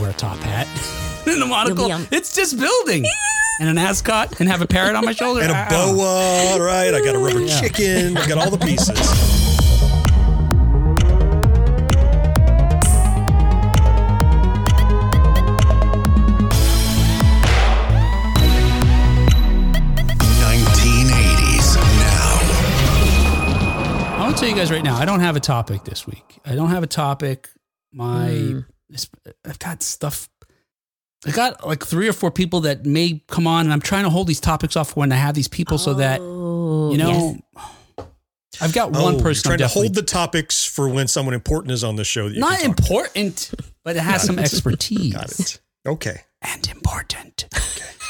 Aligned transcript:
wear 0.00 0.10
a 0.10 0.14
top 0.14 0.38
hat 0.38 0.66
and 1.26 1.42
a 1.42 1.46
monocle. 1.46 1.90
on- 1.92 2.06
It's 2.10 2.34
just 2.34 2.58
building. 2.58 3.04
and 3.60 3.68
an 3.68 3.78
ascot 3.78 4.38
and 4.40 4.48
have 4.48 4.60
a 4.62 4.66
parrot 4.66 4.94
on 4.96 5.04
my 5.04 5.12
shoulder. 5.20 5.42
And 5.42 5.50
a 5.52 5.66
boa, 5.70 6.52
All 6.52 6.60
right? 6.60 6.92
I 6.94 7.00
got 7.04 7.14
a 7.14 7.18
rubber 7.18 7.40
Yeah. 7.40 7.60
chicken. 7.60 8.16
I 8.16 8.26
got 8.26 8.38
all 8.38 8.50
the 8.50 8.58
pieces. 8.58 8.96
Nineteen 20.40 21.06
eighties 21.12 21.76
now. 21.76 22.38
I 24.14 24.18
want 24.20 24.36
to 24.36 24.40
tell 24.40 24.48
you 24.48 24.56
guys 24.56 24.70
right 24.70 24.82
now, 24.82 24.96
I 24.96 25.04
don't 25.04 25.20
have 25.20 25.36
a 25.36 25.40
topic 25.40 25.84
this 25.84 26.06
week. 26.06 26.38
I 26.44 26.54
don't 26.54 26.70
have 26.70 26.82
a 26.82 26.86
topic. 26.86 27.48
My, 27.92 28.28
Hmm. 28.30 28.60
It's- 28.90 29.08
I've 29.44 29.58
got 29.58 29.82
stuff. 29.82 30.28
I 31.26 31.30
got 31.32 31.66
like 31.66 31.84
three 31.84 32.08
or 32.08 32.12
four 32.12 32.30
people 32.30 32.60
that 32.62 32.84
may 32.86 33.22
come 33.26 33.46
on, 33.46 33.64
and 33.66 33.72
I'm 33.72 33.80
trying 33.80 34.04
to 34.04 34.10
hold 34.10 34.26
these 34.28 34.38
topics 34.40 34.76
off 34.76 34.94
when 34.96 35.10
I 35.12 35.16
have 35.16 35.34
these 35.34 35.48
people 35.48 35.78
so 35.78 35.94
that, 35.94 36.20
Oh, 36.20 36.92
you 36.92 36.98
yes. 36.98 37.08
know, 37.08 37.38
I've 38.60 38.72
got 38.72 38.94
Oh, 38.94 39.02
one 39.02 39.14
you're 39.14 39.22
person. 39.22 39.42
trying 39.48 39.58
to 39.58 39.68
hold 39.68 39.94
the 39.94 40.02
topics 40.02 40.64
for 40.64 40.88
when 40.88 41.08
someone 41.08 41.34
important 41.34 41.72
is 41.72 41.82
on 41.82 41.96
the 41.96 42.04
show. 42.04 42.28
That 42.28 42.34
you 42.34 42.40
not 42.40 42.58
can 42.60 42.74
talk 42.74 42.76
to. 42.76 42.82
important, 42.92 43.50
but 43.82 43.96
it 43.96 44.00
has 44.02 44.22
some 44.22 44.38
expertise. 44.38 45.12
Got 45.14 45.38
it. 45.40 45.60
Okay. 45.86 46.20
and 46.42 46.68
important. 46.68 47.46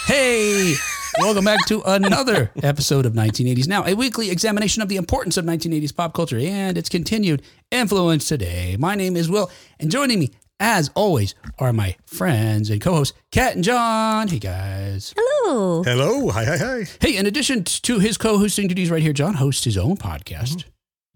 Hey, 0.07 0.75
welcome 1.19 1.45
back 1.45 1.65
to 1.67 1.81
another 1.83 2.51
episode 2.63 3.07
of 3.07 3.15
1980s 3.15 3.67
Now, 3.67 3.85
a 3.87 3.95
weekly 3.95 4.31
examination 4.31 4.83
of 4.83 4.89
the 4.89 4.97
importance 4.97 5.37
of 5.37 5.45
1980s 5.45 5.95
pop 5.95 6.13
culture 6.13 6.39
and 6.39 6.77
its 6.77 6.89
continued 6.89 7.43
influence 7.71 8.29
today. 8.29 8.77
My 8.79 8.95
name 8.95 9.17
is 9.17 9.29
Will, 9.31 9.51
and 9.81 9.91
joining 9.91 10.19
me, 10.21 10.31
as 10.61 10.91
always, 10.95 11.35
are 11.59 11.73
my 11.73 11.97
friends 12.07 12.71
and 12.71 12.81
co-hosts, 12.81 13.17
Kat 13.31 13.55
and 13.55 13.65
Jon. 13.65 14.29
Hey, 14.29 14.39
guys. 14.39 15.15
Hello. 15.17 15.83
Hello. 15.83 16.29
Hi, 16.31 16.45
hi, 16.45 16.57
hi. 16.57 16.85
Hey, 17.01 17.17
in 17.17 17.27
addition 17.27 17.65
to 17.65 17.99
his 17.99 18.17
co-hosting 18.17 18.69
duties 18.69 18.91
right 18.91 19.03
here, 19.03 19.13
Jon 19.13 19.35
hosts 19.35 19.65
his 19.65 19.77
own 19.77 19.97
podcast, 19.97 20.65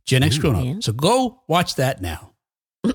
Gen 0.07 0.23
X 0.23 0.39
Grown 0.39 0.55
Up. 0.57 0.65
yeah. 0.65 0.75
So 0.81 0.93
go 0.93 1.43
watch 1.49 1.77
that 1.77 2.01
now. 2.01 2.33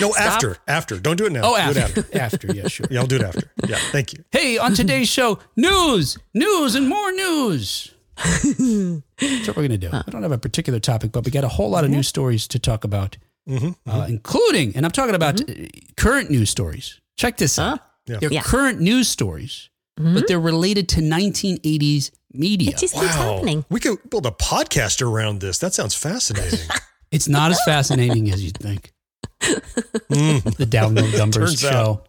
No, 0.00 0.10
Stop. 0.10 0.20
after. 0.20 0.56
After. 0.66 0.98
Don't 0.98 1.16
do 1.16 1.26
it 1.26 1.32
now. 1.32 1.42
Oh, 1.44 1.54
Do 1.72 1.78
it 1.78 1.82
after. 1.82 2.04
after, 2.18 2.52
yeah, 2.54 2.66
sure. 2.68 2.86
Yeah, 2.90 3.00
I'll 3.00 3.06
do 3.06 3.16
it 3.16 3.22
after. 3.22 3.42
Yeah, 3.68 3.76
thank 3.92 4.12
you. 4.14 4.24
Hey, 4.32 4.56
on 4.58 4.74
today's 4.74 5.08
show, 5.08 5.38
news, 5.56 6.18
news, 6.32 6.74
and 6.74 6.88
more 6.88 7.12
news. 7.12 7.94
That's 8.16 9.46
what 9.46 9.48
we're 9.48 9.68
going 9.68 9.70
to 9.70 9.78
do. 9.78 9.90
I 9.92 10.02
don't 10.10 10.22
have 10.22 10.32
a 10.32 10.38
particular 10.38 10.80
topic, 10.80 11.12
but 11.12 11.24
we 11.24 11.30
got 11.30 11.44
a 11.44 11.48
whole 11.48 11.68
lot 11.70 11.84
of 11.84 11.90
news 11.90 12.08
stories 12.08 12.48
to 12.48 12.58
talk 12.58 12.82
about, 12.82 13.18
hmm 13.46 13.70
uh, 13.86 14.06
including, 14.08 14.74
and 14.76 14.84
I'm 14.86 14.92
talking 14.92 15.14
about 15.14 15.40
uh, 15.40 15.54
current 15.96 16.30
news 16.30 16.50
stories. 16.50 17.00
Check 17.16 17.36
this 17.36 17.58
out. 17.58 17.78
Huh? 17.78 17.84
Yeah. 18.06 18.16
They're 18.20 18.32
Yeah. 18.32 18.42
current 18.42 18.80
news 18.80 19.08
stories, 19.08 19.68
but 19.96 20.26
they're 20.28 20.40
related 20.40 20.88
to 20.90 21.00
1980s 21.00 22.10
media. 22.32 22.70
It 22.70 22.78
just 22.78 22.94
keeps 22.94 23.04
Wow. 23.16 23.34
happening. 23.36 23.64
We 23.70 23.80
could 23.80 23.98
build 24.10 24.26
a 24.26 24.30
podcast 24.30 25.00
around 25.02 25.40
this. 25.40 25.58
That 25.58 25.74
sounds 25.74 25.94
fascinating. 25.94 26.60
It's 27.12 27.28
not 27.28 27.52
as 27.52 27.60
fascinating 27.64 28.28
as 28.32 28.42
you'd 28.42 28.58
think. 28.58 28.92
Mm, 29.40 30.42
The 30.56 30.66
Download 30.66 31.16
Numbers 31.18 31.50
Turns 31.50 31.60
show. 31.60 31.68
out. 31.68 32.08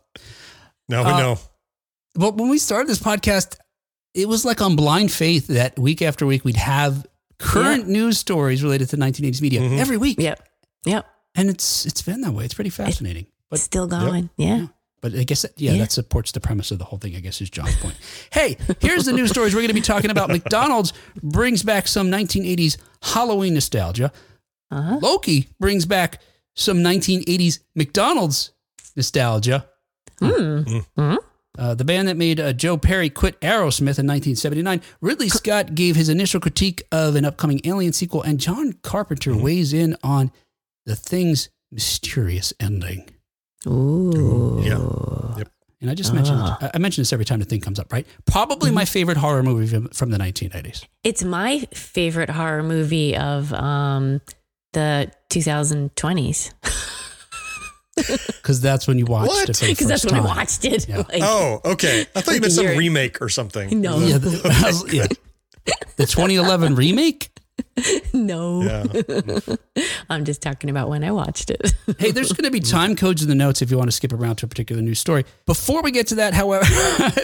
now 0.89 1.03
we 1.05 1.11
Uh, 1.11 1.17
know. 1.19 1.39
But 2.15 2.37
when 2.37 2.49
we 2.49 2.57
started 2.57 2.87
this 2.89 2.97
podcast, 2.99 3.55
it 4.15 4.27
was 4.27 4.45
like 4.45 4.61
on 4.61 4.75
blind 4.75 5.11
faith 5.11 5.45
that 5.47 5.77
week 5.77 6.01
after 6.01 6.25
week 6.25 6.43
we'd 6.43 6.55
have 6.55 7.05
current 7.37 7.87
news 7.87 8.17
stories 8.17 8.63
related 8.63 8.89
to 8.89 8.97
1980s 8.97 9.41
media 9.41 9.61
Mhm. 9.61 9.77
every 9.77 9.97
week. 9.97 10.17
Yep. 10.19 10.39
Yep. 10.85 11.05
And 11.35 11.49
it's 11.49 11.85
it's 11.85 12.01
been 12.01 12.21
that 12.21 12.31
way. 12.31 12.45
It's 12.45 12.53
pretty 12.53 12.69
fascinating. 12.69 13.27
But 13.49 13.59
Still 13.59 13.87
going. 13.87 14.29
Yeah. 14.37 14.67
but 15.01 15.13
I 15.15 15.23
guess 15.23 15.43
that, 15.43 15.51
yeah, 15.57 15.73
Yeah. 15.73 15.79
that 15.79 15.91
supports 15.91 16.31
the 16.31 16.39
premise 16.39 16.71
of 16.71 16.79
the 16.79 16.85
whole 16.85 16.97
thing. 16.97 17.15
I 17.15 17.19
guess 17.19 17.39
is 17.41 17.49
Jon's 17.49 17.75
point. 17.77 17.95
hey, 18.31 18.57
here's 18.79 19.05
the 19.05 19.13
news 19.13 19.29
stories 19.29 19.53
we're 19.53 19.61
going 19.61 19.67
to 19.67 19.73
be 19.73 19.81
talking 19.81 20.09
about. 20.11 20.29
McDonald's 20.37 20.93
brings 21.21 21.61
back 21.63 21.87
some 21.87 22.09
1980s 22.09 22.77
Halloween 23.01 23.53
nostalgia. 23.53 24.11
Uh-huh. 24.71 24.97
Loki 25.01 25.47
brings 25.59 25.85
back 25.85 26.21
some 26.55 26.77
1980s 26.79 27.59
McDonald's 27.75 28.51
nostalgia. 28.95 29.67
Hmm. 30.19 30.63
Uh, 31.57 31.73
the 31.73 31.85
band 31.85 32.07
that 32.09 32.17
made 32.17 32.39
uh, 32.39 32.51
Joe 32.51 32.75
Perry 32.77 33.09
quit 33.09 33.39
Aerosmith 33.41 33.99
in 33.99 34.07
1979. 34.07 34.81
Ridley 34.99 35.29
Scott 35.29 35.73
gave 35.75 35.95
his 35.95 36.09
initial 36.09 36.39
critique 36.41 36.83
of 36.91 37.15
an 37.15 37.23
upcoming 37.23 37.61
Alien 37.63 37.93
sequel, 37.93 38.23
and 38.23 38.39
John 38.39 38.73
Carpenter 38.81 39.35
weighs 39.37 39.71
in 39.71 39.95
on 40.03 40.31
the 40.85 40.95
thing's 40.95 41.49
mysterious 41.71 42.53
ending. 42.59 43.09
Ooh. 43.67 44.61
Yeah. 44.63 45.37
Yep. 45.39 45.49
And 45.81 45.89
I 45.91 45.93
just 45.95 46.13
mentioned 46.13 46.39
Ah. 46.41 46.57
I- 46.61 46.71
I 46.75 46.77
mention 46.77 47.01
this 47.01 47.11
every 47.13 47.25
time 47.25 47.39
the 47.39 47.45
thing 47.45 47.59
comes 47.61 47.79
up, 47.79 47.91
right? 47.91 48.07
Probably 48.25 48.71
my 48.71 48.85
favorite 48.85 49.17
horror 49.17 49.43
movie 49.43 49.67
from, 49.67 49.87
from 49.89 50.09
the 50.11 50.17
1980s. 50.17 50.85
It's 51.03 51.23
my 51.23 51.59
favorite 51.73 52.29
horror 52.29 52.63
movie 52.63 53.15
of 53.15 53.51
um, 53.53 54.21
the 54.73 55.11
2020s 55.29 56.51
Because 57.95 58.61
that's 58.61 58.87
when 58.87 58.97
you 58.97 59.05
watched 59.05 59.27
What? 59.29 59.49
it 59.49 59.59
because 59.59 59.77
first 59.77 59.87
that's 59.87 60.05
when 60.05 60.13
time. 60.15 60.23
I 60.23 60.35
watched 60.37 60.65
it. 60.65 60.87
Yeah. 60.87 60.97
Like, 60.97 61.21
Oh, 61.21 61.61
okay. 61.65 62.05
I 62.15 62.21
thought 62.21 62.35
you 62.35 62.41
meant 62.41 62.53
some 62.53 62.67
remake 62.67 63.21
or 63.21 63.29
something. 63.29 63.81
No. 63.81 63.99
Yeah, 63.99 64.17
the, 64.17 64.87
yeah. 65.65 65.73
the 65.97 66.05
2011 66.05 66.75
remake. 66.75 67.29
no. 68.13 68.61
Yeah. 68.61 69.55
I'm 70.09 70.25
just 70.25 70.41
talking 70.41 70.69
about 70.69 70.89
when 70.89 71.03
I 71.03 71.11
watched 71.11 71.49
it. 71.49 71.73
Hey, 71.97 72.11
there's 72.11 72.33
going 72.33 72.43
to 72.45 72.51
be 72.51 72.59
time 72.59 72.95
codes 72.95 73.21
in 73.21 73.29
the 73.29 73.35
notes 73.35 73.61
if 73.61 73.71
you 73.71 73.77
want 73.77 73.87
to 73.89 73.91
skip 73.95 74.11
around 74.11 74.37
to 74.37 74.45
a 74.45 74.49
particular 74.49 74.81
news 74.81 74.99
story. 74.99 75.23
Before 75.45 75.81
we 75.81 75.91
get 75.91 76.07
to 76.07 76.15
that, 76.15 76.33
however, 76.33 76.65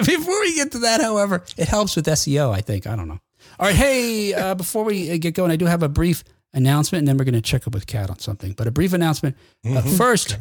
before 0.06 0.40
we 0.40 0.56
get 0.56 0.72
to 0.72 0.80
that, 0.80 1.02
however, 1.02 1.44
it 1.58 1.68
helps 1.68 1.96
with 1.96 2.06
SEO. 2.06 2.54
I 2.54 2.62
think 2.62 2.88
I 2.88 2.96
don't 2.96 3.08
know. 3.08 3.20
All 3.60 3.68
right, 3.68 3.76
hey, 3.76 4.34
uh, 4.34 4.56
before 4.56 4.84
we 4.84 5.12
uh, 5.12 5.18
get 5.18 5.34
going, 5.34 5.52
I 5.52 5.56
do 5.56 5.66
have 5.66 5.84
a 5.84 5.90
brief 5.90 6.24
announcement, 6.54 7.02
and 7.02 7.08
then 7.08 7.18
we're 7.18 7.26
going 7.26 7.34
to 7.36 7.42
check 7.42 7.68
up 7.68 7.74
with 7.74 7.86
Kat 7.86 8.10
on 8.10 8.20
something. 8.20 8.54
But 8.54 8.68
a 8.68 8.72
brief 8.72 8.94
announcement 8.94 9.36
uh, 9.66 9.82
first. 9.82 10.38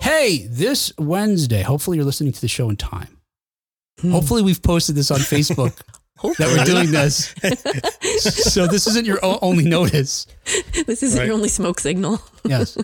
Hey, 0.00 0.46
this 0.48 0.92
Wednesday, 0.98 1.62
hopefully 1.62 1.98
you're 1.98 2.06
listening 2.06 2.32
to 2.32 2.40
the 2.40 2.48
show 2.48 2.68
in 2.68 2.76
time. 2.76 3.20
Hopefully 4.10 4.42
we've 4.42 4.62
posted 4.62 4.96
this 4.96 5.10
on 5.10 5.20
Facebook 5.20 5.80
that 6.22 6.48
we're 6.56 6.64
doing 6.64 6.90
this. 6.90 7.34
so 8.52 8.66
this 8.66 8.86
isn't 8.86 9.06
your 9.06 9.18
only 9.22 9.64
notice. 9.64 10.26
this 10.86 11.02
isn't 11.02 11.18
Right. 11.18 11.26
your 11.26 11.34
only 11.34 11.48
smoke 11.48 11.80
signal. 11.80 12.20
Yes. 12.44 12.76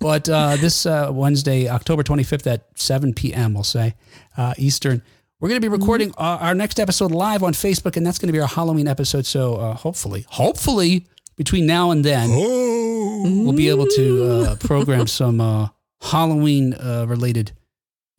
But 0.00 0.28
uh, 0.28 0.56
this 0.56 0.86
uh, 0.86 1.08
Wednesday, 1.12 1.68
October 1.68 2.02
25th 2.02 2.48
at 2.52 2.66
7 2.74 3.14
p.m., 3.14 3.54
we'll 3.54 3.62
say, 3.62 3.94
uh, 4.36 4.54
Eastern, 4.58 5.02
we're 5.38 5.48
going 5.50 5.60
to 5.60 5.64
be 5.64 5.68
recording 5.70 6.10
uh, 6.18 6.38
our 6.40 6.54
next 6.54 6.80
episode 6.80 7.12
live 7.12 7.44
on 7.44 7.52
Facebook, 7.52 7.96
and 7.96 8.04
that's 8.04 8.18
going 8.18 8.26
to 8.26 8.32
be 8.32 8.40
our 8.40 8.48
Halloween 8.48 8.88
episode. 8.88 9.24
So 9.24 9.54
uh, 9.54 9.74
hopefully, 9.74 10.26
hopefully, 10.30 11.06
between 11.36 11.64
now 11.66 11.92
and 11.92 12.04
then, 12.04 12.30
Oh. 12.32 13.22
we'll 13.44 13.52
be 13.52 13.68
able 13.68 13.86
to 13.86 14.24
uh, 14.24 14.56
program 14.56 15.06
some 15.06 15.40
uh, 15.40 15.68
Halloween 16.00 16.74
uh, 16.74 17.04
related 17.06 17.52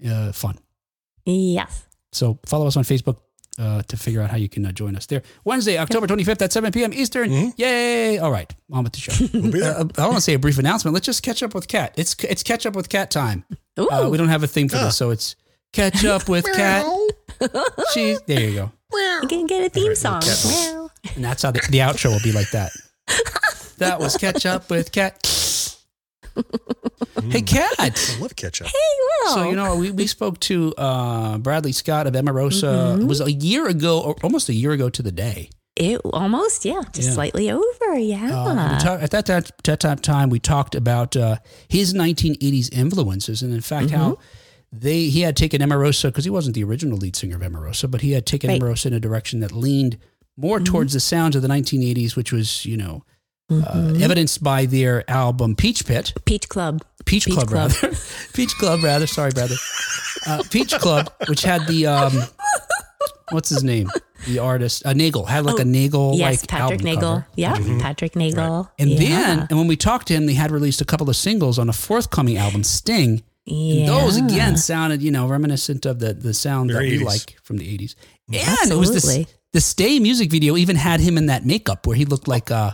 uh, 0.08 0.31
fun. 0.31 0.58
Yes. 1.25 1.88
So 2.14 2.40
follow 2.46 2.68
us 2.68 2.78
on 2.78 2.84
Facebook 2.85 3.18
uh, 3.59 3.81
to 3.83 3.97
figure 3.97 4.21
out 4.21 4.29
how 4.29 4.38
you 4.38 4.49
can 4.49 4.66
uh, 4.66 4.71
join 4.71 4.95
us 4.95 5.05
there. 5.05 5.21
Wednesday, 5.43 5.77
October 5.77 6.07
25th 6.07 6.41
at 6.41 6.51
7 6.51 6.71
p.m. 6.71 6.93
Eastern. 6.93 7.53
Yay. 7.57 8.17
All 8.17 8.31
right. 8.31 8.53
On 8.71 8.83
with 8.83 8.93
the 8.93 8.99
show. 8.99 9.13
We'll 9.33 9.51
be 9.51 9.59
there. 9.59 9.77
Uh, 9.77 9.85
I 9.97 10.03
want 10.05 10.16
to 10.16 10.21
say 10.21 10.33
a 10.33 10.39
brief 10.39 10.57
announcement. 10.59 10.93
Let's 10.93 11.05
just 11.05 11.23
catch 11.23 11.41
up 11.43 11.53
with 11.55 11.67
Kat. 11.67 11.93
It's 11.97 12.16
it's 12.23 12.43
catch 12.43 12.66
up 12.66 12.75
with 12.75 12.89
Kat 12.89 13.11
time. 13.11 13.45
Ooh. 13.79 13.89
Uh, 13.89 14.09
we 14.09 14.17
don't 14.17 14.29
have 14.29 14.43
a 14.43 14.47
theme 14.47 14.67
for 14.69 14.77
Ah. 14.77 14.85
this, 14.85 14.97
so 14.97 15.09
it's 15.11 15.35
catch 15.73 16.03
up 16.05 16.27
with 16.29 16.45
Kat. 16.53 16.85
She's 17.93 18.21
there. 18.27 18.39
You 18.49 18.55
go. 18.55 18.71
you 19.21 19.27
can 19.27 19.45
get 19.47 19.63
a 19.66 19.69
theme 19.69 19.89
Right, 19.89 19.97
song. 19.97 20.22
cat 20.22 20.45
noise. 20.45 20.89
And 21.16 21.23
that's 21.23 21.43
how 21.43 21.51
the, 21.51 21.59
the 21.69 21.79
outro 21.79 22.11
will 22.11 22.23
be 22.23 22.31
like 22.31 22.49
that. 22.51 22.72
that 23.77 23.99
was 23.99 24.17
catch 24.17 24.45
up 24.45 24.69
with 24.69 24.91
Kat. 24.91 25.19
Hey, 27.29 27.41
Kat. 27.41 27.72
I 27.79 27.91
love 28.20 28.35
ketchup. 28.35 28.67
Hey, 28.67 28.73
Will. 29.26 29.34
So 29.34 29.49
you 29.49 29.55
know, 29.55 29.76
we, 29.78 29.91
we 29.91 30.08
spoke 30.08 30.40
to 30.41 30.73
uh, 30.78 31.37
Bradley 31.37 31.72
Scott 31.72 32.08
of 32.08 32.14
Emarosa. 32.14 33.02
It 33.02 33.05
was 33.05 33.22
a 33.22 33.32
year 33.32 33.67
ago, 33.67 34.02
or 34.02 34.16
almost 34.23 34.49
a 34.49 34.53
year 34.53 34.72
ago 34.72 34.90
to 34.90 35.02
the 35.02 35.11
day. 35.11 35.49
it 35.76 35.99
almost, 36.05 36.64
yeah, 36.66 36.82
just 36.93 37.09
Yeah. 37.09 37.14
slightly 37.16 37.52
over. 37.52 37.97
Yeah. 37.97 38.29
Uh, 38.34 38.79
talk, 38.79 39.02
at 39.02 39.11
that, 39.11 39.26
time, 39.26 39.43
that 39.64 39.79
time, 39.79 39.97
time, 39.97 40.29
we 40.29 40.40
talked 40.40 40.76
about 40.76 41.16
uh, 41.17 41.37
his 41.67 41.93
1980s 41.93 42.72
influences, 42.73 43.41
and 43.41 43.53
in 43.53 43.61
fact, 43.61 43.90
how 43.90 44.11
Mm-hmm. 44.11 44.79
they 44.79 45.03
he 45.05 45.22
had 45.22 45.35
taken 45.37 45.61
Emarosa 45.61 46.05
because 46.09 46.26
he 46.26 46.29
wasn't 46.29 46.53
the 46.55 46.64
original 46.64 46.97
lead 46.97 47.16
singer 47.16 47.35
of 47.37 47.41
Emarosa, 47.41 47.90
but 47.90 48.02
he 48.02 48.11
had 48.11 48.26
taken 48.26 48.49
Right. 48.49 48.61
Mm-hmm. 48.61 48.87
In 48.87 48.93
a 48.93 48.99
direction 48.99 49.40
that 49.41 49.52
leaned 49.52 49.97
more 50.37 50.59
towards 50.59 50.91
the 50.93 50.99
sounds 50.99 51.35
of 51.35 51.41
the 51.41 51.47
1980s, 51.47 52.16
which 52.16 52.32
was 52.34 52.66
you 52.66 52.78
know 52.78 53.03
uh, 53.52 53.94
evidenced 54.02 54.44
by 54.44 54.66
their 54.66 55.09
album 55.09 55.56
Peach 55.56 55.86
Pit, 55.86 56.14
Peach 56.26 56.50
Club. 56.50 56.84
Peach, 57.06 57.26
Peach 57.26 57.36
Club, 57.36 57.47
Club. 57.47 57.72
rather, 57.82 57.96
Peach 58.34 58.56
Club 58.56 58.84
rather. 58.84 59.06
Sorry, 59.08 59.32
brother. 59.32 59.56
Uh, 60.26 60.42
Peach 60.50 60.74
Club, 60.80 61.12
which 61.28 61.44
had 61.44 61.68
the 61.68 61.86
um, 61.86 62.14
what's 63.30 63.50
his 63.50 63.64
name, 63.64 63.90
the 64.28 64.40
artist 64.40 64.86
uh, 64.86 64.94
Nagel 64.94 65.26
had 65.28 65.46
like 65.46 65.59
a 65.59 65.66
Nagel 65.66 66.12
Oh, 66.14 66.18
Yes, 66.18 66.42
like 66.42 66.50
Patrick 66.50 66.80
album 66.80 66.86
Nagel. 66.86 67.02
cover. 67.02 67.28
Yeah, 67.36 67.53
Patrick 67.82 68.16
Nagel. 68.16 68.72
And 68.80 68.90
yeah. 68.90 69.00
then, 69.00 69.47
and 69.50 69.58
when 69.59 69.68
we 69.68 69.76
talked 69.76 70.08
to 70.08 70.14
him, 70.16 70.26
they 70.26 70.34
had 70.34 70.52
released 70.52 70.82
a 70.82 70.86
couple 70.86 71.09
of 71.09 71.16
singles 71.16 71.59
on 71.59 71.70
a 71.70 71.74
forthcoming 71.74 72.38
album, 72.38 72.64
Sting. 72.64 73.22
Yeah. 73.46 73.86
Those 73.86 74.18
again 74.18 74.58
sounded, 74.58 75.03
you 75.03 75.12
know, 75.12 75.28
reminiscent 75.28 75.86
of 75.86 76.00
the 76.00 76.14
the 76.16 76.34
sound 76.34 76.72
Very 76.72 76.90
that 76.90 76.97
we 76.97 77.03
80s. 77.03 77.06
like 77.06 77.36
from 77.44 77.58
the 77.58 77.72
eighties. 77.72 77.96
And 78.34 78.72
it 78.72 78.76
was 78.76 78.92
this 78.92 79.28
the 79.53 79.62
Stay 79.62 80.00
music 80.00 80.32
video 80.32 80.58
even 80.58 80.76
had 80.76 81.00
him 81.00 81.16
in 81.18 81.28
that 81.28 81.46
makeup 81.46 81.86
where 81.86 81.96
he 81.96 82.06
looked 82.06 82.28
like 82.28 82.50
uh, 82.50 82.72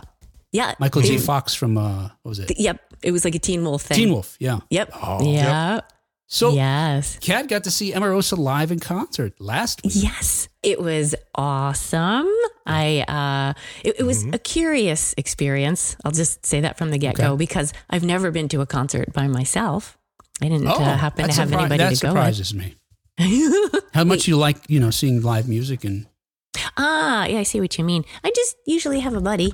Yeah. 0.52 0.74
Michael 0.78 1.02
J. 1.02 1.14
It- 1.14 1.20
Fox 1.20 1.54
from 1.54 1.76
uh, 1.78 2.10
what 2.22 2.28
was 2.28 2.38
it? 2.38 2.52
Yep. 2.58 2.80
It 3.02 3.10
was 3.12 3.24
like 3.24 3.34
a 3.34 3.38
Teen 3.38 3.64
Wolf 3.64 3.82
thing. 3.82 3.96
Teen 3.96 4.12
Wolf. 4.12 4.36
Yeah. 4.38 4.60
Yep. 4.70 4.90
Oh, 5.02 5.32
yeah. 5.32 5.80
So 6.26 6.52
yes. 6.52 7.18
Kat 7.20 7.48
got 7.48 7.64
to 7.64 7.70
see 7.70 7.92
Emarosa 7.92 8.38
live 8.38 8.70
in 8.72 8.78
concert 8.80 9.38
last 9.40 9.82
week. 9.84 9.92
Yes. 9.96 10.48
It 10.62 10.80
was 10.80 11.14
awesome. 11.34 12.26
I 12.64 13.04
uh 13.08 13.52
it, 13.84 13.96
it 14.00 14.02
was 14.04 14.24
a 14.32 14.38
curious 14.38 15.14
experience. 15.18 15.96
I'll 16.04 16.12
just 16.12 16.46
say 16.46 16.60
that 16.60 16.78
from 16.78 16.90
the 16.90 16.96
get 16.98 17.16
go 17.16 17.22
Mm-hmm. 17.24 17.32
Okay. 17.32 17.38
because 17.38 17.72
I've 17.90 18.04
never 18.04 18.30
been 18.30 18.48
to 18.48 18.60
a 18.62 18.66
concert 18.66 19.12
by 19.12 19.26
myself. 19.26 19.98
I 20.40 20.48
didn't 20.48 20.68
uh, 20.68 20.96
happen 20.96 21.28
to 21.28 21.32
have 21.34 21.48
surpri- 21.50 21.58
anybody 21.60 21.78
that 21.78 21.94
to 21.96 22.06
go 22.06 22.14
That 22.14 22.34
surprises 22.34 22.54
me. 22.54 22.76
How 23.92 24.04
much 24.04 24.22
do 24.24 24.30
you 24.30 24.38
like, 24.38 24.56
you 24.68 24.80
know, 24.80 24.90
seeing 24.90 25.20
live 25.22 25.48
music 25.48 25.84
and 25.84 26.06
ah, 26.76 27.26
yeah, 27.26 27.38
I 27.38 27.42
see 27.44 27.60
what 27.60 27.78
you 27.78 27.84
mean. 27.84 28.04
I 28.24 28.30
just 28.34 28.56
usually 28.66 29.00
have 29.00 29.14
a 29.14 29.20
buddy. 29.20 29.52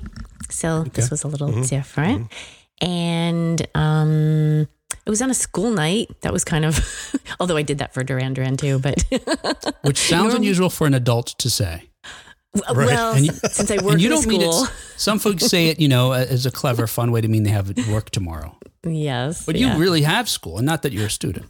So 0.49 0.83
this 0.83 1.09
was 1.11 1.23
a 1.23 1.27
little 1.27 1.51
different. 1.63 2.31
And 2.81 3.65
um 3.75 4.67
it 5.05 5.09
was 5.09 5.21
on 5.21 5.29
a 5.29 5.33
school 5.33 5.71
night. 5.71 6.09
That 6.21 6.33
was 6.33 6.43
kind 6.43 6.65
of 6.65 6.79
although 7.39 7.57
I 7.57 7.61
did 7.63 7.77
that 7.79 7.93
for 7.93 8.03
Duran 8.03 8.33
Duran 8.33 8.57
too, 8.57 8.79
but 8.79 9.03
which 9.83 9.97
sounds 9.97 10.33
unusual 10.33 10.69
for 10.69 10.87
an 10.87 10.93
adult 10.93 11.27
to 11.39 11.49
say. 11.49 11.83
well, 12.73 13.13
And 13.15 13.25
you- 13.27 13.33
since 13.33 13.69
I 13.71 13.75
work 13.83 13.93
and 13.93 14.01
you 14.01 14.09
in 14.09 14.15
don't 14.15 14.27
mean 14.27 14.41
school. 14.41 14.63
it. 14.63 14.71
Some 14.97 15.19
folks 15.19 15.45
say 15.45 15.67
it, 15.67 15.79
you 15.79 15.87
know, 15.87 16.11
as 16.13 16.45
a 16.45 16.51
clever, 16.51 16.87
fun 16.87 17.11
way 17.11 17.21
to 17.21 17.27
mean 17.27 17.43
they 17.43 17.51
have 17.51 17.71
work 17.89 18.09
tomorrow. 18.09 18.57
Yes. 18.83 19.45
But 19.45 19.55
yeah. 19.55 19.73
you 19.75 19.79
really 19.81 20.01
have 20.03 20.27
school, 20.29 20.57
and 20.57 20.65
not 20.65 20.81
that 20.83 20.91
you're 20.93 21.07
a 21.07 21.09
student. 21.11 21.45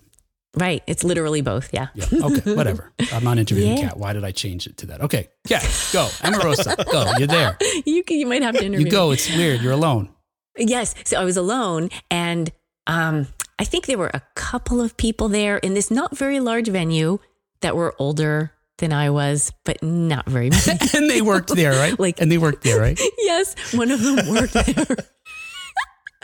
Right. 0.55 0.81
It's 0.87 1.03
literally 1.03 1.41
both. 1.41 1.69
Yeah. 1.73 1.87
Yeah. 1.93 2.05
Okay. 2.11 2.53
Whatever. 2.55 2.91
I'm 3.13 3.23
not 3.23 3.37
interviewing 3.37 3.77
Yeah. 3.77 3.89
Kat. 3.89 3.97
Why 3.97 4.13
did 4.13 4.23
I 4.25 4.31
change 4.31 4.65
it 4.67 4.77
to 4.77 4.87
that? 4.87 5.01
Okay. 5.01 5.29
Kat, 5.47 5.61
go. 5.93 6.07
Emarosa, 6.21 6.75
go. 6.91 7.11
You're 7.17 7.27
there. 7.27 7.57
You 7.85 8.03
can, 8.03 8.17
you 8.17 8.25
might 8.25 8.41
have 8.41 8.55
to 8.55 8.65
interview. 8.65 8.85
You 8.85 8.91
go. 8.91 9.11
It's 9.11 9.29
weird. 9.29 9.61
You're 9.61 9.73
alone. 9.73 10.09
Yes. 10.57 10.95
So 11.05 11.19
I 11.21 11.23
was 11.23 11.37
alone 11.37 11.89
and 12.11 12.51
um 12.87 13.27
I 13.59 13.63
think 13.65 13.85
there 13.85 13.97
were 13.97 14.11
a 14.13 14.21
couple 14.35 14.81
of 14.81 14.97
people 14.97 15.27
there 15.29 15.57
in 15.57 15.73
this 15.75 15.91
not 15.91 16.17
very 16.17 16.39
large 16.39 16.67
venue 16.67 17.19
that 17.61 17.75
were 17.75 17.93
older 17.99 18.51
than 18.79 18.93
I 18.93 19.09
was, 19.09 19.51
but 19.65 19.83
not 19.83 20.25
very 20.27 20.49
many. 20.67 20.79
and 20.95 21.09
they 21.09 21.21
worked 21.21 21.53
there, 21.53 21.71
right? 21.73 21.99
Like- 21.99 22.21
and 22.21 22.31
they 22.31 22.37
worked 22.37 22.63
there, 22.63 22.79
right? 22.79 22.97
yes, 23.19 23.73
one 23.73 23.91
of 23.91 24.01
them 24.01 24.29
worked 24.29 24.53
there. 24.53 24.95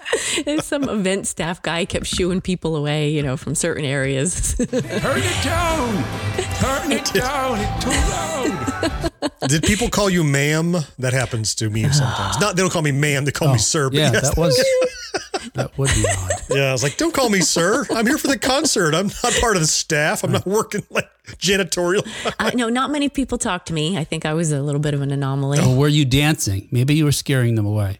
And 0.47 0.61
some 0.63 0.87
event 0.89 1.27
staff 1.27 1.61
guy 1.61 1.85
kept 1.85 2.05
shooing 2.05 2.41
people 2.41 2.75
away, 2.75 3.09
you 3.09 3.23
know, 3.23 3.37
from 3.37 3.55
certain 3.55 3.85
areas. 3.85 4.53
Turn 4.57 4.67
it 4.71 5.43
down. 5.43 6.03
Turn 6.59 6.91
it 6.91 7.05
down. 7.13 7.57
It's 7.59 7.83
too 7.83 7.89
loud. 7.89 9.11
Did 9.49 9.63
people 9.63 9.89
call 9.89 10.09
you 10.09 10.23
ma'am? 10.23 10.75
That 10.99 11.13
happens 11.13 11.55
to 11.55 11.69
me 11.69 11.83
sometimes. 11.89 12.39
Not 12.39 12.55
they 12.55 12.61
don't 12.61 12.71
call 12.71 12.81
me 12.81 12.91
ma'am, 12.91 13.25
they 13.25 13.31
call 13.31 13.51
me 13.51 13.57
sir. 13.59 13.89
But 13.89 13.95
Oh, 13.97 14.01
Yeah, 14.01 14.11
yes, 14.13 14.29
that 14.29 14.37
was. 14.37 14.65
That 15.53 15.77
would 15.77 15.89
be 15.93 16.05
odd. 16.07 16.31
yeah, 16.49 16.63
I 16.69 16.71
was 16.73 16.83
like, 16.83 16.97
don't 16.97 17.13
call 17.13 17.29
me 17.29 17.39
sir. 17.41 17.85
I'm 17.91 18.05
here 18.05 18.17
for 18.17 18.27
the 18.27 18.37
concert. 18.37 18.93
I'm 18.93 19.07
not 19.23 19.33
part 19.39 19.55
of 19.55 19.61
the 19.61 19.67
staff. 19.67 20.23
I'm 20.23 20.31
not 20.31 20.45
working 20.45 20.83
like 20.89 21.07
janitorial. 21.37 22.05
uh, 22.39 22.51
no, 22.55 22.67
not 22.69 22.91
many 22.91 23.09
people 23.09 23.37
talked 23.37 23.67
to 23.67 23.73
me. 23.73 23.97
I 23.97 24.03
think 24.03 24.25
I 24.25 24.33
was 24.33 24.51
a 24.51 24.61
little 24.61 24.81
bit 24.81 24.93
of 24.93 25.01
an 25.01 25.11
anomaly. 25.11 25.59
Or 25.59 25.75
were 25.75 25.87
you 25.87 26.03
dancing? 26.05 26.67
Maybe 26.71 26.95
you 26.95 27.05
were 27.05 27.11
scaring 27.13 27.55
them 27.55 27.65
away. 27.65 27.99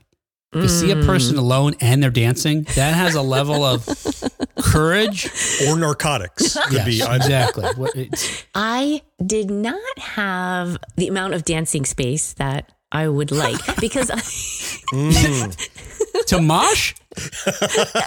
To 0.56 0.70
see 0.70 0.92
a 0.92 0.96
person 1.04 1.36
mm. 1.36 1.40
alone 1.40 1.76
and 1.82 2.02
they're 2.02 2.10
dancing, 2.10 2.64
that 2.76 2.94
has 2.96 3.14
a 3.16 3.22
level 3.22 3.66
of 3.66 3.86
courage. 4.64 5.30
or 5.68 5.78
narcotics. 5.78 6.56
Could 6.68 6.74
Yes, 6.74 6.86
be. 6.86 7.02
Exactly. 7.16 7.66
What- 7.76 7.94
I 8.56 9.02
did 9.26 9.52
not 9.52 10.00
have 10.00 10.78
the 10.96 11.10
amount 11.10 11.34
of 11.34 11.44
dancing 11.44 11.84
space 11.84 12.32
that 12.34 12.72
I 12.90 13.10
would 13.10 13.32
like 13.32 13.60
because 13.82 14.10
I, 14.10 14.16
mm. 14.96 16.26
to 16.28 16.42
mosh? 16.42 16.94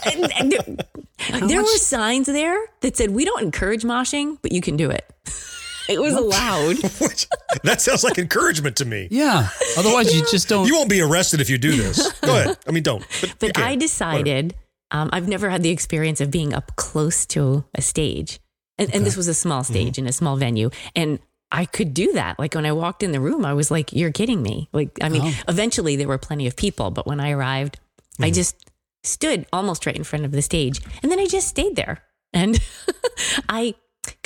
and- 0.07 0.33
and 0.39 0.53
there, 0.53 1.47
there 1.49 1.63
were 1.63 1.77
signs 1.77 2.27
there 2.29 2.59
that 2.81 2.97
said 2.97 3.11
we 3.11 3.27
don't 3.27 3.43
encourage 3.43 3.83
moshing, 3.83 4.39
but 4.41 4.53
you 4.53 4.63
can 4.63 4.77
do 4.79 4.89
it. 4.91 5.05
It 5.95 6.01
was 6.01 6.13
allowed. 6.15 6.77
which, 7.01 7.27
that 7.65 7.81
sounds 7.81 8.05
like 8.05 8.19
encouragement 8.19 8.77
to 8.77 8.85
me. 8.85 9.09
Yeah. 9.11 9.49
Otherwise, 9.79 10.15
you 10.15 10.23
just 10.31 10.47
don't. 10.49 10.67
You 10.67 10.75
won't 10.75 10.91
be 10.91 11.01
arrested 11.01 11.41
if 11.41 11.49
you 11.49 11.57
do 11.57 11.75
this. 11.77 12.13
Go 12.21 12.37
ahead. 12.39 12.59
I 12.67 12.73
mean, 12.73 12.83
don't. 12.83 13.05
But, 13.23 13.35
But. 13.39 13.59
I 13.59 13.75
decided 13.75 14.55
um, 14.91 15.09
I've 15.13 15.29
never 15.29 15.49
had 15.49 15.63
the 15.63 15.71
experience 15.71 16.21
of 16.21 16.31
being 16.31 16.53
up 16.53 16.77
close 16.77 17.25
to 17.27 17.65
a 17.75 17.81
stage, 17.81 18.39
and, 18.77 18.95
and 18.95 19.07
this 19.07 19.17
was 19.17 19.29
a 19.29 19.35
small 19.35 19.65
stage 19.65 19.97
in 19.99 20.07
a 20.07 20.13
small 20.13 20.37
venue, 20.37 20.69
and 20.95 21.21
I 21.51 21.65
could 21.65 21.95
do 21.95 22.13
that. 22.13 22.39
Like 22.39 22.55
when 22.55 22.67
I 22.67 22.73
walked 22.73 23.03
in 23.03 23.13
the 23.13 23.21
room, 23.21 23.47
I 23.47 23.55
was 23.55 23.71
like, 23.71 23.93
"You're 23.95 24.13
kidding 24.13 24.43
me!" 24.43 24.69
Like 24.75 24.91
I 25.03 25.09
mean, 25.09 25.23
Oh. 25.25 25.35
eventually 25.49 25.97
there 25.97 26.09
were 26.09 26.19
plenty 26.19 26.47
of 26.47 26.55
people, 26.55 26.91
but 26.91 27.07
when 27.07 27.19
I 27.21 27.31
arrived, 27.31 27.81
I 28.21 28.31
just 28.31 28.57
stood 29.05 29.47
almost 29.55 29.87
right 29.87 29.97
in 29.97 30.05
front 30.05 30.27
of 30.27 30.33
the 30.33 30.43
stage, 30.43 30.83
and 31.03 31.11
then 31.11 31.19
I 31.19 31.25
just 31.27 31.49
stayed 31.49 31.77
there, 31.77 32.03
and 32.35 32.59
I 33.49 33.75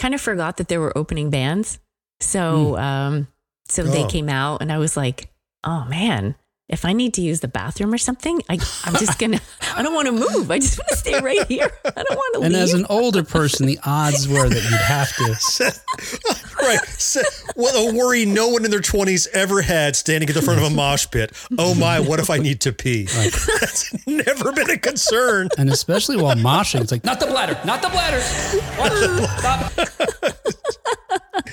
kind 0.03 0.15
of 0.15 0.21
forgot 0.21 0.57
that 0.57 0.67
there 0.69 0.81
were 0.81 0.93
opening 0.99 1.31
bands, 1.31 1.79
so 2.21 2.77
um, 2.77 3.29
so 3.69 3.85
they 3.85 4.05
Oh. 4.05 4.09
came 4.09 4.29
out, 4.29 4.61
and 4.61 4.73
I 4.73 4.79
was 4.79 4.97
like, 4.97 5.31
"Oh 5.63 5.85
man." 5.87 6.35
If 6.69 6.85
I 6.87 6.93
need 6.95 7.13
to 7.15 7.21
use 7.21 7.41
the 7.41 7.49
bathroom 7.49 7.93
or 7.93 7.99
something, 7.99 8.41
I, 8.49 8.55
I'm 8.85 8.95
just 8.95 9.19
gonna. 9.19 9.41
I 9.75 9.83
don't 9.83 9.93
want 9.93 10.07
to 10.07 10.13
move. 10.13 10.51
I 10.51 10.59
just 10.59 10.79
want 10.79 10.89
to 10.89 10.97
stay 10.97 11.21
right 11.21 11.47
here. 11.47 11.71
I 11.85 11.91
don't 11.91 12.17
want 12.17 12.35
to 12.37 12.41
and 12.43 12.55
leave. 12.55 12.63
as 12.63 12.73
an 12.73 12.87
older 12.89 13.23
person, 13.23 13.67
the 13.67 13.79
odds 13.85 14.27
were 14.27 14.49
that 14.49 14.63
you'd 14.63 14.81
have 14.81 15.15
to. 15.17 16.63
right. 16.63 16.81
So, 16.87 17.21
what 17.57 17.75
a 17.75 17.95
worry 17.95 18.25
no 18.25 18.49
one 18.49 18.65
in 18.65 18.71
their 18.71 18.81
20s 18.81 19.29
ever 19.35 19.61
had 19.61 19.97
standing 19.97 20.29
at 20.31 20.35
the 20.35 20.41
front 20.41 20.61
of 20.61 20.67
a 20.67 20.71
mosh 20.75 21.07
pit. 21.11 21.33
Oh 21.59 21.75
my, 21.75 22.01
what 22.01 22.21
if 22.21 22.31
I 22.31 22.39
need 22.39 22.61
to 22.63 22.73
pee? 22.73 23.05
That's 23.05 24.07
never 24.07 24.53
been 24.53 24.71
a 24.71 24.79
concern. 24.79 25.49
And 25.59 25.69
especially 25.69 26.17
while 26.17 26.37
moshing, 26.37 26.81
it's 26.81 26.93
like, 26.93 27.05
not 27.05 27.21
the 27.21 27.27
bladder, 27.27 27.59
not 27.67 27.83
the 27.83 27.89
bladder. 27.89 28.23
Watch, 28.79 28.93
stop. 29.39 30.39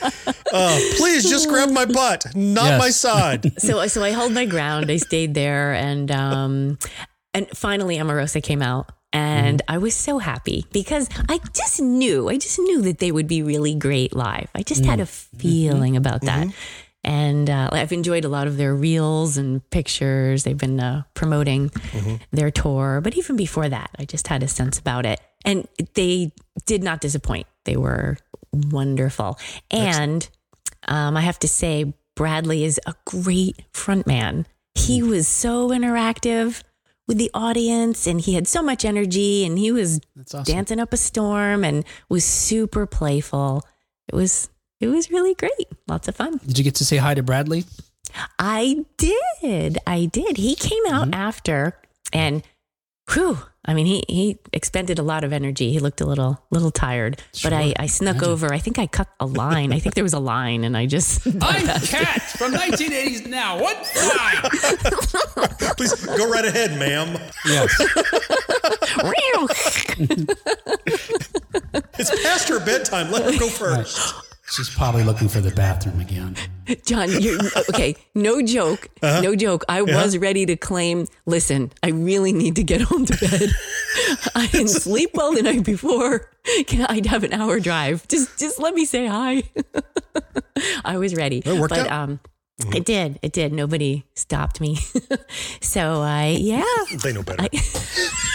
Uh, 0.52 0.80
please 0.98 1.30
just 1.30 1.48
grab 1.48 1.70
my 1.70 1.86
butt, 1.86 2.26
not 2.36 2.66
Yes. 2.66 2.80
my 2.80 2.90
side. 2.90 3.62
so 3.62 3.86
so 3.86 4.02
I 4.04 4.10
held 4.10 4.32
my 4.34 4.46
ground. 4.46 4.90
I 4.90 4.98
stayed 4.98 5.36
there, 5.36 5.74
and 5.74 6.10
um, 6.10 6.80
and 7.36 7.48
finally 7.54 7.98
Emarosa 7.98 8.42
came 8.42 8.64
out, 8.64 8.92
and 9.14 9.62
I 9.68 9.78
was 9.78 9.94
so 9.94 10.18
happy 10.18 10.66
because 10.74 11.08
I 11.30 11.40
just 11.54 11.80
knew, 11.80 12.30
I 12.30 12.38
just 12.38 12.58
knew 12.58 12.82
that 12.82 12.98
they 12.98 13.12
would 13.12 13.28
be 13.28 13.44
really 13.44 13.76
great 13.76 14.16
live. 14.16 14.50
I 14.56 14.64
just 14.64 14.86
had 14.86 15.00
a 15.00 15.06
feeling 15.06 15.96
about 15.96 16.22
that. 16.22 16.48
And 17.04 17.48
uh, 17.50 17.70
I've 17.72 17.92
enjoyed 17.94 18.26
a 18.26 18.30
lot 18.30 18.48
of 18.48 18.58
their 18.58 18.76
reels 18.76 19.38
and 19.38 19.62
pictures. 19.70 20.44
They've 20.44 20.58
been 20.58 20.80
uh, 20.80 21.04
promoting 21.14 21.72
their 22.32 22.50
tour, 22.52 23.02
but 23.02 23.16
even 23.16 23.36
before 23.36 23.70
that, 23.70 23.92
I 24.00 24.06
just 24.06 24.28
had 24.28 24.42
a 24.42 24.48
sense 24.48 24.80
about 24.80 25.06
it. 25.06 25.20
And 25.46 25.68
they 25.94 26.34
did 26.66 26.82
not 26.84 27.00
disappoint. 27.02 27.46
They 27.66 27.78
were 27.78 28.18
wonderful. 28.54 29.38
And 29.72 30.28
um, 30.88 31.18
I 31.18 31.22
have 31.22 31.40
to 31.40 31.48
say, 31.48 31.94
Bradley 32.16 32.64
is 32.64 32.80
a 32.86 32.94
great 33.06 33.64
frontman. 33.74 34.46
He 34.76 35.02
was 35.02 35.28
so 35.28 35.70
interactive 35.70 36.64
with 37.08 37.18
the 37.18 37.32
audience 37.34 38.06
and 38.06 38.22
he 38.22 38.36
had 38.36 38.48
so 38.48 38.62
much 38.62 38.86
energy 38.86 39.46
and 39.46 39.58
he 39.58 39.72
was 39.72 40.00
awesome. 40.20 40.44
dancing 40.44 40.80
up 40.80 40.94
a 40.94 40.98
storm 40.98 41.64
and 41.64 41.84
was 42.08 42.24
super 42.24 42.86
playful. 42.86 43.64
It 44.08 44.16
was 44.16 44.50
it 44.80 44.88
was 44.88 45.12
really 45.12 45.34
great. 45.34 45.68
Lots 45.88 46.08
of 46.08 46.16
fun. 46.16 46.40
Did 46.46 46.58
you 46.58 46.64
get 46.64 46.76
to 46.76 46.86
say 46.86 46.98
hi 46.98 47.14
to 47.14 47.24
Bradley? 47.24 47.66
I 48.38 48.86
did. 48.98 49.78
I 49.86 50.06
did. 50.06 50.38
He 50.38 50.56
came 50.56 50.84
out 50.90 51.14
after 51.14 51.78
and 52.14 52.44
whew, 53.12 53.40
I 53.66 53.74
mean 53.74 53.86
he 53.86 54.04
he 54.08 54.40
expended 54.54 55.00
a 55.00 55.04
lot 55.04 55.24
of 55.24 55.34
energy. 55.34 55.72
He 55.72 55.80
looked 55.80 56.02
a 56.02 56.06
little 56.06 56.42
little 56.50 56.72
tired. 56.72 57.22
But 57.44 57.54
I, 57.54 57.74
I 57.78 57.88
snuck 57.88 58.24
over. 58.24 58.54
I 58.54 58.60
think 58.60 58.80
I 58.80 58.88
cut 58.88 59.10
a 59.20 59.26
line. 59.26 59.74
I 59.74 59.80
think 59.80 59.96
there 59.96 60.04
was 60.04 60.14
a 60.14 60.20
line 60.20 60.64
and 60.64 60.78
I 60.78 60.86
just 60.86 61.28
I'm 61.42 61.66
Kat 61.66 62.22
from 62.22 62.54
1980s 62.54 63.28
now. 63.28 63.60
What 63.60 63.84
time? 63.84 64.50
Please 65.78 66.06
go 66.06 66.30
right 66.32 66.46
ahead, 66.46 66.78
ma'am. 66.80 67.18
Yes. 67.46 67.74
It's 72.00 72.24
past 72.24 72.48
her 72.48 72.66
bedtime. 72.66 73.12
Let 73.12 73.26
her 73.32 73.38
go 73.40 73.50
first. 73.50 74.14
She's 74.52 74.70
probably 74.70 75.04
looking 75.04 75.30
for 75.30 75.42
the 75.42 75.52
bathroom 75.52 76.00
again. 76.00 76.36
Jon, 76.86 77.10
you're 77.22 77.40
okay. 77.70 77.96
No 78.16 78.42
joke. 78.42 78.88
No 79.02 79.36
joke. 79.36 79.64
I 79.70 79.82
was 79.84 80.18
ready 80.18 80.46
to 80.48 80.56
claim, 80.56 81.06
listen, 81.26 81.72
I 81.84 81.90
really 81.90 82.34
need 82.34 82.56
to 82.56 82.64
get 82.64 82.82
home 82.90 83.06
to 83.06 83.18
bed. 83.18 83.52
I 84.36 84.48
didn't 84.48 84.68
sleep 84.86 85.12
well 85.14 85.34
the 85.34 85.44
night 85.44 85.64
before. 85.64 86.30
Can 86.68 86.86
I'd 86.90 87.06
have 87.06 87.24
an 87.24 87.34
hour 87.34 87.60
drive. 87.60 88.08
Just 88.08 88.40
just 88.40 88.60
let 88.60 88.74
me 88.74 88.86
say 88.86 89.06
hi. 89.06 89.44
I 90.86 90.98
was 90.98 91.14
ready. 91.16 91.44
It 91.46 91.60
worked 91.60 91.70
but 91.70 91.88
out. 91.88 91.92
um 92.10 92.20
It 92.76 92.86
did. 92.86 93.20
It 93.22 93.32
did. 93.32 93.54
Nobody 93.54 94.04
stopped 94.16 94.60
me. 94.60 94.78
so 95.62 96.02
I, 96.02 96.38
yeah. 96.40 96.64
They 97.02 97.14
know 97.14 97.24
better. 97.24 97.48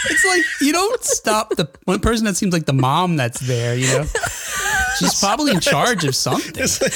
It's 0.07 0.23
like 0.23 0.41
you 0.61 0.71
don't 0.71 1.03
stop 1.03 1.49
the 1.55 1.67
one 1.85 1.99
person 1.99 2.25
that 2.25 2.35
seems 2.35 2.53
like 2.53 2.67
the 2.67 2.73
mom 2.73 3.15
that's 3.17 3.39
there. 3.39 3.75
You 3.75 3.87
know, 3.87 4.03
she's 4.99 5.19
probably 5.19 5.51
in 5.51 5.59
charge 5.59 6.03
of 6.05 6.15
something. 6.15 6.53
It's 6.63 6.79
like, 6.79 6.91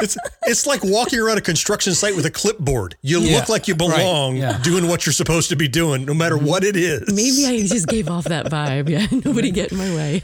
it's, 0.00 0.16
it's 0.46 0.64
like 0.66 0.84
walking 0.84 1.18
around 1.18 1.38
a 1.38 1.40
construction 1.40 1.92
site 1.92 2.14
with 2.14 2.24
a 2.24 2.30
clipboard. 2.30 2.94
You 3.02 3.18
Yeah, 3.18 3.38
look 3.38 3.48
like 3.48 3.66
you 3.66 3.74
right, 3.74 3.78
belong 3.98 4.36
yeah. 4.36 4.58
doing 4.62 4.86
what 4.86 5.06
you're 5.06 5.12
supposed 5.12 5.48
to 5.50 5.56
be 5.56 5.66
doing, 5.66 6.04
no 6.04 6.14
matter 6.14 6.38
what 6.38 6.62
it 6.62 6.76
is. 6.76 7.12
Maybe 7.12 7.46
I 7.46 7.66
just 7.66 7.88
gave 7.88 8.08
off 8.08 8.24
that 8.26 8.46
vibe. 8.46 8.88
Yeah, 8.88 9.06
nobody 9.24 9.50
get 9.50 9.72
in 9.72 9.78
my 9.78 9.92
way. 9.94 10.22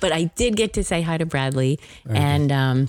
but 0.00 0.12
I 0.12 0.24
did 0.36 0.54
get 0.56 0.74
to 0.74 0.84
say 0.84 1.02
hi 1.02 1.18
to 1.18 1.26
Bradley, 1.26 1.80
and 2.08 2.52
um, 2.52 2.88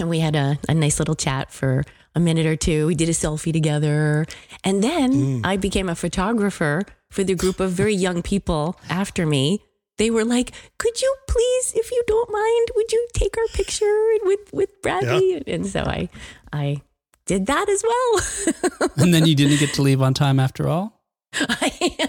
and 0.00 0.10
we 0.10 0.20
had 0.20 0.34
a, 0.34 0.58
a 0.68 0.74
nice 0.74 0.98
little 0.98 1.14
chat 1.14 1.52
for 1.52 1.84
a 2.14 2.20
minute 2.20 2.46
or 2.46 2.56
two. 2.56 2.86
We 2.86 2.94
did 2.94 3.08
a 3.08 3.12
selfie 3.12 3.52
together, 3.52 4.26
and 4.64 4.82
then 4.82 5.12
mm. 5.12 5.46
I 5.46 5.56
became 5.56 5.88
a 5.88 5.94
photographer 5.94 6.82
for 7.10 7.24
the 7.24 7.34
group 7.34 7.60
of 7.60 7.72
very 7.72 7.94
young 7.94 8.22
people 8.22 8.78
after 8.88 9.26
me. 9.26 9.62
They 9.98 10.10
were 10.10 10.24
like, 10.24 10.52
"Could 10.78 11.00
you 11.00 11.14
please, 11.28 11.74
if 11.76 11.90
you 11.92 12.02
don't 12.06 12.30
mind, 12.30 12.68
would 12.74 12.92
you 12.92 13.06
take 13.12 13.36
our 13.36 13.46
picture 13.52 14.08
with 14.22 14.40
with 14.52 14.82
Bradley?" 14.82 15.42
And 15.46 15.66
so 15.66 15.82
I 15.82 16.08
I 16.52 16.82
did 17.26 17.46
that 17.46 17.68
as 17.68 17.82
well. 17.82 18.90
And 18.96 19.14
then 19.14 19.26
you 19.26 19.34
didn't 19.34 19.58
get 19.58 19.72
to 19.74 19.82
leave 19.82 20.02
on 20.02 20.14
time 20.14 20.40
after 20.40 20.68
all. 20.68 21.00
I, 21.34 22.08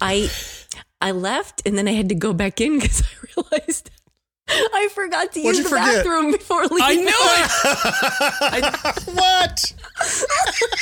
I 0.00 0.30
I 1.00 1.12
left 1.12 1.62
and 1.64 1.78
then 1.78 1.86
I 1.86 1.92
had 1.92 2.08
to 2.08 2.14
go 2.14 2.32
back 2.32 2.60
in 2.60 2.78
because 2.80 3.02
I 3.02 3.26
realized 3.36 3.90
I 4.48 4.88
forgot 4.94 5.32
to 5.32 5.42
What'd 5.42 5.56
use 5.58 5.64
the 5.64 5.70
forget? 5.70 6.04
bathroom 6.04 6.30
before 6.32 6.62
leaving. 6.62 6.82
I 6.82 6.94
knew 6.96 7.12
it. 8.52 9.06
what? 9.14 9.72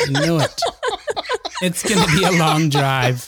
I 0.01 0.27
knew 0.27 0.39
it. 0.41 0.61
It's 1.63 1.83
gonna 1.89 2.07
be 2.17 2.25
a 2.25 2.33
long 2.39 2.69
drive. 2.69 3.27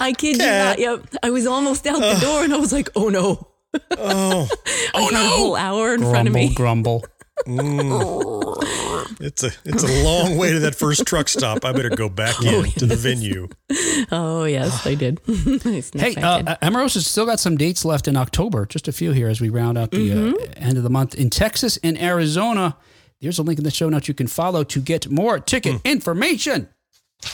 I 0.00 0.12
kid 0.12 0.36
you 0.36 0.46
not. 0.46 0.78
Yep. 0.78 1.06
I 1.22 1.30
was 1.30 1.46
almost 1.46 1.86
out 1.86 2.00
the 2.00 2.18
door 2.20 2.44
and 2.44 2.52
I 2.52 2.58
was 2.58 2.72
like, 2.72 2.90
oh 2.96 3.08
no. 3.08 3.48
Oh, 3.92 4.48
I 4.68 4.90
oh, 4.94 5.10
got 5.10 5.24
a 5.24 5.28
whole 5.28 5.56
hour 5.56 5.94
in 5.94 6.00
front 6.00 6.28
of 6.28 6.34
Grumble, 6.34 6.48
me. 6.48 6.54
grumble. 6.54 7.04
Mm. 7.46 8.93
it's 9.20 9.42
a 9.42 9.50
it's 9.64 9.82
a 9.82 10.04
long 10.04 10.36
way 10.36 10.52
to 10.52 10.60
that 10.60 10.74
first 10.74 11.06
truck 11.06 11.28
stop. 11.28 11.64
I 11.64 11.72
better 11.72 11.90
go 11.90 12.08
back 12.08 12.42
in 12.42 12.64
to 12.72 12.86
the 12.86 12.96
venue. 12.96 13.48
Oh 14.10 14.44
yes, 14.44 14.86
I 14.86 14.94
did. 14.94 15.20
Hey, 15.64 15.80
back 16.14 16.16
uh, 16.24 16.38
in. 16.40 16.48
uh, 16.48 16.56
Emeros 16.62 16.94
has 16.94 17.06
still 17.06 17.26
got 17.26 17.40
some 17.40 17.56
dates 17.56 17.84
left 17.84 18.08
in 18.08 18.16
October. 18.16 18.66
Just 18.66 18.88
a 18.88 18.92
few 18.92 19.12
here 19.12 19.28
as 19.28 19.40
we 19.40 19.48
round 19.48 19.78
out 19.78 19.90
the 19.90 20.10
Mm-hmm. 20.10 20.34
uh, 20.34 20.46
end 20.56 20.76
of 20.76 20.82
the 20.82 20.90
month 20.90 21.14
in 21.14 21.30
Texas 21.30 21.78
and 21.82 22.00
Arizona. 22.00 22.76
There's 23.20 23.38
a 23.38 23.42
link 23.42 23.58
in 23.58 23.64
the 23.64 23.70
show 23.70 23.88
notes 23.88 24.06
you 24.08 24.14
can 24.14 24.26
follow 24.26 24.64
to 24.64 24.80
get 24.80 25.08
more 25.08 25.38
ticket 25.40 25.80
information. 25.84 26.68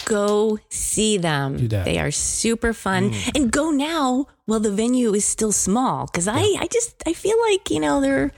go 0.05 0.59
see 0.69 1.19
them. 1.19 1.57
Do 1.57 1.69
that. 1.69 1.85
They 1.85 1.99
are 1.99 2.11
super 2.13 2.73
fun. 2.73 3.13
And 3.35 3.51
go 3.51 3.71
now 3.71 4.27
while 4.47 4.61
the 4.61 4.71
venue 4.71 5.13
is 5.15 5.25
still 5.25 5.51
small. 5.53 6.07
Cause 6.09 6.29
I, 6.29 6.41
I 6.61 6.69
just 6.73 7.03
I 7.07 7.13
feel 7.13 7.37
like, 7.51 7.71
you 7.71 7.81
know, 7.81 8.01
they're 8.01 8.31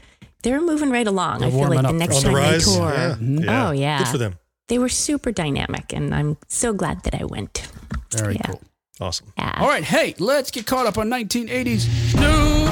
they're 0.42 0.60
moving 0.60 0.90
right 0.90 1.06
along. 1.06 1.42
I 1.42 1.50
feel 1.50 1.68
like 1.68 1.82
the 1.86 1.92
next 1.92 2.24
On 2.24 2.32
the 2.32 2.40
time 2.40 2.52
they 2.52 2.58
tour. 2.58 2.92
Yeah. 2.92 3.16
Yeah. 3.44 3.66
Oh 3.68 3.70
yeah. 3.72 3.98
Good 3.98 4.08
for 4.08 4.18
them. 4.18 4.38
They 4.68 4.78
were 4.78 4.88
super 4.88 5.32
dynamic 5.32 5.92
and 5.92 6.14
I'm 6.14 6.36
so 6.48 6.72
glad 6.72 7.02
that 7.04 7.14
I 7.20 7.24
went. 7.24 7.68
Very 8.12 8.34
Yeah. 8.34 8.42
cool. 8.46 8.60
Awesome. 9.00 9.32
Yeah. 9.38 9.56
All 9.58 9.68
right, 9.68 9.82
hey, 9.84 10.14
let's 10.18 10.50
get 10.50 10.66
caught 10.66 10.86
up 10.86 10.96
on 10.98 11.08
1980s 11.10 11.86
news. 12.14 12.68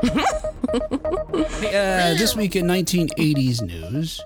Uh, 0.72 2.14
this 2.14 2.36
week 2.36 2.54
in 2.56 2.64
1980s 2.66 3.60
news, 3.62 4.20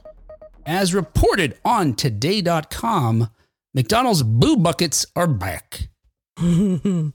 as 0.66 0.94
reported 0.94 1.56
on 1.64 1.94
Today.com, 1.94 3.28
McDonald's 3.74 4.22
Boo 4.22 4.56
Buckets 4.56 5.06
are 5.16 5.26
back. 5.26 5.88
Very 6.38 7.12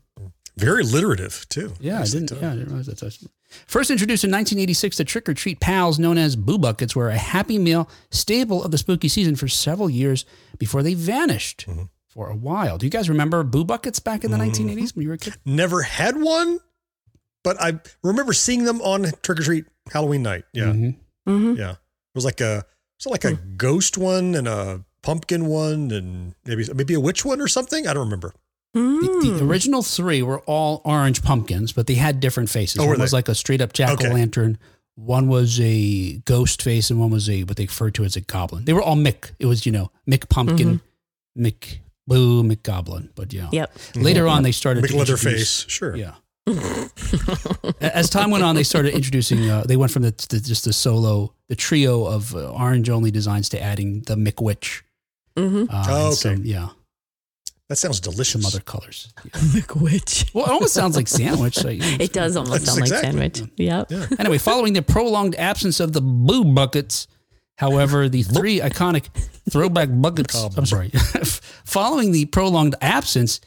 alliterative 0.83 1.45
too. 1.49 1.73
Yeah, 1.79 2.01
I 2.01 2.05
didn't. 2.05 2.31
Yeah, 2.31 2.51
I 2.51 2.55
didn't 2.55 2.67
realize 2.69 2.87
that's. 2.87 3.23
That's- 3.49 3.63
First 3.67 3.89
introduced 3.91 4.23
in 4.23 4.31
1986, 4.31 4.97
the 4.97 5.03
trick 5.03 5.27
or 5.29 5.33
treat 5.33 5.59
pals 5.59 5.99
known 5.99 6.17
as 6.17 6.35
Boo 6.35 6.57
Buckets 6.57 6.95
were 6.95 7.09
a 7.09 7.17
Happy 7.17 7.57
Meal 7.57 7.89
staple 8.11 8.63
of 8.63 8.71
the 8.71 8.77
spooky 8.77 9.07
season 9.07 9.35
for 9.35 9.47
several 9.47 9.89
years 9.89 10.25
before 10.57 10.83
they 10.83 10.93
vanished 10.93 11.65
for 12.07 12.29
a 12.29 12.35
while. 12.35 12.77
Do 12.77 12.85
you 12.85 12.89
guys 12.89 13.09
remember 13.09 13.43
Boo 13.43 13.63
Buckets 13.65 13.99
back 13.99 14.23
in 14.23 14.31
the 14.31 14.37
1980s 14.37 14.95
when 14.95 15.03
you 15.03 15.09
were 15.09 15.15
a 15.15 15.17
kid? 15.17 15.35
Never 15.45 15.81
had 15.83 16.19
one, 16.19 16.59
but 17.43 17.59
I 17.61 17.79
remember 18.03 18.33
seeing 18.33 18.63
them 18.65 18.81
on 18.81 19.03
trick 19.23 19.39
or 19.39 19.43
treat 19.43 19.65
Halloween 19.91 20.23
night. 20.23 20.43
Yeah, 20.53 20.65
Mhm. 20.73 20.95
hmm 21.25 21.53
yeah. 21.55 21.71
It 21.71 21.77
was 22.15 22.25
like 22.25 22.41
a 22.41 22.65
was 22.97 23.05
like 23.11 23.23
a 23.25 23.33
ghost 23.33 23.97
one 23.97 24.35
and 24.35 24.47
a 24.47 24.83
pumpkin 25.01 25.45
one 25.45 25.89
and 25.91 26.35
maybe 26.45 26.65
maybe 26.73 26.93
a 26.93 26.99
witch 26.99 27.23
one 27.23 27.39
or 27.39 27.47
something. 27.47 27.87
I 27.87 27.93
don't 27.93 28.03
remember. 28.05 28.33
The, 28.73 28.79
Mm. 28.79 29.39
the 29.39 29.45
original 29.45 29.81
three 29.81 30.21
were 30.21 30.39
all 30.41 30.81
orange 30.85 31.23
pumpkins, 31.23 31.71
but 31.73 31.87
they 31.87 31.95
had 31.95 32.19
different 32.19 32.49
faces. 32.49 32.79
Oh, 32.79 32.85
one 32.85 32.99
was 32.99 33.11
like 33.13 33.27
a 33.27 33.33
straight 33.35 33.61
up 33.61 33.73
jack 33.73 33.89
o' 33.89 33.93
Okay. 33.93 34.13
lantern. 34.13 34.57
One 34.95 35.27
was 35.27 35.59
a 35.61 36.17
ghost 36.25 36.61
face, 36.61 36.89
and 36.91 36.99
one 36.99 37.09
was 37.09 37.29
a 37.29 37.43
what 37.45 37.57
they 37.57 37.65
referred 37.65 37.95
to 37.95 38.03
as 38.03 38.15
a 38.15 38.21
goblin. 38.21 38.65
They 38.65 38.73
were 38.73 38.81
all 38.81 38.95
Mick. 38.97 39.31
It 39.39 39.45
was 39.47 39.65
you 39.65 39.71
know 39.71 39.91
McPumpkin, 40.09 40.81
Mick 41.37 41.79
Boo, 42.05 42.43
McGoblin. 42.43 43.09
But 43.15 43.33
yeah, 43.33 43.49
Yep. 43.51 43.77
later 43.95 44.27
on 44.27 44.43
they 44.43 44.51
started 44.51 44.81
Big 44.81 44.91
to 44.91 44.97
leather 44.97 45.13
introduce- 45.13 45.63
face. 45.63 45.71
Sure. 45.71 45.95
Yeah. 45.95 46.15
As 47.81 48.09
time 48.09 48.31
went 48.31 48.43
on, 48.43 48.55
they 48.55 48.63
started 48.63 48.93
introducing. 48.93 49.49
Uh, 49.49 49.63
they 49.65 49.77
went 49.77 49.91
from 49.91 50.01
the, 50.03 50.11
the 50.29 50.39
just 50.39 50.65
the 50.65 50.73
solo, 50.73 51.33
the 51.47 51.55
trio 51.55 52.05
of 52.05 52.35
uh, 52.35 52.51
orange 52.51 52.89
only 52.89 53.11
designs 53.11 53.49
to 53.49 53.61
adding 53.61 54.01
the 54.01 54.15
McWitch. 54.15 54.81
hmm 55.37 55.65
Uh, 55.69 55.85
Oh, 55.87 56.07
okay. 56.07 56.15
some- 56.15 56.45
yeah, 56.45 56.69
That 57.69 57.77
sounds 57.77 58.01
some 58.03 58.11
delicious. 58.11 58.45
other 58.45 58.59
colors. 58.61 59.13
McWitch. 59.53 60.33
Well, 60.33 60.45
it 60.45 60.49
almost 60.51 60.73
sounds 60.73 60.95
like 60.95 61.07
sandwich. 61.07 61.55
So, 61.59 61.69
you 61.69 61.79
know, 61.79 61.97
It 61.99 62.11
does 62.13 62.35
almost 62.35 62.65
That's 62.65 62.65
sound 62.65 62.79
like 62.81 62.87
exactly- 62.89 63.11
sandwich. 63.11 63.41
Yep. 63.57 63.91
Yeah. 63.91 64.07
Anyway, 64.19 64.37
following 64.39 64.73
the 64.73 64.81
prolonged 64.81 65.35
absence 65.35 65.79
of 65.79 65.93
the 65.93 66.01
Boo 66.01 66.43
buckets, 66.45 67.07
however, 67.57 68.09
the 68.09 68.23
three 68.23 68.59
iconic 68.59 69.07
throwback 69.49 69.89
buckets. 69.91 70.35
I'm 70.57 70.65
sorry. 70.65 70.89
following 71.63 72.11
the 72.11 72.25
prolonged 72.25 72.75
absence, 72.81 73.39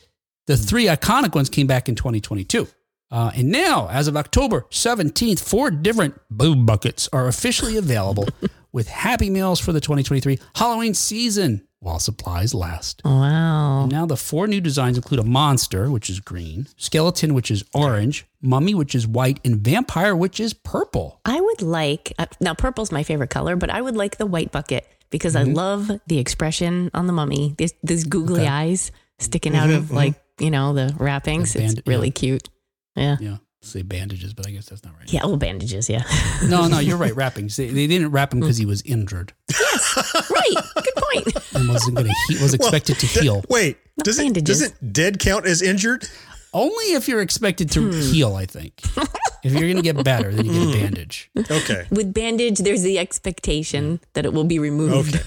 the 0.46 0.56
three 0.56 0.86
iconic 0.86 1.34
ones 1.34 1.48
came 1.48 1.66
back 1.66 1.88
in 1.88 1.94
2022. 1.96 2.68
Uh, 3.10 3.30
and 3.34 3.50
now, 3.50 3.88
as 3.90 4.08
of 4.08 4.16
October 4.16 4.66
17th, 4.70 5.40
four 5.40 5.70
different 5.70 6.14
Boo 6.30 6.56
buckets 6.56 7.08
are 7.12 7.28
officially 7.28 7.76
available 7.76 8.26
with 8.72 8.88
Happy 8.88 9.28
Meals 9.30 9.60
for 9.60 9.72
the 9.72 9.80
2023 9.80 10.38
Halloween 10.54 10.94
season 10.94 11.66
while 11.82 11.98
supplies 11.98 12.54
last. 12.54 13.02
Wow. 13.04 13.86
Now, 13.86 14.06
the 14.06 14.16
four 14.16 14.46
new 14.46 14.60
designs 14.60 14.96
include 14.96 15.20
a 15.20 15.24
monster, 15.24 15.90
which 15.90 16.08
is 16.08 16.20
green, 16.20 16.68
skeleton, 16.76 17.34
which 17.34 17.50
is 17.50 17.64
orange, 17.74 18.24
mummy, 18.40 18.74
which 18.74 18.94
is 18.94 19.06
white, 19.06 19.40
and 19.44 19.56
vampire, 19.56 20.14
which 20.14 20.38
is 20.38 20.54
purple. 20.54 21.20
I 21.24 21.40
would 21.40 21.60
like 21.60 22.12
uh, 22.18 22.26
now 22.40 22.54
purple's 22.54 22.92
my 22.92 23.02
favorite 23.02 23.30
color, 23.30 23.56
but 23.56 23.68
I 23.68 23.82
would 23.82 23.96
like 23.96 24.16
the 24.16 24.26
white 24.26 24.52
bucket 24.52 24.86
because 25.10 25.34
I 25.34 25.42
mm-hmm. 25.42 25.54
love 25.54 25.90
the 26.06 26.18
expression 26.18 26.90
on 26.94 27.08
the 27.08 27.12
mummy. 27.12 27.54
These 27.58 27.74
these 27.82 28.04
googly 28.04 28.42
Okay. 28.42 28.48
eyes 28.48 28.92
sticking 29.18 29.56
out 29.56 29.70
of 29.70 29.84
mm-hmm. 29.84 29.94
like 29.94 30.14
you 30.38 30.50
know 30.50 30.74
the 30.74 30.94
wrappings. 30.98 31.52
The 31.52 31.64
it's 31.64 31.82
really 31.86 32.08
yeah. 32.08 32.12
cute. 32.12 32.48
Yeah. 32.94 33.16
Yeah, 33.20 33.36
say 33.60 33.82
bandages, 33.82 34.34
but 34.34 34.46
I 34.46 34.50
guess 34.50 34.66
that's 34.66 34.84
not 34.84 34.94
right. 34.98 35.12
Yeah. 35.12 35.22
Oh, 35.24 35.36
bandages. 35.36 35.90
Yeah. 35.90 36.04
No, 36.44 36.68
no, 36.68 36.78
you're 36.78 36.96
right. 37.06 37.14
Wrappings. 37.14 37.56
They, 37.56 37.68
they 37.68 37.86
didn't 37.86 38.10
wrap 38.10 38.32
him 38.32 38.40
because 38.40 38.56
mm. 38.56 38.60
he 38.60 38.66
was 38.66 38.82
injured 38.82 39.32
right. 40.54 40.64
Good 40.74 40.94
point. 40.96 41.54
and 41.54 41.68
wasn't 41.68 41.96
going 41.96 42.08
to. 42.08 42.14
He 42.28 42.42
was 42.42 42.54
expected 42.58 42.98
to 43.00 43.06
heal. 43.06 43.44
Wait, 43.48 43.78
does 43.98 44.18
it 44.18 44.22
bandages. 44.22 44.60
doesn't 44.60 44.92
dead 44.92 45.18
count 45.18 45.46
as 45.46 45.62
injured? 45.62 46.06
Only 46.54 46.92
if 46.92 47.08
you're 47.08 47.22
expected 47.22 47.70
to 47.72 47.90
hmm. 47.90 48.00
heal. 48.12 48.34
I 48.34 48.46
think. 48.46 48.82
If 49.42 49.50
you're 49.52 49.62
going 49.62 49.76
to 49.76 49.82
get 49.82 50.02
better, 50.04 50.32
then 50.32 50.46
you 50.46 50.52
get 50.52 50.62
a 50.62 50.64
hmm. 50.66 50.72
bandage. 50.72 51.30
Okay. 51.36 51.86
With 51.90 52.14
bandage, 52.14 52.58
there's 52.60 52.82
the 52.82 53.00
expectation 53.00 53.98
that 54.12 54.24
it 54.24 54.32
will 54.32 54.44
be 54.44 54.60
removed. 54.60 55.16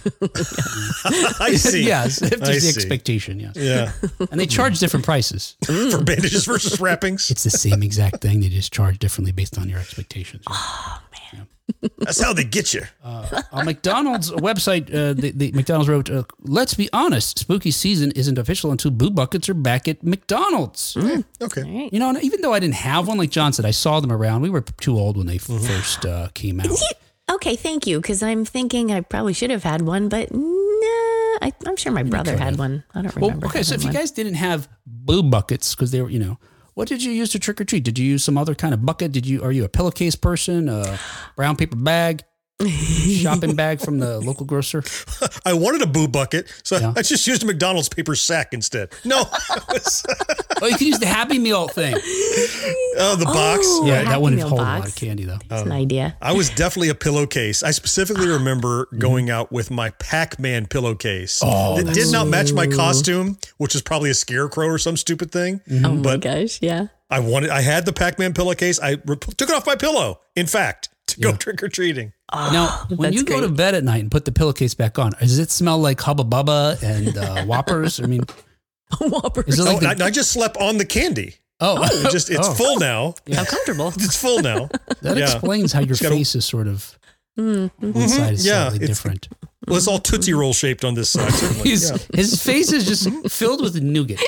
I 1.42 1.56
see. 1.58 1.84
yes, 1.86 2.22
if 2.22 2.42
I 2.42 2.46
there's 2.46 2.64
the 2.64 2.72
see. 2.72 2.80
expectation. 2.80 3.42
Yes, 3.42 3.58
Yeah. 3.58 3.92
and 4.32 4.40
they 4.40 4.46
charge 4.46 4.80
different 4.80 5.06
prices. 5.06 5.58
For 5.66 6.02
bandages 6.02 6.46
versus 6.46 6.80
wrappings. 6.80 7.30
It's 7.30 7.44
the 7.44 7.50
same 7.50 7.84
exact 7.84 8.22
thing. 8.22 8.40
They 8.40 8.48
just 8.48 8.72
charge 8.72 9.00
differently 9.00 9.34
based 9.34 9.58
on 9.58 9.68
your 9.68 9.80
expectations. 9.80 10.46
Oh, 10.50 11.02
That's 12.00 12.22
how 12.22 12.34
they 12.34 12.44
get 12.44 12.74
you. 12.74 12.82
on 13.04 13.66
McDonald's 13.66 14.32
website, 14.50 14.90
uh, 14.94 15.14
the, 15.14 15.32
the 15.32 15.52
McDonald's 15.54 15.90
wrote, 15.90 16.10
uh, 16.10 16.24
"Let's 16.44 16.74
be 16.74 16.90
honest, 16.94 17.40
spooky 17.40 17.72
season 17.72 18.12
isn't 18.12 18.38
official 18.38 18.72
until 18.72 18.92
Boo 18.92 19.10
Buckets 19.10 19.50
are 19.50 19.54
back 19.54 19.88
at 19.88 20.04
McDonald's." 20.04 20.96
Okay. 20.98 21.24
All 21.64 21.80
right. 21.82 21.94
You 21.94 22.00
know, 22.00 22.10
and 22.10 22.22
even 22.24 22.42
though 22.42 22.54
I 22.54 22.60
didn't 22.60 22.76
have 22.76 23.08
one, 23.08 23.18
like 23.18 23.30
Jon 23.32 23.54
said, 23.54 23.66
I 23.66 23.72
saw 23.72 24.00
them 24.00 24.12
around. 24.12 24.42
We 24.42 24.50
were 24.50 24.62
too 24.62 24.98
old 24.98 25.18
when 25.18 25.28
they 25.28 25.38
first 25.38 26.06
uh, 26.06 26.30
came 26.34 26.60
out. 26.60 26.68
Okay, 27.28 27.56
thank 27.56 27.88
you. 27.88 28.00
Because 28.00 28.22
I'm 28.22 28.46
thinking 28.46 28.92
I 28.92 29.02
probably 29.02 29.34
should 29.34 29.50
have 29.50 29.64
had 29.64 29.82
one, 29.82 30.10
but 30.10 30.32
nah, 30.32 30.40
I, 31.42 31.52
I'm 31.66 31.76
sure 31.76 31.92
my 31.92 32.04
brother 32.04 32.38
had 32.38 32.56
one. 32.60 32.84
I 32.94 33.02
don't 33.02 33.16
Well, 33.16 33.30
remember. 33.32 33.48
okay, 33.48 33.64
so 33.64 33.74
if 33.74 33.82
having 33.82 33.96
you 33.96 34.00
guys 34.00 34.12
didn't 34.12 34.36
have 34.36 34.70
Boo 34.86 35.24
Buckets 35.24 35.74
because 35.74 35.90
they 35.90 36.04
were, 36.04 36.10
you 36.12 36.20
know, 36.20 36.38
What 36.76 36.90
did 36.90 37.04
you 37.04 37.12
use 37.14 37.30
to 37.32 37.40
trick 37.40 37.62
or 37.62 37.64
treat? 37.64 37.86
Did 37.86 37.98
you 37.98 38.06
use 38.06 38.24
some 38.26 38.38
other 38.38 38.54
kind 38.54 38.74
of 38.74 38.86
bucket? 38.86 39.14
Did 39.14 39.26
you 39.26 39.42
are 39.42 39.52
you 39.52 39.64
a 39.64 39.70
pillowcase 39.70 40.16
person? 40.16 40.68
A 40.68 41.00
brown 41.38 41.56
paper 41.56 41.78
bag? 41.78 42.24
Shopping 42.64 43.56
bag 43.56 43.80
from 43.82 44.00
the 44.00 44.20
local 44.20 44.46
grocer? 44.46 44.84
I 45.46 45.54
wanted 45.54 45.82
a 45.82 45.88
boo 45.88 46.08
bucket, 46.08 46.52
so 46.64 46.78
Yeah. 46.78 46.94
I 46.96 47.02
just 47.02 47.28
used 47.28 47.44
a 47.44 47.46
McDonald's 47.46 47.90
paper 47.90 48.16
sack 48.16 48.54
instead. 48.54 48.94
No, 49.04 49.22
it 49.50 49.64
was- 49.70 50.06
Oh, 50.62 50.68
you 50.68 50.78
can 50.78 50.88
use 50.88 51.00
the 51.00 51.06
Happy 51.06 51.38
Meal 51.38 51.68
thing. 51.68 51.94
oh, 51.96 53.16
the 53.20 53.26
box. 53.26 53.66
Oh, 53.66 53.86
Yeah, 53.86 53.96
Happy 53.96 54.08
that 54.08 54.22
wouldn't 54.22 54.40
Meal 54.40 54.48
hold 54.48 54.62
a 54.62 54.64
lot 54.64 54.88
of 54.88 54.96
candy 54.96 55.26
though. 55.26 55.38
That's 55.50 55.64
an 55.64 55.72
oh. 55.72 55.76
idea. 55.76 56.18
I 56.22 56.32
was 56.32 56.50
definitely 56.50 56.90
a 56.90 56.96
pillowcase. 56.96 57.62
I 57.62 57.72
specifically 57.72 58.30
ah. 58.32 58.36
remember 58.36 58.86
mm-hmm. 58.86 59.00
going 59.00 59.30
out 59.30 59.52
with 59.52 59.70
my 59.70 59.90
Pac-Man 59.92 60.68
pillowcase. 60.68 61.42
Oh, 61.44 61.78
it 61.78 61.94
did 61.94 62.10
not 62.12 62.28
match 62.28 62.54
my 62.54 62.68
costume, 62.68 63.38
which 63.58 63.76
is 63.76 63.82
probably 63.82 64.12
a 64.12 64.14
scarecrow 64.14 64.68
or 64.68 64.78
some 64.78 64.96
stupid 64.96 65.32
thing. 65.32 65.60
Mm-hmm. 65.70 65.86
Oh 65.86 65.94
my 65.96 66.02
But 66.02 66.22
gosh, 66.22 66.62
yeah. 66.62 66.88
I 67.10 67.20
wanted. 67.20 67.50
I 67.50 67.62
had 67.62 67.86
the 67.86 67.94
Pac-Man 67.94 68.34
pillowcase. 68.34 68.80
I 68.80 68.92
re- 69.06 69.18
took 69.18 69.50
it 69.50 69.52
off 69.52 69.68
my 69.68 69.76
pillow. 69.76 70.22
In 70.36 70.48
fact, 70.48 70.90
to 71.08 71.20
go 71.20 71.30
Yeah. 71.30 71.36
trick 71.38 71.62
or 71.64 71.70
treating. 71.70 72.14
Now, 72.34 72.86
when 72.90 73.12
that's 73.12 73.16
you 73.16 73.24
go 73.24 73.40
to 73.42 73.48
bed 73.50 73.76
at 73.76 73.84
night 73.84 74.02
and 74.02 74.12
put 74.12 74.26
the 74.26 74.32
pillowcase 74.32 74.74
back 74.74 74.98
on, 75.00 75.12
does 75.20 75.40
it 75.40 75.52
smell 75.52 75.78
like 75.80 76.00
Hubba 76.02 76.24
Bubba 76.24 76.82
and 76.84 77.18
uh, 77.18 77.44
Whoppers? 77.46 78.00
I 78.02 78.06
mean, 78.08 78.24
Whoppers. 79.00 79.46
is 79.48 79.60
it 79.60 79.68
Oh, 79.68 79.80
the, 79.80 80.04
I, 80.04 80.08
I 80.08 80.10
just 80.12 80.32
slept 80.32 80.58
on 80.58 80.78
the 80.78 80.86
candy. 80.86 81.36
oh, 81.62 81.82
It 81.84 82.12
just 82.12 82.30
it's 82.30 82.48
Oh. 82.48 82.54
full 82.54 82.80
now. 82.80 83.14
How 83.34 83.46
comfortable. 83.46 83.90
It's 83.90 84.18
full 84.20 84.42
now. 84.42 84.70
that 85.02 85.18
yeah. 85.18 85.24
explains 85.32 85.72
how 85.74 85.80
your 85.82 85.96
got 85.98 86.12
a- 86.12 86.16
face 86.16 86.36
is 86.36 86.46
sort 86.46 86.68
of 86.68 86.98
Mm-hmm. 87.38 87.92
one 87.92 88.08
side 88.08 88.34
is 88.36 88.46
Yeah, 88.46 88.70
slightly 88.70 88.86
it's- 88.86 88.90
different. 88.98 89.28
Well, 89.68 89.76
it's 89.78 89.88
all 89.90 89.98
Tootsie 90.00 90.34
Roll 90.34 90.54
shaped 90.54 90.86
on 90.86 90.94
this 90.94 91.10
side. 91.10 91.34
His, 91.66 91.90
Yeah. 91.92 91.98
his 92.16 92.42
face 92.42 92.72
is 92.72 92.86
just 92.86 93.10
filled 93.34 93.62
with 93.62 93.76
nougat. 93.82 94.20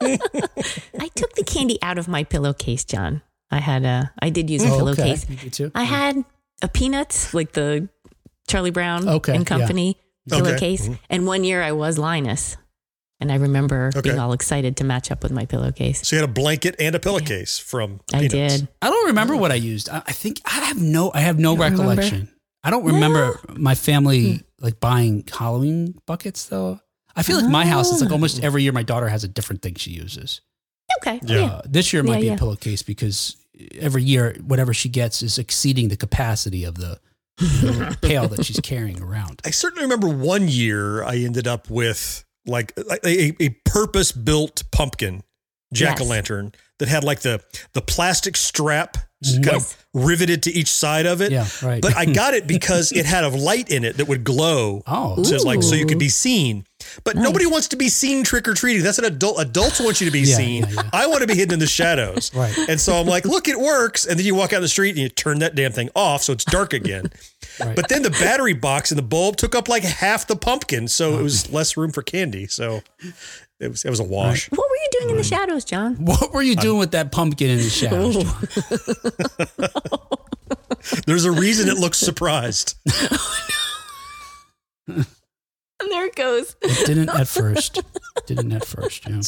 I 0.00 1.08
took 1.14 1.34
the 1.34 1.44
candy 1.44 1.78
out 1.82 1.98
of 1.98 2.08
my 2.08 2.24
pillowcase, 2.24 2.84
Jon. 2.84 3.20
I 3.50 3.58
had 3.58 3.84
a, 3.84 4.12
I 4.20 4.30
did 4.30 4.48
use 4.48 4.62
a 4.62 4.66
Oh, 4.66 4.68
okay. 4.68 4.78
pillowcase. 4.78 5.26
You 5.44 5.50
too? 5.50 5.72
I 5.74 5.84
had 5.84 6.24
a 6.62 6.68
peanuts, 6.68 7.34
like 7.34 7.52
the 7.52 7.88
Charlie 8.48 8.70
Brown 8.70 9.08
Okay, 9.08 9.34
and 9.34 9.42
yeah. 9.42 9.58
Company 9.58 9.96
Okay. 10.30 10.40
pillowcase. 10.42 10.84
Mm-hmm. 10.84 10.94
And 11.10 11.26
one 11.26 11.44
year 11.44 11.62
I 11.62 11.72
was 11.72 11.98
Linus. 11.98 12.56
And 13.20 13.30
I 13.30 13.34
remember 13.36 13.90
Okay. 13.94 14.00
being 14.10 14.18
all 14.18 14.32
excited 14.32 14.78
to 14.78 14.84
match 14.84 15.10
up 15.10 15.22
with 15.22 15.32
my 15.32 15.44
pillowcase. 15.44 16.06
So 16.06 16.16
you 16.16 16.22
had 16.22 16.30
a 16.30 16.32
blanket 16.32 16.76
and 16.78 16.94
a 16.94 16.98
pillowcase 16.98 17.58
from. 17.58 18.00
I 18.14 18.28
Peanuts. 18.28 18.60
did. 18.60 18.68
I 18.80 18.88
don't 18.88 19.06
remember 19.08 19.34
mm. 19.34 19.40
what 19.40 19.52
I 19.52 19.56
used. 19.56 19.90
I, 19.90 20.02
I 20.06 20.12
think 20.12 20.40
I 20.46 20.60
have 20.64 20.80
no. 20.80 21.10
I 21.12 21.20
have 21.20 21.38
no 21.38 21.50
don't 21.54 21.64
remember? 21.64 21.82
recollection. 21.82 22.30
I 22.62 22.70
don't 22.70 22.84
remember 22.84 23.40
my 23.56 23.74
family 23.74 24.32
hmm. 24.34 24.64
like 24.64 24.80
buying 24.80 25.24
Halloween 25.30 25.94
buckets 26.06 26.46
though. 26.46 26.80
I 27.16 27.22
feel 27.22 27.40
like 27.40 27.50
my 27.50 27.66
house 27.66 27.90
is 27.90 28.02
like 28.02 28.12
almost 28.12 28.40
oh. 28.42 28.46
every 28.46 28.62
year 28.62 28.72
my 28.72 28.82
daughter 28.82 29.08
has 29.08 29.24
a 29.24 29.28
different 29.28 29.62
thing 29.62 29.74
she 29.74 29.90
uses. 29.90 30.40
Okay. 31.00 31.20
Yeah. 31.22 31.36
Yeah. 31.36 31.46
Uh, 31.46 31.62
this 31.64 31.92
year 31.92 32.02
might 32.02 32.16
Yeah, 32.16 32.20
be 32.20 32.26
yeah. 32.26 32.34
a 32.34 32.38
pillowcase 32.38 32.82
because 32.82 33.36
every 33.78 34.02
year 34.02 34.36
whatever 34.44 34.72
she 34.74 34.88
gets 34.88 35.22
is 35.22 35.38
exceeding 35.38 35.88
the 35.88 35.96
capacity 35.96 36.64
of 36.64 36.76
the, 36.76 36.98
the 37.38 37.96
pail 38.02 38.28
that 38.28 38.44
she's 38.44 38.60
carrying 38.60 39.02
around. 39.02 39.40
I 39.44 39.50
certainly 39.50 39.84
remember 39.84 40.08
one 40.08 40.48
year 40.48 41.02
I 41.04 41.16
ended 41.16 41.46
up 41.46 41.70
with 41.70 42.24
like 42.46 42.72
a, 43.04 43.34
a 43.42 43.50
purpose 43.64 44.12
built 44.12 44.62
pumpkin 44.72 45.22
jack 45.72 46.00
o' 46.00 46.04
lantern 46.04 46.52
that 46.78 46.88
had 46.88 47.04
like 47.04 47.20
the 47.20 47.42
the 47.74 47.80
plastic 47.82 48.36
strap 48.36 48.94
kind 49.22 49.44
Yes. 49.44 49.74
of 49.74 49.86
riveted 49.92 50.42
to 50.44 50.50
each 50.50 50.68
side 50.72 51.04
of 51.04 51.20
it. 51.20 51.30
Yeah, 51.30 51.46
right. 51.62 51.82
But 51.82 51.94
I 51.94 52.06
got 52.06 52.32
it 52.32 52.46
because 52.56 52.90
it 52.90 53.04
had 53.04 53.22
a 53.24 53.28
light 53.28 53.70
in 53.70 53.84
it 53.84 53.98
that 53.98 54.08
would 54.08 54.24
glow. 54.24 54.82
Oh. 54.86 55.22
So 55.22 55.36
like 55.46 55.62
so 55.62 55.74
you 55.74 55.84
could 55.84 55.98
be 55.98 56.08
seen. 56.08 56.64
But 57.04 57.16
nobody 57.16 57.46
wants 57.46 57.68
to 57.68 57.76
be 57.76 57.88
seen 57.88 58.24
trick 58.24 58.48
or 58.48 58.54
treating. 58.54 58.82
That's 58.82 58.98
an 58.98 59.04
adult. 59.04 59.40
Adults 59.40 59.80
want 59.80 60.00
you 60.00 60.06
to 60.06 60.12
be 60.12 60.20
Yeah, 60.20 60.36
seen. 60.36 60.62
yeah, 60.64 60.72
yeah. 60.74 60.90
I 60.92 61.06
want 61.06 61.20
to 61.22 61.26
be 61.26 61.34
hidden 61.34 61.54
in 61.54 61.58
the 61.60 61.66
shadows. 61.66 62.30
Right. 62.40 62.56
And 62.68 62.80
so 62.80 62.94
I'm 62.94 63.06
like, 63.06 63.24
look, 63.26 63.48
it 63.48 63.58
works. 63.58 64.06
And 64.06 64.18
then 64.18 64.24
you 64.24 64.34
walk 64.34 64.52
out 64.52 64.60
the 64.60 64.68
street 64.68 64.90
and 64.90 64.98
you 64.98 65.08
turn 65.08 65.40
that 65.40 65.54
damn 65.54 65.72
thing 65.72 65.90
off, 65.94 66.22
so 66.22 66.32
it's 66.32 66.44
dark 66.44 66.72
again. 66.72 67.10
Right. 67.58 67.76
But 67.76 67.88
then 67.90 68.02
the 68.02 68.10
battery 68.10 68.54
box 68.54 68.90
and 68.90 68.96
the 68.96 69.02
bulb 69.02 69.36
took 69.36 69.54
up 69.54 69.68
like 69.68 69.82
half 69.82 70.26
the 70.26 70.36
pumpkin, 70.36 70.88
so 70.88 71.18
it 71.18 71.22
was 71.22 71.52
less 71.52 71.76
room 71.76 71.90
for 71.90 72.00
candy. 72.02 72.46
So 72.46 72.80
it 73.58 73.68
was 73.68 73.84
it 73.84 73.90
was 73.90 74.00
a 74.00 74.04
wash. 74.04 74.50
What 74.50 74.66
were 74.70 74.76
you 74.76 74.88
doing 74.92 75.10
in 75.10 75.16
the 75.18 75.24
shadows, 75.24 75.64
Jon? 75.66 75.96
what 75.96 76.32
were 76.32 76.40
you 76.42 76.56
doing 76.56 76.78
with 76.78 76.92
that 76.92 77.12
pumpkin 77.12 77.50
in 77.50 77.58
the 77.58 77.64
oh. 77.66 77.68
shadows? 77.68 78.16
Jon? 80.88 81.02
There's 81.06 81.24
a 81.26 81.32
reason 81.32 81.68
it 81.68 81.76
looks 81.76 81.98
surprised. 81.98 82.76
And 85.80 85.90
there 85.90 86.06
it 86.06 86.14
goes. 86.16 86.56
It 86.62 86.86
didn't 86.86 87.08
at 87.08 87.28
first. 87.40 87.80
Didn't 88.26 88.52
at 88.52 88.64
first. 88.64 89.08
Yeah. 89.08 89.20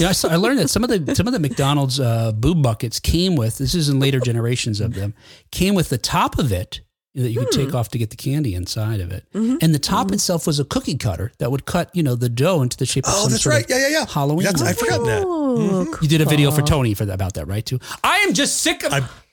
Yeah, 0.00 0.08
I, 0.08 0.12
saw, 0.12 0.28
I 0.28 0.36
learned 0.36 0.58
that 0.58 0.68
some 0.68 0.84
of 0.84 0.90
the 0.90 1.14
some 1.14 1.26
of 1.26 1.32
the 1.32 1.40
McDonald's 1.40 2.00
uh, 2.00 2.32
boo 2.32 2.54
buckets 2.54 2.98
came 2.98 3.36
with. 3.36 3.58
This 3.58 3.74
is 3.74 3.88
in 3.88 4.00
later 4.00 4.20
generations 4.20 4.80
of 4.80 4.94
them. 4.94 5.14
Came 5.50 5.74
with 5.74 5.88
the 5.90 5.98
top 5.98 6.38
of 6.38 6.52
it 6.52 6.80
that 7.14 7.30
you 7.30 7.40
could 7.40 7.52
take 7.52 7.70
hmm. 7.70 7.76
off 7.76 7.90
to 7.90 7.98
get 7.98 8.10
the 8.10 8.16
candy 8.16 8.54
inside 8.54 9.00
of 9.00 9.12
it, 9.12 9.24
mm-hmm. 9.32 9.56
and 9.60 9.72
the 9.72 9.78
top 9.78 10.06
mm-hmm. 10.06 10.14
itself 10.14 10.48
was 10.48 10.58
a 10.58 10.64
cookie 10.64 10.96
cutter 10.96 11.30
that 11.38 11.50
would 11.50 11.64
cut 11.64 11.88
you 11.94 12.02
know 12.02 12.16
the 12.16 12.28
dough 12.28 12.60
into 12.60 12.76
the 12.76 12.86
shape 12.86 13.06
of 13.06 13.12
Oh, 13.14 13.22
some 13.22 13.30
that's 13.30 13.44
sort 13.44 13.54
right. 13.54 13.64
of 13.64 13.70
Yeah, 13.70 13.88
yeah, 13.88 13.98
yeah. 14.00 14.06
Halloween. 14.06 14.44
That's, 14.44 14.62
I'd 14.62 14.76
forgotten 14.76 15.06
that. 15.06 15.22
Oh, 15.24 15.86
you 16.00 16.08
did 16.08 16.20
a 16.20 16.24
video 16.24 16.50
for 16.50 16.62
Tony 16.62 16.94
for 16.94 17.04
that, 17.04 17.14
about 17.14 17.34
that, 17.34 17.46
right? 17.46 17.64
Too. 17.64 17.78
I 18.02 18.18
am 18.18 18.34
just 18.34 18.62
sick 18.62 18.82
of 18.82 18.92
ev- 18.92 19.23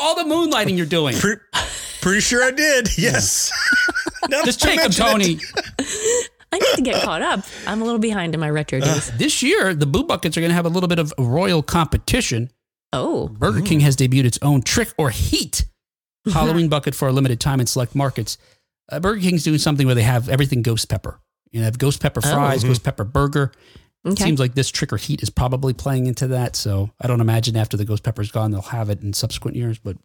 all 0.00 0.14
the 0.14 0.24
moonlighting 0.24 0.76
you're 0.76 0.86
doing. 0.86 1.16
Pre- 1.16 1.36
pretty 2.00 2.20
sure 2.20 2.42
I 2.44 2.50
did. 2.50 2.88
Yes. 2.98 3.50
Now 4.28 4.44
Just 4.44 4.60
that 4.60 4.72
you 4.74 4.78
take 4.78 4.82
them. 4.96 5.06
Tony. 5.10 5.38
I 6.52 6.58
need 6.58 6.74
to 6.76 6.82
get 6.82 7.02
caught 7.02 7.22
up. 7.22 7.40
I'm 7.66 7.80
a 7.80 7.84
little 7.84 7.98
behind 7.98 8.34
in 8.34 8.40
my 8.40 8.50
retro 8.50 8.78
days. 8.78 9.10
This 9.16 9.42
year, 9.42 9.74
the 9.74 9.86
boo 9.86 10.04
buckets 10.04 10.36
are 10.36 10.40
going 10.40 10.50
to 10.50 10.54
have 10.54 10.66
a 10.66 10.68
little 10.68 10.88
bit 10.88 10.98
of 10.98 11.12
royal 11.18 11.62
competition. 11.62 12.50
oh, 12.92 13.28
Burger 13.28 13.62
King 13.62 13.80
has 13.80 13.96
debuted 13.96 14.24
its 14.26 14.38
own 14.42 14.62
Trick 14.62 14.90
or 14.98 15.10
Heat 15.10 15.64
Halloween 16.32 16.68
bucket 16.68 16.94
for 16.94 17.08
a 17.08 17.12
limited 17.12 17.40
time 17.40 17.60
in 17.60 17.66
select 17.66 17.94
markets. 17.94 18.36
Uh, 18.92 19.00
Burger 19.00 19.20
King's 19.20 19.42
doing 19.42 19.58
something 19.58 19.86
where 19.86 19.94
they 19.94 20.02
have 20.02 20.28
everything 20.28 20.62
ghost 20.62 20.88
pepper. 20.88 21.18
You 21.50 21.58
know, 21.60 21.62
they 21.62 21.66
have 21.66 21.78
ghost 21.78 22.00
pepper 22.00 22.20
fries, 22.20 22.62
ghost 22.62 22.84
pepper 22.84 23.04
burger. 23.04 23.52
It 24.04 24.12
Okay. 24.12 24.24
seems 24.24 24.40
like 24.40 24.54
this 24.54 24.70
Trick 24.70 24.92
or 24.92 24.96
Heat 24.96 25.22
is 25.22 25.30
probably 25.30 25.72
playing 25.74 26.06
into 26.06 26.26
that. 26.28 26.56
So 26.56 26.90
I 27.00 27.06
don't 27.06 27.20
imagine 27.20 27.56
after 27.56 27.76
the 27.76 27.84
ghost 27.84 28.02
pepper's 28.02 28.30
gone, 28.30 28.50
they'll 28.50 28.62
have 28.62 28.88
it 28.90 29.02
in 29.02 29.12
subsequent 29.12 29.56
years. 29.56 29.78
But 29.78 29.96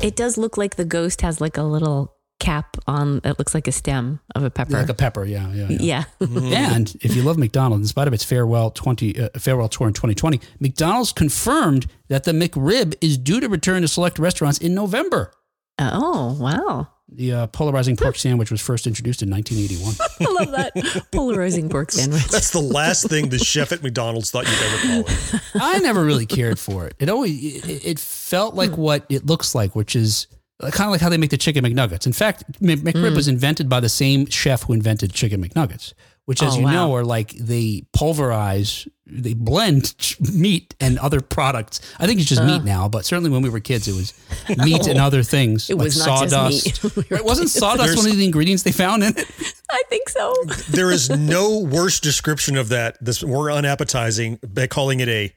it 0.00 0.14
does 0.16 0.38
look 0.38 0.56
like 0.56 0.76
the 0.76 0.84
ghost 0.84 1.20
has 1.22 1.40
like 1.40 1.56
a 1.56 1.62
little 1.62 2.14
cap 2.38 2.76
on. 2.86 3.20
It 3.24 3.38
looks 3.38 3.54
like 3.54 3.66
a 3.68 3.72
stem 3.72 4.20
of 4.34 4.42
a 4.44 4.50
pepper. 4.50 4.72
like 4.72 4.88
a 4.88 4.94
pepper, 4.94 5.24
yeah, 5.24 5.52
yeah. 5.52 5.66
yeah. 5.70 6.04
yeah. 6.20 6.74
And 6.74 6.94
if 7.00 7.14
you 7.16 7.22
love 7.22 7.36
McDonald's, 7.38 7.82
in 7.82 7.88
spite 7.88 8.08
of 8.08 8.14
its 8.14 8.24
farewell 8.24 8.70
twenty 8.70 9.18
uh, 9.20 9.28
farewell 9.38 9.68
tour 9.68 9.88
in 9.88 9.92
2020, 9.94 10.40
McDonald's 10.60 11.12
confirmed 11.12 11.86
that 12.08 12.24
the 12.24 12.32
McRib 12.32 12.94
is 13.00 13.18
due 13.18 13.40
to 13.40 13.48
return 13.48 13.82
to 13.82 13.88
select 13.88 14.18
restaurants 14.18 14.58
in 14.58 14.74
November. 14.74 15.32
oh, 15.78 16.36
wow. 16.38 16.88
The 17.14 17.32
uh, 17.32 17.46
polarizing 17.48 17.96
pork 17.96 18.16
sandwich 18.16 18.50
was 18.50 18.60
first 18.60 18.86
introduced 18.86 19.22
in 19.22 19.30
1981. 19.30 19.94
I 20.20 20.44
love 20.44 20.52
that 20.52 21.10
polarizing 21.10 21.68
pork 21.68 21.90
sandwich. 21.92 22.24
That's 22.28 22.50
the 22.50 22.60
last 22.60 23.08
thing 23.08 23.28
the 23.28 23.38
chef 23.38 23.72
at 23.72 23.82
McDonald's 23.82 24.30
thought 24.30 24.46
you'd 24.48 24.62
ever 24.62 25.04
call 25.04 25.14
it. 25.14 25.42
I 25.54 25.78
never 25.78 26.04
really 26.04 26.26
cared 26.26 26.58
for 26.58 26.86
it. 26.86 26.94
It 26.98 27.08
always 27.08 27.64
it, 27.66 27.84
it 27.84 27.98
felt 27.98 28.54
like 28.54 28.70
hmm. 28.70 28.80
what 28.80 29.06
it 29.08 29.26
looks 29.26 29.54
like, 29.54 29.76
which 29.76 29.94
is 29.94 30.26
uh, 30.60 30.70
kind 30.70 30.86
of 30.86 30.92
like 30.92 31.00
how 31.00 31.08
they 31.08 31.18
make 31.18 31.30
the 31.30 31.38
chicken 31.38 31.64
McNuggets. 31.64 32.06
In 32.06 32.12
fact, 32.12 32.44
Mc- 32.60 32.80
McRib 32.80 33.10
hmm. 33.10 33.16
was 33.16 33.28
invented 33.28 33.68
by 33.68 33.80
the 33.80 33.88
same 33.88 34.26
chef 34.26 34.62
who 34.62 34.72
invented 34.72 35.12
chicken 35.12 35.42
McNuggets, 35.42 35.94
which, 36.26 36.42
as 36.42 36.54
Oh, 36.54 36.58
you 36.58 36.64
wow. 36.64 36.72
know, 36.72 36.94
are 36.94 37.04
like 37.04 37.32
they 37.32 37.84
pulverize, 37.92 38.86
they 39.06 39.34
blend 39.34 39.94
meat 40.32 40.74
and 40.80 40.98
other 40.98 41.20
products. 41.20 41.80
I 41.98 42.06
think 42.06 42.20
it's 42.20 42.28
just 42.28 42.42
meat 42.44 42.62
now, 42.64 42.88
but 42.88 43.04
certainly 43.04 43.28
when 43.30 43.42
we 43.42 43.48
were 43.48 43.60
kids, 43.60 43.88
it 43.88 43.92
was 43.94 44.14
meat 44.64 44.86
and 44.86 45.00
other 45.00 45.22
things. 45.22 45.68
It 45.68 45.76
like 45.76 45.86
was 45.86 45.98
not 46.06 46.28
just 46.28 46.32
sawdust. 46.32 46.96
meat. 46.96 47.10
Right, 47.10 47.24
Wasn't 47.24 47.50
sawdust 47.50 47.96
one 47.96 48.06
of 48.10 48.16
the 48.16 48.24
ingredients 48.24 48.62
they 48.62 48.72
found 48.72 49.02
in 49.02 49.10
it? 49.16 49.18
I 49.70 49.82
think 49.88 50.08
so. 50.08 50.34
There 50.70 50.90
is 50.92 51.10
no 51.10 51.58
worse 51.58 51.98
description 52.00 52.56
of 52.56 52.68
that 52.68 52.98
that's 53.00 53.22
more 53.24 53.50
unappetizing 53.50 54.38
by 54.46 54.66
calling 54.68 55.00
it 55.00 55.08
a 55.08 55.32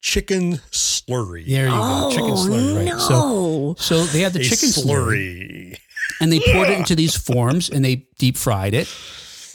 chicken 0.00 0.58
slurry. 0.70 1.44
There 1.48 1.66
you 1.66 1.72
Oh, 1.74 2.10
go, 2.10 2.16
chicken 2.16 2.34
slurry. 2.34 2.90
Right. 2.92 3.00
So, 3.00 3.08
no. 3.10 3.74
so 3.78 4.04
they 4.04 4.20
had 4.20 4.32
the 4.32 4.40
A 4.40 4.44
chicken 4.44 4.68
slurry. 4.68 5.72
slurry. 5.72 5.78
and 6.20 6.30
they 6.32 6.38
poured 6.40 6.68
it 6.70 6.78
into 6.78 6.94
these 6.94 7.16
forms 7.16 7.68
and 7.68 7.84
they 7.84 8.06
deep 8.18 8.36
fried 8.36 8.74
it. 8.74 8.88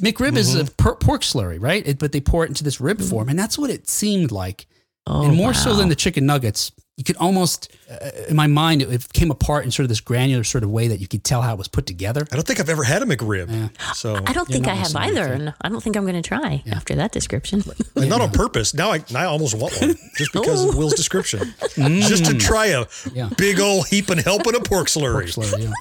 McRib 0.02 0.36
is 0.38 0.56
a 0.56 0.66
per- 0.66 0.96
pork 0.96 1.22
slurry, 1.22 1.62
right? 1.62 1.86
It, 1.86 2.00
but 2.00 2.12
they 2.12 2.22
pour 2.22 2.44
it 2.46 2.50
into 2.50 2.64
this 2.64 2.80
rib 2.82 3.02
form, 3.02 3.30
and 3.30 3.38
that's 3.38 3.58
what 3.58 3.70
it 3.70 3.88
seemed 3.88 4.32
like. 4.32 4.66
Oh, 5.06 5.26
and 5.26 5.36
more 5.36 5.54
so 5.54 5.76
than 5.76 5.90
the 5.90 5.96
chicken 5.96 6.26
nuggets, 6.26 6.72
you 6.96 7.04
could 7.04 7.18
almost, 7.18 7.70
uh, 7.92 8.10
in 8.30 8.36
my 8.38 8.48
mind, 8.48 8.82
it, 8.84 8.90
it 8.90 9.12
came 9.12 9.32
apart 9.32 9.66
in 9.66 9.72
sort 9.72 9.84
of 9.84 9.90
this 9.90 10.00
granular 10.00 10.44
sort 10.46 10.64
of 10.64 10.70
way 10.70 10.88
that 10.88 11.00
you 11.02 11.08
could 11.08 11.24
tell 11.26 11.42
how 11.42 11.54
it 11.54 11.58
was 11.58 11.68
put 11.68 11.86
together. 11.86 12.26
I 12.32 12.36
don't 12.36 12.46
think 12.48 12.60
I've 12.62 12.70
ever 12.70 12.84
had 12.84 13.02
a 13.02 13.06
McRib. 13.06 13.70
So 13.96 14.16
I 14.26 14.32
don't 14.32 14.48
think 14.48 14.68
I 14.68 14.76
have 14.76 14.96
either. 14.96 15.26
And 15.26 15.54
I 15.62 15.70
don't 15.70 15.82
think 15.84 15.98
I'm 15.98 16.04
going 16.04 16.16
to 16.16 16.22
try 16.22 16.64
after 16.72 16.96
that 16.96 17.12
description. 17.12 17.64
and 17.96 18.10
not 18.10 18.22
on 18.22 18.32
purpose. 18.32 18.74
Now 18.74 18.92
I 18.94 19.04
now 19.12 19.20
I 19.22 19.26
almost 19.26 19.58
want 19.58 19.74
one 19.82 19.96
just 20.16 20.32
because 20.34 20.64
of 20.64 20.78
Will's 20.78 20.94
description. 20.94 21.40
Mm. 21.76 22.08
Just 22.08 22.26
to 22.26 22.36
try 22.36 22.68
a 22.68 22.86
Yeah. 23.12 23.30
big 23.38 23.60
old 23.60 23.88
heap 23.88 24.10
and 24.10 24.22
helping 24.22 24.56
a 24.56 24.60
pork 24.62 24.88
slurry. 24.88 25.26
Slurry, 25.34 25.64
yeah. 25.64 25.72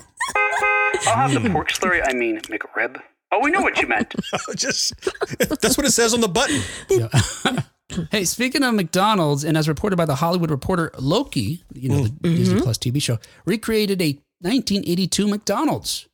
I'll 1.07 1.29
have 1.29 1.43
the 1.43 1.49
pork 1.51 1.71
slurry. 1.71 2.03
I 2.05 2.13
mean, 2.15 2.41
McRib. 2.43 3.01
Oh, 3.33 3.41
we 3.41 3.51
know 3.51 3.63
what 3.63 3.81
you 3.81 3.89
meant. 3.89 4.15
just 4.55 4.95
that's 5.39 5.77
what 5.77 5.87
it 5.87 5.93
says 5.93 6.15
on 6.15 6.21
the 6.21 6.29
button. 6.29 6.63
Hey, 8.11 8.25
speaking 8.25 8.63
of 8.63 8.75
McDonald's, 8.75 9.45
and 9.45 9.55
as 9.55 9.69
reported 9.69 9.97
by 9.97 10.07
the 10.07 10.15
Hollywood 10.15 10.51
Reporter, 10.51 10.91
Loki, 10.99 11.63
you 11.75 11.91
know, 11.91 12.05
the 12.05 12.09
mm-hmm. 12.09 12.37
Disney 12.37 12.61
Plus 12.63 12.79
TV 12.79 13.03
show, 13.03 13.19
recreated 13.45 14.01
a 14.01 14.19
1982 14.41 15.29
McDonald's. 15.29 16.09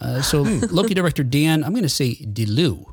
Uh, 0.00 0.22
so 0.22 0.44
hmm. 0.44 0.60
Loki 0.70 0.94
director 0.94 1.24
Dan, 1.24 1.64
I'm 1.64 1.72
going 1.72 1.82
to 1.82 1.88
say 1.88 2.14
DeLeeuw, 2.14 2.84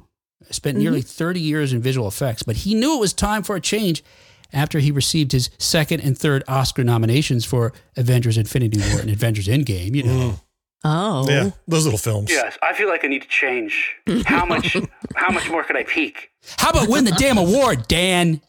spent 0.49 0.79
nearly 0.79 1.01
mm-hmm. 1.01 1.07
30 1.07 1.39
years 1.39 1.71
in 1.71 1.81
visual 1.81 2.07
effects, 2.07 2.41
but 2.41 2.55
he 2.55 2.73
knew 2.73 2.95
it 2.95 2.99
was 2.99 3.13
time 3.13 3.43
for 3.43 3.55
a 3.55 3.61
change 3.61 4.03
after 4.51 4.79
he 4.79 4.91
received 4.91 5.31
his 5.31 5.49
second 5.57 5.99
and 5.99 6.17
third 6.17 6.43
Oscar 6.47 6.83
nominations 6.83 7.45
for 7.45 7.73
Avengers 7.95 8.37
Infinity 8.37 8.79
War 8.79 9.01
and 9.01 9.09
Avengers 9.09 9.47
Endgame. 9.47 9.95
You 9.95 10.03
know, 10.03 10.29
mm. 10.31 10.41
Oh. 10.83 11.25
Yeah, 11.29 11.51
those 11.67 11.85
little 11.85 11.97
films. 11.97 12.29
Yes, 12.29 12.57
I 12.61 12.73
feel 12.73 12.89
like 12.89 13.05
I 13.05 13.07
need 13.07 13.21
to 13.21 13.27
change. 13.27 13.95
How 14.25 14.45
much? 14.45 14.75
how 15.15 15.31
much 15.31 15.49
more 15.49 15.63
could 15.63 15.77
I 15.77 15.83
peak? 15.83 16.31
how 16.57 16.71
about 16.71 16.89
win 16.89 17.05
the 17.05 17.11
damn 17.11 17.37
award, 17.37 17.87
Dan? 17.87 18.41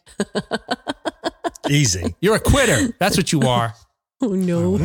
Easy. 1.69 2.15
You're 2.19 2.35
a 2.35 2.39
quitter. 2.39 2.93
That's 2.99 3.17
what 3.17 3.31
you 3.31 3.41
are. 3.41 3.73
Oh 4.21 4.29
no. 4.29 4.75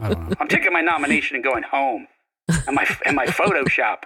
I 0.00 0.08
don't 0.08 0.28
know. 0.28 0.36
I'm 0.40 0.48
taking 0.48 0.72
my 0.72 0.80
nomination 0.80 1.34
and 1.36 1.44
going 1.44 1.62
home. 1.62 2.06
And 2.48 2.76
my 2.76 2.86
and 3.06 3.16
my 3.16 3.26
Photoshop 3.26 4.02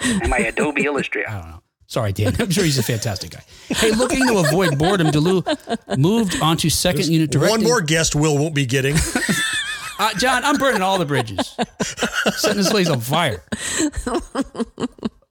and 0.00 0.28
my 0.28 0.38
Adobe 0.38 0.84
Illustrator. 0.84 1.28
I 1.28 1.40
don't 1.40 1.50
know. 1.50 1.62
Sorry, 1.86 2.12
Dan. 2.12 2.34
I'm 2.38 2.50
sure 2.50 2.64
he's 2.64 2.78
a 2.78 2.82
fantastic 2.82 3.32
guy. 3.32 3.42
Hey, 3.68 3.90
looking 3.90 4.26
to 4.26 4.38
avoid 4.38 4.78
boredom, 4.78 5.08
DeLeeuw 5.08 5.98
moved 5.98 6.40
onto 6.40 6.70
second 6.70 7.08
unit 7.08 7.30
directing. 7.30 7.60
One 7.60 7.68
more 7.68 7.82
guest 7.82 8.14
Will 8.14 8.38
won't 8.38 8.54
be 8.54 8.64
getting. 8.64 8.96
Uh, 10.02 10.12
John, 10.14 10.42
I'm 10.44 10.56
burning 10.56 10.82
all 10.82 10.98
the 10.98 11.04
bridges. 11.04 11.56
Setting 12.34 12.56
this 12.56 12.70
place 12.70 12.88
on 12.88 13.00
fire. 13.00 13.40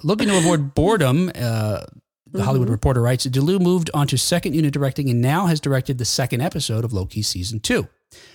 Looking 0.01 0.29
to 0.29 0.37
avoid 0.37 0.73
boredom, 0.73 1.29
uh, 1.35 1.83
the 2.31 2.41
Hollywood 2.41 2.69
Reporter 2.69 3.01
writes, 3.01 3.27
DeLeeuw 3.27 3.59
moved 3.59 3.91
onto 3.93 4.15
second 4.15 4.53
unit 4.53 4.73
directing 4.73 5.09
and 5.09 5.19
now 5.19 5.47
has 5.47 5.59
directed 5.59 5.97
the 5.97 6.05
second 6.05 6.39
episode 6.39 6.85
of 6.85 6.93
Loki 6.93 7.21
season 7.21 7.59
two. 7.59 7.89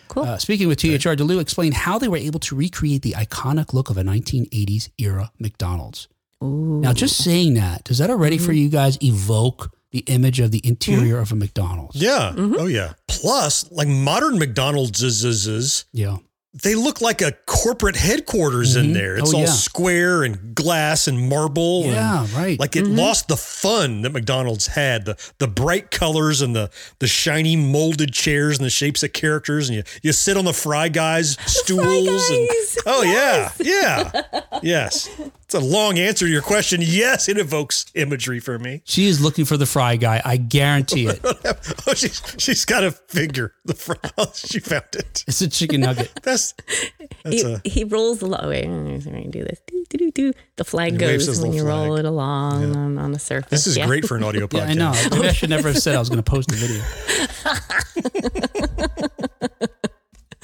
Cool. 0.09 0.25
Uh, 0.25 0.37
speaking 0.37 0.68
with 0.68 0.79
THR, 0.79 1.16
DeLeeuw 1.16 1.40
explained 1.40 1.72
how 1.72 1.99
they 1.99 2.07
were 2.09 2.18
able 2.18 2.40
to 2.40 2.55
recreate 2.55 3.01
the 3.01 3.12
iconic 3.12 3.72
look 3.72 3.88
of 3.88 3.96
a 3.96 4.03
1980s 4.03 4.90
era 4.99 5.33
McDonald's. 5.38 6.07
Ooh. 6.44 6.81
Now, 6.83 6.92
just 6.92 7.16
saying 7.16 7.55
that, 7.55 7.85
does 7.85 7.96
that 7.96 8.11
already 8.11 8.37
for 8.37 8.53
you 8.53 8.68
guys 8.68 8.99
evoke 9.03 9.75
the 9.90 10.01
image 10.01 10.38
of 10.40 10.51
the 10.51 10.61
interior 10.64 11.18
of 11.18 11.33
a 11.33 11.35
McDonald's? 11.35 11.96
Yeah. 11.96 12.35
Oh 12.37 12.66
yeah. 12.66 12.92
Plus, 13.09 13.70
like 13.72 13.88
modern 13.88 14.38
McDonald's 14.38 15.03
is, 15.03 15.25
is, 15.25 15.46
is 15.46 15.87
Yeah. 15.92 16.18
They 16.62 16.75
look 16.75 17.01
like 17.01 17.21
a 17.21 17.33
corporate 17.47 17.97
headquarters 17.97 18.77
in 18.77 18.87
mm-hmm. 18.87 18.95
there. 18.95 19.16
It's 19.16 19.35
Oh, 19.35 19.38
all 19.38 19.45
yeah. 19.45 19.51
square 19.51 20.23
and 20.25 20.55
glass 20.55 21.07
and 21.07 21.29
marble. 21.29 21.85
and 21.85 21.92
Yeah, 21.92 22.27
right. 22.35 22.59
Like 22.59 22.77
it 22.77 22.85
mm-hmm. 22.85 22.97
lost 22.97 23.29
the 23.29 23.37
fun 23.37 24.03
that 24.03 24.11
McDonald's 24.12 24.69
had. 24.69 25.05
The 25.05 25.33
the 25.38 25.49
bright 25.49 25.90
colors 25.90 26.40
and 26.40 26.55
the 26.55 26.71
the 26.99 27.07
shiny 27.07 27.57
molded 27.57 28.12
chairs 28.12 28.59
and 28.59 28.64
the 28.64 28.71
shapes 28.71 29.03
of 29.03 29.12
characters 29.12 29.69
and 29.69 29.77
you 29.77 29.83
you 30.03 30.12
sit 30.12 30.37
on 30.37 30.45
the 30.45 30.53
fry 30.53 30.88
guys 30.88 31.37
stools 31.47 32.31
and 32.31 32.49
Guys. 32.49 32.79
Oh 32.87 33.03
yeah. 33.03 33.51
Yeah. 33.61 34.42
yes. 34.62 35.09
It's 35.47 35.55
a 35.55 35.61
long 35.61 35.99
answer 35.99 36.27
to 36.27 36.31
your 36.31 36.42
question. 36.42 36.81
Yes, 36.83 37.29
it 37.29 37.38
evokes 37.38 37.87
imagery 37.95 38.40
for 38.40 38.59
me. 38.59 38.83
She 38.85 39.07
is 39.07 39.21
looking 39.21 39.45
for 39.45 39.57
the 39.57 39.66
fry 39.66 39.97
guy. 39.97 40.21
I 40.25 40.37
guarantee 40.38 41.07
it. 41.07 41.21
Oh, 41.87 41.95
she's 41.95 42.21
she's 42.38 42.64
got 42.64 42.83
a 42.85 42.90
figure. 42.90 43.53
The 43.64 43.75
fry. 43.75 43.97
She 44.35 44.59
found 44.61 44.85
it. 44.95 45.25
It's 45.27 45.40
a 45.40 45.49
chicken 45.49 45.83
nugget. 45.83 46.11
That's 46.23 46.45
that's 47.22 47.42
He, 47.42 47.42
a 47.42 47.61
he 47.64 47.85
rolls 47.85 48.18
the 48.18 48.26
lo- 48.26 48.48
wait, 48.48 48.64
I'm 48.64 48.98
gonna 49.00 49.28
do 49.28 49.44
this. 49.44 49.61
Do, 49.66 49.85
do, 49.90 49.98
do, 49.98 50.11
do. 50.11 50.32
The 50.56 50.64
flag 50.64 50.98
goes 50.98 51.40
when 51.40 51.52
you 51.52 51.62
little 51.64 51.87
roll 51.87 51.96
it 51.96 52.04
along 52.04 52.76
on, 52.76 52.98
on 52.98 53.12
the 53.12 53.18
surface. 53.18 53.50
this 53.50 53.66
is 53.66 53.76
Yeah. 53.76 53.87
great 53.87 54.04
for 54.06 54.16
an 54.16 54.24
audio 54.24 54.42
Yeah, 54.52 54.66
podcast. 54.66 54.68
I 54.68 54.74
know. 54.74 54.92
Maybe 55.11 55.28
I 55.28 55.32
should 55.38 55.50
never 55.50 55.68
have 55.68 55.78
said 55.78 55.94
I 55.94 55.98
was 55.98 56.09
going 56.09 56.22
to 56.22 56.30
post 56.30 56.48
the 56.48 56.56
video. 56.56 56.82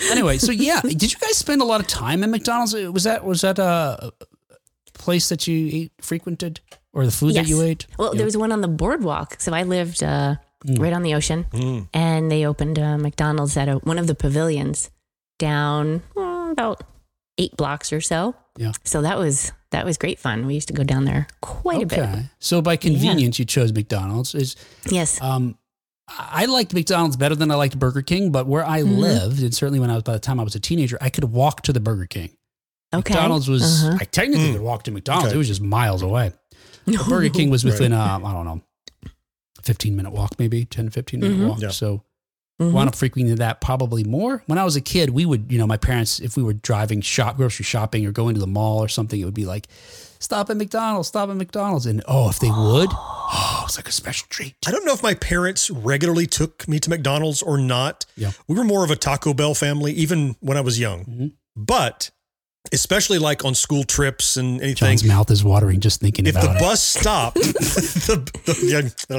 anyway, 0.10 0.38
so 0.38 0.52
yeah, 0.52 0.80
did 0.80 1.12
you 1.12 1.18
guys 1.18 1.36
spend 1.36 1.60
a 1.60 1.64
lot 1.64 1.80
of 1.80 1.86
time 1.86 2.22
in 2.22 2.30
McDonald's? 2.30 2.74
Was 2.74 3.04
that 3.04 3.24
was 3.24 3.40
that 3.42 3.58
a 3.58 4.12
place 4.94 5.28
that 5.28 5.46
you 5.46 5.68
ate 5.72 5.92
frequented, 6.00 6.60
or 6.92 7.04
the 7.04 7.12
food 7.12 7.34
that 7.34 7.46
you 7.48 7.62
ate? 7.62 7.86
Well, 7.98 8.14
there 8.14 8.24
was 8.24 8.36
one 8.36 8.52
on 8.52 8.60
the 8.60 8.68
boardwalk. 8.68 9.36
So 9.40 9.52
I 9.52 9.62
lived 9.64 10.02
uh, 10.02 10.36
mm. 10.64 10.78
right 10.78 10.92
on 10.92 11.02
the 11.02 11.14
ocean, 11.14 11.44
mm. 11.50 11.88
and 11.92 12.30
they 12.30 12.46
opened 12.46 12.78
a 12.78 12.98
McDonald's 12.98 13.56
at 13.56 13.68
a, 13.68 13.74
one 13.76 13.98
of 13.98 14.06
the 14.06 14.14
pavilions 14.14 14.90
down 15.42 16.02
uh, 16.16 16.48
about 16.52 16.82
eight 17.38 17.56
blocks 17.56 17.92
or 17.92 18.00
so. 18.00 18.34
Yeah. 18.56 18.72
So 18.84 19.02
that 19.02 19.18
was 19.18 19.52
that 19.72 19.84
was 19.84 19.98
great 19.98 20.18
fun. 20.18 20.46
We 20.46 20.54
used 20.54 20.68
to 20.68 20.74
go 20.74 20.84
down 20.84 21.04
there 21.04 21.26
quite 21.40 21.82
a 21.82 21.86
bit. 21.86 22.08
So 22.38 22.62
by 22.62 22.76
convenience, 22.76 23.38
you 23.38 23.44
chose 23.44 23.72
McDonald's. 23.72 24.34
Is 24.34 24.54
Yes. 24.88 25.20
um, 25.20 25.56
I 26.08 26.44
liked 26.44 26.74
McDonald's 26.74 27.16
better 27.16 27.34
than 27.34 27.50
I 27.50 27.54
liked 27.54 27.78
Burger 27.78 28.02
King, 28.02 28.30
but 28.32 28.46
where 28.46 28.64
I 28.66 28.82
Mm-hmm. 28.82 28.98
lived, 28.98 29.42
and 29.42 29.54
certainly 29.54 29.80
when 29.80 29.90
I 29.90 29.94
was 29.94 30.02
by 30.02 30.12
the 30.12 30.18
time 30.18 30.38
I 30.38 30.42
was 30.44 30.54
a 30.54 30.60
teenager, 30.60 30.98
I 31.00 31.08
could 31.10 31.24
walk 31.24 31.62
to 31.62 31.72
the 31.72 31.80
Burger 31.80 32.06
King. 32.06 32.30
Okay. 32.94 33.14
McDonald's 33.14 33.48
was 33.48 33.62
Uh-huh. 33.84 33.96
I 34.00 34.04
technically 34.04 34.48
Mm. 34.50 34.52
could 34.52 34.62
walk 34.62 34.82
to 34.84 34.90
McDonald's. 34.90 35.28
Okay. 35.28 35.34
It 35.36 35.38
was 35.38 35.48
just 35.48 35.62
miles 35.62 36.02
away. 36.02 36.32
But 36.84 37.08
Burger 37.08 37.30
King 37.30 37.48
was 37.50 37.64
within 37.70 37.92
uh, 37.92 38.20
I 38.22 38.32
don't 38.32 38.44
know, 38.44 38.60
fifteen 39.62 39.96
minute 39.96 40.12
walk, 40.12 40.38
maybe 40.38 40.64
10, 40.66 40.90
15 40.90 41.20
minute 41.20 41.38
Mhm. 41.38 41.48
walk. 41.48 41.60
Yeah. 41.62 41.70
So 41.70 42.02
Mhm. 42.62 42.72
wound 42.72 42.88
up 42.88 42.94
frequenting 42.94 43.34
that 43.36 43.60
probably 43.60 44.04
more. 44.04 44.42
When 44.46 44.58
I 44.58 44.64
was 44.64 44.76
a 44.76 44.80
kid, 44.80 45.10
we 45.10 45.24
would, 45.26 45.50
you 45.50 45.58
know, 45.58 45.66
my 45.66 45.76
parents, 45.76 46.18
if 46.20 46.36
we 46.36 46.42
were 46.42 46.52
driving 46.54 47.00
shop 47.00 47.36
grocery 47.36 47.64
shopping 47.64 48.06
or 48.06 48.12
going 48.12 48.34
to 48.34 48.40
the 48.40 48.46
mall 48.46 48.78
or 48.78 48.88
something, 48.88 49.20
it 49.20 49.24
would 49.24 49.34
be 49.34 49.46
like, 49.46 49.68
stop 50.18 50.50
at 50.50 50.56
McDonald's, 50.56 51.08
stop 51.08 51.28
at 51.28 51.36
McDonald's. 51.36 51.86
And 51.86 52.02
oh, 52.06 52.28
if 52.30 52.38
they 52.38 52.50
would, 52.56 52.90
oh, 52.92 53.62
it's 53.66 53.76
like 53.76 53.88
a 53.88 53.92
special 53.92 54.26
treat. 54.30 54.54
I 54.66 54.70
don't 54.70 54.84
know 54.84 54.92
if 54.94 55.02
my 55.02 55.14
parents 55.14 55.70
regularly 55.70 56.26
took 56.26 56.66
me 56.68 56.78
to 56.80 56.90
McDonald's 56.90 57.42
or 57.42 57.58
not. 57.58 58.06
Yeah. 58.16 58.32
We 58.48 58.56
were 58.56 58.64
more 58.64 58.84
of 58.84 58.90
a 58.90 58.96
Taco 58.96 59.34
Bell 59.34 59.54
family, 59.54 59.92
even 59.92 60.36
when 60.40 60.56
I 60.56 60.60
was 60.60 60.78
young. 60.78 61.04
Mhm. 61.04 61.32
But 61.56 62.10
especially 62.72 63.18
like 63.18 63.44
on 63.44 63.54
school 63.54 63.82
trips 63.84 64.36
and 64.36 64.60
anything, 64.60 64.88
Jon's 64.98 65.04
mouth 65.04 65.30
is 65.30 65.42
watering 65.42 65.80
just 65.80 66.00
thinking 66.00 66.26
if 66.26 66.34
the 66.34 66.40
about 66.40 66.56
it. 66.56 66.60
bus 66.60 66.82
stopped, 66.82 67.34
the, 67.36 68.30
the, 68.44 68.66
yeah, 68.66 69.16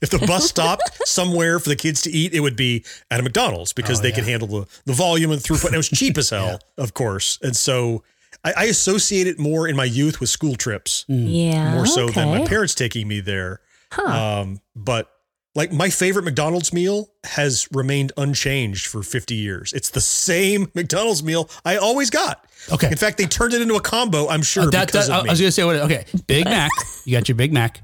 if 0.00 0.10
the 0.10 0.18
bus 0.26 0.48
stopped 0.48 0.82
somewhere 1.06 1.58
for 1.60 1.68
the 1.68 1.76
kids 1.76 2.02
to 2.02 2.10
eat, 2.10 2.34
it 2.34 2.40
would 2.40 2.56
be 2.56 2.84
at 3.10 3.20
a 3.20 3.22
McDonald's 3.22 3.72
because 3.72 4.00
Oh, 4.00 4.02
they 4.02 4.08
yeah. 4.08 4.14
could 4.16 4.24
handle 4.24 4.48
the, 4.48 4.66
the 4.84 4.92
volume 4.92 5.30
and 5.30 5.40
throughput. 5.40 5.66
And 5.66 5.74
it 5.74 5.78
was 5.78 5.88
cheap 5.88 6.18
as 6.18 6.30
hell, 6.30 6.58
of 6.76 6.92
course. 6.94 7.38
And 7.42 7.56
so 7.56 8.02
I, 8.44 8.52
I 8.56 8.64
associate 8.64 9.26
it 9.28 9.38
more 9.38 9.68
in 9.68 9.76
my 9.76 9.84
youth 9.84 10.18
with 10.20 10.28
school 10.30 10.56
trips, 10.56 11.04
yeah. 11.08 11.74
more 11.74 11.86
so 11.86 12.08
than 12.08 12.28
my 12.28 12.44
parents 12.46 12.74
taking 12.74 13.06
me 13.06 13.20
there. 13.20 13.60
Huh. 13.92 14.40
Um, 14.40 14.60
but 14.74 15.08
like 15.54 15.70
my 15.70 15.90
favorite 15.90 16.24
McDonald's 16.24 16.72
meal 16.72 17.10
has 17.24 17.68
remained 17.72 18.10
unchanged 18.16 18.86
for 18.86 19.02
50 19.02 19.34
years. 19.34 19.72
It's 19.74 19.90
the 19.90 20.00
same 20.00 20.70
McDonald's 20.74 21.22
meal 21.22 21.48
I 21.64 21.76
always 21.76 22.10
got. 22.10 22.44
Okay. 22.70 22.88
In 22.90 22.96
fact, 22.96 23.18
they 23.18 23.26
turned 23.26 23.54
it 23.54 23.62
into 23.62 23.74
a 23.74 23.80
combo, 23.80 24.28
I'm 24.28 24.42
sure, 24.42 24.64
Uh, 24.64 24.70
that, 24.70 24.86
because 24.86 25.08
that- 25.08 25.20
of 25.20 25.26
I 25.26 25.30
was 25.32 25.40
going 25.40 25.48
to 25.48 25.52
say, 25.52 25.64
what, 25.64 25.76
okay, 25.76 26.04
Big 26.26 26.44
Mac. 26.44 26.70
You 27.04 27.16
got 27.18 27.28
your 27.28 27.34
Big 27.36 27.52
Mac. 27.52 27.82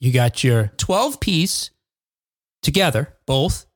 You 0.00 0.12
got 0.12 0.42
your 0.42 0.72
12 0.78 1.20
piece 1.20 1.70
together, 2.62 3.14
both. 3.26 3.66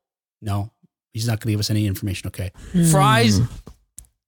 No, 0.43 0.73
he's 1.13 1.27
not 1.27 1.39
going 1.41 1.49
to 1.49 1.53
give 1.53 1.61
us 1.61 1.71
any 1.71 1.87
information. 1.87 2.29
Okay. 2.29 2.51
Fries. 2.91 3.41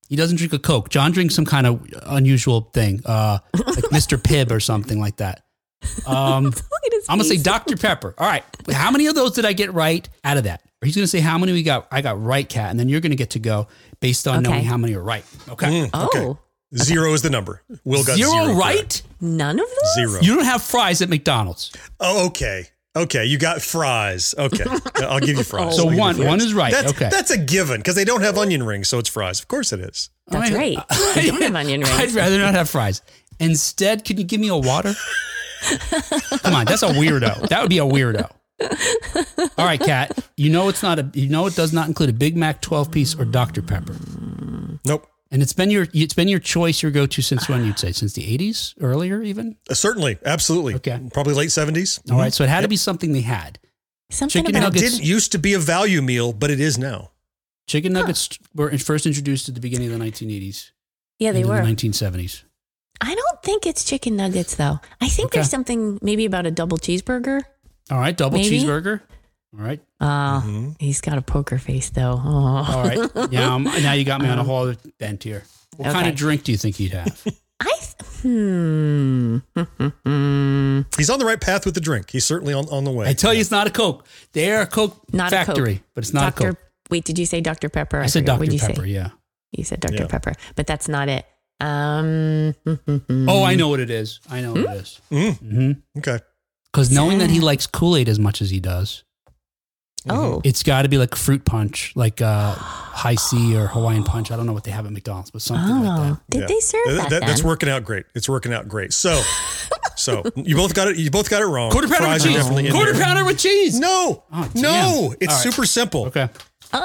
He 0.08 0.14
doesn't 0.14 0.36
drink 0.36 0.52
a 0.52 0.58
Coke. 0.58 0.88
Jon 0.88 1.10
drinks 1.10 1.34
some 1.34 1.44
kind 1.46 1.66
of 1.66 1.84
unusual 2.04 2.70
thing, 2.72 3.02
uh, 3.04 3.38
like 3.54 3.84
Mr. 3.86 4.16
Pibb 4.22 4.50
or 4.52 4.60
something 4.60 5.00
like 5.00 5.16
that. 5.16 5.42
Um, 6.06 6.44
Look 6.44 6.54
at 6.56 6.92
his 6.92 7.06
I'm 7.08 7.18
gonna 7.18 7.28
say. 7.28 7.36
Dr. 7.36 7.76
Pepper. 7.76 8.14
All 8.18 8.26
right. 8.26 8.44
How 8.72 8.90
many 8.90 9.06
of 9.06 9.14
those 9.14 9.32
did 9.32 9.44
I 9.44 9.52
get 9.52 9.72
right 9.74 10.08
out 10.24 10.36
of 10.36 10.44
that? 10.44 10.62
Or 10.82 10.86
he's 10.86 10.94
gonna 10.94 11.06
say 11.06 11.20
how 11.20 11.38
many 11.38 11.52
we 11.52 11.62
got. 11.62 11.86
I 11.90 12.02
got 12.02 12.22
right, 12.22 12.48
Kat, 12.48 12.70
and 12.70 12.78
then 12.78 12.88
you're 12.88 13.00
gonna 13.00 13.14
get 13.14 13.30
to 13.30 13.38
go 13.38 13.66
based 14.00 14.28
on 14.28 14.40
Okay. 14.40 14.50
knowing 14.50 14.64
how 14.64 14.76
many 14.76 14.94
are 14.94 15.02
right. 15.02 15.24
Okay. 15.48 15.66
Mm, 15.86 15.90
Oh, 15.94 16.06
okay. 16.14 16.40
Zero 16.76 17.12
is 17.14 17.22
the 17.22 17.30
number. 17.30 17.62
Will 17.84 18.04
got 18.04 18.16
Zero, 18.16 18.30
zero, 18.30 18.54
right? 18.54 18.76
correct. 18.76 19.02
none 19.20 19.58
of 19.58 19.66
those. 19.66 19.94
Zero. 20.10 20.20
You 20.20 20.34
don't 20.36 20.44
have 20.44 20.62
fries 20.62 21.00
at 21.00 21.08
McDonald's. 21.08 21.72
Oh, 22.00 22.26
okay. 22.26 22.66
Okay, 22.94 23.24
you 23.26 23.38
got 23.38 23.62
fries. 23.62 24.34
Okay, 24.36 24.64
I'll 24.96 25.20
give 25.20 25.36
you 25.38 25.44
fries. 25.44 25.76
So 25.76 25.88
I'll 25.88 25.96
one- 25.96 26.16
fries. 26.16 26.26
one 26.26 26.40
is 26.40 26.52
right. 26.54 26.72
That's, 26.72 26.90
Okay. 26.92 27.08
that's 27.10 27.30
a 27.30 27.38
given 27.38 27.78
because 27.80 27.94
they 27.94 28.04
don't 28.04 28.22
have 28.22 28.36
onion 28.38 28.62
rings, 28.62 28.88
so 28.88 28.98
it's 28.98 29.08
fries. 29.08 29.38
Of 29.40 29.48
course 29.48 29.72
it 29.72 29.80
is. 29.80 30.10
That's 30.28 30.50
I- 30.50 30.54
right. 30.54 30.78
They 31.14 31.26
don't 31.28 31.40
have 31.42 31.54
onion 31.54 31.80
rings. 31.82 31.92
I'd 31.98 32.12
rather 32.12 32.38
not 32.38 32.54
have 32.54 32.68
fries. 32.68 33.00
Instead, 33.38 34.04
can 34.04 34.16
you 34.18 34.24
give 34.24 34.40
me 34.40 34.48
a 34.48 34.56
water? 34.56 34.94
Come 36.42 36.54
on, 36.54 36.64
that's 36.66 36.82
a 36.82 36.88
weirdo. 36.88 37.48
That 37.48 37.60
would 37.60 37.70
be 37.70 37.78
a 37.78 37.82
weirdo. 37.84 38.30
All 39.58 39.64
right, 39.66 39.80
Kat. 39.80 40.18
You 40.36 40.50
know 40.50 40.68
it's 40.68 40.82
not 40.82 40.98
a. 40.98 41.10
You 41.14 41.28
know 41.28 41.46
it 41.46 41.54
does 41.56 41.72
not 41.72 41.88
include 41.88 42.10
a 42.10 42.12
Big 42.12 42.36
Mac, 42.36 42.60
twelve 42.62 42.90
piece, 42.90 43.14
or 43.14 43.24
Dr 43.24 43.62
Pepper. 43.62 43.94
Nope. 44.84 45.06
And 45.30 45.42
it's 45.42 45.52
been 45.52 45.70
your 45.70 45.86
it's 45.92 46.14
been 46.14 46.28
your 46.28 46.38
choice, 46.38 46.82
your 46.82 46.92
go 46.92 47.04
to 47.06 47.20
since 47.22 47.48
when 47.48 47.64
you'd 47.64 47.78
say 47.78 47.92
since 47.92 48.12
the 48.14 48.32
eighties, 48.32 48.74
earlier 48.80 49.22
even. 49.22 49.56
Uh, 49.68 49.74
certainly, 49.74 50.18
absolutely. 50.24 50.74
Okay. 50.76 51.00
Probably 51.12 51.34
late 51.34 51.48
70s. 51.48 52.10
All 52.10 52.18
right, 52.18 52.32
so 52.32 52.44
it 52.44 52.48
had 52.50 52.60
to 52.62 52.68
be 52.68 52.76
something 52.76 53.12
they 53.12 53.22
had. 53.22 53.58
Something 54.10 54.44
Chicken 54.44 54.54
And 54.56 54.64
about 54.64 54.76
it 54.76 54.80
nuggets. 54.80 54.96
didn't 54.98 55.06
used 55.08 55.32
to 55.32 55.38
be 55.38 55.54
a 55.54 55.58
value 55.58 56.00
meal, 56.00 56.32
but 56.32 56.50
it 56.52 56.60
is 56.60 56.78
now. 56.78 57.10
Chicken 57.66 57.92
nuggets 57.92 58.38
were 58.54 58.70
first 58.78 59.04
introduced 59.04 59.48
at 59.48 59.56
the 59.56 59.60
beginning 59.60 59.92
of 59.92 59.98
the 59.98 60.04
1980s. 60.04 60.70
yeah, 61.18 61.32
they 61.32 61.42
were. 61.44 61.58
in 61.58 61.64
the 61.64 61.72
1970s. 61.74 62.44
I 63.00 63.12
don't 63.14 63.42
think 63.42 63.66
it's 63.66 63.84
chicken 63.84 64.14
nuggets 64.16 64.54
though. 64.54 64.78
I 65.00 65.08
think 65.08 65.32
there's 65.32 65.50
something 65.50 65.98
maybe 66.00 66.24
about 66.24 66.46
a 66.46 66.50
double 66.52 66.78
cheeseburger. 66.78 67.42
All 67.90 67.98
right, 67.98 68.16
double 68.16 68.38
Maybe? 68.38 68.60
cheeseburger. 68.60 69.00
All 69.56 69.64
right, 69.64 69.80
Uh, 70.00 70.40
Mm-hmm. 70.42 70.70
He's 70.78 71.00
got 71.00 71.16
a 71.18 71.22
poker 71.22 71.58
face 71.58 71.88
though. 71.90 72.20
Oh. 72.22 72.66
all 72.68 72.82
right. 72.84 72.98
Yeah, 73.32 73.54
um, 73.54 73.64
now 73.64 73.92
you 73.92 74.04
got 74.04 74.20
me 74.20 74.28
on 74.28 74.38
a 74.38 74.44
whole 74.44 74.62
other 74.68 74.76
bent 74.98 75.22
here. 75.22 75.44
What 75.76 75.92
kind 75.92 76.08
of 76.08 76.14
drink 76.14 76.44
do 76.44 76.52
you 76.52 76.58
think 76.58 76.76
he'd 76.76 76.92
have? 76.92 77.22
I 77.60 77.72
hmm. 78.22 79.38
He's 80.98 81.08
on 81.10 81.18
the 81.18 81.24
right 81.24 81.40
path 81.40 81.64
with 81.64 81.74
the 81.74 81.80
drink. 81.80 82.10
He's 82.10 82.24
certainly 82.24 82.52
on, 82.52 82.66
on 82.68 82.84
the 82.84 82.90
way. 82.90 83.08
I 83.08 83.12
tell 83.14 83.32
you, 83.32 83.40
it's 83.40 83.50
not 83.50 83.66
a 83.66 83.70
Coke. 83.70 84.06
They're 84.32 84.62
a 84.62 84.66
Coke 84.66 84.96
Not 85.12 85.32
a 85.32 85.36
Coke. 85.36 85.46
factory, 85.46 85.82
but 85.94 86.04
it's 86.04 86.12
not 86.12 86.34
Dr. 86.36 86.48
a 86.48 86.52
Coke. 86.54 86.62
Wait, 86.90 87.04
did 87.04 87.18
you 87.18 87.24
say 87.26 87.40
Dr. 87.40 87.68
Pepper? 87.68 88.00
I 88.00 88.06
said 88.06 88.20
forget. 88.20 88.26
Dr. 88.26 88.38
What'd 88.40 88.52
you 88.54 88.60
Pepper. 88.60 88.82
Say? 88.82 88.88
Yeah. 88.88 89.10
You 89.52 89.64
said 89.64 89.80
Dr. 89.80 89.94
Yeah. 90.02 90.06
Pepper, 90.06 90.32
but 90.54 90.66
that's 90.66 90.88
not 90.88 91.08
it. 91.08 91.24
Um. 91.60 92.54
Oh, 93.28 93.42
I 93.42 93.54
know 93.54 93.68
what 93.68 93.80
it 93.80 93.88
is. 93.90 94.20
I 94.30 94.42
know 94.42 94.52
what 94.52 94.60
it 94.60 94.70
is. 94.82 95.00
Mm, 95.10 95.80
okay. 95.98 96.18
Because 96.76 96.90
knowing 96.90 97.16
that 97.18 97.30
he 97.30 97.40
likes 97.40 97.66
Kool 97.66 97.96
Aid 97.96 98.06
as 98.06 98.18
much 98.18 98.42
as 98.42 98.50
he 98.50 98.60
does, 98.60 99.02
Oh. 100.10 100.42
it's 100.44 100.62
got 100.62 100.82
to 100.82 100.88
be 100.90 100.98
like 100.98 101.14
fruit 101.14 101.46
punch, 101.46 101.94
like 101.96 102.20
uh, 102.20 102.54
Hi-C 102.58 103.56
or 103.56 103.66
Hawaiian 103.68 104.04
punch. 104.04 104.30
I 104.30 104.36
don't 104.36 104.44
know 104.44 104.52
what 104.52 104.64
they 104.64 104.70
have 104.72 104.84
at 104.84 104.92
McDonald's, 104.92 105.30
but 105.30 105.40
something 105.40 105.82
like 105.84 105.98
Oh. 105.98 106.02
that. 106.10 106.20
Did 106.28 106.40
Yeah. 106.42 106.46
they 106.48 106.60
serve 106.60 106.82
That- 106.84 106.94
that? 106.96 107.08
that- 107.10 107.20
that's 107.26 107.40
then? 107.40 107.48
working 107.48 107.68
out 107.70 107.82
great. 107.84 108.04
It's 108.14 108.28
working 108.28 108.52
out 108.52 108.68
great. 108.68 108.92
So, 108.92 109.20
so 109.96 110.22
you 110.36 110.54
both 110.54 110.74
got 110.74 110.88
it. 110.88 110.96
You 110.98 111.10
both 111.10 111.30
got 111.30 111.40
it 111.40 111.46
wrong. 111.46 111.70
Quarter 111.70 111.88
pounder 111.88 112.02
with 112.08 112.08
Fries 112.10 112.24
are 112.24 112.28
cheese. 112.28 112.36
definitely 112.36 112.66
in 112.66 112.72
Quarter 112.72 112.92
there. 112.92 113.02
pounder 113.04 113.24
with 113.24 113.38
cheese. 113.38 113.80
No, 113.80 114.22
Oh, 114.30 114.48
no, 114.54 115.14
it's 115.18 115.32
All 115.32 115.38
right. 115.38 115.42
super 115.42 115.64
simple. 115.66 116.04
Okay. 116.08 116.28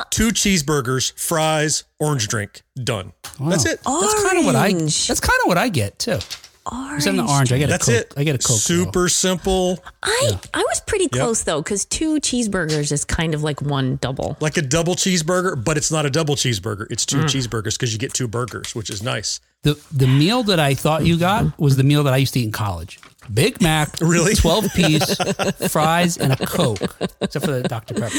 Two 0.10 0.30
cheeseburgers, 0.30 1.12
fries, 1.20 1.84
orange 2.00 2.30
drink, 2.30 2.62
done. 2.82 3.12
That's 3.42 3.66
it. 3.66 3.82
That's 3.84 4.24
kind 4.24 4.38
of 4.40 4.46
what 4.46 4.56
I. 4.56 4.72
Orange. 4.72 5.08
That's 5.10 5.20
kind 5.20 5.38
of 5.44 5.48
what 5.50 5.58
I 5.58 5.68
get 5.68 6.00
too. 6.00 6.20
Orange. 6.72 6.96
Except 6.98 7.18
in 7.18 7.26
the 7.26 7.32
orange, 7.32 7.52
I 7.52 7.58
get 7.58 7.70
a 7.70 7.72
That's 7.72 7.86
Coke. 7.88 7.96
it. 7.96 8.14
I 8.18 8.24
get 8.24 8.36
a 8.36 8.38
Coke. 8.38 8.48
though. 8.50 8.56
Super 8.56 9.10
simple, 9.10 9.80
I 10.04 10.32
I 10.54 10.60
was 10.70 10.80
pretty 10.82 11.08
close 11.08 11.44
though, 11.44 11.62
because 11.62 11.86
two 11.86 12.16
cheeseburgers 12.20 12.92
is 12.92 13.04
kind 13.06 13.34
of 13.34 13.42
like 13.42 13.62
one 13.62 13.96
double. 14.02 14.38
like 14.40 14.58
a 14.58 14.62
double 14.62 14.96
cheeseburger, 14.96 15.62
but 15.64 15.78
it's 15.78 15.92
not 15.92 16.06
a 16.06 16.10
double 16.10 16.36
cheeseburger. 16.36 16.86
It's 16.92 17.06
Mm. 17.06 17.10
two 17.30 17.38
cheeseburgers 17.40 17.74
because 17.80 17.94
you 17.94 18.00
get 18.00 18.14
two 18.14 18.28
burgers, 18.28 18.76
which 18.76 18.90
is 18.92 19.02
nice. 19.02 19.40
The 19.64 19.80
the 19.92 20.08
meal 20.08 20.44
that 20.44 20.60
I 20.60 20.74
thought 20.76 21.06
you 21.06 21.18
got 21.18 21.58
was 21.60 21.78
the 21.78 21.84
meal 21.84 22.04
that 22.04 22.14
I 22.14 22.18
used 22.18 22.34
to 22.34 22.40
eat 22.40 22.46
in 22.46 22.52
college. 22.52 23.00
Big 23.34 23.62
Mac, 23.62 23.96
Really? 24.02 24.36
twelve 24.36 24.72
piece, 24.74 25.16
fries, 25.70 26.18
and 26.18 26.34
a 26.34 26.46
Coke, 26.46 26.82
except 27.22 27.46
for 27.46 27.52
the 27.60 27.64
Dr 27.68 27.94
Pepper. 27.96 28.16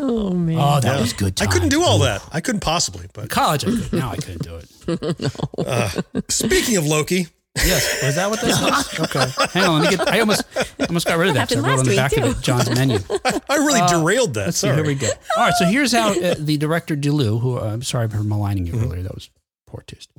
Oh 0.00 0.30
man. 0.30 0.58
Oh, 0.58 0.80
that 0.80 1.00
was 1.00 1.12
good. 1.12 1.40
I 1.42 1.46
couldn't 1.46 1.70
do 1.70 1.82
all 1.82 1.98
that. 2.00 2.22
I 2.32 2.40
couldn't 2.40 2.60
possibly. 2.60 3.06
But 3.12 3.28
College, 3.30 3.64
I 3.66 3.70
could. 3.70 3.92
Now 3.92 4.10
I 4.12 4.16
couldn't 4.16 4.42
do 4.42 4.56
it. 4.56 5.30
No. 6.16 6.20
speaking 6.28 6.76
of 6.76 6.86
Loki, 6.86 7.28
Yes, 7.56 8.02
was 8.02 8.14
that 8.14 8.30
what 8.30 8.40
this 8.40 8.60
was? 8.60 9.00
Okay, 9.00 9.26
hang 9.52 9.68
on. 9.68 9.82
Let 9.82 9.90
me 9.90 9.96
get. 9.96 10.08
I 10.08 10.20
almost, 10.20 10.44
I 10.56 10.86
almost 10.86 11.06
got 11.06 11.18
rid 11.18 11.28
of 11.28 11.34
that. 11.34 11.52
I 11.52 11.54
happened 11.60 11.66
wrote 11.66 11.78
on 11.80 11.86
the 11.86 11.96
back 11.96 12.12
week, 12.12 12.24
of 12.24 12.38
it 12.38 12.40
Jon's 12.42 12.70
menu. 12.70 12.98
I 13.48 13.56
really 13.56 13.86
derailed 13.88 14.34
that. 14.34 14.40
Uh, 14.40 14.44
Let's 14.46 14.58
see. 14.58 14.68
Here 14.68 14.84
we 14.84 14.94
go. 14.94 15.08
All 15.36 15.44
right. 15.44 15.54
So 15.54 15.66
here's 15.66 15.92
how 15.92 16.18
uh, 16.18 16.34
the 16.38 16.56
director 16.56 16.96
DeLeeuw, 16.96 17.40
who 17.40 17.58
uh, 17.58 17.64
I'm 17.74 17.82
sorry 17.82 18.08
for 18.08 18.22
maligning 18.24 18.66
you 18.66 18.80
earlier, 18.80 19.02
that 19.02 19.14
was 19.14 19.28
poor 19.72 19.82
taste, 19.86 20.10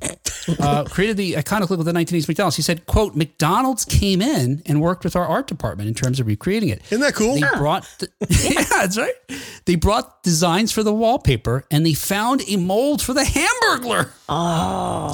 uh, 0.60 0.82
created 0.84 1.16
the 1.16 1.34
iconic 1.34 1.70
look 1.70 1.78
of 1.78 1.84
the 1.84 1.92
1980s 1.92 2.26
McDonald's. 2.28 2.56
He 2.56 2.62
said, 2.62 2.86
"quote 2.86 3.14
McDonald's 3.14 3.84
came 3.84 4.20
in 4.20 4.62
and 4.66 4.80
worked 4.80 5.04
with 5.04 5.14
our 5.14 5.24
art 5.26 5.46
department 5.46 5.88
in 5.88 5.94
terms 5.94 6.18
of 6.18 6.26
recreating 6.26 6.68
it. 6.70 6.82
Isn't 6.90 7.00
that 7.00 7.14
cool? 7.14 7.34
They 7.34 7.46
brought, 7.56 7.86
the, 8.00 8.08
yeah, 8.28 8.64
that's 8.64 8.98
right. 8.98 9.14
They 9.66 9.76
brought 9.76 10.22
designs 10.24 10.72
for 10.72 10.82
the 10.82 10.92
wallpaper 10.92 11.64
and 11.70 11.86
they 11.86 11.94
found 11.94 12.42
a 12.48 12.56
mold 12.56 13.00
for 13.00 13.14
the 13.14 13.22
Hamburglar. 13.22 14.10
Oh, 14.28 14.34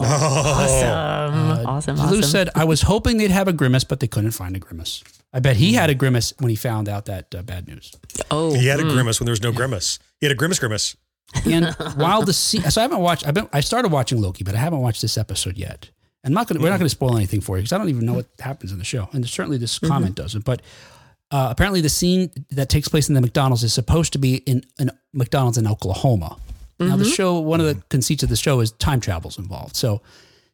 awesome. 0.02 1.66
awesome. 1.66 1.96
DeLeeuw 1.96 2.06
Awesome. 2.06 2.22
said, 2.22 2.48
"I 2.54 2.64
was 2.64 2.82
hoping 2.82 3.18
they'd 3.18 3.30
have 3.30 3.48
a 3.48 3.52
grimace, 3.52 3.84
but 3.84 4.00
they 4.00 4.06
couldn't 4.08 4.30
find 4.32 4.56
a 4.56 4.58
grimace. 4.58 5.02
I 5.32 5.38
bet 5.40 5.56
he 5.56 5.74
had 5.74 5.90
a 5.90 5.94
grimace 5.94 6.32
when 6.38 6.50
he 6.50 6.56
found 6.56 6.88
out 6.88 7.04
that 7.06 7.34
uh, 7.34 7.42
bad 7.42 7.68
news." 7.68 7.92
oh. 8.30 8.54
He 8.54 8.66
had 8.66 8.80
a 8.80 8.84
grimace 8.84 9.20
when 9.20 9.26
there 9.26 9.32
was 9.32 9.42
no 9.42 9.52
grimace. 9.52 9.98
He 10.20 10.26
had 10.26 10.32
a 10.32 10.36
grimace 10.36 10.58
grimace. 10.58 10.96
And 11.46 11.74
while 11.94 12.22
the 12.22 12.32
scene, 12.32 12.62
so 12.62 12.80
I 12.80 12.82
haven't 12.82 13.00
watched. 13.00 13.26
I've 13.26 13.34
been. 13.34 13.48
I 13.52 13.60
started 13.60 13.92
watching 13.92 14.20
Loki, 14.20 14.44
but 14.44 14.54
I 14.54 14.58
haven't 14.58 14.80
watched 14.80 15.02
this 15.02 15.16
episode 15.16 15.56
yet. 15.56 15.90
I'm 16.24 16.32
not 16.32 16.48
gonna. 16.48 16.60
We're 16.60 16.70
not 16.70 16.78
gonna 16.78 16.88
spoil 16.88 17.16
anything 17.16 17.40
for 17.40 17.56
you 17.56 17.62
because 17.62 17.72
I 17.72 17.78
don't 17.78 17.88
even 17.88 18.04
know 18.04 18.14
what 18.14 18.26
happens 18.40 18.72
in 18.72 18.78
the 18.78 18.84
show, 18.84 19.08
and 19.12 19.26
certainly 19.28 19.56
this 19.58 19.78
comment 19.78 20.16
doesn't. 20.16 20.44
But 20.44 20.60
uh, 21.30 21.48
apparently, 21.50 21.80
the 21.80 21.88
scene 21.88 22.30
that 22.50 22.68
takes 22.68 22.88
place 22.88 23.08
in 23.08 23.14
the 23.14 23.20
McDonald's 23.20 23.64
is 23.64 23.72
supposed 23.72 24.12
to 24.12 24.18
be 24.18 24.36
in 24.38 24.64
an 24.78 24.90
McDonald's 25.12 25.56
in 25.56 25.66
Oklahoma. 25.66 26.36
Now, 26.78 26.96
the 26.96 27.04
show. 27.04 27.38
One 27.38 27.60
of 27.60 27.66
the 27.66 27.82
conceits 27.88 28.22
of 28.22 28.28
the 28.28 28.36
show 28.36 28.60
is 28.60 28.72
time 28.72 29.00
travels 29.00 29.38
involved. 29.38 29.76
So. 29.76 30.02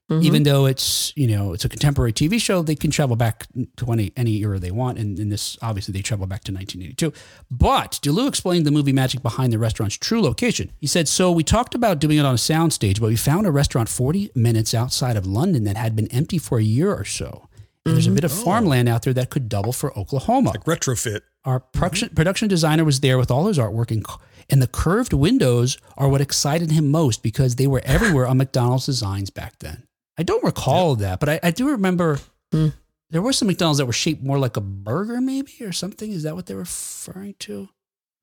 Mm-hmm. 0.09 0.23
Even 0.23 0.43
though 0.45 0.67
it's 0.67 1.13
you 1.17 1.27
know 1.27 1.53
it's 1.53 1.65
a 1.65 1.69
contemporary 1.69 2.13
TV 2.13 2.41
show, 2.41 2.63
they 2.63 2.77
can 2.77 2.93
travel 2.93 3.17
back 3.17 3.47
to 3.77 3.91
any 3.91 4.13
any 4.17 4.37
era 4.37 4.61
they 4.61 4.71
want, 4.71 4.99
and 4.99 5.19
in 5.19 5.31
this 5.31 5.59
obviously 5.63 5.91
they 5.93 6.03
travel 6.03 6.29
back 6.29 6.45
to 6.45 6.53
1982. 6.53 7.13
But 7.51 7.99
DeLeeuw 8.03 8.29
explained 8.29 8.67
the 8.67 8.71
movie 8.71 8.93
magic 8.93 9.21
behind 9.21 9.53
the 9.53 9.59
restaurant's 9.59 9.97
true 9.97 10.23
location. 10.23 10.71
He 10.81 10.87
said, 10.87 11.09
"So 11.09 11.33
we 11.33 11.43
talked 11.43 11.75
about 11.75 11.99
doing 11.99 12.19
it 12.19 12.25
on 12.25 12.35
a 12.35 12.39
soundstage, 12.39 13.01
but 13.01 13.09
we 13.09 13.17
found 13.17 13.49
a 13.49 13.51
restaurant 13.51 13.89
40 13.89 14.31
minutes 14.37 14.75
outside 14.75 15.17
of 15.17 15.27
London 15.27 15.65
that 15.65 15.77
had 15.77 15.97
been 15.97 16.07
empty 16.09 16.39
for 16.39 16.59
a 16.59 16.63
year 16.63 16.95
or 16.95 17.05
so. 17.05 17.49
And 17.85 17.95
there's 17.95 18.07
a 18.07 18.11
mm-hmm. 18.11 18.17
bit 18.17 18.25
of 18.25 18.33
oh. 18.33 18.45
farmland 18.45 18.89
out 18.89 19.03
there 19.03 19.15
that 19.15 19.31
could 19.31 19.49
double 19.49 19.73
for 19.73 19.97
Oklahoma. 19.99 20.51
Like 20.51 20.65
retrofit. 20.65 21.21
Our 21.45 21.61
mm-hmm. 21.61 21.79
production, 21.79 22.09
production 22.11 22.49
designer 22.49 22.85
was 22.85 23.01
there 23.01 23.17
with 23.19 23.31
all 23.31 23.47
his 23.47 23.59
artwork, 23.59 23.91
and, 23.91 24.05
and 24.51 24.61
the 24.61 24.67
curved 24.67 25.13
windows 25.13 25.79
are 25.97 26.09
what 26.09 26.21
excited 26.21 26.71
him 26.73 26.91
most 26.91 27.23
because 27.23 27.57
they 27.57 27.67
were 27.67 27.83
everywhere 27.85 28.27
on 28.27 28.39
McDonald's 28.39 28.87
designs 28.87 29.31
back 29.31 29.59
then. 29.61 29.85
I 30.19 30.23
don't 30.23 30.45
recall 30.45 30.97
that, 30.97 31.21
but 31.21 31.29
I, 31.29 31.41
I 31.43 31.51
do 31.51 31.71
remember 31.71 32.19
hmm. 32.53 32.69
there 33.11 33.23
were 33.23 33.33
some 33.33 33.49
McDonald's 33.49 33.79
that 33.79 33.87
were 33.87 33.93
shaped 33.93 34.23
more 34.23 34.39
like 34.39 34.57
a 34.57 34.61
burger, 34.61 35.21
maybe 35.21 35.53
or 35.61 35.73
something. 35.73 36.11
Is 36.11 36.23
that 36.23 36.35
what 36.35 36.47
they're 36.47 36.57
referring 36.57 37.35
to? 37.41 37.69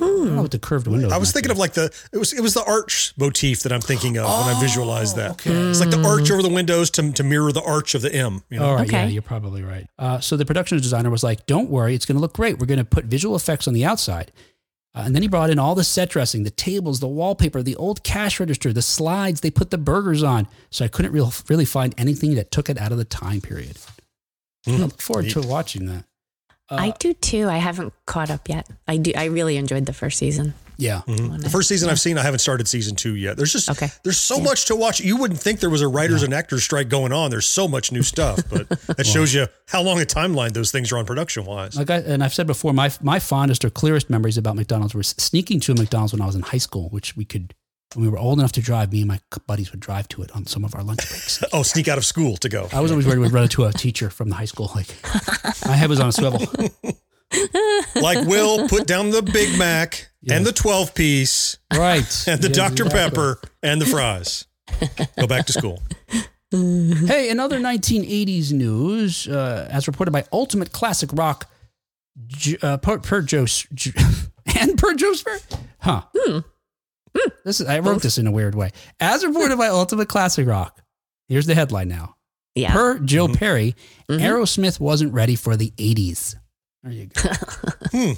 I 0.02 0.06
don't 0.06 0.28
hmm. 0.28 0.36
know 0.36 0.42
what 0.42 0.52
the 0.52 0.60
curved 0.60 0.88
windows. 0.88 1.12
I 1.12 1.18
was 1.18 1.32
thinking 1.32 1.50
be. 1.50 1.54
of 1.54 1.60
like 1.60 1.74
the 1.74 1.94
it 2.12 2.18
was 2.18 2.34
it 2.34 2.42
was 2.42 2.56
the 2.56 2.64
arch 2.66 3.14
motif 3.18 3.62
that 3.62 3.72
I'm 3.72 3.82
thinking 3.82 4.18
of 4.18 4.26
when 4.26 4.56
I 4.56 4.60
visualized 4.60 5.18
oh, 5.18 5.22
that. 5.22 5.32
okay. 5.32 5.52
It's 5.52 5.80
like 5.80 5.92
the 5.92 5.98
hmm. 5.98 6.06
arch 6.06 6.32
over 6.32 6.42
the 6.42 6.50
windows 6.50 6.90
to, 6.92 7.12
to 7.12 7.24
mirror 7.24 7.52
the 7.52 7.62
arch 7.62 7.94
of 7.96 8.02
the 8.02 8.14
M. 8.14 8.44
You 8.50 8.60
know? 8.60 8.66
All 8.66 8.76
right, 8.76 8.92
yeah, 8.92 9.06
you're 9.06 9.22
probably 9.22 9.64
right. 9.64 9.88
Uh, 9.98 10.20
so 10.20 10.36
the 10.36 10.46
production 10.46 10.78
designer 10.80 11.10
was 11.10 11.24
like, 11.24 11.46
"Don't 11.46 11.70
worry, 11.70 11.94
it's 11.96 12.06
going 12.06 12.16
to 12.16 12.22
look 12.22 12.34
great. 12.34 12.58
We're 12.60 12.66
going 12.66 12.80
to 12.80 12.86
put 12.86 13.06
visual 13.06 13.36
effects 13.36 13.68
on 13.68 13.74
the 13.74 13.86
outside." 13.86 14.32
Uh, 14.96 15.04
and 15.06 15.16
then 15.16 15.24
he 15.24 15.28
brought 15.28 15.50
in 15.50 15.58
all 15.58 15.74
the 15.74 15.84
set 15.84 16.10
dressing, 16.10 16.44
the 16.44 16.52
tables, 16.52 17.00
the 17.00 17.08
wallpaper, 17.08 17.64
the 17.64 17.76
old 17.78 18.04
cash 18.04 18.40
register, 18.40 18.72
the 18.72 18.82
slides. 18.82 19.42
They 19.42 19.50
put 19.50 19.72
the 19.72 19.78
burgers 19.78 20.22
on, 20.22 20.48
so 20.70 20.86
I 20.86 20.88
couldn't 20.88 21.12
real, 21.12 21.34
really 21.50 21.66
find 21.66 21.96
anything 21.98 22.36
that 22.36 22.52
took 22.52 22.70
it 22.70 22.80
out 22.80 22.92
of 22.92 23.00
the 23.00 23.06
time 23.06 23.42
period. 23.42 23.78
I 24.68 24.72
look 24.72 25.02
forward 25.02 25.30
to 25.32 25.42
watching 25.42 25.88
that. 25.88 26.06
I 26.70 26.94
do 27.00 27.14
too. 27.14 27.50
I 27.50 27.58
haven't 27.58 27.94
caught 28.06 28.30
up 28.30 28.48
yet. 28.48 28.68
I 28.88 28.98
do. 28.98 29.12
I 29.16 29.26
really 29.26 29.58
enjoyed 29.58 29.86
the 29.86 29.94
first 29.94 30.18
season. 30.18 30.54
Yeah, 30.78 31.02
mm-hmm. 31.08 31.38
The 31.38 31.50
first 31.50 31.70
season 31.70 31.90
I've 31.90 32.00
seen, 32.00 32.18
I 32.18 32.24
haven't 32.24 32.40
started 32.40 32.68
season 32.68 32.96
two 32.96 33.16
yet. 33.16 33.38
There's 33.38 33.52
just 33.54 33.70
Okay. 33.70 33.90
there's 34.04 34.18
so 34.20 34.40
much 34.40 34.66
to 34.66 34.76
watch. 34.76 35.00
You 35.00 35.18
wouldn't 35.18 35.40
think 35.40 35.60
there 35.60 35.70
was 35.70 35.82
a 35.82 35.88
writers 35.88 36.24
and 36.24 36.34
actors 36.34 36.64
strike 36.64 36.90
going 36.90 37.12
on. 37.14 37.30
There's 37.32 37.46
so 37.48 37.68
much 37.68 37.92
new 37.92 38.04
stuff, 38.04 38.40
but 38.50 38.68
that 38.98 39.06
shows 39.06 39.34
you 39.34 39.48
how 39.68 39.82
long 39.82 40.02
a 40.02 40.06
timeline 40.06 40.54
those 40.54 40.72
things 40.72 40.92
are 40.92 40.98
on 40.98 41.06
production 41.06 41.46
wise. 41.46 41.76
like 41.78 41.90
I, 41.90 41.98
and 41.98 42.24
I've 42.24 42.34
said 42.34 42.48
before, 42.48 42.74
my 42.74 42.92
my 43.02 43.20
fondest 43.20 43.64
or 43.66 43.70
clearest 43.70 44.10
memories 44.10 44.38
about 44.38 44.56
McDonald's 44.56 44.94
were 44.96 45.04
sneaking 45.04 45.60
to 45.62 45.72
a 45.74 45.76
McDonald's 45.76 46.14
when 46.14 46.22
I 46.22 46.26
was 46.26 46.36
in 46.36 46.42
high 46.42 46.58
school, 46.58 46.90
which 46.90 47.16
we 47.16 47.26
could. 47.26 47.54
When 47.96 48.04
we 48.06 48.10
were 48.10 48.18
old 48.18 48.40
enough 48.40 48.54
to 48.54 48.62
drive, 48.62 48.92
me 48.92 49.02
and 49.02 49.08
my 49.08 49.20
buddies 49.46 49.70
would 49.72 49.80
drive 49.80 50.08
to 50.08 50.24
it 50.24 50.32
on 50.36 50.48
some 50.48 50.66
of 50.66 50.74
our 50.74 50.82
lunch 50.82 51.08
breaks. 51.08 51.44
Oh, 51.54 51.62
sneak 51.62 51.88
out 51.88 52.00
of 52.00 52.06
school 52.06 52.38
to 52.38 52.50
go. 52.50 52.68
I 52.74 52.80
was 52.80 52.90
always 52.90 53.06
worried 53.06 53.20
we'd 53.20 53.32
run 53.32 53.44
into 53.44 53.66
a 53.66 53.72
teacher 53.72 54.10
from 54.10 54.30
the 54.30 54.36
high 54.36 54.46
school. 54.46 54.72
Like 54.74 54.88
my 55.68 55.74
head 55.76 55.92
was 55.92 56.00
on 56.00 56.10
a 56.10 56.12
swivel. 56.12 56.42
Like 57.96 58.28
Will 58.28 58.68
put 58.68 58.88
down 58.88 59.10
the 59.12 59.22
Big 59.22 59.58
Mac 59.58 60.10
and 60.30 60.46
the 60.46 60.52
12 60.54 60.94
piece 60.96 61.58
Right. 61.74 62.24
and 62.28 62.42
the 62.42 62.48
Yeah, 62.50 62.54
Dr. 62.70 62.84
exactly. 62.86 63.00
Pepper 63.00 63.40
and 63.62 63.82
the 63.82 63.86
fries. 63.86 64.46
Go 65.20 65.28
back 65.28 65.46
to 65.48 65.54
school. 65.54 65.82
Hey, 66.56 67.32
in 67.32 67.40
other 67.40 67.60
1980s 67.60 68.52
news, 68.52 69.28
uh, 69.28 69.68
as 69.72 69.88
reported 69.88 70.12
by 70.12 70.24
Ultimate 70.32 70.72
Classic 70.72 71.10
Rock, 71.12 71.50
uh, 72.62 72.78
per, 72.78 73.00
per 73.00 73.24
Joe 73.24 73.48
and 74.60 74.78
per 74.78 74.94
Joe 74.94 75.14
Spirit, 75.14 75.44
huh? 75.80 76.04
This 77.44 77.60
is 77.60 77.66
I 77.68 77.80
wrote 77.80 78.04
this 78.04 78.20
in 78.20 78.28
a 78.28 78.32
weird 78.32 78.54
way. 78.54 78.70
As 79.00 79.26
reported 79.26 79.58
by 79.58 79.70
Ultimate 79.70 80.08
Classic 80.08 80.46
Rock, 80.48 80.80
here's 81.28 81.48
the 81.48 81.56
headline 81.56 81.88
now. 81.88 82.18
Yeah. 82.54 82.72
Per 82.72 83.00
Joe 83.00 83.30
Perry, 83.30 83.76
Aerosmith 84.08 84.80
wasn't 84.80 85.12
ready 85.12 85.36
for 85.36 85.56
the 85.58 85.72
80s. 85.78 86.36
There 86.84 86.92
you 86.92 87.08
go. 87.08 87.30
Hmm. 87.94 88.14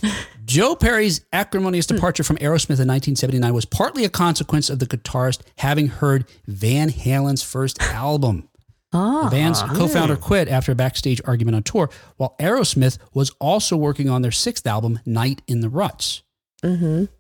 Joe 0.45 0.75
Perry's 0.75 1.21
acrimonious 1.33 1.87
hmm. 1.87 1.95
departure 1.95 2.23
from 2.23 2.37
Aerosmith 2.37 2.79
in 2.79 2.87
1979 2.87 3.53
was 3.53 3.65
partly 3.65 4.05
a 4.05 4.09
consequence 4.09 4.69
of 4.69 4.79
the 4.79 4.85
guitarist 4.85 5.41
having 5.57 5.87
heard 5.87 6.25
Van 6.47 6.89
Halen's 6.89 7.43
first 7.43 7.81
album. 7.81 8.47
Ah. 8.93 9.25
The 9.25 9.31
band's 9.31 9.61
ah. 9.61 9.73
co-founder 9.75 10.15
hmm. 10.15 10.21
quit 10.21 10.47
after 10.47 10.71
a 10.71 10.75
backstage 10.75 11.21
argument 11.25 11.55
on 11.55 11.63
tour, 11.63 11.89
while 12.15 12.35
Aerosmith 12.39 12.97
was 13.13 13.31
also 13.39 13.75
working 13.75 14.09
on 14.09 14.21
their 14.21 14.31
sixth 14.31 14.65
album, 14.65 14.99
Night 15.05 15.41
in 15.45 15.59
the 15.59 15.69
Ruts. 15.69 16.23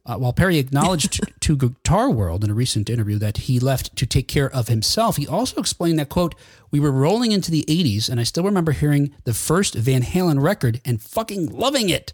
Uh, 0.05 0.17
while 0.17 0.33
Perry 0.33 0.57
acknowledged 0.57 1.21
to 1.41 1.55
Guitar 1.55 2.09
World 2.09 2.43
in 2.43 2.49
a 2.49 2.55
recent 2.55 2.89
interview 2.89 3.19
that 3.19 3.37
he 3.37 3.59
left 3.59 3.95
to 3.95 4.05
take 4.05 4.27
care 4.27 4.51
of 4.51 4.67
himself, 4.67 5.17
he 5.17 5.27
also 5.27 5.59
explained 5.59 5.99
that, 5.99 6.09
quote, 6.09 6.33
we 6.71 6.79
were 6.79 6.91
rolling 6.91 7.31
into 7.31 7.51
the 7.51 7.63
80s 7.67 8.09
and 8.09 8.19
I 8.19 8.23
still 8.23 8.43
remember 8.43 8.71
hearing 8.71 9.13
the 9.23 9.33
first 9.33 9.75
Van 9.75 10.01
Halen 10.01 10.41
record 10.41 10.81
and 10.83 11.01
fucking 11.01 11.47
loving 11.47 11.89
it. 11.89 12.13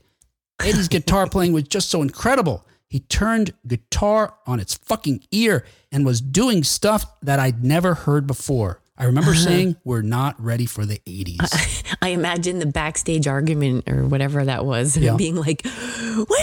Eddie's 0.59 0.89
guitar 0.89 1.27
playing 1.27 1.53
was 1.53 1.63
just 1.63 1.89
so 1.89 2.01
incredible. 2.01 2.65
He 2.87 2.99
turned 2.99 3.53
guitar 3.65 4.35
on 4.45 4.59
its 4.59 4.75
fucking 4.75 5.23
ear 5.31 5.65
and 5.91 6.05
was 6.05 6.19
doing 6.19 6.63
stuff 6.63 7.05
that 7.21 7.39
I'd 7.39 7.63
never 7.63 7.93
heard 7.93 8.27
before. 8.27 8.80
I 9.01 9.05
remember 9.05 9.31
uh-huh. 9.31 9.39
saying, 9.39 9.75
We're 9.83 10.03
not 10.03 10.39
ready 10.39 10.67
for 10.67 10.85
the 10.85 11.01
80s. 11.07 11.95
I 12.03 12.09
imagine 12.09 12.59
the 12.59 12.67
backstage 12.67 13.25
argument 13.27 13.89
or 13.89 14.05
whatever 14.05 14.45
that 14.45 14.63
was, 14.63 14.95
Yeah. 14.95 15.15
being 15.15 15.35
like, 15.35 15.63
"We 15.63 15.71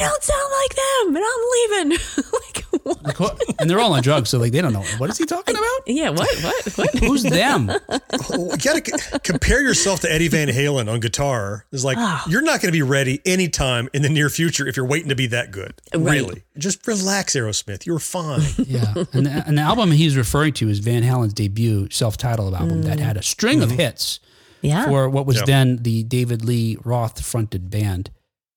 don't 0.00 0.22
sound 0.22 0.52
like 0.60 0.76
them, 0.76 1.16
and 1.16 1.24
I'm 1.24 1.42
leaving." 1.52 1.98
like, 2.32 3.20
what? 3.20 3.40
And 3.58 3.68
they're 3.68 3.80
all 3.80 3.92
on 3.92 4.02
drugs, 4.02 4.30
so 4.30 4.38
like 4.38 4.52
they 4.52 4.60
don't 4.60 4.72
know. 4.72 4.84
What 4.98 5.10
is 5.10 5.18
he 5.18 5.24
talking 5.24 5.54
about? 5.54 5.80
Yeah, 5.86 6.10
what? 6.10 6.28
What? 6.42 6.66
What? 6.76 6.98
Who's 6.98 7.22
them? 7.22 7.70
Oh, 7.70 8.50
you 8.52 8.56
got 8.56 8.84
to 8.84 9.20
compare 9.20 9.62
yourself 9.62 10.00
to 10.00 10.12
Eddie 10.12 10.28
Van 10.28 10.48
Halen 10.48 10.90
on 10.90 11.00
guitar. 11.00 11.64
It's 11.72 11.84
like 11.84 11.96
oh. 11.98 12.24
you're 12.28 12.42
not 12.42 12.60
going 12.60 12.68
to 12.68 12.76
be 12.76 12.82
ready 12.82 13.20
anytime 13.24 13.88
in 13.92 14.02
the 14.02 14.08
near 14.08 14.28
future 14.28 14.66
if 14.66 14.76
you're 14.76 14.86
waiting 14.86 15.08
to 15.08 15.16
be 15.16 15.28
that 15.28 15.50
good. 15.50 15.74
Right. 15.94 16.20
Really, 16.20 16.42
just 16.56 16.86
relax, 16.86 17.34
Aerosmith. 17.34 17.86
You're 17.86 17.98
fine. 17.98 18.42
Yeah. 18.58 18.94
And 19.12 19.26
the, 19.26 19.44
and 19.46 19.58
the 19.58 19.62
album 19.62 19.90
he's 19.90 20.16
referring 20.16 20.52
to 20.54 20.68
is 20.68 20.80
Van 20.80 21.02
Halen's 21.02 21.32
debut 21.32 21.88
self 21.90 22.16
titled 22.16 22.47
album 22.54 22.82
that 22.82 22.98
had 23.00 23.16
a 23.16 23.22
string 23.22 23.62
of 23.62 23.70
hits 23.70 24.20
Yeah. 24.62 24.86
for 24.86 25.08
what 25.08 25.26
was 25.26 25.36
Yeah. 25.38 25.44
then 25.46 25.76
the 25.82 26.02
David 26.04 26.44
Lee 26.44 26.76
Roth 26.84 27.20
fronted 27.24 27.70
band. 27.70 28.10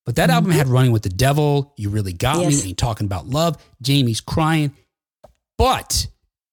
But 0.06 0.16
that 0.16 0.30
album 0.32 0.52
had 0.52 0.68
Running 0.68 0.92
with 0.92 1.04
the 1.04 1.10
Devil, 1.10 1.74
You 1.78 1.90
Really 1.90 2.14
Got 2.14 2.42
Yes. 2.42 2.64
Me, 2.64 2.70
Ain't 2.70 2.78
Talking 2.80 3.06
About 3.06 3.28
Love, 3.28 3.58
Jamie's 3.82 4.20
Crying. 4.20 4.72
But 5.58 6.08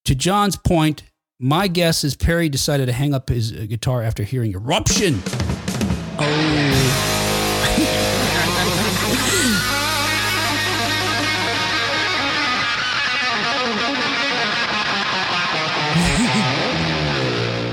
to 0.04 0.14
Jon's 0.14 0.56
point, 0.56 1.02
my 1.40 1.66
guess 1.68 2.04
is 2.04 2.14
Perry 2.14 2.48
decided 2.50 2.86
to 2.86 2.92
hang 2.92 3.14
up 3.14 3.28
his 3.30 3.52
uh, 3.52 3.64
guitar 3.68 4.02
after 4.02 4.22
hearing 4.22 4.52
Eruption. 4.52 5.22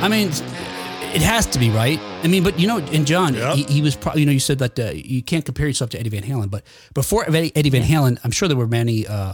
I 0.02 0.08
mean, 0.08 0.30
it 0.30 1.22
has 1.22 1.46
to 1.48 1.60
be 1.60 1.70
right. 1.70 2.00
I 2.24 2.28
mean, 2.28 2.44
but 2.44 2.60
you 2.60 2.68
know, 2.68 2.78
and 2.78 3.06
Jon, 3.08 3.34
Yep. 3.34 3.56
he, 3.56 3.64
he 3.66 3.82
was 3.82 3.96
probably, 3.96 4.22
you 4.22 4.26
know, 4.26 4.32
you 4.32 4.40
said 4.40 4.60
that 4.60 4.78
uh, 4.80 4.92
you 4.94 5.22
can't 5.24 5.46
compare 5.46 5.68
yourself 5.68 5.90
to 5.92 6.00
Eddie 6.00 6.10
Van 6.10 6.24
Halen, 6.24 6.50
but 6.50 6.64
before 6.94 7.26
Eddie, 7.30 7.52
Eddie 7.56 7.70
Van 7.70 7.84
Halen, 7.84 8.20
I'm 8.24 8.32
sure 8.32 8.48
there 8.48 8.58
were 8.58 8.68
many 8.68 9.08
uh, 9.08 9.34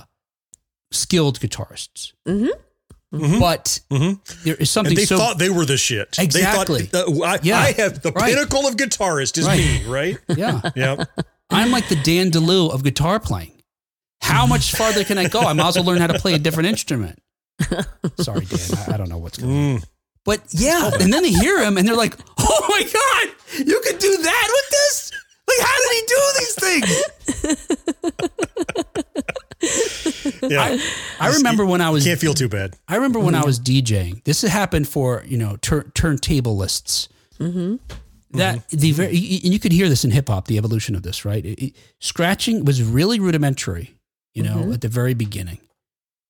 skilled 0.91 1.39
guitarists. 1.39 2.13
Mm-hmm. 2.27 3.39
But 3.39 3.79
Mhm. 3.91 4.19
there 4.43 4.55
is 4.55 4.71
something 4.71 4.91
And 4.91 4.97
they 4.97 5.05
so 5.05 5.17
thought 5.17 5.37
they 5.37 5.49
were 5.49 5.65
the 5.65 5.75
shit. 5.77 6.15
Exactly. 6.17 6.83
They 6.83 6.85
thought, 6.85 7.09
uh, 7.09 7.23
I, 7.23 7.39
Yeah. 7.43 7.59
I 7.59 7.71
have 7.73 8.01
the 8.01 8.11
Right. 8.13 8.33
pinnacle 8.33 8.65
of 8.67 8.75
guitarist 8.77 9.37
is 9.37 9.45
Right. 9.45 9.59
me, 9.59 9.83
right? 9.85 10.17
yeah. 10.29 10.61
Yeah. 10.75 11.03
I'm 11.49 11.71
like 11.71 11.89
the 11.89 11.97
Dan 11.97 12.31
DeLeeuw 12.31 12.71
of 12.71 12.83
guitar 12.83 13.19
playing. 13.19 13.51
How 14.21 14.45
much 14.45 14.73
farther 14.73 15.03
can 15.03 15.17
I 15.17 15.27
go? 15.27 15.41
I 15.41 15.51
might 15.51 15.67
as 15.69 15.75
well 15.75 15.83
learn 15.85 15.97
how 15.99 16.07
to 16.07 16.19
play 16.19 16.35
a 16.35 16.39
different 16.39 16.69
instrument. 16.69 17.19
Sorry, 18.21 18.45
Dan. 18.45 18.59
I, 18.87 18.93
I 18.93 18.97
don't 18.97 19.09
know 19.09 19.17
what's 19.17 19.37
going 19.39 19.75
on. 19.75 19.83
But 20.23 20.41
yeah, 20.51 20.91
oh 20.93 20.97
and 20.99 21.11
then 21.11 21.23
they 21.23 21.31
hear 21.31 21.63
him 21.63 21.77
and 21.77 21.87
they're 21.87 21.95
like, 21.95 22.15
"Oh 22.37 22.65
my 22.69 22.83
god, 22.83 23.29
you 23.67 23.81
could 23.83 23.99
do 23.99 24.17
that 24.17 24.49
with 24.51 24.69
this? 24.69 25.11
Like, 25.47 25.59
how 25.67 25.77
did 25.81 25.91
he 25.97 26.01
do 26.07 26.21
these 26.39 26.55
things?" 26.55 27.91
Yeah. 30.41 30.77
I 31.19 31.35
remember 31.35 31.65
when 31.65 31.81
I 31.81 31.89
was 31.89 32.03
Can't 32.03 32.19
feel 32.19 32.33
too 32.33 32.49
bad. 32.49 32.75
I 32.87 32.95
remember 32.95 33.19
when 33.19 33.35
I 33.35 33.39
mm-hmm. 33.39 33.47
was 33.47 33.59
DJing. 33.59 34.23
This 34.23 34.41
had 34.41 34.51
happened 34.51 34.87
for 34.87 35.23
you 35.27 35.37
know 35.37 35.57
tur- 35.57 35.89
turntable 35.93 36.57
lists. 36.57 37.09
Mm-hmm. 37.39 37.75
That 38.37 38.57
mm-hmm. 38.57 38.77
the 38.77 38.91
very 38.91 39.09
and 39.11 39.53
you 39.53 39.59
could 39.59 39.71
hear 39.71 39.89
this 39.89 40.03
in 40.03 40.11
hip 40.11 40.29
hop, 40.29 40.47
the 40.47 40.57
evolution 40.57 40.95
of 40.95 41.03
this, 41.03 41.25
right? 41.25 41.45
It- 41.45 41.63
it- 41.63 41.75
scratching 41.99 42.65
was 42.65 42.81
really 42.81 43.19
rudimentary, 43.19 43.95
you 44.33 44.43
know, 44.43 44.71
at 44.73 44.81
the 44.81 44.87
very 44.87 45.13
beginning, 45.13 45.59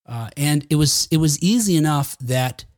uh, 0.05 0.29
and 0.35 0.65
it 0.69 0.75
was 0.75 1.07
it 1.11 1.17
was 1.17 1.41
easy 1.41 1.77
enough 1.77 2.17
that 2.19 2.65
f- 2.65 2.70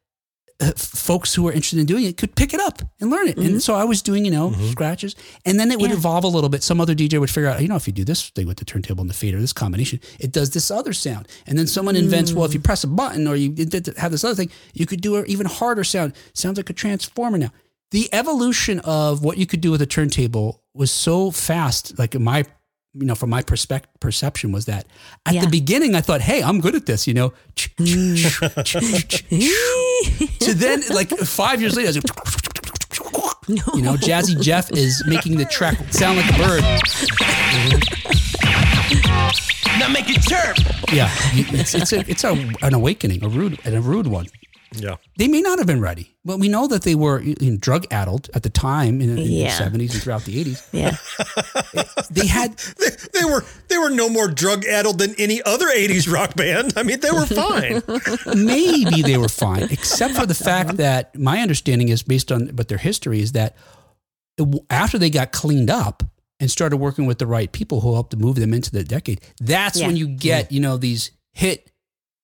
Uh, 0.63 0.71
folks 0.77 1.33
who 1.33 1.43
were 1.43 1.51
interested 1.51 1.79
in 1.79 1.85
doing 1.85 2.05
it 2.05 2.17
could 2.17 2.35
pick 2.35 2.53
it 2.53 2.59
up 2.59 2.81
and 2.99 3.09
learn 3.09 3.27
it. 3.27 3.37
And 3.37 3.47
mm-hmm. 3.47 3.57
so 3.59 3.75
I 3.75 3.83
was 3.83 4.01
doing, 4.01 4.23
you 4.25 4.31
know, 4.31 4.49
mm-hmm. 4.49 4.71
scratches, 4.71 5.15
and 5.45 5.59
then 5.59 5.71
it 5.71 5.79
would 5.79 5.91
Yeah. 5.91 5.97
evolve 5.97 6.23
a 6.23 6.27
little 6.27 6.49
bit. 6.49 6.63
Some 6.63 6.79
other 6.79 6.95
DJ 6.95 7.19
would 7.19 7.29
figure 7.29 7.49
out, 7.49 7.61
you 7.61 7.67
know, 7.67 7.75
if 7.75 7.87
you 7.87 7.93
do 7.93 8.03
this 8.03 8.29
thing 8.29 8.47
with 8.47 8.57
the 8.57 8.65
turntable 8.65 9.01
and 9.01 9.09
the 9.09 9.13
fader, 9.13 9.39
this 9.39 9.53
combination, 9.53 9.99
it 10.19 10.31
does 10.31 10.51
this 10.51 10.71
other 10.71 10.93
sound. 10.93 11.27
And 11.45 11.57
then 11.57 11.67
someone 11.67 11.95
invents, 11.95 12.33
well, 12.33 12.45
if 12.45 12.51
mm. 12.51 12.55
you 12.55 12.59
press 12.61 12.83
a 12.83 12.87
button 12.87 13.27
or 13.27 13.35
you 13.35 13.53
have 13.97 14.11
this 14.11 14.23
other 14.23 14.35
thing, 14.35 14.51
you 14.73 14.85
could 14.85 15.01
do 15.01 15.17
an 15.17 15.25
even 15.27 15.45
harder 15.45 15.83
sound. 15.83 16.13
Sounds 16.33 16.57
like 16.57 16.69
a 16.69 16.73
transformer 16.73 17.37
now. 17.37 17.51
The 17.91 18.09
evolution 18.13 18.79
of 18.79 19.23
what 19.23 19.37
you 19.37 19.45
could 19.45 19.61
do 19.61 19.71
with 19.71 19.81
a 19.81 19.85
turntable 19.85 20.63
was 20.73 20.91
so 20.91 21.29
fast. 21.29 21.99
Like 21.99 22.15
in 22.15 22.23
my, 22.23 22.45
you 22.95 23.05
know, 23.05 23.15
from 23.15 23.29
my 23.31 23.41
perspective, 23.41 23.89
perception 23.99 24.51
was 24.51 24.65
that 24.65 24.85
at 25.25 25.33
Yeah. 25.33 25.41
the 25.41 25.47
beginning 25.49 25.95
I 25.95 26.01
thought, 26.01 26.21
hey, 26.21 26.43
I'm 26.43 26.61
good 26.61 26.75
at 26.75 26.85
this, 26.85 27.07
you 27.07 27.13
know. 27.13 27.33
Mm. 27.77 28.19
So 30.43 30.53
then, 30.53 30.81
like 30.89 31.09
five 31.09 31.61
years 31.61 31.75
later, 31.75 31.87
I 31.87 31.91
was 31.91 31.95
like, 31.97 32.05
you 33.75 33.81
know, 33.81 33.95
Jazzy 33.95 34.39
Jeff 34.41 34.71
is 34.71 35.03
making 35.07 35.37
the 35.37 35.45
track 35.45 35.77
sound 35.91 36.17
like 36.17 36.29
a 36.29 36.37
bird. 36.37 36.63
Now 39.79 39.87
make 39.89 40.05
it 40.09 40.21
chirp. 40.21 40.57
Yeah, 40.93 41.09
it's 41.33 41.73
it's 41.73 41.93
a 41.93 41.99
it's 42.09 42.23
a, 42.23 42.31
an 42.61 42.73
awakening, 42.73 43.23
a 43.23 43.27
rude 43.29 43.59
and 43.65 43.75
a 43.75 43.81
rude 43.81 44.07
one. 44.07 44.27
Yeah. 44.75 44.95
They 45.17 45.27
may 45.27 45.41
not 45.41 45.57
have 45.59 45.67
been 45.67 45.81
ready, 45.81 46.15
but 46.25 46.39
we 46.39 46.49
know 46.49 46.67
that 46.67 46.83
they 46.83 46.95
were 46.95 47.21
you 47.21 47.35
know, 47.41 47.57
drug 47.57 47.85
addled 47.91 48.29
at 48.33 48.43
the 48.43 48.49
time 48.49 49.01
in, 49.01 49.17
in 49.17 49.25
Yeah. 49.25 49.49
the 49.49 49.51
seventies 49.51 49.93
and 49.93 50.03
throughout 50.03 50.23
the 50.23 50.39
eighties. 50.39 50.67
Yeah. 50.71 50.95
They 52.11 52.27
had 52.27 52.57
They, 52.79 52.89
they 53.19 53.25
were 53.25 53.43
they 53.69 53.77
were 53.77 53.89
no 53.89 54.09
more 54.09 54.27
drug 54.27 54.65
addled 54.65 54.99
than 54.99 55.15
any 55.17 55.41
other 55.43 55.67
80s 55.67 56.11
rock 56.11 56.35
band. 56.35 56.73
I 56.77 56.83
mean, 56.83 56.99
they 56.99 57.11
were 57.11 57.25
fine. 57.25 57.81
maybe 58.45 59.01
they 59.01 59.17
were 59.17 59.29
fine, 59.29 59.63
except 59.71 60.15
for 60.15 60.25
the 60.25 60.35
fact 60.35 60.69
uh-huh. 60.69 60.77
that 60.77 61.17
my 61.17 61.39
understanding 61.39 61.89
is 61.89 62.03
based 62.03 62.31
on 62.31 62.47
but 62.53 62.67
their 62.67 62.77
history 62.77 63.19
is 63.21 63.31
that 63.33 63.55
after 64.69 64.97
they 64.97 65.09
got 65.09 65.31
cleaned 65.31 65.69
up 65.69 66.03
and 66.39 66.49
started 66.51 66.77
working 66.77 67.05
with 67.05 67.19
the 67.19 67.27
right 67.27 67.51
people 67.51 67.81
who 67.81 67.93
helped 67.93 68.11
to 68.11 68.17
move 68.17 68.35
them 68.35 68.53
into 68.53 68.71
the 68.71 68.83
decade, 68.83 69.21
that's 69.39 69.79
Yeah. 69.79 69.87
when 69.87 69.97
you 69.97 70.07
get 70.07 70.51
you 70.51 70.59
know 70.59 70.77
these 70.77 71.11
hit 71.33 71.71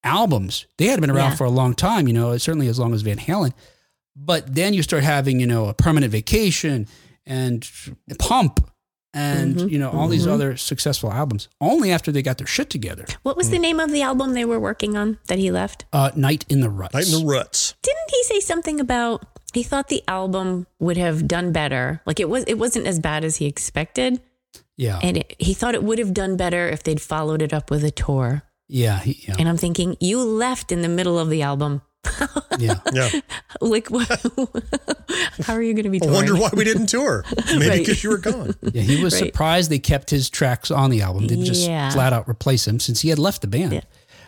albums. 0.04 0.66
They 0.78 0.86
had 0.88 1.02
been 1.02 1.10
around 1.10 1.32
Yeah. 1.32 1.36
for 1.38 1.44
a 1.46 1.50
long 1.50 1.74
time, 1.74 2.08
you 2.08 2.14
know, 2.14 2.38
certainly 2.38 2.68
as 2.68 2.80
long 2.80 2.94
as 2.94 3.02
Van 3.02 3.18
Halen. 3.18 3.54
But 4.16 4.54
then 4.56 4.74
you 4.74 4.84
start 4.84 5.04
having 5.04 5.40
you 5.40 5.48
know 5.48 5.68
a 5.68 5.74
permanent 5.74 6.12
vacation 6.12 6.88
and 7.26 7.70
pump. 8.18 8.66
And 9.12 9.56
Mm-hmm. 9.56 9.70
you 9.70 9.80
know 9.80 9.90
all 9.90 10.08
these 10.08 10.28
other 10.28 10.56
successful 10.56 11.12
albums 11.12 11.50
only 11.60 11.92
after 11.92 12.12
they 12.12 12.22
got 12.22 12.38
their 12.38 12.46
shit 12.46 12.70
together. 12.70 13.06
What 13.24 13.38
was 13.38 13.50
the 13.50 13.58
name 13.58 13.80
of 13.80 13.90
the 13.92 14.04
album 14.04 14.34
they 14.34 14.46
were 14.46 14.60
working 14.60 14.96
on 14.96 15.18
that 15.28 15.40
he 15.40 15.50
left? 15.50 15.86
Uh, 15.92 16.12
Night 16.16 16.46
in 16.48 16.62
the 16.62 16.70
Ruts. 16.70 16.94
Night 16.94 17.12
in 17.12 17.26
the 17.26 17.26
ruts. 17.26 17.74
Didn't 17.82 18.12
he 18.12 18.24
say 18.24 18.40
something 18.40 18.80
about 18.80 19.26
he 19.52 19.64
thought 19.64 19.88
the 19.88 20.04
album 20.08 20.68
would 20.80 20.98
have 20.98 21.28
done 21.28 21.52
better? 21.52 22.02
Like 22.06 22.20
it 22.20 22.30
was 22.30 22.44
it 22.46 22.60
wasn't 22.60 22.86
as 22.86 23.00
bad 23.00 23.24
as 23.24 23.38
he 23.38 23.48
expected. 23.48 24.22
yeah, 24.78 25.00
And 25.02 25.18
it, 25.18 25.36
he 25.40 25.56
thought 25.56 25.74
it 25.74 25.84
would 25.84 25.98
have 25.98 26.14
done 26.14 26.38
better 26.38 26.70
if 26.70 26.84
they'd 26.84 27.02
followed 27.02 27.42
it 27.42 27.52
up 27.52 27.72
with 27.72 27.84
a 27.84 27.90
tour. 27.92 28.44
Yeah, 28.70 29.00
he, 29.00 29.26
yeah. 29.28 29.36
And 29.38 29.50
I'm 29.50 29.58
thinking, 29.58 29.98
you 30.00 30.22
left 30.24 30.72
in 30.72 30.82
the 30.82 30.88
middle 30.88 31.20
of 31.20 31.30
the 31.30 31.42
album. 31.42 31.82
yeah. 32.60 32.80
Yeah. 32.94 33.10
Like, 33.62 33.90
what, 33.90 34.08
how 35.44 35.54
are 35.54 35.62
you 35.62 35.74
going 35.74 35.84
to 35.84 35.90
be 35.90 36.00
I 36.02 36.06
wonder 36.10 36.34
why 36.36 36.50
we 36.54 36.64
didn't 36.64 36.86
tour. 36.88 37.26
Maybe 37.48 37.68
Right. 37.68 37.80
because 37.80 38.04
you 38.04 38.10
were 38.12 38.18
gone. 38.20 38.54
Yeah, 38.62 38.84
he 38.84 39.04
was 39.04 39.14
Right. 39.16 39.26
surprised 39.34 39.70
they 39.70 39.80
kept 39.80 40.10
his 40.12 40.30
tracks 40.30 40.72
on 40.72 40.92
the 40.92 41.02
album. 41.02 41.28
Didn't 41.28 41.44
just 41.46 41.68
Yeah. 41.68 41.90
flat 41.90 42.14
out 42.14 42.30
replace 42.30 42.66
him 42.68 42.80
since 42.80 43.02
he 43.02 43.10
had 43.10 43.20
left 43.20 43.42
the 43.42 43.48
band. 43.48 43.74
Yeah. 43.74 43.82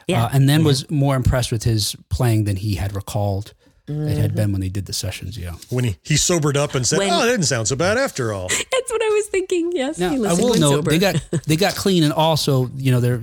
Yeah. 0.08 0.26
Uh, 0.26 0.30
and 0.34 0.50
then 0.50 0.66
was 0.66 0.90
more 0.92 1.16
impressed 1.16 1.52
with 1.52 1.64
his 1.64 1.96
playing 2.10 2.44
than 2.44 2.58
he 2.58 2.76
had 2.76 2.94
recalled 2.94 3.54
it 3.92 4.10
Mm-hmm. 4.14 4.22
had 4.22 4.36
been 4.36 4.52
when 4.52 4.62
they 4.62 4.70
did 4.70 4.86
the 4.86 4.94
sessions. 4.94 5.38
Yeah. 5.38 5.54
When 5.70 5.84
he, 5.84 5.98
he 6.04 6.16
sobered 6.18 6.58
up 6.58 6.76
and 6.76 6.86
said, 6.88 7.00
When- 7.00 7.12
Oh, 7.12 7.24
it 7.24 7.28
didn't 7.32 7.46
sound 7.46 7.68
so 7.68 7.76
bad 7.76 7.98
after 7.98 8.34
all. 8.34 8.48
That's 8.50 8.92
what 8.92 9.02
I 9.02 9.10
was 9.10 9.28
thinking. 9.28 9.72
Yes. 9.74 9.98
Now 10.00 10.10
he 10.10 10.16
I 10.16 10.20
listened 10.20 10.44
will 10.44 10.52
when 10.52 10.60
note 10.62 10.86
they 10.86 11.00
got 11.00 11.16
they 11.46 11.56
got 11.56 11.76
clean 11.76 12.04
and 12.04 12.14
also 12.14 12.70
you 12.76 12.92
know 12.92 13.00
their 13.00 13.18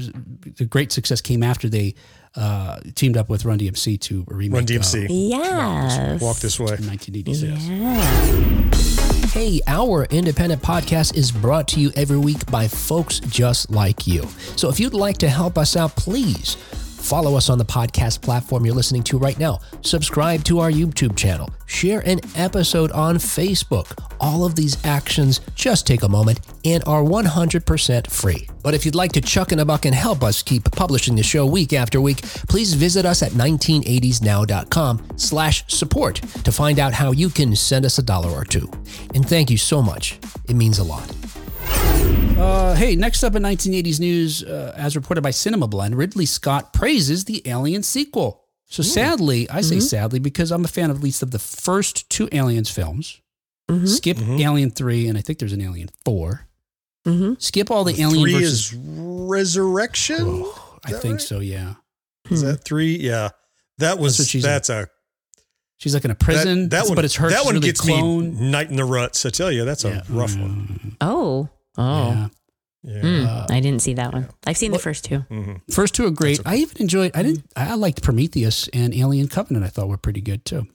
the 0.56 0.64
great 0.64 0.92
success 0.92 1.20
came 1.20 1.42
after 1.42 1.68
they 1.68 1.94
uh, 2.36 2.78
teamed 2.94 3.16
up 3.16 3.28
with 3.28 3.44
Run 3.44 3.58
DMC 3.58 4.00
to 4.02 4.24
remake 4.28 4.54
Run 4.56 4.66
DMC. 4.66 5.06
Yes. 5.10 6.20
Walk 6.20 6.36
this 6.38 6.58
way. 6.60 6.66
Uh, 6.66 6.76
1986. 6.78 7.64
Yeah. 7.66 9.28
Hey, 9.32 9.60
our 9.66 10.04
independent 10.04 10.62
podcast 10.62 11.16
is 11.16 11.30
brought 11.32 11.68
to 11.68 11.80
you 11.80 11.90
every 11.96 12.16
week 12.18 12.44
by 12.50 12.66
folks 12.68 13.20
just 13.20 13.70
like 13.70 14.06
you. 14.06 14.26
So 14.56 14.68
if 14.68 14.78
you'd 14.80 14.94
like 14.94 15.18
to 15.18 15.28
help 15.28 15.58
us 15.58 15.76
out, 15.76 15.94
please 15.96 16.56
follow 17.08 17.36
us 17.36 17.48
on 17.48 17.56
the 17.56 17.64
podcast 17.64 18.20
platform 18.20 18.66
you're 18.66 18.74
listening 18.74 19.02
to 19.02 19.16
right 19.18 19.38
now. 19.38 19.58
Subscribe 19.80 20.44
to 20.44 20.58
our 20.58 20.70
YouTube 20.70 21.16
channel. 21.16 21.48
Share 21.64 22.00
an 22.00 22.20
episode 22.36 22.92
on 22.92 23.16
Facebook. 23.16 23.98
All 24.20 24.44
of 24.44 24.54
these 24.54 24.84
actions 24.84 25.40
just 25.54 25.86
take 25.86 26.02
a 26.02 26.08
moment 26.08 26.40
and 26.66 26.84
are 26.86 27.02
100% 27.02 28.10
free. 28.10 28.46
But 28.62 28.74
if 28.74 28.84
you'd 28.84 28.94
like 28.94 29.12
to 29.12 29.22
chuck 29.22 29.52
in 29.52 29.58
a 29.58 29.64
buck 29.64 29.86
and 29.86 29.94
help 29.94 30.22
us 30.22 30.42
keep 30.42 30.70
publishing 30.72 31.16
the 31.16 31.22
show 31.22 31.46
week 31.46 31.72
after 31.72 31.98
week, 31.98 32.20
please 32.48 32.74
visit 32.74 33.06
us 33.06 33.22
at 33.22 33.32
1980snow.com 33.32 35.06
slash 35.16 35.64
support 35.68 36.16
to 36.16 36.52
find 36.52 36.78
out 36.78 36.92
how 36.92 37.12
you 37.12 37.30
can 37.30 37.56
send 37.56 37.86
us 37.86 37.98
a 37.98 38.02
dollar 38.02 38.30
or 38.30 38.44
two. 38.44 38.70
And 39.14 39.26
thank 39.26 39.50
you 39.50 39.56
so 39.56 39.80
much. 39.80 40.18
It 40.46 40.56
means 40.56 40.78
a 40.78 40.84
lot. 40.84 41.17
Uh, 42.38 42.74
hey, 42.76 42.94
next 42.94 43.24
up 43.24 43.34
in 43.34 43.42
1980s 43.42 43.98
news, 43.98 44.44
uh, 44.44 44.72
as 44.76 44.94
reported 44.94 45.22
by 45.22 45.30
Cinema 45.30 45.66
Blend, 45.66 45.96
Ridley 45.96 46.24
Scott 46.26 46.72
praises 46.72 47.24
the 47.24 47.42
Alien 47.48 47.82
sequel. 47.82 48.44
So 48.66 48.82
sadly, 48.82 49.48
I 49.50 49.62
say 49.62 49.80
sadly 49.80 50.18
because 50.18 50.50
I'm 50.52 50.64
a 50.64 50.68
fan 50.68 50.90
of 50.90 50.98
at 50.98 51.02
least 51.02 51.22
of 51.22 51.30
the 51.30 51.38
first 51.38 52.08
two 52.10 52.28
Aliens 52.32 52.70
films. 52.70 53.20
Skip 53.84 54.18
Alien 54.20 54.70
3, 54.70 55.08
and 55.08 55.18
I 55.18 55.20
think 55.20 55.38
there's 55.40 55.52
an 55.52 55.60
Alien 55.60 55.90
4. 56.04 56.46
Mm-hmm. 57.06 57.34
Skip 57.38 57.70
all 57.70 57.84
the, 57.84 58.00
Alien 58.00 58.22
Three 58.22 58.32
versus. 58.34 58.72
is 58.72 58.74
resurrection. 58.76 60.44
I 60.84 60.92
think 60.92 61.14
right? 61.14 61.20
so, 61.20 61.40
yeah. 61.40 61.74
Is 62.30 62.42
that 62.42 62.64
three? 62.64 62.96
Yeah, 62.98 63.30
that 63.78 63.98
was 63.98 64.18
what 64.18 64.28
she's 64.28 64.42
that's 64.42 64.68
a 64.68 64.88
She's 65.78 65.94
like 65.94 66.04
in 66.04 66.10
a 66.10 66.14
prison, 66.14 66.68
that 66.70 66.86
one. 66.86 66.94
but 66.94 67.04
it's 67.04 67.14
her. 67.16 67.28
That 67.30 67.44
one 67.44 67.54
really 67.54 67.68
gets 67.68 67.80
clone. 67.80 68.38
me 68.38 68.50
night 68.50 68.68
in 68.70 68.76
the 68.76 68.84
ruts. 68.84 69.24
I 69.24 69.30
tell 69.30 69.50
you, 69.52 69.64
that's 69.64 69.84
a 69.84 69.88
Yeah. 69.90 70.02
rough 70.10 70.36
one. 70.36 70.96
Oh. 71.00 71.48
Oh. 71.76 72.10
Yeah. 72.10 72.28
Yeah. 72.84 73.00
Hmm, 73.46 73.52
I 73.52 73.60
didn't 73.60 73.82
see 73.82 73.94
that 73.94 74.12
one. 74.12 74.28
I've 74.46 74.56
seen 74.56 74.70
the 74.72 74.78
first 74.78 75.04
two. 75.04 75.24
Mhm. 75.30 75.60
First 75.72 75.94
two 75.94 76.06
are 76.06 76.10
great. 76.10 76.40
I 76.46 76.56
even 76.56 76.76
enjoyed. 76.80 77.10
I 77.14 77.22
didn't. 77.24 77.44
I 77.56 77.74
liked 77.74 78.02
Prometheus 78.02 78.68
and 78.72 78.94
Alien 78.94 79.28
Covenant. 79.28 79.64
I 79.66 79.68
thought 79.68 79.88
were 79.88 79.96
pretty 79.98 80.20
good 80.20 80.44
too. 80.44 80.66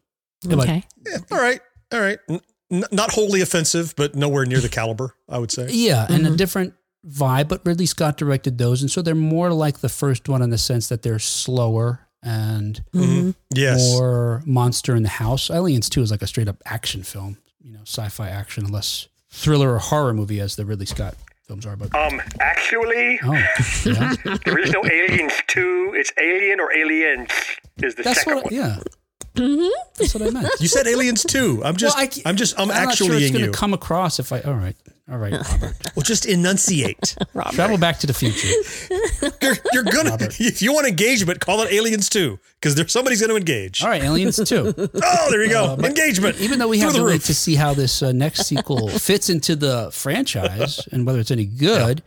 Yeah, 0.44 0.56
but- 0.58 0.60
Okay. 0.70 0.84
Yeah, 1.08 1.18
all 1.32 1.40
right, 1.40 1.62
all 1.94 2.02
right. 2.02 2.20
N- 2.30 2.42
n- 2.70 2.84
not 2.92 3.12
wholly 3.14 3.40
offensive, 3.42 3.94
but 3.96 4.16
nowhere 4.16 4.46
near 4.46 4.60
the 4.60 4.68
caliber. 4.70 5.16
I 5.30 5.38
would 5.40 5.52
say. 5.52 5.70
Yeah, 5.72 6.06
and 6.10 6.24
Mm-hmm. 6.26 6.34
a 6.34 6.38
different 6.38 6.74
vibe, 7.08 7.48
but 7.48 7.66
Ridley 7.66 7.86
Scott 7.86 8.18
directed 8.18 8.58
those, 8.58 8.82
and 8.82 8.92
so 8.92 9.02
they're 9.02 9.16
more 9.16 9.54
like 9.54 9.80
the 9.80 9.90
first 9.90 10.28
one 10.28 10.42
in 10.42 10.50
the 10.50 10.58
sense 10.58 10.90
that 10.90 11.02
they're 11.04 11.20
slower 11.20 12.02
and 12.22 12.84
Mm-hmm. 12.94 13.32
Yes. 13.56 13.80
more 13.94 14.44
monster 14.46 14.94
in 14.96 15.04
the 15.04 15.10
house. 15.10 15.50
Aliens 15.50 15.88
Two 15.90 16.02
is 16.02 16.12
like 16.12 16.22
a 16.22 16.28
straight 16.28 16.50
up 16.50 16.62
action 16.66 17.02
film, 17.04 17.38
you 17.62 17.72
know, 17.72 17.82
sci-fi 17.86 18.28
action, 18.30 18.68
less 18.68 19.08
thriller 19.34 19.74
or 19.74 19.80
horror 19.80 20.14
movie 20.14 20.40
as 20.40 20.56
the 20.56 20.66
Ridley 20.66 20.86
Scott 20.86 21.16
films 21.48 21.66
are. 21.66 21.76
But 21.76 21.94
Um, 21.96 22.22
actually, 22.40 23.20
oh, 23.24 23.34
yeah. 23.86 24.16
there 24.46 24.60
is 24.60 24.72
no 24.72 24.86
Aliens 24.86 25.34
2. 25.48 25.94
It's 25.98 26.12
Alien 26.22 26.60
or 26.60 26.72
Aliens 26.74 27.30
is 27.82 27.96
the 27.96 28.04
that's 28.04 28.20
second 28.20 28.36
what. 28.36 28.46
one. 28.46 28.54
Yeah, 28.54 28.78
Mm-hmm. 29.36 29.68
that's 29.98 30.14
what 30.14 30.28
I 30.28 30.30
meant. 30.30 30.48
You 30.60 30.68
said 30.68 30.86
aliens 30.86 31.24
too. 31.24 31.60
I'm 31.66 31.76
just. 31.76 31.98
Well, 31.98 32.06
I, 32.08 32.30
I'm 32.30 32.36
just. 32.36 32.54
I'm, 32.60 32.70
I'm 32.70 32.86
not 32.86 32.94
sure 32.96 33.08
actually 33.08 33.24
it's 33.24 33.32
going 33.32 33.46
you. 33.46 33.52
to 33.52 33.58
come 33.58 33.74
across 33.74 34.20
if 34.20 34.32
I. 34.32 34.42
All 34.42 34.54
right, 34.54 34.76
all 35.12 35.18
right, 35.18 35.34
Robert. 35.52 35.76
well, 35.96 36.04
just 36.04 36.26
enunciate. 36.26 37.16
Travel 37.52 37.78
back 37.78 38.00
to 38.00 38.08
the 38.08 38.14
future. 38.14 38.48
you're, 39.42 39.56
you're 39.74 39.84
gonna. 39.84 40.18
If 40.40 40.62
you 40.62 40.74
want 40.74 40.88
engagement, 40.88 41.42
call 41.42 41.62
it 41.62 41.74
aliens 41.74 42.10
too, 42.10 42.40
because 42.60 42.76
there's 42.76 42.92
somebody's 42.92 43.20
going 43.20 43.30
to 43.32 43.36
engage. 43.36 43.84
All 43.84 43.90
right, 43.90 44.02
Aliens 44.02 44.38
Two. 44.48 44.74
Oh, 44.78 45.28
there 45.30 45.44
you 45.44 45.50
go. 45.50 45.76
engagement. 45.76 46.40
Even 46.40 46.58
though 46.58 46.70
we 46.70 46.80
have 46.80 46.94
the 46.94 47.00
to 47.00 47.06
wait 47.06 47.22
to 47.24 47.36
see 47.36 47.56
how 47.56 47.74
this 47.74 48.02
uh, 48.02 48.14
next 48.14 48.46
sequel 48.46 48.88
fits 48.88 49.30
into 49.30 49.56
the 49.58 49.90
franchise 49.92 50.88
and 50.92 51.06
whether 51.06 51.20
it's 51.20 51.32
any 51.32 51.46
good, 51.46 52.02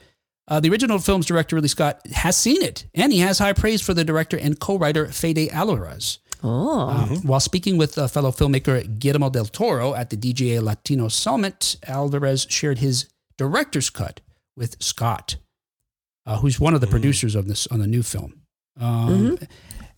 uh, 0.49 0.61
the 0.61 0.71
original 0.71 0.99
film's 0.99 1.27
director 1.27 1.57
Ridley 1.57 1.69
Scott 1.69 2.01
has 2.13 2.37
seen 2.37 2.63
it, 2.63 2.87
and 2.95 3.13
he 3.13 3.19
has 3.19 3.39
high 3.39 3.53
praise 3.53 3.83
for 3.83 3.93
the 3.93 4.05
director 4.05 4.39
and 4.39 4.59
co-writer 4.59 5.07
Fede 5.09 5.51
Alvarez. 5.53 6.19
Oh. 6.43 6.89
Uh, 6.89 7.07
While 7.23 7.41
speaking 7.41 7.77
with 7.79 7.97
uh, 7.99 8.07
fellow 8.09 8.31
filmmaker 8.31 8.99
Guillermo 8.99 9.31
del 9.31 9.47
Toro 9.47 9.95
at 9.95 10.11
the 10.11 10.17
DGA 10.17 10.63
Latino 10.63 11.09
Summit, 11.09 11.77
Alvarez 11.87 12.47
shared 12.49 12.79
his 12.79 13.09
director's 13.39 13.91
cut 13.91 14.21
with 14.57 14.83
Scott, 14.83 15.37
uh, 16.27 16.39
who's 16.39 16.59
one 16.61 16.75
of 16.75 16.81
the 16.81 16.87
producers 16.87 17.35
of 17.35 17.47
this 17.49 17.67
on 17.69 17.81
the 17.81 17.87
new 17.87 18.03
film. 18.03 18.43
Um, 18.81 19.39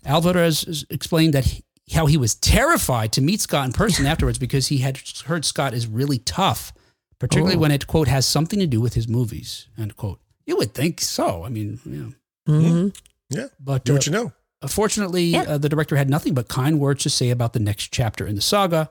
Alvarez 0.04 0.84
explained 0.90 1.34
that 1.34 1.44
he, 1.44 1.64
how 1.92 2.06
he 2.06 2.16
was 2.16 2.34
terrified 2.34 3.12
to 3.12 3.20
meet 3.20 3.40
Scott 3.40 3.66
in 3.66 3.72
person 3.72 4.06
afterwards 4.12 4.38
because 4.38 4.68
he 4.68 4.78
had 4.78 5.00
heard 5.26 5.44
Scott 5.44 5.74
is 5.74 5.86
really 5.86 6.18
tough, 6.18 6.72
particularly 7.18 7.56
when 7.56 7.70
it 7.72 7.86
quote 7.86 8.08
has 8.08 8.26
something 8.26 8.58
to 8.60 8.66
do 8.66 8.80
with 8.80 8.94
his 8.94 9.08
movies 9.08 9.68
end 9.78 9.96
quote. 9.96 10.20
You 10.46 10.56
would 10.56 10.72
think 10.74 11.00
so. 11.00 11.44
I 11.44 11.48
mean, 11.50 11.78
yeah. 11.84 12.52
Mhm. 12.52 12.96
Yeah. 13.30 13.46
But 13.60 13.84
Do 13.84 13.92
uh, 13.92 13.96
what 13.96 14.06
you 14.06 14.12
know. 14.12 14.32
Fortunately, 14.66 15.24
Yeah. 15.24 15.42
uh, 15.42 15.58
the 15.58 15.68
director 15.68 15.96
had 15.96 16.10
nothing 16.10 16.34
but 16.34 16.48
kind 16.48 16.80
words 16.80 17.02
to 17.04 17.10
say 17.10 17.30
about 17.30 17.52
the 17.52 17.60
next 17.60 17.92
chapter 17.92 18.26
in 18.26 18.34
the 18.34 18.40
saga. 18.42 18.90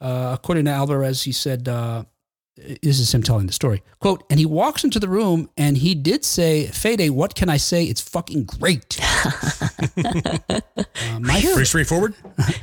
Uh, 0.00 0.30
according 0.34 0.64
to 0.64 0.70
Alvarez, 0.70 1.22
he 1.22 1.32
said, 1.32 1.68
uh, 1.68 2.04
this 2.82 2.98
is 2.98 3.14
him 3.14 3.22
telling 3.22 3.46
the 3.46 3.52
story. 3.52 3.82
Quote, 4.00 4.24
and 4.28 4.38
he 4.40 4.46
walks 4.46 4.82
into 4.82 4.98
the 4.98 5.08
room 5.08 5.48
and 5.56 5.76
he 5.78 5.94
did 5.94 6.24
say, 6.24 6.66
Fede, 6.66 7.10
what 7.10 7.34
can 7.34 7.48
I 7.48 7.56
say? 7.56 7.84
It's 7.84 8.00
fucking 8.00 8.44
great. 8.44 8.98
uh, 9.96 10.60
my, 11.20 11.40
Pretty 11.40 11.64
straightforward. 11.64 12.14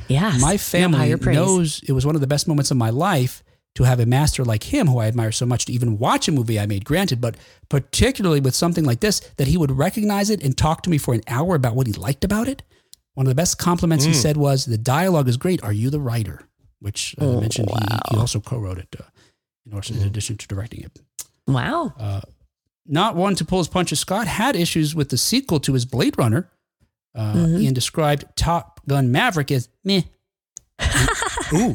Yes. 0.08 0.40
my 0.40 0.56
family 0.56 0.98
higher 0.98 1.16
praise. 1.16 1.36
knows 1.36 1.80
it 1.86 1.92
was 1.92 2.04
one 2.06 2.14
of 2.14 2.20
the 2.20 2.26
best 2.26 2.46
moments 2.48 2.70
of 2.70 2.76
my 2.76 2.90
life 2.90 3.42
to 3.78 3.84
have 3.84 4.00
a 4.00 4.06
master 4.06 4.44
like 4.44 4.64
him, 4.64 4.88
who 4.88 4.98
I 4.98 5.06
admire 5.06 5.30
so 5.32 5.46
much, 5.46 5.64
to 5.66 5.72
even 5.72 5.98
watch 5.98 6.26
a 6.26 6.32
movie 6.32 6.58
I 6.58 6.66
made, 6.66 6.84
granted, 6.84 7.20
but 7.20 7.36
particularly 7.68 8.40
with 8.40 8.54
something 8.54 8.84
like 8.84 8.98
this, 9.00 9.20
that 9.36 9.46
he 9.46 9.56
would 9.56 9.70
recognize 9.70 10.30
it 10.30 10.42
and 10.42 10.56
talk 10.58 10.82
to 10.82 10.90
me 10.90 10.98
for 10.98 11.14
an 11.14 11.22
hour 11.28 11.54
about 11.54 11.76
what 11.76 11.86
he 11.86 11.92
liked 11.92 12.24
about 12.24 12.48
it. 12.48 12.62
One 13.14 13.24
of 13.26 13.28
the 13.30 13.36
best 13.36 13.56
compliments 13.58 14.04
Hmm. 14.04 14.10
he 14.10 14.14
said 14.16 14.36
was, 14.36 14.64
The 14.64 14.76
dialogue 14.78 15.28
is 15.28 15.36
great. 15.36 15.62
Are 15.62 15.72
you 15.72 15.90
the 15.90 16.00
writer? 16.00 16.42
Which 16.80 17.14
uh, 17.20 17.24
I 17.24 17.28
Oh, 17.28 17.40
mentioned 17.40 17.70
he, 17.70 17.76
he 18.10 18.16
also 18.16 18.40
co 18.40 18.58
wrote 18.58 18.78
it 18.78 18.94
uh, 18.98 19.04
in, 19.64 19.72
order, 19.74 19.94
in 19.94 20.02
addition 20.02 20.36
to 20.36 20.46
directing 20.48 20.80
it. 20.82 20.98
Wow. 21.46 22.22
Not 22.86 23.14
one 23.16 23.34
to 23.36 23.44
pull 23.44 23.58
his 23.58 23.68
punches, 23.68 24.00
Scott 24.00 24.26
had 24.26 24.56
issues 24.56 24.94
with 24.94 25.10
the 25.10 25.18
sequel 25.18 25.60
to 25.60 25.72
his 25.74 25.84
Blade 25.84 26.18
Runner. 26.18 26.50
Uh, 27.14 27.34
Mm-hmm. 27.34 27.58
Ian 27.62 27.74
described 27.74 28.24
Top 28.34 28.80
Gun 28.88 29.12
Maverick 29.12 29.50
as 29.52 29.68
meh. 29.84 30.02
Ooh. 31.52 31.74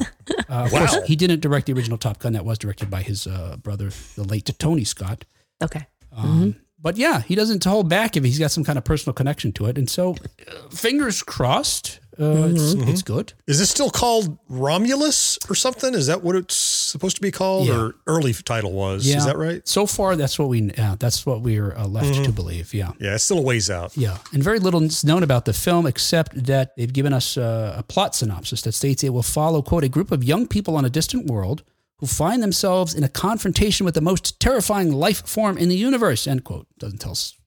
Uh, 0.49 0.65
of 0.65 0.71
Wow. 0.71 0.85
course, 0.87 0.97
he 1.07 1.15
didn't 1.15 1.39
direct 1.41 1.65
the 1.67 1.73
original 1.73 1.97
Top 1.97 2.19
Gun. 2.19 2.33
That 2.33 2.45
was 2.45 2.57
directed 2.57 2.89
by 2.89 3.01
his 3.01 3.27
uh, 3.27 3.57
brother, 3.61 3.89
the 4.15 4.23
late 4.23 4.49
Tony 4.59 4.83
Scott. 4.83 5.25
Okay. 5.63 5.87
Um, 6.11 6.55
But 6.79 6.97
yeah, 6.97 7.21
he 7.21 7.33
doesn't 7.35 7.63
hold 7.63 7.87
back 7.89 8.17
if 8.17 8.23
he's 8.23 8.37
got 8.39 8.51
some 8.51 8.63
kind 8.65 8.77
of 8.77 8.83
personal 8.83 9.13
connection 9.13 9.51
to 9.53 9.65
it. 9.67 9.77
And 9.77 9.89
so, 9.89 10.15
uh, 10.47 10.69
fingers 10.69 11.23
crossed, 11.23 11.99
uh, 12.19 12.47
it's, 12.49 12.73
it's 12.89 13.01
good. 13.01 13.33
Is 13.47 13.59
this 13.59 13.69
still 13.69 13.89
called 13.89 14.37
Romulus 14.49 15.37
or 15.49 15.55
something? 15.55 15.93
Is 15.93 16.07
that 16.07 16.23
what 16.23 16.35
it's 16.35 16.55
supposed 16.55 17.15
to 17.15 17.21
be 17.21 17.31
called? 17.31 17.67
Yeah. 17.67 17.79
Or 17.79 17.95
early 18.07 18.33
title 18.33 18.71
was? 18.71 19.07
Yeah. 19.07 19.17
Is 19.17 19.25
that 19.25 19.37
right? 19.37 19.67
So 19.67 19.85
far, 19.85 20.15
that's 20.15 20.37
what 20.37 20.49
we 20.49 20.71
uh, 20.71 20.95
that's 20.99 21.25
what 21.25 21.41
we're 21.41 21.75
uh, 21.75 21.87
left 21.87 22.23
to 22.23 22.31
believe. 22.31 22.73
Yeah. 22.73 22.91
Yeah, 22.99 23.15
it's 23.15 23.23
still 23.23 23.39
a 23.39 23.41
ways 23.41 23.69
out. 23.69 23.95
Yeah, 23.97 24.17
and 24.33 24.43
very 24.43 24.59
little 24.59 24.81
is 24.83 25.03
known 25.03 25.23
about 25.23 25.45
the 25.45 25.53
film 25.53 25.85
except 25.85 26.45
that 26.45 26.75
they've 26.75 26.91
given 26.91 27.13
us 27.13 27.37
uh, 27.37 27.75
a 27.77 27.83
plot 27.83 28.15
synopsis 28.15 28.61
that 28.63 28.73
states 28.73 29.03
it 29.03 29.09
will 29.09 29.23
follow, 29.23 29.61
quote, 29.61 29.83
a 29.83 29.89
group 29.89 30.11
of 30.11 30.23
young 30.23 30.47
people 30.47 30.75
on 30.75 30.85
a 30.85 30.89
distant 30.89 31.27
world 31.27 31.63
who 31.97 32.07
find 32.07 32.43
themselves 32.43 32.93
in 32.93 33.03
a 33.03 33.09
confrontation 33.09 33.85
with 33.85 33.95
the 33.95 34.01
most 34.01 34.39
terrifying 34.39 34.91
life 34.91 35.25
form 35.27 35.57
in 35.57 35.69
the 35.69 35.75
universe, 35.75 36.27
end 36.27 36.43
quote. 36.43 36.67
Doesn't 36.77 36.99
tell 36.99 37.11
us 37.11 37.37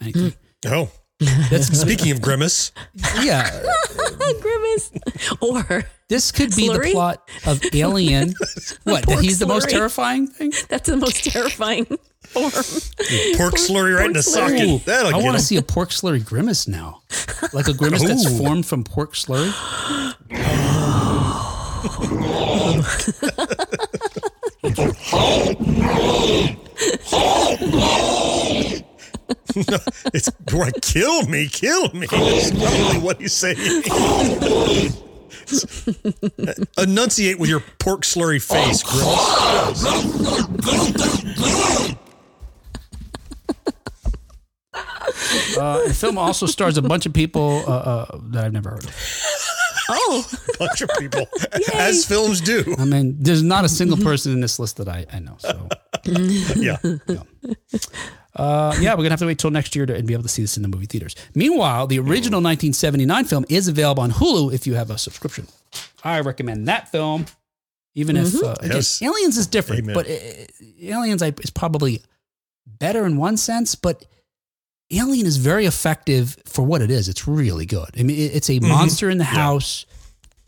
anything. 0.00 0.34
Oh, 0.66 0.90
That's, 1.18 1.68
speaking 1.78 2.12
of 2.12 2.20
Grimace, 2.20 2.72
yeah, 3.22 3.48
Grimace. 4.42 4.90
Or 5.40 5.84
this 6.08 6.30
could 6.30 6.54
be 6.54 6.68
the 6.68 6.90
plot 6.92 7.26
of 7.46 7.62
Alien. 7.72 8.34
what, 8.84 9.06
that 9.06 9.06
Pork 9.06 9.22
he's 9.22 9.38
the 9.38 9.46
most 9.46 9.68
slurry. 9.68 9.70
terrifying 9.70 10.26
thing? 10.26 10.52
that's 10.68 10.90
the 10.90 10.98
most 10.98 11.24
terrifying 11.24 11.86
form. 11.86 12.50
pork 12.50 13.54
slurry 13.54 13.96
right 13.96 14.06
in 14.06 14.12
the 14.12 14.22
pork 14.22 14.50
slurry. 14.50 14.60
Ooh, 14.60 14.78
socket. 14.78 14.84
That'll 14.84 15.08
I 15.08 15.12
get 15.18 15.24
want 15.24 15.38
to 15.38 15.42
see 15.42 15.56
a 15.56 15.62
pork 15.62 15.88
slurry 15.88 16.22
grimace 16.22 16.68
now. 16.68 17.00
Like 17.54 17.68
a 17.68 17.72
grimace 17.72 18.04
that's 18.04 18.38
formed 18.38 18.66
from 18.66 18.84
pork 18.84 19.14
slurry. 19.14 19.54
It's 30.14 30.30
right. 30.52 30.74
Kill 30.82 31.22
me, 31.26 31.48
kill 31.48 31.88
me. 31.92 32.06
That's 32.10 32.50
probably 32.50 32.98
what 33.00 33.20
he's 33.20 33.32
saying. 33.32 33.56
Enunciate 36.78 37.38
with 37.38 37.50
your 37.50 37.60
pork 37.78 38.02
slurry 38.02 38.42
face, 38.42 38.82
Grimace. 38.82 39.84
Uh, 45.58 45.86
the 45.88 45.94
film 45.94 46.18
also 46.18 46.46
stars 46.46 46.76
a 46.76 46.82
bunch 46.82 47.06
of 47.06 47.12
people 47.12 47.62
uh, 47.66 47.70
uh, 47.70 48.18
that 48.30 48.44
I've 48.44 48.52
never 48.52 48.70
heard 48.70 48.84
of. 48.84 48.94
Oh, 49.88 50.24
Bunch 50.58 50.80
of 50.82 50.90
people, 50.98 51.26
as 51.74 52.04
films 52.04 52.40
do. 52.40 52.74
I 52.76 52.84
mean, 52.84 53.16
there's 53.20 53.42
not 53.42 53.64
a 53.64 53.68
single 53.68 53.96
person 53.98 54.32
in 54.32 54.40
this 54.40 54.58
list 54.58 54.78
that 54.78 54.88
I, 54.88 55.06
I 55.12 55.20
know. 55.20 55.36
So, 55.38 55.68
Yeah. 56.56 56.78
Uh, 58.36 58.76
yeah, 58.80 58.92
we're 58.92 58.98
gonna 58.98 59.10
have 59.10 59.18
to 59.20 59.26
wait 59.26 59.38
till 59.38 59.50
next 59.50 59.74
year 59.74 59.86
to 59.86 60.02
be 60.02 60.12
able 60.12 60.22
to 60.22 60.28
see 60.28 60.42
this 60.42 60.56
in 60.56 60.62
the 60.62 60.68
movie 60.68 60.86
theaters. 60.86 61.16
Meanwhile, 61.34 61.86
the 61.88 61.98
original 61.98 62.38
1979 62.42 63.24
film 63.24 63.44
is 63.48 63.66
available 63.68 64.02
on 64.02 64.12
Hulu 64.12 64.52
if 64.52 64.66
you 64.66 64.74
have 64.74 64.90
a 64.90 64.98
subscription. 64.98 65.46
I 66.04 66.20
recommend 66.20 66.68
that 66.68 66.90
film, 66.92 67.26
even 67.94 68.16
if 68.16 68.34
uh, 68.42 68.54
again, 68.60 68.76
Yes. 68.76 69.02
Aliens 69.02 69.36
is 69.36 69.46
different, 69.46 69.82
Amen. 69.82 69.94
but 69.94 70.06
uh, 70.08 70.14
Aliens 70.82 71.22
I, 71.22 71.32
is 71.42 71.50
probably 71.50 72.02
better 72.66 73.04
in 73.06 73.16
one 73.16 73.36
sense, 73.36 73.74
but. 73.74 74.04
Alien 74.92 75.26
is 75.26 75.36
very 75.38 75.66
effective 75.66 76.36
for 76.46 76.62
what 76.64 76.80
it 76.80 76.92
is. 76.92 77.08
It's 77.08 77.26
really 77.26 77.66
good. 77.66 77.88
I 77.98 78.04
mean, 78.04 78.16
it- 78.16 78.36
it's 78.36 78.48
a 78.48 78.60
monster 78.60 79.10
in 79.10 79.18
the 79.18 79.24
house 79.24 79.84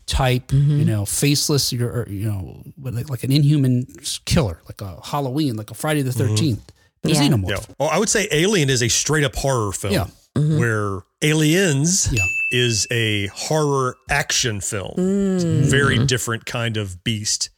type, 0.05 0.53
you 0.53 0.85
know, 0.85 1.03
faceless, 1.05 1.73
or, 1.73 2.03
or, 2.03 2.07
you 2.09 2.25
know, 2.31 2.63
like, 2.81 3.09
like 3.09 3.25
an 3.25 3.33
inhuman 3.33 3.85
killer, 4.23 4.61
like 4.65 4.79
a 4.79 4.97
Halloween, 5.03 5.57
like 5.57 5.71
a 5.71 5.73
Friday 5.73 6.03
the 6.03 6.11
13th 6.11 6.61
The 7.03 7.13
Yeah. 7.13 7.21
xenomorph. 7.21 7.49
Yeah. 7.49 7.75
Well, 7.79 7.89
I 7.89 7.97
would 7.97 8.09
say 8.09 8.27
Alien 8.31 8.69
is 8.69 8.83
a 8.83 8.89
straight 8.89 9.23
up 9.23 9.35
horror 9.35 9.71
film. 9.71 9.93
Yeah. 9.93 10.07
Mm-hmm. 10.35 10.59
Where 10.59 10.99
Aliens 11.21 12.09
Yeah. 12.11 12.23
is 12.51 12.87
a 12.91 13.27
horror 13.27 13.95
action 14.09 14.61
film. 14.61 14.93
Mm. 14.97 15.35
It's 15.35 15.43
a 15.43 15.69
very 15.69 15.95
mm-hmm. 15.95 16.05
different 16.05 16.45
kind 16.45 16.77
of 16.77 17.03
beast. 17.03 17.49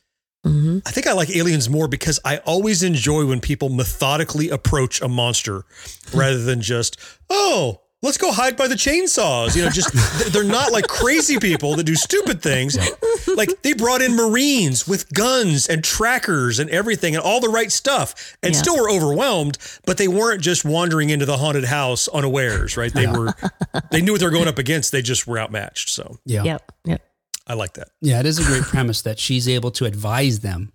Mm-hmm. 0.46 0.80
I 0.86 0.92
think 0.92 1.06
I 1.06 1.14
like 1.14 1.30
Aliens 1.36 1.70
more 1.70 1.88
because 1.88 2.20
I 2.26 2.38
always 2.38 2.82
enjoy 2.82 3.26
when 3.26 3.42
people 3.42 3.70
methodically 3.70 4.50
approach 4.50 5.00
a 5.02 5.08
monster 5.08 5.66
rather 6.14 6.42
than 6.42 6.62
just, 6.62 6.98
oh, 7.30 7.80
let's 8.02 8.18
go 8.18 8.32
hide 8.32 8.58
by 8.58 8.68
the 8.68 8.76
chainsaws. 8.76 9.56
You 9.56 9.64
know, 9.64 9.70
just 9.70 9.91
they're 10.34 10.43
not 10.43 10.72
like 10.72 10.88
crazy 10.88 11.39
people 11.39 11.76
that 11.76 11.84
do 11.84 11.95
stupid 11.95 12.41
things. 12.41 12.78
Like 13.36 13.62
they 13.62 13.74
brought 13.74 14.02
in 14.02 14.16
Marines 14.16 14.88
with 14.88 15.12
guns 15.14 15.68
and 15.68 15.84
trackers 15.84 16.60
and 16.60 16.70
everything 16.70 17.16
and 17.16 17.24
all 17.24 17.39
the 17.39 17.49
right 17.49 17.72
stuff 17.72 18.36
and 18.43 18.54
Yeah. 18.54 18.62
still 18.62 18.78
were 18.78 18.89
overwhelmed, 18.89 19.58
but 19.86 19.97
they 19.97 20.08
weren't 20.08 20.41
just 20.41 20.66
wandering 20.66 21.10
into 21.10 21.26
the 21.26 21.38
haunted 21.38 21.66
house 21.66 22.08
unawares, 22.08 22.76
right? 22.78 22.93
They 22.93 23.08
were, 23.08 23.34
they 23.91 24.02
knew 24.02 24.12
what 24.14 24.20
they 24.20 24.26
were 24.28 24.32
going 24.32 24.47
up 24.47 24.58
against. 24.58 24.91
They 24.91 25.02
just 25.02 25.28
were 25.28 25.39
outmatched. 25.39 25.89
So 25.89 26.18
Yeah. 26.26 26.43
Yep. 26.43 26.72
Yep. 26.86 27.02
I 27.47 27.54
like 27.56 27.74
that. 27.74 27.89
Yeah, 28.02 28.20
it 28.20 28.26
is 28.26 28.39
a 28.39 28.43
great 28.43 28.64
premise 28.64 29.02
that 29.02 29.20
she's 29.20 29.47
able 29.49 29.72
to 29.72 29.86
advise 29.86 30.39
them, 30.39 30.72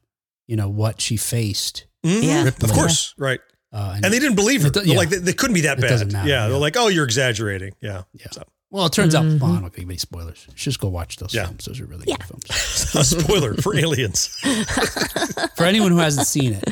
you 0.47 0.57
know, 0.57 0.69
what 0.69 1.01
she 1.01 1.17
faced. 1.17 1.87
Mhm. 2.05 2.23
Yeah. 2.23 2.47
Of 2.49 2.73
course. 2.73 3.15
Right. 3.19 3.41
Uh, 3.73 3.93
And 4.03 4.13
they 4.13 4.19
didn't 4.19 4.37
believe 4.37 4.63
her. 4.63 4.69
It 4.69 4.87
yeah. 4.87 4.97
Like 4.97 5.09
they, 5.11 5.19
they 5.19 5.33
couldn't 5.33 5.55
be 5.55 5.63
that 5.63 5.79
It 5.79 5.83
bad. 5.83 5.89
doesn't 5.89 6.13
matter, 6.13 6.29
yeah, 6.29 6.43
yeah. 6.45 6.49
they're 6.49 6.59
like, 6.59 6.77
oh, 6.77 6.89
you're 6.89 7.05
exaggerating. 7.05 7.73
Yeah, 7.81 8.03
Yeah. 8.15 8.27
So, 8.33 8.43
well, 8.71 8.87
it 8.87 8.93
turns 8.93 9.15
Mm-hmm. 9.15 9.37
out, 9.37 9.41
well, 9.41 9.51
I'm 9.51 9.55
not 9.55 9.61
going 9.61 9.71
to 9.73 9.81
give 9.81 9.89
any 9.91 9.99
spoilers. 9.99 10.47
Just 10.55 10.81
go 10.81 10.89
watch 10.89 11.17
those 11.17 11.35
Yeah. 11.35 11.47
films. 11.47 11.65
Those 11.67 11.81
are 11.81 11.87
really 11.87 12.05
Yeah. 12.07 12.17
good 12.17 12.27
films. 12.45 12.95
a 12.95 13.05
spoiler 13.05 13.55
for 13.55 13.77
aliens. 13.77 14.27
For 15.57 15.65
anyone 15.65 15.91
who 15.93 15.99
hasn't 15.99 16.27
seen 16.27 16.53
it, 16.55 16.65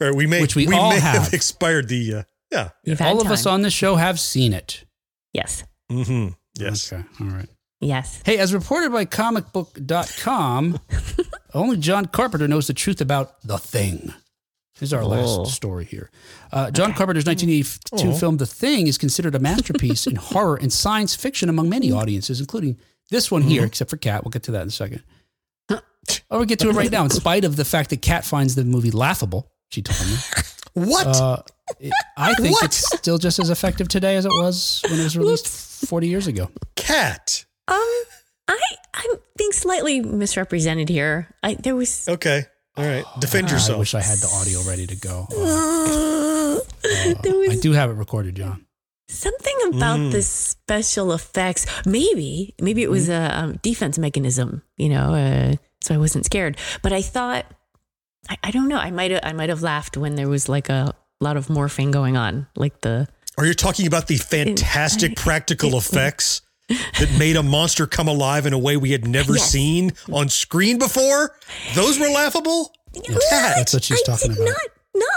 All 0.00 0.08
right, 0.08 0.14
we 0.16 0.26
may 0.26 0.40
Which 0.42 0.54
we 0.56 0.66
all 0.72 0.90
may 0.90 1.00
have. 1.00 1.32
expired 1.32 1.88
the. 1.88 2.14
Uh, 2.14 2.22
yeah. 2.50 2.68
You've 2.84 3.00
all 3.00 3.16
of 3.18 3.24
time. 3.24 3.32
us 3.32 3.46
on 3.46 3.62
this 3.62 3.72
show 3.72 3.96
have 3.96 4.20
seen 4.20 4.52
it. 4.52 4.84
Yes. 5.32 5.64
Mm-hmm. 5.90 6.28
Yes. 6.58 6.92
Okay. 6.92 7.02
All 7.20 7.26
right. 7.28 7.48
Yes. 7.80 8.20
Hey, 8.24 8.38
as 8.38 8.52
reported 8.54 8.90
by 8.92 9.04
comicbook.com, 9.04 10.80
only 11.54 11.76
John 11.76 12.06
Carpenter 12.06 12.48
knows 12.48 12.66
the 12.66 12.74
truth 12.74 13.00
about 13.00 13.40
The 13.42 13.58
Thing. 13.58 14.12
Here's 14.78 14.92
our 14.92 15.02
Oh. 15.02 15.08
last 15.08 15.54
story 15.54 15.84
here. 15.84 16.10
Uh, 16.52 16.70
John 16.70 16.92
Carpenter's 16.94 17.24
1982 17.26 18.08
Oh. 18.10 18.14
film 18.14 18.36
The 18.36 18.46
Thing 18.46 18.86
is 18.86 18.98
considered 18.98 19.34
a 19.34 19.38
masterpiece 19.38 20.06
in 20.06 20.16
horror 20.30 20.56
and 20.56 20.72
science 20.72 21.14
fiction 21.14 21.48
among 21.48 21.68
many 21.68 21.90
audiences, 21.90 22.40
including 22.40 22.76
this 23.10 23.30
one 23.30 23.42
here, 23.42 23.64
except 23.64 23.88
for 23.90 23.96
Kat. 23.96 24.24
We'll 24.24 24.30
get 24.30 24.42
to 24.44 24.50
that 24.52 24.62
in 24.62 24.68
a 24.68 24.70
second. 24.72 25.02
Oh, 26.30 26.38
we'll 26.38 26.44
get 26.44 26.60
to 26.60 26.68
it 26.70 26.72
right 26.74 26.90
now. 26.90 27.02
In 27.02 27.10
spite 27.10 27.44
of 27.44 27.56
the 27.56 27.64
fact 27.64 27.90
that 27.90 28.00
Kat 28.00 28.24
finds 28.24 28.54
the 28.54 28.64
movie 28.64 28.92
laughable, 28.92 29.50
she 29.70 29.82
told 29.82 30.08
me. 30.08 30.16
What? 30.74 31.06
Uh, 31.06 31.42
it- 31.80 31.90
I 32.18 32.34
think 32.34 32.52
What? 32.52 32.64
it's 32.66 32.96
still 32.98 33.16
just 33.18 33.38
as 33.40 33.48
effective 33.50 33.88
today 33.88 34.14
as 34.16 34.24
it 34.26 34.28
was 34.30 34.82
when 34.90 35.00
it 35.00 35.04
was 35.04 35.16
released 35.16 35.48
40 35.88 36.06
years 36.06 36.26
ago. 36.26 36.50
Kat. 36.76 37.44
Um, 37.66 37.76
I 38.46 38.58
I 38.94 39.14
think 39.38 39.54
slightly 39.54 40.00
misrepresented 40.02 40.88
here. 40.90 41.28
I 41.42 41.54
there 41.54 41.74
was 41.74 42.06
Okay. 42.08 42.44
All 42.76 42.84
right. 42.84 43.04
Defend 43.20 43.48
I 43.48 43.52
yourself. 43.52 43.76
I 43.76 43.78
wish 43.80 43.94
I 43.94 44.00
had 44.02 44.18
the 44.18 44.28
audio 44.28 44.60
ready 44.62 44.86
to 44.86 44.96
go. 44.96 45.26
Uh, 46.86 47.14
there 47.22 47.34
was 47.36 47.50
I 47.50 47.56
do 47.60 47.72
have 47.72 47.90
it 47.90 47.94
recorded, 47.94 48.36
Jon. 48.36 48.64
something 49.08 49.54
about 49.68 49.98
Mm. 49.98 50.12
the 50.12 50.22
special 50.22 51.12
effects. 51.12 51.66
Maybe 51.84 52.54
maybe 52.60 52.82
it 52.82 52.90
was 52.90 53.08
a 53.08 53.36
um, 53.38 53.58
defense 53.62 53.98
mechanism. 53.98 54.62
You 54.76 54.90
know, 54.90 55.14
uh, 55.14 55.56
so 55.82 55.94
I 55.94 55.98
wasn't 55.98 56.24
scared. 56.24 56.56
But 56.82 56.92
I 56.92 57.02
thought 57.02 57.44
I, 58.30 58.36
I 58.44 58.50
don't 58.52 58.68
know. 58.68 58.78
I 58.78 58.90
might 58.92 59.10
have 59.10 59.20
I 59.24 59.32
might 59.32 59.48
have 59.48 59.62
laughed 59.62 59.96
when 59.96 60.14
there 60.14 60.28
was 60.28 60.48
like 60.48 60.68
a 60.68 60.94
lot 61.20 61.36
of 61.36 61.48
morphing 61.48 61.90
going 61.92 62.16
on, 62.16 62.46
like 62.56 62.80
the 62.82 63.08
Are 63.36 63.44
you 63.46 63.54
talking 63.54 63.86
about 63.86 64.06
the 64.06 64.16
fantastic 64.16 65.16
practical 65.26 65.76
effects 65.76 66.40
that 66.68 67.14
made 67.18 67.36
a 67.36 67.42
monster 67.42 67.86
come 67.86 68.08
alive 68.08 68.46
in 68.46 68.52
a 68.52 68.58
way 68.58 68.76
we 68.76 68.90
had 68.92 69.06
never 69.06 69.34
Yes. 69.36 69.50
seen 69.50 69.92
on 70.12 70.28
screen 70.28 70.78
before? 70.78 71.36
Those 71.74 71.98
were 71.98 72.08
laughable? 72.08 72.72
Kat. 73.30 73.56
That's 73.56 73.72
what 73.74 73.84
she's 73.84 74.00
I 74.02 74.12
talking 74.12 74.32
did 74.32 74.38
about. 74.42 74.48
Not 74.54 74.60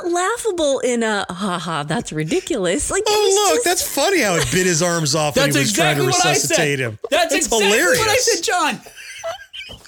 not 0.04 0.12
laughable 0.12 0.80
in 0.80 1.04
a 1.04 1.26
haha. 1.30 1.84
That's 1.84 2.12
ridiculous. 2.12 2.92
Like 2.92 3.04
Oh, 3.08 3.24
was 3.26 3.34
look, 3.36 3.54
just- 3.56 3.66
that's 3.66 3.82
funny 3.96 4.20
how 4.20 4.36
it 4.36 4.46
bit 4.52 4.66
his 4.68 4.82
arms 4.82 5.16
off 5.16 5.38
when 5.38 5.52
he 5.54 5.58
was 5.58 5.72
trying 5.72 5.96
to 5.96 6.02
exactly 6.04 6.06
what 6.08 6.26
I 6.26 6.30
resuscitate 6.32 6.80
said. 6.80 6.80
him. 6.80 7.00
That's, 7.10 7.34
exactly 7.34 7.66
hilarious. 7.66 8.00
what 8.00 8.10
I 8.10 8.16
said, 8.18 8.44
Jon. 8.44 8.82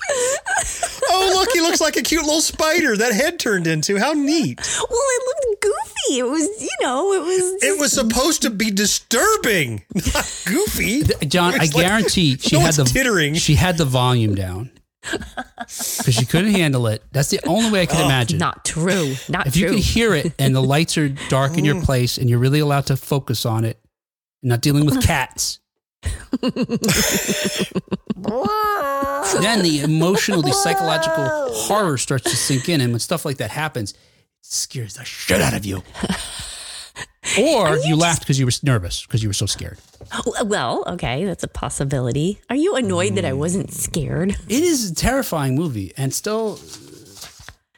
Oh, 1.13 1.31
look, 1.33 1.49
he 1.51 1.59
looks 1.61 1.81
like 1.81 1.97
a 1.97 2.01
cute 2.01 2.23
little 2.23 2.41
spider 2.41 2.95
that 2.95 3.11
head 3.13 3.39
turned 3.39 3.67
into. 3.67 3.97
How 3.97 4.13
neat. 4.13 4.59
well, 4.59 4.87
it 4.89 5.49
looked 5.49 5.61
goofy. 5.61 6.19
It 6.19 6.27
was 6.27 6.61
you 6.61 6.69
know 6.81 7.13
it 7.13 7.21
was 7.21 7.63
It 7.63 7.79
was 7.79 7.91
supposed 7.91 8.43
to 8.43 8.49
be 8.49 8.71
disturbing, 8.71 9.83
not 10.13 10.43
goofy. 10.45 11.03
Jon, 11.25 11.53
I 11.53 11.63
It's 11.63 11.73
like- 11.73 11.85
guarantee 11.85 12.37
she 12.39 12.55
no 12.55 12.61
had 12.61 12.75
the 12.75 12.83
tittering. 12.85 13.35
she 13.35 13.55
had 13.55 13.77
the 13.77 13.85
volume 13.85 14.35
down 14.35 14.71
because 15.01 16.13
she 16.13 16.25
couldn't 16.25 16.51
handle 16.51 16.87
it. 16.87 17.03
That's 17.11 17.29
the 17.29 17.39
only 17.47 17.71
way 17.71 17.81
I 17.81 17.85
could 17.87 17.99
oh, 17.99 18.05
imagine. 18.05 18.37
not 18.37 18.63
true. 18.63 19.15
Not 19.27 19.47
if 19.47 19.57
you 19.57 19.67
true. 19.67 19.75
could 19.75 19.83
hear 19.83 20.13
it 20.13 20.33
and 20.39 20.55
the 20.55 20.61
lights 20.61 20.97
are 20.97 21.09
dark 21.29 21.57
in 21.57 21.65
your 21.65 21.75
mm. 21.75 21.83
place 21.83 22.17
and 22.17 22.29
you're 22.29 22.39
really 22.39 22.59
allowed 22.59 22.85
to 22.87 22.95
focus 22.97 23.45
on 23.45 23.65
it, 23.65 23.79
and 24.43 24.49
not 24.49 24.61
dealing 24.61 24.85
with 24.85 25.03
cats. 25.03 25.59
Then 29.41 29.61
the 29.63 29.81
emotional, 29.83 30.41
the 30.41 30.53
psychological 30.53 31.25
horror 31.53 31.97
starts 31.97 32.25
to 32.29 32.35
sink 32.35 32.69
in, 32.69 32.81
and 32.81 32.91
when 32.93 32.99
stuff 32.99 33.25
like 33.25 33.37
that 33.37 33.51
happens, 33.51 33.91
it 33.93 33.97
scares 34.41 34.95
the 34.95 35.05
shit 35.05 35.41
out 35.41 35.53
of 35.53 35.65
you. 35.65 35.83
Or 37.39 37.77
you, 37.77 37.95
laughed 37.95 38.21
because 38.21 38.39
you 38.39 38.45
were 38.45 38.51
nervous 38.63 39.05
because 39.05 39.21
you 39.23 39.29
were 39.29 39.33
so 39.33 39.45
scared. 39.45 39.77
Oh, 40.11 40.43
well, 40.43 40.83
okay, 40.87 41.23
that's 41.23 41.43
a 41.43 41.47
possibility. 41.47 42.41
Are 42.49 42.55
you 42.55 42.75
annoyed 42.75 43.11
Mm. 43.13 43.15
that 43.15 43.25
I 43.25 43.33
wasn't 43.33 43.71
scared? 43.71 44.31
It 44.49 44.63
is 44.63 44.89
a 44.91 44.95
terrifying 44.95 45.55
movie 45.55 45.93
and 45.95 46.13
still, 46.13 46.59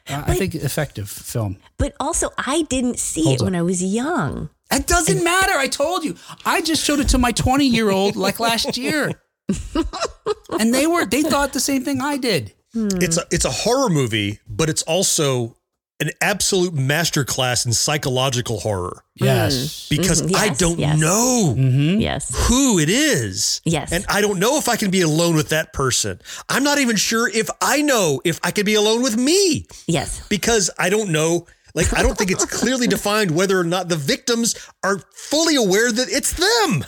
uh, 0.08 0.24
I 0.26 0.34
think, 0.34 0.54
effective 0.54 1.08
film. 1.08 1.58
But 1.78 1.94
also, 1.98 2.30
I 2.38 2.62
didn't 2.62 2.98
see 2.98 3.24
Holds 3.24 3.42
it 3.42 3.44
when 3.44 3.54
I 3.54 3.62
was 3.62 3.82
young. 3.82 4.50
It 4.70 4.86
doesn't 4.86 5.22
matter. 5.22 5.52
I 5.52 5.68
told 5.68 6.04
you. 6.04 6.16
I 6.44 6.60
just 6.60 6.84
showed 6.84 7.00
it 7.00 7.08
to 7.10 7.18
my 7.18 7.32
20 7.32 7.66
year 7.66 7.90
old 7.90 8.16
like 8.16 8.40
last 8.40 8.76
year. 8.76 9.12
and 10.58 10.74
they 10.74 10.86
were, 10.86 11.04
they 11.04 11.22
thought 11.22 11.52
the 11.52 11.60
same 11.60 11.84
thing 11.84 12.00
I 12.00 12.16
did. 12.16 12.54
It's 12.76 13.16
a 13.18 13.24
it's 13.30 13.44
a 13.44 13.50
horror 13.52 13.88
movie, 13.88 14.40
but 14.48 14.68
it's 14.68 14.82
also 14.82 15.56
an 16.04 16.10
absolute 16.20 16.74
masterclass 16.74 17.66
in 17.66 17.72
psychological 17.72 18.60
horror 18.60 19.02
Yes. 19.16 19.86
because 19.88 20.22
Mhm, 20.22 20.34
I 20.36 20.48
don't 20.50 20.78
yes. 20.78 20.98
know 20.98 21.54
Mm-hmm. 21.56 22.00
Yes. 22.00 22.30
who 22.48 22.78
it 22.78 22.88
is. 22.88 23.60
Yes. 23.64 23.92
And 23.92 24.04
I 24.08 24.20
don't 24.20 24.38
know 24.38 24.58
if 24.58 24.68
I 24.68 24.76
can 24.76 24.90
be 24.90 25.00
alone 25.02 25.34
with 25.34 25.48
that 25.50 25.72
person. 25.72 26.20
I'm 26.48 26.62
not 26.64 26.78
even 26.78 26.96
sure 26.96 27.28
if 27.28 27.48
I 27.60 27.82
know 27.82 28.20
if 28.24 28.38
I 28.42 28.50
can 28.50 28.64
be 28.64 28.74
alone 28.74 29.02
with 29.02 29.16
me 29.16 29.66
Yes. 29.86 30.20
because 30.28 30.70
I 30.78 30.90
don't 30.90 31.10
know. 31.10 31.46
Like, 31.74 31.92
I 31.96 32.02
don't 32.02 32.16
think 32.16 32.30
it's 32.30 32.44
clearly 32.44 32.86
defined 32.96 33.32
whether 33.32 33.58
or 33.58 33.64
not 33.64 33.88
the 33.88 33.96
victims 33.96 34.54
are 34.84 35.00
fully 35.14 35.56
aware 35.56 35.90
that 35.90 36.08
it's 36.08 36.32
them. 36.34 36.84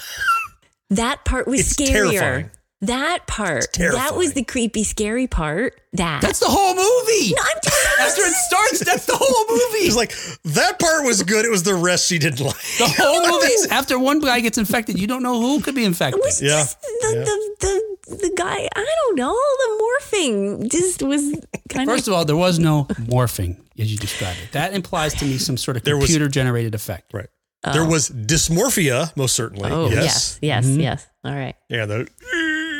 That 0.91 1.25
part 1.25 1.49
was 1.49 1.61
It's 1.61 1.75
scarier. 1.75 2.13
terrifying. 2.21 2.51
That 2.83 3.27
part. 3.27 3.73
That 3.79 4.15
was 4.17 4.35
the 4.35 4.45
creepy, 4.45 4.85
scary 4.85 5.27
part. 5.27 5.81
That. 5.95 6.21
That's 6.21 6.41
the 6.41 6.47
whole 6.47 6.75
movie. 6.75 7.35
No, 7.35 7.43
I'm 7.43 7.61
just 7.63 7.87
After 8.01 8.21
it 8.23 8.35
starts, 8.35 8.85
that's 8.85 9.07
the 9.07 9.17
whole 9.17 9.47
movie. 9.49 9.87
It's 9.87 9.97
like, 9.97 10.13
that 10.55 10.79
part 10.79 11.05
was 11.07 11.23
good. 11.23 11.47
It 11.47 11.51
was 11.51 11.63
the 11.63 11.75
rest 11.75 12.07
she 12.07 12.19
didn't 12.19 12.41
like. 12.41 12.55
The 12.55 12.95
whole 12.99 13.27
movie. 13.41 13.71
After 13.71 13.99
one 13.99 14.21
guy 14.21 14.41
gets 14.41 14.59
infected, 14.59 14.99
you 14.99 15.07
don't 15.07 15.23
know 15.23 15.41
who 15.41 15.61
could 15.63 15.75
be 15.75 15.85
infected. 15.87 16.21
It 16.21 16.25
was 16.25 16.43
Yeah. 16.43 16.49
just 16.59 16.81
the, 16.83 17.57
the, 17.61 17.97
the, 18.09 18.17
the 18.17 18.33
guy, 18.37 18.69
I 18.77 18.95
don't 19.05 19.17
know, 19.17 19.33
the 19.35 19.83
morphing 20.13 20.71
just 20.71 21.03
was 21.03 21.23
kind 21.71 21.89
of. 21.89 21.95
First 21.95 22.09
of. 22.09 22.13
of 22.13 22.19
all, 22.19 22.25
there 22.27 22.37
was 22.37 22.59
no 22.59 22.85
morphing 22.85 23.57
as 23.79 23.91
you 23.91 23.97
described 23.97 24.39
it. 24.45 24.53
That 24.53 24.75
implies 24.75 25.15
to 25.15 25.25
me 25.25 25.39
some 25.39 25.57
sort 25.57 25.79
of 25.79 25.85
There 25.85 25.97
was- 25.97 26.07
computer 26.09 26.29
generated 26.29 26.75
effect. 26.75 27.15
Right. 27.15 27.29
There 27.73 27.83
oh. 27.83 27.89
was 27.89 28.11
dysmorphia, 28.11 29.17
most 29.17 29.35
certainly. 29.35 29.69
Oh, 29.73 29.89
yes. 29.89 30.05
yes. 30.05 30.39
Yes. 30.41 30.67
Mm-hmm. 30.67 30.81
Yes. 30.81 31.07
All 31.25 31.35
right. 31.35 31.57
Yeah. 31.69 31.87
The, 31.87 32.09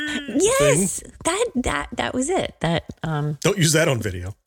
Yes. 0.07 1.03
That, 1.25 1.45
that, 1.55 1.87
that 1.93 2.13
was 2.13 2.29
it. 2.29 2.55
That, 2.61 2.85
um, 3.03 3.37
don't 3.41 3.57
use 3.57 3.73
that 3.73 3.87
on 3.87 3.99
video. 4.01 4.35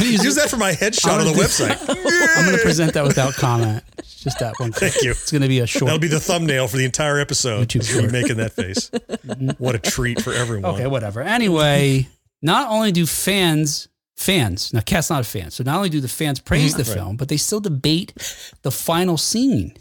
Use 0.00 0.24
Use 0.24 0.34
that 0.36 0.50
for 0.50 0.56
my 0.56 0.72
headshot 0.72 1.18
on 1.18 1.24
the 1.24 1.32
website. 1.32 1.76
I'm 2.36 2.44
going 2.46 2.56
to 2.56 2.62
present 2.62 2.94
that 2.94 3.04
without 3.04 3.34
comment. 3.34 3.82
Just 3.98 4.38
that 4.40 4.54
one. 4.58 4.72
Thank 4.72 5.02
you. 5.02 5.12
It's 5.12 5.30
going 5.30 5.42
to 5.42 5.48
be 5.48 5.60
a 5.60 5.66
short. 5.66 5.86
That'll 5.86 6.00
be 6.00 6.08
the 6.08 6.20
thumbnail 6.20 6.68
for 6.68 6.76
the 6.76 6.84
entire 6.84 7.18
episode. 7.18 7.68
YouTube 7.68 8.10
making 8.12 8.36
that 8.38 8.52
face. 8.52 8.90
What 9.58 9.74
a 9.74 9.78
treat 9.78 10.20
for 10.20 10.32
everyone. 10.32 10.74
okay, 10.74 10.86
whatever. 10.86 11.22
Anyway, 11.22 12.08
not 12.42 12.70
only 12.70 12.92
do 12.92 13.06
fans 13.06 13.88
fans 14.16 14.72
now 14.72 14.80
Kat's 14.80 15.08
not 15.10 15.20
a 15.20 15.24
fan, 15.24 15.50
so 15.50 15.62
not 15.64 15.76
only 15.76 15.88
do 15.88 16.00
the 16.00 16.08
fans 16.08 16.40
praise 16.40 16.74
the 16.74 16.84
film, 16.84 17.16
but 17.16 17.28
they 17.28 17.36
still 17.36 17.60
debate 17.60 18.12
the 18.62 18.70
final 18.70 19.16
scene. 19.16 19.74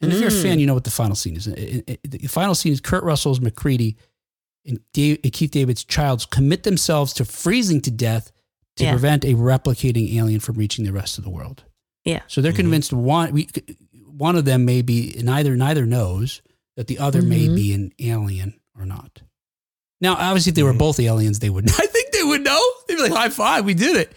And 0.00 0.12
if 0.12 0.18
you're 0.18 0.28
a 0.28 0.32
fan, 0.32 0.56
mm. 0.56 0.60
you 0.60 0.66
know 0.66 0.74
what 0.74 0.84
the 0.84 0.90
final 0.90 1.14
scene 1.14 1.36
is. 1.36 1.46
It- 1.46 1.84
it- 1.86 2.00
it- 2.04 2.10
the 2.10 2.26
final 2.28 2.54
scene 2.54 2.72
is 2.72 2.80
Kurt 2.80 3.04
Russell's 3.04 3.40
MacReady 3.40 3.96
and 4.66 4.80
Dave, 4.92 5.20
Keith 5.32 5.50
David's 5.50 5.84
Childs 5.84 6.26
commit 6.26 6.62
themselves 6.62 7.12
to 7.14 7.24
freezing 7.24 7.80
to 7.82 7.90
death 7.90 8.30
to 8.76 8.84
Yeah. 8.84 8.92
prevent 8.92 9.24
a 9.24 9.34
replicating 9.34 10.14
alien 10.14 10.40
from 10.40 10.56
reaching 10.56 10.84
the 10.84 10.92
rest 10.92 11.18
of 11.18 11.24
the 11.24 11.30
world. 11.30 11.64
Yeah. 12.04 12.20
So 12.28 12.40
they're 12.40 12.52
mm-hmm. 12.52 12.56
convinced 12.60 12.92
one 12.92 13.32
we, 13.32 13.48
one 14.06 14.36
of 14.36 14.44
them 14.44 14.64
may 14.64 14.82
be 14.82 15.14
neither 15.22 15.56
neither 15.56 15.86
knows 15.86 16.40
that 16.76 16.86
the 16.86 16.98
other 16.98 17.20
may 17.22 17.46
Mhm. 17.48 17.54
be 17.56 17.72
an 17.74 17.92
alien 17.98 18.60
or 18.78 18.86
not. 18.86 19.22
Now, 20.00 20.14
obviously, 20.14 20.50
if 20.50 20.56
they 20.56 20.62
were 20.62 20.70
mm-hmm. 20.70 20.78
both 20.78 21.00
aliens, 21.00 21.40
they 21.40 21.50
would. 21.50 21.68
I 21.78 21.86
think 21.86 22.09
they 22.20 22.28
would 22.28 22.44
know. 22.44 22.60
They'd 22.86 22.96
be 22.96 23.02
like, 23.02 23.12
"High 23.12 23.28
five, 23.28 23.64
we 23.64 23.74
did 23.74 23.96
it." 23.96 24.12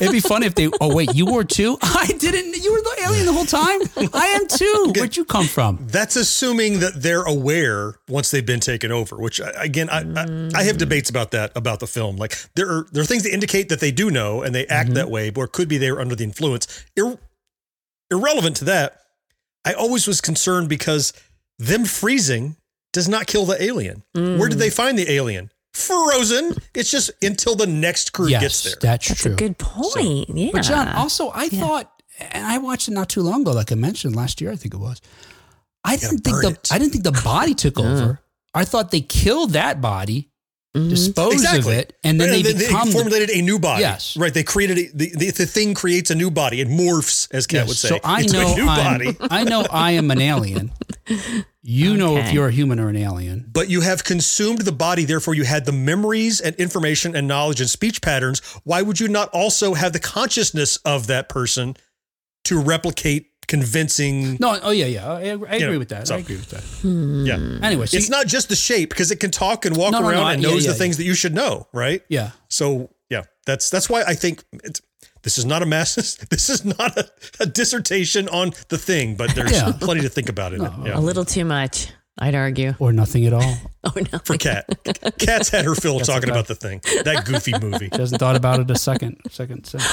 It'd 0.00 0.12
be 0.12 0.20
funny 0.20 0.46
if 0.46 0.54
they. 0.54 0.70
Oh 0.80 0.94
wait, 0.94 1.14
you 1.14 1.26
were 1.26 1.44
too. 1.44 1.78
I 1.82 2.06
didn't. 2.06 2.56
You 2.62 2.72
were 2.72 2.80
the 2.80 3.02
alien 3.04 3.26
the 3.26 3.32
whole 3.32 3.44
time. 3.44 3.80
I 4.12 4.26
am 4.26 4.46
too. 4.46 4.92
Where'd 4.94 5.16
you 5.16 5.24
come 5.24 5.46
from? 5.46 5.78
That's 5.82 6.16
assuming 6.16 6.80
that 6.80 7.02
they're 7.02 7.22
aware 7.22 7.94
once 8.08 8.30
they've 8.30 8.44
been 8.44 8.60
taken 8.60 8.92
over. 8.92 9.16
Which 9.16 9.40
uh, 9.40 9.52
again, 9.56 9.88
I, 9.90 10.00
I, 10.00 10.60
I 10.60 10.62
have 10.64 10.78
debates 10.78 11.10
about 11.10 11.32
that 11.32 11.52
about 11.56 11.80
the 11.80 11.86
film. 11.86 12.16
Like 12.16 12.36
there 12.54 12.68
are 12.68 12.86
there 12.92 13.02
are 13.02 13.06
things 13.06 13.24
that 13.24 13.32
indicate 13.32 13.68
that 13.70 13.80
they 13.80 13.90
do 13.90 14.10
know 14.10 14.42
and 14.42 14.54
they 14.54 14.66
act 14.66 14.88
mm-hmm. 14.88 14.96
that 14.96 15.10
way, 15.10 15.32
or 15.34 15.46
could 15.46 15.68
be 15.68 15.78
they 15.78 15.90
were 15.90 16.00
under 16.00 16.14
the 16.14 16.24
influence. 16.24 16.84
Ir- 16.96 17.18
irrelevant 18.10 18.56
to 18.56 18.64
that, 18.66 19.00
I 19.64 19.72
always 19.74 20.06
was 20.06 20.20
concerned 20.20 20.68
because 20.68 21.12
them 21.58 21.84
freezing 21.84 22.56
does 22.92 23.08
not 23.08 23.26
kill 23.26 23.44
the 23.44 23.60
alien. 23.62 24.02
Where 24.12 24.48
did 24.48 24.58
they 24.58 24.68
mm. 24.68 24.74
find 24.74 24.96
the 24.96 25.10
alien? 25.10 25.50
Frozen. 25.74 26.56
It's 26.74 26.90
just 26.90 27.10
until 27.22 27.56
the 27.56 27.66
next 27.66 28.12
crew 28.12 28.28
yes, 28.28 28.42
gets 28.42 28.62
there. 28.62 28.74
that's, 28.80 29.08
That's 29.08 29.22
true. 29.22 29.32
a 29.32 29.36
good 29.36 29.58
point. 29.58 30.28
yeah. 30.30 30.50
But 30.52 30.62
Jon, 30.62 30.88
also, 30.88 31.30
I 31.34 31.48
thought, 31.48 31.90
and 32.20 32.46
I 32.46 32.58
watched 32.58 32.88
it 32.88 32.92
not 32.92 33.08
too 33.08 33.22
long 33.22 33.42
ago, 33.42 33.52
like 33.52 33.72
I 33.72 33.74
mentioned 33.74 34.14
last 34.14 34.40
year, 34.40 34.52
I 34.52 34.56
think 34.56 34.72
it 34.72 34.78
was. 34.78 35.00
I 35.84 35.96
didn't 35.96 36.18
think 36.20 36.40
the 36.42 36.50
it. 36.50 36.68
I 36.72 36.78
didn't 36.78 36.92
think 36.92 37.04
the 37.04 37.20
body 37.24 37.54
took 37.54 37.78
over. 37.80 38.20
I 38.54 38.64
thought 38.64 38.92
they 38.92 39.00
killed 39.00 39.50
that 39.50 39.80
body, 39.80 40.30
Mm-hmm. 40.74 40.88
disposed 40.88 41.46
of 41.54 41.68
it, 41.68 41.96
and 42.02 42.20
then 42.20 42.30
Right, 42.30 42.44
they 42.44 42.52
become. 42.52 42.86
the- 42.88 42.92
formulated 42.92 43.30
a 43.30 43.40
new 43.42 43.60
body. 43.60 43.82
Yes. 43.82 44.16
Right. 44.16 44.34
They 44.34 44.42
created 44.42 44.76
a, 44.78 44.88
the, 44.92 45.10
the 45.16 45.30
the 45.30 45.46
thing 45.46 45.72
creates 45.72 46.10
a 46.10 46.16
new 46.16 46.32
body. 46.32 46.60
It 46.60 46.66
morphs, 46.68 47.28
as 47.32 47.46
Kat 47.46 47.60
Yes, 47.60 47.68
would 47.68 47.76
say. 47.76 47.88
So 47.90 48.00
I 48.02 48.22
into 48.22 48.32
know 48.32 48.52
a 48.52 48.56
new 48.56 48.66
I'm, 48.68 48.98
body. 48.98 49.16
I 49.30 49.44
know 49.44 49.64
I 49.70 49.92
am 49.92 50.10
an 50.10 50.20
alien. 50.20 50.72
You 51.62 51.96
know 51.96 52.16
if 52.16 52.32
you're 52.32 52.48
a 52.48 52.52
human 52.52 52.80
or 52.80 52.88
an 52.88 52.96
alien. 52.96 53.48
But 53.52 53.70
you 53.70 53.82
have 53.82 54.02
consumed 54.02 54.62
the 54.62 54.72
body, 54.72 55.04
therefore 55.04 55.34
you 55.34 55.44
had 55.44 55.64
the 55.64 55.72
memories 55.72 56.40
and 56.40 56.56
information 56.56 57.14
and 57.14 57.28
knowledge 57.28 57.60
and 57.60 57.70
speech 57.70 58.02
patterns. 58.02 58.40
Why 58.64 58.82
would 58.82 58.98
you 58.98 59.06
not 59.06 59.28
also 59.30 59.74
have 59.74 59.92
the 59.92 60.00
consciousness 60.00 60.76
of 60.78 61.06
that 61.06 61.28
person 61.28 61.76
to 62.44 62.60
replicate 62.60 63.30
convincing? 63.46 64.36
No, 64.40 64.58
oh 64.62 64.70
yeah, 64.70 64.86
yeah. 64.86 65.12
I, 65.12 65.18
I 65.20 65.22
agree 65.24 65.58
know, 65.60 65.78
with 65.78 65.88
that. 65.90 66.08
so- 66.08 66.16
I 66.16 66.18
agree 66.18 66.36
with 66.36 66.50
that. 66.50 66.62
Hmm. 66.82 67.26
Yeah. 67.26 67.66
Anyway, 67.66 67.86
so 67.86 67.96
It's 67.96 68.06
you- 68.06 68.10
not 68.10 68.26
just 68.26 68.48
the 68.48 68.56
shape 68.56 68.90
because 68.90 69.10
it 69.10 69.20
can 69.20 69.30
talk 69.30 69.64
and 69.64 69.76
walk 69.76 69.92
No, 69.92 70.00
no, 70.00 70.04
no, 70.04 70.10
around 70.10 70.24
I- 70.26 70.32
and 70.34 70.42
yeah, 70.42 70.48
knows 70.50 70.64
yeah, 70.66 70.72
the 70.72 70.78
things 70.78 70.96
that 70.98 71.04
you 71.04 71.14
should 71.14 71.34
know, 71.34 71.66
right? 71.72 72.02
yeah. 72.08 72.30
So 72.48 72.90
yeah, 73.10 73.22
that's 73.46 73.70
that's 73.70 73.88
why 73.90 74.02
I 74.06 74.14
think 74.14 74.42
it's, 74.64 74.80
this 75.22 75.38
is 75.38 75.44
not 75.44 75.62
a 75.62 75.66
mass. 75.66 75.94
This 76.30 76.50
is 76.50 76.64
not 76.64 76.96
a, 76.98 77.08
a 77.40 77.46
dissertation 77.46 78.28
on 78.28 78.52
the 78.68 78.78
thing, 78.78 79.16
but 79.16 79.34
there's 79.34 79.52
Yeah. 79.52 79.72
plenty 79.80 80.02
to 80.02 80.08
think 80.08 80.28
about 80.28 80.52
in 80.54 80.64
it. 80.64 80.72
Yeah. 80.84 80.98
A 80.98 81.00
little 81.00 81.24
too 81.24 81.44
much, 81.44 81.88
I'd 82.18 82.34
argue. 82.34 82.74
Or 82.78 82.92
nothing 82.92 83.26
at 83.26 83.32
all. 83.32 83.56
Oh 83.86 83.92
no. 84.12 84.18
For 84.24 84.38
Kat. 84.38 84.64
Kat's 85.18 85.50
had 85.50 85.66
her 85.66 85.74
fill 85.74 86.00
talking 86.00 86.30
about 86.30 86.46
the 86.46 86.54
thing. 86.54 86.80
That 87.04 87.26
goofy 87.26 87.52
movie. 87.60 87.90
She 87.94 88.00
hasn't 88.00 88.18
thought 88.18 88.34
about 88.34 88.58
it 88.60 88.70
a 88.70 88.78
second. 88.78 89.20
Second. 89.30 89.66
second. 89.66 89.86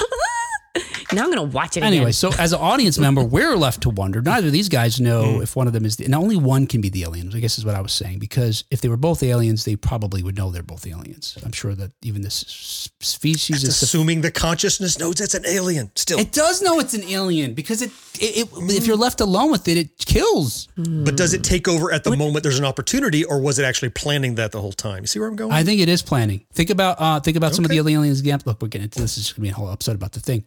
Now 1.14 1.24
I'm 1.26 1.30
gonna 1.30 1.44
watch 1.44 1.76
it 1.76 1.84
Anyway, 1.84 2.04
again. 2.04 2.14
so 2.14 2.32
as 2.40 2.54
an 2.54 2.60
audience 2.62 2.98
member, 3.06 3.22
we're 3.22 3.58
left 3.58 3.82
to 3.82 3.90
wonder. 3.90 4.22
Neither 4.22 4.48
of 4.48 4.54
these 4.54 4.70
guys 4.70 5.02
know 5.02 5.24
Mm. 5.24 5.44
if 5.44 5.56
one 5.58 5.68
of 5.68 5.74
them 5.74 5.84
is, 5.86 5.98
the, 5.98 6.06
and 6.06 6.16
only 6.16 6.38
one 6.38 6.68
can 6.68 6.80
be 6.80 6.88
the 6.88 7.04
aliens. 7.04 7.36
I 7.36 7.40
guess 7.42 7.58
is 7.58 7.66
what 7.66 7.76
I 7.76 7.82
was 7.82 7.92
saying. 7.92 8.20
Because 8.20 8.64
if 8.72 8.80
they 8.80 8.88
were 8.88 8.96
both 8.98 9.22
aliens, 9.22 9.66
they 9.66 9.76
probably 9.76 10.24
would 10.24 10.38
know 10.38 10.52
they're 10.52 10.64
both 10.64 10.88
aliens. 10.88 11.38
I'm 11.46 11.52
sure 11.52 11.76
that 11.76 11.92
even 12.02 12.22
this 12.22 12.90
species 13.02 13.64
It's 13.64 13.76
is. 13.76 13.82
assuming 13.84 14.22
the 14.22 14.32
consciousness 14.32 14.98
knows 15.00 15.20
it's 15.20 15.34
an 15.34 15.46
alien. 15.46 15.92
Still, 15.96 16.20
it 16.20 16.32
does 16.32 16.62
know 16.62 16.80
it's 16.80 16.94
an 16.94 17.04
alien 17.04 17.54
because 17.56 17.82
it, 17.82 17.92
it, 18.20 18.48
it 18.48 18.48
if 18.72 18.88
you're 18.88 18.96
left 18.96 19.20
alone 19.22 19.52
with 19.52 19.68
it, 19.68 19.78
it 19.78 19.98
kills. 19.98 20.70
but 20.78 21.18
does 21.18 21.34
it 21.34 21.44
take 21.44 21.68
over 21.68 21.92
at 21.92 22.04
the 22.06 22.16
moment 22.16 22.44
there's 22.44 22.60
an 22.60 22.66
opportunity, 22.66 23.26
or 23.26 23.40
was 23.42 23.60
it 23.60 23.64
actually 23.66 23.90
planning 23.90 24.36
that 24.36 24.52
the 24.54 24.62
whole 24.62 24.72
time? 24.72 25.04
You 25.04 25.08
see 25.08 25.20
where 25.20 25.28
I'm 25.28 25.36
going? 25.36 25.52
I 25.52 25.64
think 25.64 25.82
it 25.82 25.90
is 25.90 26.02
planning. 26.02 26.46
Think 26.54 26.70
about 26.70 26.96
uh, 27.00 27.20
think 27.20 27.36
about 27.36 27.54
some 27.54 27.66
of 27.66 27.70
the 27.72 27.80
Okay. 27.82 27.94
aliens. 27.94 28.20
Example. 28.22 28.52
Look, 28.52 28.62
we're 28.62 28.68
getting 28.70 28.86
into 28.86 29.02
this. 29.02 29.18
Is 29.18 29.28
going 29.34 29.36
to 29.36 29.42
be 29.42 29.50
a 29.50 29.54
whole 29.54 29.70
episode 29.72 29.96
about 29.96 30.12
the 30.14 30.20
thing, 30.20 30.44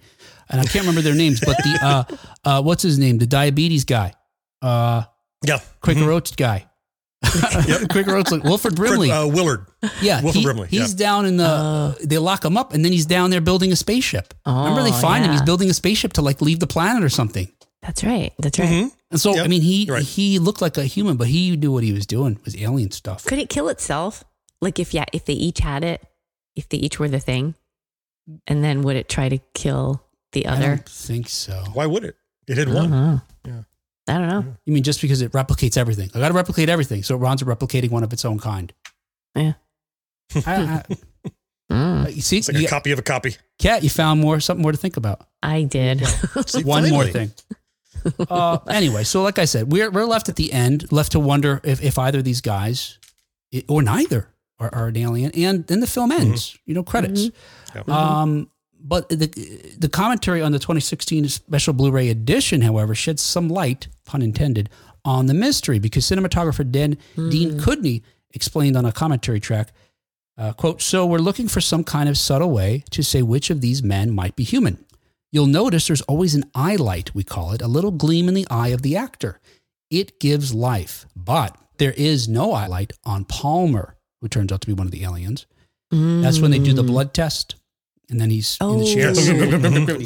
and 0.50 0.60
I 0.60 0.64
can't 0.64 0.84
remember 0.86 1.00
their 1.02 1.14
names. 1.14 1.40
But 1.40 1.56
the 1.58 1.78
uh, 1.82 2.16
uh, 2.44 2.62
what's 2.62 2.82
his 2.82 2.98
name? 2.98 3.18
The 3.18 3.26
diabetes 3.26 3.84
guy, 3.84 4.14
uh, 4.62 5.04
yeah, 5.46 5.60
Quaker 5.80 6.10
Oats 6.10 6.34
guy. 6.34 6.66
Quaker 7.90 8.16
Oats, 8.16 8.30
like 8.30 8.44
Wilford 8.44 8.76
Brimley. 8.76 9.10
Uh, 9.10 9.26
Willard. 9.26 9.66
yeah, 10.02 10.20
Wilford 10.22 10.40
he- 10.40 10.44
Brimley, 10.44 10.68
He's 10.68 10.94
down 10.94 11.26
in 11.26 11.36
the. 11.36 11.96
they 12.04 12.18
lock 12.18 12.44
him 12.44 12.56
up, 12.56 12.72
and 12.74 12.84
then 12.84 12.92
he's 12.92 13.06
down 13.06 13.30
there 13.30 13.40
building 13.40 13.72
a 13.72 13.76
spaceship. 13.76 14.34
Remember, 14.46 14.82
they 14.82 14.90
Oh, 14.90 15.00
find 15.00 15.24
him. 15.24 15.32
He's 15.32 15.42
building 15.42 15.70
a 15.70 15.74
spaceship 15.74 16.12
to 16.14 16.22
like 16.22 16.40
leave 16.40 16.60
the 16.60 16.66
planet 16.66 17.02
or 17.02 17.08
something. 17.08 17.48
That's 17.82 18.02
right. 18.04 18.32
That's 18.38 18.58
right. 18.58 18.68
Mhm. 18.68 18.90
And 19.10 19.20
so, 19.20 19.34
Yep, 19.34 19.44
I 19.44 19.48
mean, 19.48 19.62
he 19.62 19.86
right. 19.90 20.02
he 20.02 20.38
looked 20.38 20.62
like 20.62 20.76
a 20.78 20.84
human, 20.84 21.16
but 21.16 21.28
he 21.28 21.56
knew 21.56 21.70
what 21.72 21.82
he 21.84 21.92
was 21.92 22.06
doing 22.06 22.38
was 22.44 22.56
alien 22.60 22.90
stuff. 22.90 23.24
Could 23.24 23.38
it 23.38 23.48
kill 23.50 23.68
itself? 23.68 24.24
Like 24.60 24.78
if 24.78 24.94
yeah, 24.94 25.04
if 25.12 25.24
they 25.26 25.34
each 25.34 25.60
had 25.60 25.84
it, 25.84 26.02
if 26.56 26.68
they 26.68 26.78
each 26.78 26.98
were 26.98 27.08
the 27.08 27.20
thing, 27.20 27.54
and 28.46 28.62
then 28.64 28.82
would 28.82 28.96
it 28.96 29.08
try 29.08 29.28
to 29.28 29.38
kill 29.54 30.02
the 30.34 30.46
I 30.46 30.52
other? 30.56 30.66
don't 30.76 30.88
think 30.88 31.28
so. 31.30 31.64
Why 31.72 31.86
would 31.86 32.04
it? 32.04 32.16
It 32.46 32.58
had 32.58 32.68
one. 32.68 32.90
know. 32.90 33.20
Yeah. 33.46 33.62
I 34.06 34.18
don't 34.18 34.28
know. 34.28 34.44
You 34.66 34.74
mean 34.74 34.82
just 34.82 35.00
because 35.00 35.22
it 35.22 35.32
replicates 35.32 35.78
everything? 35.78 36.10
I 36.14 36.18
got 36.20 36.28
to 36.28 36.34
replicate 36.34 36.68
everything, 36.68 37.02
so 37.02 37.14
it 37.14 37.18
runs 37.18 37.42
replicating 37.42 37.90
one 37.90 38.04
of 38.04 38.12
its 38.12 38.24
own 38.26 38.38
kind. 38.38 38.72
Yeah. 39.34 39.54
I, 40.46 40.54
I, 40.54 40.82
Mm, 41.72 42.14
you 42.14 42.20
see, 42.20 42.36
It's 42.38 42.48
like 42.48 42.58
you, 42.58 42.66
a 42.66 42.68
copy 42.68 42.90
of 42.92 42.98
a 42.98 43.02
copy. 43.02 43.36
Kat, 43.58 43.82
you 43.82 43.88
found 43.88 44.20
more 44.20 44.38
something 44.38 44.60
more 44.62 44.70
to 44.70 44.76
think 44.78 44.98
about. 44.98 45.26
I 45.42 45.62
did. 45.62 46.06
See, 46.46 46.62
One 46.62 46.88
more 46.90 47.06
thing. 47.06 47.32
Uh, 48.28 48.58
anyway, 48.68 49.02
so 49.02 49.22
like 49.22 49.38
I 49.38 49.46
said, 49.46 49.72
we're 49.72 49.90
we're 49.90 50.04
left 50.04 50.28
at 50.28 50.36
the 50.36 50.52
end, 50.52 50.92
left 50.92 51.12
to 51.12 51.18
wonder 51.18 51.62
if, 51.64 51.82
if 51.82 51.98
either 51.98 52.18
of 52.18 52.24
these 52.24 52.42
guys, 52.42 52.98
or 53.66 53.82
neither, 53.82 54.28
are, 54.58 54.72
are 54.74 54.88
an 54.88 54.96
alien, 54.98 55.30
and 55.34 55.66
then 55.66 55.80
the 55.80 55.86
film 55.86 56.12
ends. 56.12 56.56
You 56.66 56.74
know, 56.74 56.82
credits. 56.82 57.30
Yep. 57.74 57.88
Um, 57.88 58.50
but 58.86 59.08
the 59.08 59.26
the 59.78 59.88
commentary 59.88 60.42
on 60.42 60.52
the 60.52 60.58
2016 60.58 61.28
special 61.28 61.72
Blu-ray 61.72 62.10
edition, 62.10 62.60
however, 62.60 62.94
sheds 62.94 63.22
some 63.22 63.48
light, 63.48 63.88
pun 64.04 64.20
intended, 64.22 64.68
on 65.04 65.26
the 65.26 65.34
mystery 65.34 65.78
because 65.78 66.04
cinematographer 66.04 66.70
Den, 66.70 66.98
Dean 67.16 67.58
Cundey 67.58 68.02
explained 68.32 68.76
on 68.76 68.84
a 68.84 68.92
commentary 68.92 69.40
track, 69.40 69.72
uh, 70.36 70.52
"quote 70.52 70.82
So 70.82 71.06
we're 71.06 71.18
looking 71.18 71.48
for 71.48 71.60
some 71.60 71.82
kind 71.82 72.08
of 72.08 72.18
subtle 72.18 72.50
way 72.50 72.84
to 72.90 73.02
say 73.02 73.22
which 73.22 73.50
of 73.50 73.60
these 73.62 73.82
men 73.82 74.10
might 74.12 74.36
be 74.36 74.44
human. 74.44 74.84
You'll 75.32 75.46
notice 75.46 75.86
there's 75.88 76.02
always 76.02 76.34
an 76.34 76.44
eye 76.54 76.76
light, 76.76 77.14
we 77.14 77.24
call 77.24 77.52
it, 77.52 77.62
a 77.62 77.66
little 77.68 77.90
gleam 77.90 78.28
in 78.28 78.34
the 78.34 78.46
eye 78.50 78.68
of 78.68 78.82
the 78.82 78.96
actor. 78.96 79.40
It 79.90 80.20
gives 80.20 80.54
life, 80.54 81.06
but 81.16 81.56
there 81.78 81.92
is 81.92 82.28
no 82.28 82.52
eye 82.52 82.66
light 82.66 82.92
on 83.04 83.24
Palmer, 83.24 83.96
who 84.20 84.28
turns 84.28 84.52
out 84.52 84.60
to 84.60 84.66
be 84.66 84.72
one 84.72 84.86
of 84.86 84.92
the 84.92 85.04
aliens. 85.04 85.46
That's 85.90 86.38
when 86.40 86.50
they 86.50 86.58
do 86.58 86.72
the 86.72 86.82
blood 86.82 87.14
test, 87.14 87.56
and 88.10 88.20
then 88.20 88.30
he's 88.30 88.56
oh. 88.60 88.74
in 88.74 88.78
the 88.78 88.86
chair. 88.86 89.08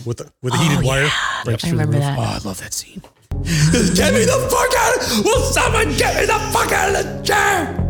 With 0.05 0.19
the 0.19 0.33
with 0.43 0.55
a 0.55 0.57
heated 0.59 0.85
wire. 0.85 1.09
breaks 1.45 1.65
I 1.65 1.69
the 1.69 1.73
remember 1.77 1.99
that. 1.99 2.19
Oh, 2.19 2.23
I 2.23 2.39
love 2.47 2.61
that 2.61 2.73
scene. 2.73 3.03
get 3.31 4.15
me 4.15 4.25
the 4.25 4.49
fuck 4.51 4.75
out! 4.79 4.97
Of, 4.97 5.25
will 5.25 5.43
someone 5.43 5.97
get 5.97 6.17
me 6.17 6.27
the 6.27 6.39
fuck 6.53 6.73
out 6.73 6.95
of 6.95 7.05
the 7.05 7.23
chair? 7.23 7.85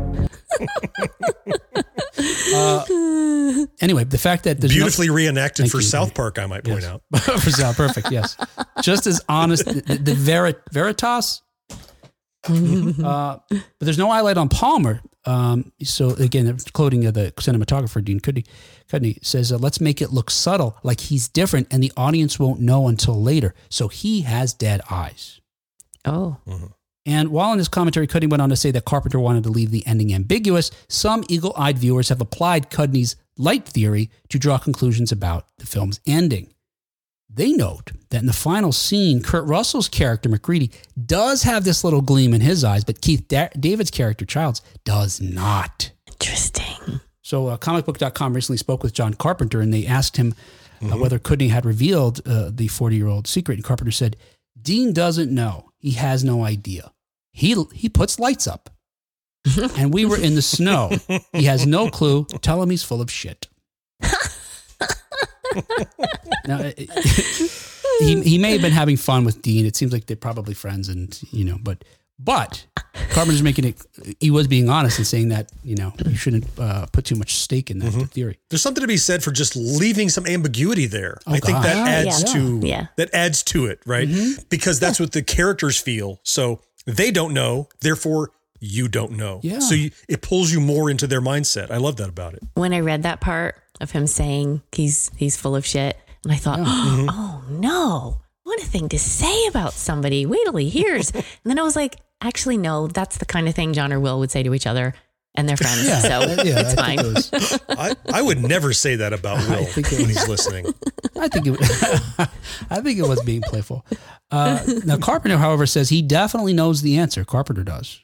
Uh, 2.53 2.85
anyway, 3.81 4.03
the 4.03 4.19
fact 4.19 4.45
that 4.45 4.61
there's 4.61 4.73
no- 4.73 4.79
Beautifully 4.79 5.11
reenacted 5.11 5.71
for 5.71 5.79
you. 5.79 5.83
South 5.83 6.15
Park, 6.15 6.39
I 6.39 6.47
might 6.47 6.65
point 6.65 6.83
Yes. 6.83 6.91
out. 6.91 7.03
for 7.41 7.51
Sal, 7.51 7.75
perfect. 7.75 8.11
Yes, 8.11 8.37
just 8.83 9.07
as 9.07 9.21
honest. 9.29 9.65
The, 9.67 9.99
the 10.03 10.15
Verit, 10.15 10.57
Veritas, 10.73 11.43
uh, 12.49 13.39
but 13.49 13.63
there's 13.79 13.99
no 13.99 14.11
highlight 14.11 14.37
on 14.37 14.49
Palmer. 14.49 15.01
Um, 15.29 15.73
so 15.83 16.11
again, 16.15 16.57
quoting 16.73 17.07
uh, 17.07 17.11
the 17.11 17.33
cinematographer 17.33 18.03
Dean 18.03 18.19
Cundey, 18.19 18.47
Cundey 18.91 19.23
says, 19.23 19.53
uh, 19.53 19.59
"Let's 19.59 19.79
make 19.79 20.01
it 20.01 20.11
look 20.11 20.31
subtle, 20.31 20.79
like 20.83 21.01
he's 21.01 21.29
different, 21.29 21.69
and 21.71 21.83
the 21.83 21.93
audience 21.99 22.39
won't 22.39 22.61
know 22.61 22.89
until 22.89 23.21
later. 23.23 23.55
So 23.69 23.89
he 23.89 24.23
has 24.23 24.55
dead 24.55 24.81
eyes." 24.91 25.41
Oh, 26.07 26.39
And 27.05 27.29
while 27.29 27.53
in 27.53 27.59
his 27.59 27.69
commentary, 27.69 28.07
Cundey 28.07 28.29
went 28.31 28.41
on 28.41 28.49
to 28.49 28.57
say 28.57 28.71
that 28.71 28.87
Carpenter 28.87 29.19
wanted 29.21 29.45
to 29.45 29.51
leave 29.51 29.71
the 29.71 29.87
ending 29.87 30.15
ambiguous, 30.15 30.71
some 30.89 31.25
eagle 31.29 31.53
eyed 31.57 31.79
viewers 31.79 32.09
have 32.09 32.23
applied 32.23 32.71
Cundey's 32.71 33.17
light 33.37 33.67
theory 33.67 34.11
to 34.31 34.39
draw 34.39 34.57
conclusions 34.59 35.13
about 35.13 35.47
the 35.59 35.67
film's 35.67 36.01
ending. 36.07 36.55
They 37.31 37.53
note 37.53 37.93
that 38.11 38.21
in 38.21 38.27
the 38.27 38.33
final 38.33 38.73
scene, 38.73 39.23
Kurt 39.23 39.47
Russell's 39.47 39.89
character, 39.89 40.29
MacReady, 40.29 40.71
does 41.05 41.43
have 41.43 41.63
this 41.65 41.85
little 41.85 42.01
gleam 42.01 42.33
in 42.33 42.41
his 42.41 42.65
eyes, 42.65 42.85
but 42.85 43.01
Keith 43.01 43.29
da- 43.29 43.51
David's 43.59 43.91
character, 43.91 44.25
Childs, 44.25 44.63
does 44.85 45.21
not. 45.21 45.91
interesting. 46.07 47.01
So, 47.23 47.49
uh, 47.49 47.59
comicbook.com 47.59 48.33
recently 48.33 48.57
spoke 48.57 48.83
with 48.83 48.95
John 48.95 49.13
Carpenter 49.13 49.61
and 49.61 49.73
they 49.73 49.85
asked 49.87 50.17
him 50.17 50.35
uh, 50.83 50.97
whether 50.97 51.19
Cundey 51.19 51.51
had 51.51 51.67
revealed 51.67 52.27
uh, 52.27 52.51
the 52.53 52.69
40 52.69 52.97
year 52.97 53.07
old 53.07 53.27
secret. 53.27 53.57
And 53.57 53.65
Carpenter 53.65 53.91
said, 53.93 54.17
Dean 54.61 54.93
doesn't 54.95 55.31
know. 55.33 55.71
He 55.77 55.93
has 55.93 56.25
no 56.25 56.43
idea. 56.43 56.93
He, 57.33 57.55
he 57.75 57.89
puts 57.91 58.19
lights 58.19 58.47
up. 58.47 58.71
and 59.77 59.93
we 59.93 60.05
were 60.07 60.19
in 60.19 60.35
the 60.35 60.43
snow. 60.43 60.91
He 61.33 61.45
has 61.45 61.67
no 61.67 61.91
clue. 61.91 62.25
Tell 62.41 62.63
him 62.63 62.71
he's 62.71 62.83
full 62.83 63.01
of 63.01 63.11
shit. 63.11 63.47
Now, 66.47 66.61
it- 66.63 66.91
he 68.01 68.21
he 68.23 68.39
may 68.39 68.53
have 68.53 68.63
been 68.63 68.73
having 68.73 68.97
fun 68.97 69.25
with 69.25 69.43
Dean. 69.43 69.67
It 69.67 69.77
seems 69.77 69.93
like 69.93 70.07
they're 70.07 70.17
probably 70.17 70.55
friends, 70.55 70.89
and 70.89 71.19
you 71.31 71.45
know, 71.45 71.59
but 71.61 71.85
but 72.19 72.67
Carpenter's 73.11 73.43
making 73.43 73.65
it. 73.65 74.17
He 74.21 74.31
was 74.31 74.47
being 74.49 74.69
honest 74.69 74.99
and 74.99 75.07
saying 75.07 75.29
that 75.29 75.51
you 75.63 75.77
know 75.77 75.93
you 76.07 76.15
shouldn't 76.17 76.47
uh, 76.59 76.87
put 76.93 77.05
too 77.05 77.17
much 77.17 77.35
stake 77.37 77.71
in 77.71 77.79
that 77.81 77.89
Mm-hmm. 77.93 78.03
theory. 78.05 78.39
There's 78.51 78.63
something 78.63 78.83
to 78.83 78.89
be 78.89 78.97
said 78.97 79.23
for 79.23 79.31
just 79.33 79.57
leaving 79.57 80.09
some 80.09 80.27
ambiguity 80.27 80.87
there. 80.87 81.19
I 81.27 81.39
think 81.39 81.59
that 81.63 81.77
Oh, 81.77 81.91
adds 81.91 82.23
yeah. 82.27 82.33
to 82.41 82.61
Yeah. 82.67 82.87
that 82.97 83.13
adds 83.15 83.43
to 83.45 83.67
it, 83.67 83.81
right? 83.87 84.09
Because 84.49 84.81
that's 84.81 84.99
what 85.01 85.13
the 85.13 85.23
characters 85.23 85.79
feel. 85.79 86.21
So 86.23 86.61
they 86.87 87.11
don't 87.11 87.35
know, 87.35 87.69
therefore 87.81 88.31
you 88.61 88.89
don't 88.89 89.13
know. 89.13 89.39
Yeah. 89.45 89.61
So 89.61 89.75
you, 89.77 89.93
it 90.09 90.21
pulls 90.21 90.51
you 90.53 90.61
more 90.61 90.91
into 90.91 91.07
their 91.07 91.21
mindset. 91.21 91.71
I 91.71 91.77
love 91.77 91.97
that 91.99 92.09
about 92.09 92.35
it. 92.35 92.43
when 92.55 92.73
I 92.73 92.81
read 92.81 93.05
that 93.05 93.21
part 93.21 93.55
of 93.81 93.91
him 93.91 94.07
saying 94.07 94.63
he's 94.73 95.11
he's 95.17 95.37
full 95.37 95.57
of 95.57 95.65
shit, 95.67 95.97
and 96.25 96.33
I 96.33 96.37
thought, 96.37 96.59
Mm-hmm. 96.61 97.09
oh 97.11 97.45
no, 97.51 98.21
what 98.43 98.61
a 98.63 98.67
thing 98.67 98.89
to 98.91 98.99
say 98.99 99.47
about 99.47 99.73
somebody. 99.73 100.27
Wait 100.27 100.41
till 100.45 100.57
he 100.57 100.69
hears. 100.69 101.11
and 101.15 101.25
then 101.45 101.59
I 101.59 101.63
was 101.63 101.77
like, 101.77 101.97
actually, 102.21 102.57
no, 102.57 102.87
that's 102.89 103.19
the 103.19 103.27
kind 103.27 103.49
of 103.49 103.55
thing 103.55 103.73
Jon 103.73 103.93
or 103.93 104.01
Will 104.01 104.19
would 104.21 104.31
say 104.31 104.43
to 104.43 104.55
each 104.55 104.67
other, 104.67 104.95
and 105.35 105.49
they're 105.49 105.57
friends, 105.57 105.85
Yeah, 105.89 105.99
so 106.01 106.21
yeah, 106.43 106.61
it's 106.61 106.75
I 106.75 106.77
fine. 106.77 106.99
it 106.99 107.05
was. 107.07 107.61
I, 107.71 107.95
I 108.13 108.23
would 108.23 108.41
never 108.43 108.73
say 108.73 108.97
that 108.97 109.13
about 109.13 109.39
Will 109.49 109.65
think 109.65 109.93
it 109.93 109.99
when 110.01 110.09
he's 110.09 110.29
listening. 110.29 110.67
I 111.21 111.29
think 111.29 111.47
it. 111.49 111.59
I 112.71 112.81
think 112.81 112.99
it 112.99 113.07
was 113.09 113.23
being 113.25 113.43
playful. 113.43 113.85
Uh, 114.31 114.61
now 114.85 114.97
Carpenter, 114.99 115.37
however, 115.39 115.67
says 115.67 115.89
he 115.89 116.03
definitely 116.03 116.53
knows 116.53 116.83
the 116.83 116.99
answer. 116.99 117.25
Carpenter 117.25 117.65
does. 117.65 118.01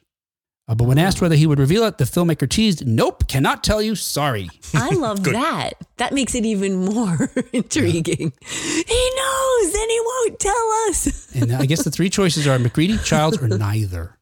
Uh, 0.67 0.73
but 0.73 0.85
when 0.87 0.97
asked 0.97 1.21
whether 1.21 1.35
he 1.35 1.45
would 1.45 1.59
reveal 1.59 1.83
it, 1.83 1.99
the 1.99 2.05
filmmaker 2.05 2.49
teased, 2.49 2.87
"Nope, 2.87 3.27
cannot 3.27 3.63
tell 3.63 3.81
you. 3.83 3.95
Sorry." 3.95 4.49
I 4.73 4.89
love 4.89 5.23
that. 5.25 5.73
That 5.97 6.11
makes 6.13 6.33
it 6.33 6.43
even 6.45 6.77
more 6.85 7.31
intriguing. 7.53 8.33
He 8.41 9.11
knows, 9.17 9.73
and 9.75 9.91
he 9.91 9.99
won't 10.03 10.39
tell 10.39 10.71
us. 10.89 11.35
And 11.35 11.51
I 11.53 11.65
guess 11.67 11.83
the 11.83 11.91
three 11.91 12.09
choices 12.09 12.47
are 12.47 12.57
MacReady, 12.57 12.97
Childs, 13.03 13.37
or 13.41 13.47
neither. 13.47 14.17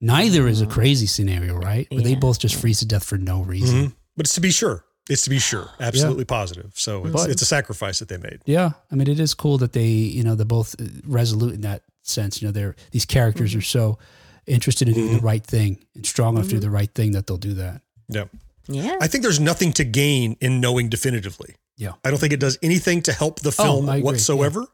Neither 0.00 0.48
is 0.48 0.60
a 0.60 0.66
crazy 0.66 1.06
scenario, 1.06 1.54
right? 1.56 1.86
Where 1.90 2.02
they 2.02 2.14
both 2.16 2.40
just 2.40 2.56
freeze 2.56 2.80
to 2.80 2.86
death 2.86 3.04
for 3.04 3.16
no 3.16 3.42
reason. 3.42 3.86
Mhm. 3.90 3.92
But 4.16 4.26
it's 4.26 4.34
to 4.34 4.40
be 4.40 4.50
sure. 4.50 4.84
It's 5.08 5.22
to 5.22 5.30
be 5.30 5.38
sure. 5.38 5.70
Absolutely 5.80 6.24
positive. 6.24 6.72
So 6.74 7.04
it's, 7.04 7.12
But- 7.12 7.30
it's 7.30 7.42
a 7.42 7.46
sacrifice 7.46 8.00
that 8.00 8.08
they 8.08 8.16
made. 8.16 8.40
Yeah, 8.46 8.72
I 8.90 8.96
mean, 8.96 9.06
it 9.08 9.20
is 9.20 9.32
cool 9.34 9.58
that 9.58 9.72
they, 9.72 9.86
you 9.86 10.24
know, 10.24 10.34
they're 10.34 10.44
both 10.44 10.74
resolute 11.06 11.54
in 11.54 11.60
that 11.60 11.82
sense. 12.02 12.42
You 12.42 12.48
know, 12.48 12.52
they're 12.52 12.74
these 12.90 13.04
characters 13.06 13.54
are 13.54 13.62
so 13.62 13.98
interested 14.46 14.88
in 14.88 14.94
doing 14.94 15.12
the 15.16 15.22
right 15.22 15.44
thing 15.44 15.78
and 15.94 16.04
strong 16.06 16.34
enough 16.36 16.46
to 16.48 16.54
do 16.54 16.60
the 16.60 16.70
right 16.70 16.92
thing 16.94 17.12
that 17.12 17.26
they'll 17.26 17.36
do 17.36 17.54
that. 17.54 17.82
Yeah. 18.08 18.24
Yeah. 18.68 18.96
I 19.00 19.06
think 19.08 19.22
there's 19.22 19.40
nothing 19.40 19.72
to 19.74 19.84
gain 19.84 20.36
in 20.40 20.60
knowing 20.60 20.88
definitively. 20.88 21.54
Yeah. 21.76 21.92
I 22.04 22.10
don't 22.10 22.18
think 22.18 22.32
it 22.32 22.40
does 22.40 22.58
anything 22.62 23.02
to 23.02 23.12
help 23.12 23.40
the 23.40 23.52
film 23.52 23.88
Oh, 23.88 23.92
I 23.92 23.96
agree. 23.96 24.04
whatsoever. 24.04 24.66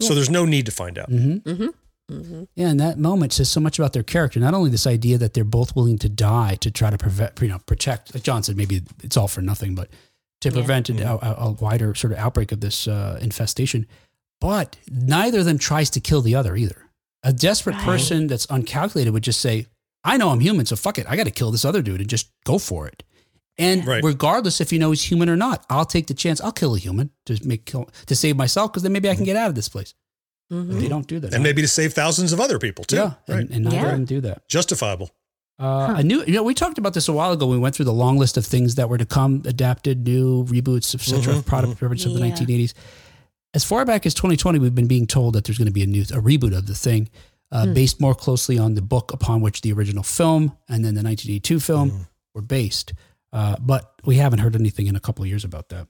So 0.00 0.14
there's 0.14 0.30
no 0.30 0.44
need 0.44 0.66
to 0.66 0.72
find 0.72 0.98
out. 0.98 1.10
Mm-hmm. 1.10 1.66
Mm-hmm. 2.10 2.44
Yeah, 2.56 2.68
and 2.68 2.80
that 2.80 2.98
moment 2.98 3.32
says 3.34 3.50
so 3.50 3.60
much 3.60 3.78
about 3.78 3.92
their 3.92 4.02
character. 4.02 4.40
Not 4.40 4.54
only 4.54 4.70
this 4.70 4.86
idea 4.86 5.18
that 5.18 5.34
they're 5.34 5.44
both 5.44 5.76
willing 5.76 5.98
to 5.98 6.08
die 6.08 6.54
to 6.60 6.70
try 6.70 6.88
to 6.90 6.96
prevent, 6.96 7.38
you 7.42 7.48
know, 7.48 7.58
protect. 7.66 8.14
Like 8.14 8.22
John 8.22 8.42
said, 8.42 8.56
maybe 8.56 8.82
it's 9.02 9.16
all 9.16 9.28
for 9.28 9.42
nothing, 9.42 9.74
but 9.74 9.90
to 10.40 10.48
Yeah. 10.48 10.54
prevent 10.54 10.88
a, 10.88 11.10
a, 11.12 11.48
a 11.48 11.50
wider 11.50 11.94
sort 11.94 12.12
of 12.12 12.18
outbreak 12.18 12.50
of 12.52 12.60
this 12.60 12.88
uh, 12.88 13.18
infestation. 13.20 13.86
But 14.40 14.76
neither 14.90 15.40
of 15.40 15.44
them 15.44 15.58
tries 15.58 15.90
to 15.90 16.00
kill 16.00 16.22
the 16.22 16.34
other 16.34 16.56
either. 16.56 16.86
A 17.22 17.32
desperate 17.32 17.74
Right. 17.76 17.84
person 17.84 18.26
that's 18.28 18.46
uncalculated 18.46 19.12
would 19.12 19.24
just 19.24 19.40
say, 19.40 19.66
"I 20.04 20.16
know 20.16 20.30
I'm 20.30 20.40
human, 20.40 20.66
so 20.66 20.76
fuck 20.76 20.98
it. 20.98 21.06
I 21.08 21.16
got 21.16 21.24
to 21.24 21.30
kill 21.32 21.50
this 21.50 21.64
other 21.64 21.82
dude 21.82 22.00
and 22.00 22.08
just 22.08 22.28
go 22.44 22.58
for 22.58 22.86
it." 22.86 23.02
And 23.58 23.84
Right. 23.84 24.04
regardless 24.04 24.60
if 24.60 24.72
you 24.72 24.78
know 24.78 24.90
he's 24.90 25.02
human 25.02 25.28
or 25.28 25.36
not, 25.36 25.64
I'll 25.68 25.84
take 25.84 26.06
the 26.06 26.14
chance. 26.14 26.40
I'll 26.40 26.52
kill 26.52 26.74
a 26.76 26.78
human 26.78 27.10
to 27.26 27.38
make 27.44 27.64
kill, 27.66 27.90
to 28.06 28.14
save 28.14 28.36
myself 28.36 28.70
because 28.72 28.84
then 28.84 28.92
maybe 28.92 29.10
I 29.10 29.16
can 29.16 29.24
get 29.24 29.34
out 29.36 29.48
of 29.48 29.56
this 29.56 29.68
place. 29.68 29.94
But 30.48 30.56
Mhm. 30.68 30.80
they 30.80 30.88
don't 30.88 31.06
do 31.08 31.18
that. 31.20 31.34
And 31.34 31.42
maybe 31.42 31.60
to 31.60 31.68
save 31.68 31.92
thousands 31.92 32.32
of 32.32 32.40
other 32.40 32.58
people 32.60 32.84
too. 32.84 32.96
yeah, 32.96 33.14
Right. 33.26 33.40
and, 33.40 33.50
and 33.50 33.64
neither 33.64 33.76
Yeah. 33.76 33.90
them 33.90 34.04
do 34.04 34.20
that. 34.22 34.46
Justifiable. 34.48 35.10
Uh, 35.60 35.94
A 35.98 36.04
new, 36.04 36.22
you 36.24 36.34
know, 36.34 36.44
we 36.44 36.54
talked 36.54 36.78
about 36.78 36.94
this 36.94 37.08
a 37.08 37.12
while 37.12 37.32
ago. 37.32 37.48
We 37.48 37.58
went 37.58 37.74
through 37.74 37.86
the 37.86 37.92
long 37.92 38.16
list 38.16 38.36
of 38.36 38.46
things 38.46 38.76
that 38.76 38.88
were 38.88 38.96
to 38.96 39.04
come, 39.04 39.42
adapted, 39.44 40.06
new 40.06 40.44
reboots, 40.44 40.94
etc. 40.94 41.34
Mhm, 41.34 41.44
product 41.44 41.78
products 41.78 42.04
of 42.04 42.14
the 42.14 42.20
Yeah. 42.20 42.26
1980s. 43.52 43.56
As 43.56 43.64
far 43.64 43.84
back 43.84 44.06
as 44.06 44.14
2020, 44.14 44.58
we've 44.58 44.74
been 44.74 44.86
being 44.88 45.06
told 45.06 45.34
that 45.34 45.44
there's 45.44 45.58
going 45.58 45.66
to 45.66 45.72
be 45.72 45.82
a 45.82 45.86
new, 45.86 46.02
a 46.02 46.20
reboot 46.20 46.56
of 46.56 46.66
the 46.66 46.74
thing, 46.74 47.08
uh, 47.50 47.66
based 47.66 48.00
more 48.00 48.14
closely 48.14 48.58
on 48.58 48.74
the 48.74 48.82
book 48.82 49.12
upon 49.12 49.40
which 49.40 49.62
the 49.62 49.72
original 49.72 50.02
film 50.02 50.56
and 50.68 50.84
then 50.84 50.94
the 50.94 51.02
1982 51.02 51.60
film 51.60 52.06
were 52.34 52.42
based. 52.42 52.92
Uh, 53.32 53.56
but 53.60 53.94
we 54.04 54.16
haven't 54.16 54.38
heard 54.40 54.54
anything 54.54 54.86
in 54.86 54.96
a 54.96 55.00
couple 55.00 55.22
of 55.22 55.28
years 55.28 55.44
about 55.44 55.68
that. 55.70 55.86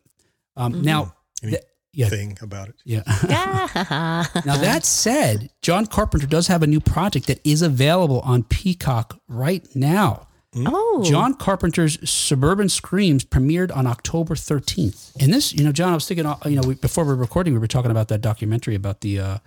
Um, 0.57 0.83
Now, 0.83 1.15
Any 1.43 1.53
th- 1.53 1.65
yeah, 1.93 2.09
Thing 2.09 2.39
about 2.43 2.69
it. 2.69 2.77
yeah. 2.85 3.03
Ah. 3.07 4.31
Now 4.47 4.57
that 4.59 4.85
said, 4.85 5.51
John 5.63 5.87
Carpenter 5.87 6.27
does 6.29 6.47
have 6.47 6.63
a 6.63 6.67
new 6.67 6.81
project 6.81 7.27
that 7.27 7.41
is 7.45 7.63
available 7.63 8.21
on 8.21 8.45
Peacock 8.45 9.21
right 9.27 9.67
now. 9.75 10.28
Oh. 10.67 11.03
John 11.05 11.35
Carpenter's 11.35 11.99
Suburban 12.09 12.69
Screams 12.69 13.25
premiered 13.25 13.75
on 13.77 13.87
October 13.87 14.35
13th. 14.35 15.13
And 15.21 15.33
this, 15.33 15.53
you 15.53 15.65
know, 15.65 15.73
Jon, 15.73 15.93
I 15.93 15.95
was 15.95 16.07
thinking, 16.07 16.27
uh, 16.27 16.37
you 16.47 16.57
know, 16.61 16.67
we, 16.67 16.75
before 16.75 17.05
we 17.05 17.11
were 17.11 17.17
recording, 17.17 17.53
we 17.53 17.59
were 17.59 17.67
talking 17.67 17.91
about 17.91 18.09
that 18.09 18.21
documentary 18.21 18.75
about 18.75 19.01
the, 19.01 19.21
uh, 19.21 19.39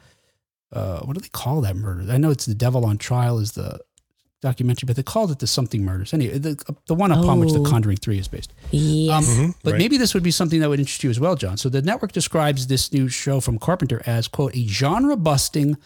uh, 0.71 0.99
what 1.01 1.15
do 1.15 1.21
they 1.21 1.29
call 1.29 1.61
that 1.61 1.75
murder? 1.75 2.11
I 2.11 2.17
know 2.17 2.31
it's 2.31 2.45
The 2.45 2.55
Devil 2.55 2.85
on 2.85 2.97
Trial 2.97 3.39
is 3.39 3.53
the 3.53 3.79
documentary, 4.41 4.87
but 4.87 4.95
they 4.95 5.03
called 5.03 5.31
it 5.31 5.39
the 5.39 5.47
something 5.47 5.83
murders. 5.83 6.13
Anyway, 6.13 6.37
the, 6.37 6.75
the 6.87 6.95
one 6.95 7.11
upon 7.11 7.39
which 7.39 7.51
The 7.51 7.59
Oh. 7.59 7.63
Conjuring 7.65 7.97
3 7.97 8.17
is 8.17 8.27
based. 8.27 8.53
Yes. 8.71 9.39
Um, 9.39 9.55
but 9.63 9.73
right. 9.73 9.77
maybe 9.77 9.97
this 9.97 10.13
would 10.13 10.23
be 10.23 10.31
something 10.31 10.59
that 10.61 10.69
would 10.69 10.79
interest 10.79 11.03
you 11.03 11.09
as 11.09 11.19
well, 11.19 11.35
Jon. 11.35 11.57
So 11.57 11.69
the 11.69 11.81
network 11.81 12.11
describes 12.11 12.67
this 12.67 12.91
new 12.91 13.07
show 13.07 13.39
from 13.39 13.59
Carpenter 13.59 14.01
as, 14.05 14.27
quote, 14.27 14.55
a 14.55 14.65
genre 14.67 15.15
busting, 15.15 15.77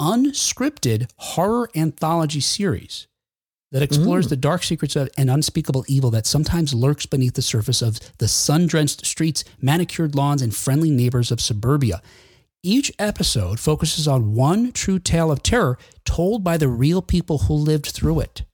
unscripted 0.00 1.10
horror 1.16 1.70
anthology 1.74 2.40
series 2.40 3.06
that 3.74 3.82
explores 3.82 4.26
mm. 4.26 4.28
the 4.30 4.36
dark 4.36 4.62
secrets 4.62 4.94
of 4.94 5.10
an 5.18 5.28
unspeakable 5.28 5.84
evil 5.88 6.08
that 6.12 6.26
sometimes 6.26 6.72
lurks 6.72 7.06
beneath 7.06 7.34
the 7.34 7.42
surface 7.42 7.82
of 7.82 7.98
the 8.18 8.28
sun 8.28 8.68
drenched 8.68 9.04
streets, 9.04 9.42
manicured 9.60 10.14
lawns, 10.14 10.42
and 10.42 10.54
friendly 10.54 10.92
neighbors 10.92 11.32
of 11.32 11.40
suburbia. 11.40 12.00
Each 12.62 12.92
episode 13.00 13.58
focuses 13.58 14.06
on 14.06 14.32
one 14.36 14.70
true 14.70 15.00
tale 15.00 15.32
of 15.32 15.42
terror 15.42 15.76
told 16.04 16.44
by 16.44 16.56
the 16.56 16.68
real 16.68 17.02
people 17.02 17.38
who 17.38 17.54
lived 17.54 17.86
through 17.86 18.20
it. 18.20 18.44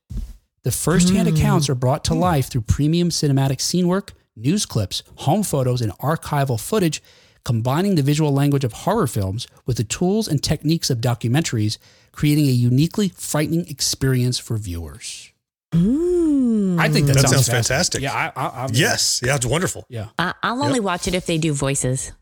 The 0.63 0.71
firsthand 0.71 1.29
hmm. 1.29 1.37
accounts 1.37 1.69
are 1.69 1.75
brought 1.75 2.03
to 2.05 2.15
life 2.15 2.49
through 2.49 2.63
premium 2.63 3.11
cinematic 3.11 3.61
scene 3.61 3.89
work, 3.89 4.15
news 4.35 4.65
clips, 4.65 5.03
home 5.17 5.43
photos, 5.43 5.83
and 5.83 5.93
archival 5.99 6.59
footage, 6.59 7.03
combining 7.45 7.97
the 7.97 8.03
visual 8.03 8.33
language 8.33 8.65
of 8.65 8.73
horror 8.73 9.07
films 9.07 9.47
with 9.67 9.77
the 9.77 9.85
tools 9.85 10.27
and 10.29 10.43
techniques 10.43 10.89
of 10.89 11.03
documentaries, 11.03 11.77
creating 12.13 12.47
a 12.47 12.53
uniquely 12.53 13.09
frightening 13.11 13.67
experience 13.69 14.39
for 14.39 14.57
viewers. 14.57 15.31
Mm. 15.73 16.79
I 16.81 16.89
think 16.89 17.07
that, 17.07 17.15
That 17.15 17.23
sounds, 17.29 17.47
sounds 17.47 17.49
fantastic. 17.49 18.03
Yeah, 18.03 18.13
I, 18.13 18.33
I, 18.41 18.65
I'm, 18.65 18.71
Yes. 18.73 19.21
Yeah, 19.25 19.37
it's 19.37 19.47
wonderful. 19.47 19.87
Yeah. 19.89 20.09
I- 20.19 20.35
I'll 20.43 20.63
only 20.63 20.81
watch 20.81 21.07
it 21.07 21.15
if 21.15 21.27
they 21.27 21.39
do 21.39 21.53
voices, 21.53 22.13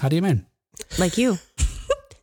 How 0.00 0.08
do 0.08 0.16
you 0.16 0.22
mean? 0.22 0.46
like 0.98 1.16
you. 1.18 1.38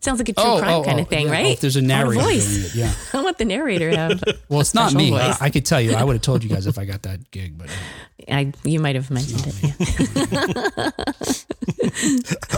Sounds 0.01 0.19
like 0.19 0.29
a 0.29 0.33
true 0.33 0.43
oh, 0.43 0.59
crime 0.59 0.73
oh, 0.73 0.83
kind 0.83 0.99
of 0.99 1.05
oh, 1.05 1.09
thing, 1.09 1.27
yeah. 1.27 1.31
right? 1.31 1.45
Oh, 1.45 1.49
if 1.49 1.59
there's 1.59 1.75
a 1.75 1.81
narrator 1.81 2.21
doing 2.21 2.25
voice. 2.25 2.73
it, 2.73 2.75
yeah. 2.75 2.91
I 3.13 3.21
want 3.21 3.37
the 3.37 3.45
narrator 3.45 3.91
to 3.91 3.97
have. 3.97 4.23
Well, 4.49 4.59
it's 4.59 4.73
not 4.73 4.93
me. 4.93 5.15
I, 5.15 5.27
voice. 5.27 5.41
I 5.41 5.49
could 5.49 5.65
tell 5.65 5.79
you. 5.79 5.93
I 5.93 6.03
would 6.03 6.13
have 6.13 6.21
told 6.21 6.43
you 6.43 6.49
guys 6.49 6.65
if 6.65 6.77
I 6.77 6.85
got 6.85 7.03
that 7.03 7.31
gig, 7.31 7.57
but 7.57 7.69
uh, 7.69 8.33
I, 8.33 8.51
you 8.63 8.79
might 8.79 8.95
have 8.95 9.09
mentioned 9.11 9.43
it. 9.45 9.55
Yeah. 9.61 10.89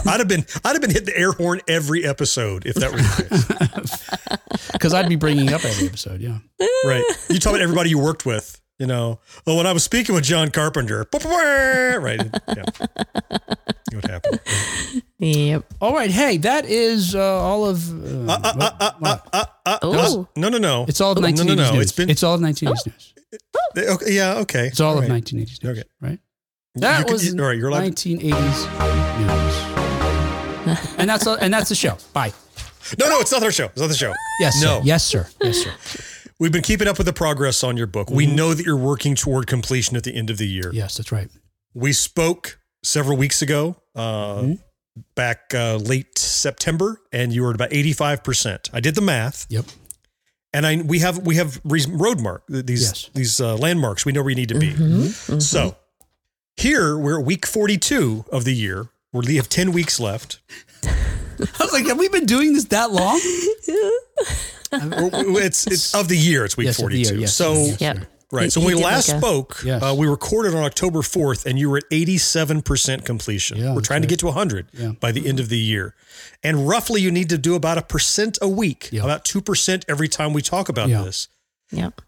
I'd 0.12 0.20
have 0.20 0.28
been 0.28 0.44
I'd 0.64 0.72
have 0.72 0.80
been 0.80 0.90
hitting 0.90 1.06
the 1.06 1.16
air 1.16 1.32
horn 1.32 1.60
every 1.68 2.04
episode 2.04 2.66
if 2.66 2.74
that 2.76 2.90
were 2.90 2.98
the 2.98 4.38
case. 4.48 4.72
because 4.72 4.94
I'd 4.94 5.08
be 5.08 5.16
bringing 5.16 5.52
up 5.52 5.64
every 5.64 5.86
episode. 5.86 6.20
Yeah. 6.20 6.38
right. 6.84 7.04
You 7.28 7.38
talk 7.38 7.52
about 7.52 7.60
everybody 7.62 7.90
you 7.90 7.98
worked 7.98 8.26
with. 8.26 8.60
You 8.78 8.86
know, 8.88 9.20
oh, 9.46 9.56
when 9.56 9.66
I 9.68 9.72
was 9.72 9.84
speaking 9.84 10.16
with 10.16 10.24
John 10.24 10.50
Carpenter, 10.50 11.06
right? 11.14 12.20
Yeah. 12.48 12.64
What 13.92 14.04
happened? 14.10 14.40
Yep. 15.18 15.64
All 15.80 15.92
right. 15.94 16.10
Hey, 16.10 16.38
that 16.38 16.64
is 16.66 17.14
uh, 17.14 17.20
all 17.40 17.66
of. 17.66 17.88
Uh, 18.28 18.32
uh, 18.32 18.70
uh, 18.82 19.44
uh 19.64 19.78
what- 19.82 19.82
what? 19.82 19.82
Oh, 19.82 20.28
No, 20.36 20.48
no, 20.48 20.58
no. 20.58 20.84
It's 20.88 21.00
all 21.00 21.12
of 21.12 21.18
no, 21.20 21.28
1980s 21.28 21.46
no, 21.46 21.54
no. 21.54 21.72
news. 21.74 21.82
It's 21.82 21.92
been 21.92 22.10
It's 22.10 22.24
all 22.24 22.34
of 22.34 22.40
1980s 22.40 22.86
news. 22.86 23.14
okay, 23.76 24.12
yeah, 24.12 24.34
okay. 24.38 24.66
It's 24.66 24.80
all 24.80 24.96
right. 24.96 25.04
of 25.04 25.10
1980s 25.10 25.34
news. 25.36 25.60
Okay. 25.64 25.82
Right. 26.00 26.18
That 26.74 26.98
You 26.98 27.04
could- 27.04 27.12
was 27.12 27.32
you- 27.32 27.40
all 27.40 27.46
right, 27.46 27.56
you're 27.56 27.68
allowed 27.68 27.84
1980s 27.84 28.22
news. 29.20 30.94
and 30.98 31.08
that's 31.08 31.26
and 31.28 31.54
that's 31.54 31.68
the 31.68 31.76
show. 31.76 31.96
Bye. 32.12 32.32
No, 32.98 33.08
no, 33.08 33.20
it's 33.20 33.30
not 33.32 33.42
our 33.44 33.52
show. 33.52 33.66
It's 33.66 33.80
not 33.80 33.86
the 33.88 33.94
show. 33.94 34.12
Yes, 34.40 34.56
sir. 34.56 34.66
No. 34.66 34.80
Yes, 34.82 35.04
sir. 35.06 35.26
Yes, 35.40 35.58
sir. 35.58 35.72
We've 36.40 36.52
been 36.52 36.62
keeping 36.62 36.88
up 36.88 36.98
with 36.98 37.06
the 37.06 37.12
progress 37.12 37.62
on 37.62 37.76
your 37.76 37.86
book. 37.86 38.10
We 38.10 38.26
know 38.26 38.54
that 38.54 38.66
you're 38.66 38.76
working 38.76 39.14
toward 39.14 39.46
completion 39.46 39.96
at 39.96 40.02
the 40.04 40.14
end 40.14 40.30
of 40.30 40.38
the 40.38 40.46
year. 40.48 40.70
Yes, 40.72 40.96
that's 40.96 41.12
right. 41.12 41.28
We 41.74 41.92
spoke 41.92 42.58
several 42.82 43.16
weeks 43.16 43.40
ago, 43.42 43.76
uh, 43.94 44.34
Mm-hmm. 44.42 44.54
back 45.14 45.52
uh, 45.54 45.76
late 45.76 46.18
September, 46.18 47.00
and 47.12 47.32
you 47.32 47.42
were 47.42 47.50
at 47.50 47.54
about 47.54 47.70
85%. 47.70 48.70
I 48.72 48.80
did 48.80 48.94
the 48.94 49.00
math. 49.00 49.46
Yep. 49.48 49.64
and 50.52 50.66
I 50.66 50.76
we 50.82 50.98
have 51.00 51.18
we 51.26 51.36
have 51.36 51.60
road 51.64 52.20
mark 52.20 52.42
these 52.48 52.82
Yes. 52.82 53.10
these 53.14 53.40
uh, 53.40 53.56
landmarks. 53.56 54.04
We 54.06 54.12
know 54.12 54.20
where 54.20 54.26
we 54.26 54.34
need 54.34 54.48
to 54.50 54.58
be. 54.58 54.70
Mm-hmm. 54.72 55.38
So 55.40 55.76
here 56.56 56.96
we're 56.98 57.18
at 57.20 57.24
week 57.26 57.46
forty 57.46 57.78
two 57.78 58.24
of 58.30 58.44
the 58.44 58.54
year. 58.54 58.88
We 59.12 59.36
have 59.36 59.48
10 59.48 59.70
weeks 59.70 60.00
left. 60.00 60.40
I 60.84 61.46
was 61.60 61.72
like, 61.72 61.86
have 61.86 61.98
we 61.98 62.08
been 62.08 62.26
doing 62.26 62.52
this 62.52 62.64
that 62.66 62.90
long? 62.90 63.20
We're- 64.80 65.44
It's, 65.44 65.66
it's 65.66 65.94
of 65.94 66.08
the 66.08 66.16
year. 66.16 66.44
It's 66.44 66.56
week 66.56 66.66
Yes, 66.66 66.78
of 66.82 66.88
the 66.90 66.96
year, 66.96 67.04
42. 67.06 67.20
yes, 67.22 67.34
so, 67.34 67.54
yes, 67.54 67.80
Yep. 67.80 67.98
right. 68.32 68.44
He- 68.44 68.50
So 68.50 68.60
he 68.60 68.66
when 68.66 68.76
we 68.76 68.82
last 68.84 69.08
like 69.08 69.16
a- 69.16 69.20
spoke, 69.20 69.62
Yes. 69.64 69.82
uh, 69.82 69.94
we 69.96 70.06
recorded 70.06 70.54
on 70.54 70.62
October 70.64 71.00
4th 71.02 71.46
and 71.46 71.58
you 71.58 71.70
were 71.70 71.78
at 71.78 71.84
87% 71.90 73.04
completion. 73.04 73.58
Yeah, 73.58 73.68
we're 73.70 73.74
that's 73.76 73.86
trying 73.86 74.02
to 74.02 74.08
get 74.08 74.18
to 74.20 74.26
100 74.28 74.68
Yeah. 74.72 74.92
by 75.00 75.12
the 75.12 75.26
end 75.26 75.40
of 75.40 75.48
the 75.48 75.58
year. 75.58 75.94
And 76.42 76.68
roughly 76.68 77.00
you 77.02 77.10
need 77.10 77.28
to 77.30 77.38
do 77.38 77.54
about 77.54 77.78
a 77.78 77.82
percent 77.82 78.38
a 78.42 78.48
week, 78.48 78.88
Yeah. 78.92 79.02
about 79.04 79.24
2% 79.24 79.84
every 79.88 80.08
time 80.08 80.32
we 80.32 80.42
talk 80.42 80.68
about 80.68 80.88
Yeah. 80.88 81.02
this. 81.02 81.28
Yep. 81.70 82.00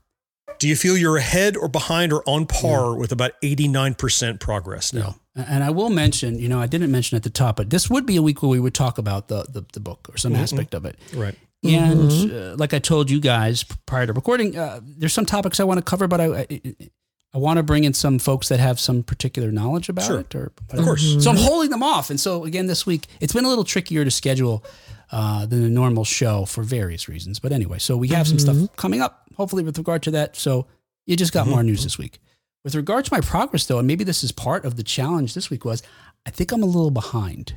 Do 0.58 0.68
you 0.68 0.76
feel 0.76 0.96
you're 0.96 1.18
ahead 1.18 1.54
or 1.56 1.68
behind 1.68 2.12
or 2.14 2.22
on 2.26 2.46
par 2.46 2.96
with 2.96 3.12
about 3.12 3.32
89% 3.42 4.40
progress 4.40 4.92
now? 4.92 5.16
No. 5.36 5.44
And 5.46 5.62
I 5.62 5.68
will 5.68 5.90
mention, 5.90 6.38
you 6.38 6.48
know, 6.48 6.58
I 6.58 6.66
didn't 6.66 6.90
mention 6.90 7.14
at 7.16 7.22
the 7.22 7.28
top, 7.30 7.56
but 7.56 7.68
this 7.68 7.90
would 7.90 8.06
be 8.06 8.16
a 8.16 8.22
week 8.22 8.42
where 8.42 8.48
we 8.48 8.58
would 8.58 8.72
talk 8.72 8.96
about 8.96 9.28
the 9.28 9.44
the, 9.50 9.66
the 9.74 9.80
book 9.80 10.08
or 10.10 10.16
some 10.16 10.34
aspect 10.34 10.72
of 10.72 10.86
it. 10.86 10.96
Right. 11.12 11.34
And 11.68 12.32
uh, 12.32 12.56
like 12.56 12.72
I 12.74 12.78
told 12.78 13.10
you 13.10 13.20
guys 13.20 13.64
prior 13.86 14.06
to 14.06 14.12
recording, 14.12 14.56
uh, 14.56 14.80
there's 14.82 15.12
some 15.12 15.26
topics 15.26 15.60
I 15.60 15.64
want 15.64 15.78
to 15.78 15.84
cover, 15.84 16.06
but 16.08 16.20
I 16.20 16.26
I, 16.40 16.60
I 17.34 17.38
want 17.38 17.58
to 17.58 17.62
bring 17.62 17.84
in 17.84 17.92
some 17.92 18.18
folks 18.18 18.48
that 18.48 18.60
have 18.60 18.80
some 18.80 19.02
particular 19.02 19.50
knowledge 19.52 19.88
about 19.88 20.04
Sure. 20.06 20.20
it. 20.20 20.34
Or 20.34 20.52
Of 20.70 20.84
course. 20.84 21.22
so 21.22 21.30
I'm 21.30 21.36
holding 21.36 21.70
them 21.70 21.82
off. 21.82 22.08
And 22.10 22.18
so 22.18 22.44
again, 22.44 22.66
this 22.66 22.86
week 22.86 23.06
it's 23.20 23.32
been 23.32 23.44
a 23.44 23.48
little 23.48 23.64
trickier 23.64 24.04
to 24.04 24.10
schedule 24.10 24.64
uh, 25.12 25.44
than 25.46 25.62
a 25.64 25.68
normal 25.68 26.04
show 26.04 26.44
for 26.46 26.62
various 26.62 27.08
reasons. 27.08 27.38
But 27.38 27.52
anyway, 27.52 27.78
so 27.78 27.96
we 27.96 28.08
have 28.08 28.26
some 28.26 28.38
stuff 28.38 28.56
coming 28.76 29.00
up, 29.02 29.28
hopefully 29.36 29.62
with 29.62 29.76
regard 29.78 30.02
to 30.04 30.10
that. 30.12 30.34
So 30.36 30.66
you 31.06 31.14
just 31.16 31.32
got 31.32 31.46
more 31.46 31.62
news 31.62 31.84
this 31.84 31.98
week. 31.98 32.18
With 32.64 32.74
regard 32.74 33.04
to 33.04 33.12
my 33.14 33.20
progress, 33.20 33.66
though, 33.66 33.78
and 33.78 33.86
maybe 33.86 34.02
this 34.02 34.24
is 34.24 34.32
part 34.32 34.64
of 34.64 34.76
the 34.76 34.82
challenge 34.82 35.34
this 35.34 35.50
week 35.50 35.64
was, 35.64 35.82
I 36.26 36.30
think 36.30 36.50
I'm 36.50 36.62
a 36.64 36.66
little 36.66 36.90
behind. 36.90 37.54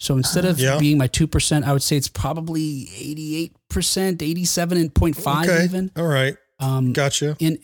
So 0.00 0.16
instead 0.16 0.44
of 0.46 0.58
Yeah. 0.58 0.78
being 0.78 0.98
my 0.98 1.06
two 1.06 1.26
percent, 1.26 1.64
I 1.66 1.72
would 1.72 1.82
say 1.82 1.96
it's 1.96 2.08
probably 2.08 2.88
eighty-eight 2.98 3.54
percent, 3.68 4.22
eighty-seven 4.22 4.76
and 4.78 4.92
point 4.94 5.14
five 5.16 5.48
Okay. 5.48 5.64
even. 5.64 5.90
All 5.94 6.06
right. 6.06 6.36
Um, 6.58 6.92
Gotcha. 6.92 7.36
and 7.40 7.58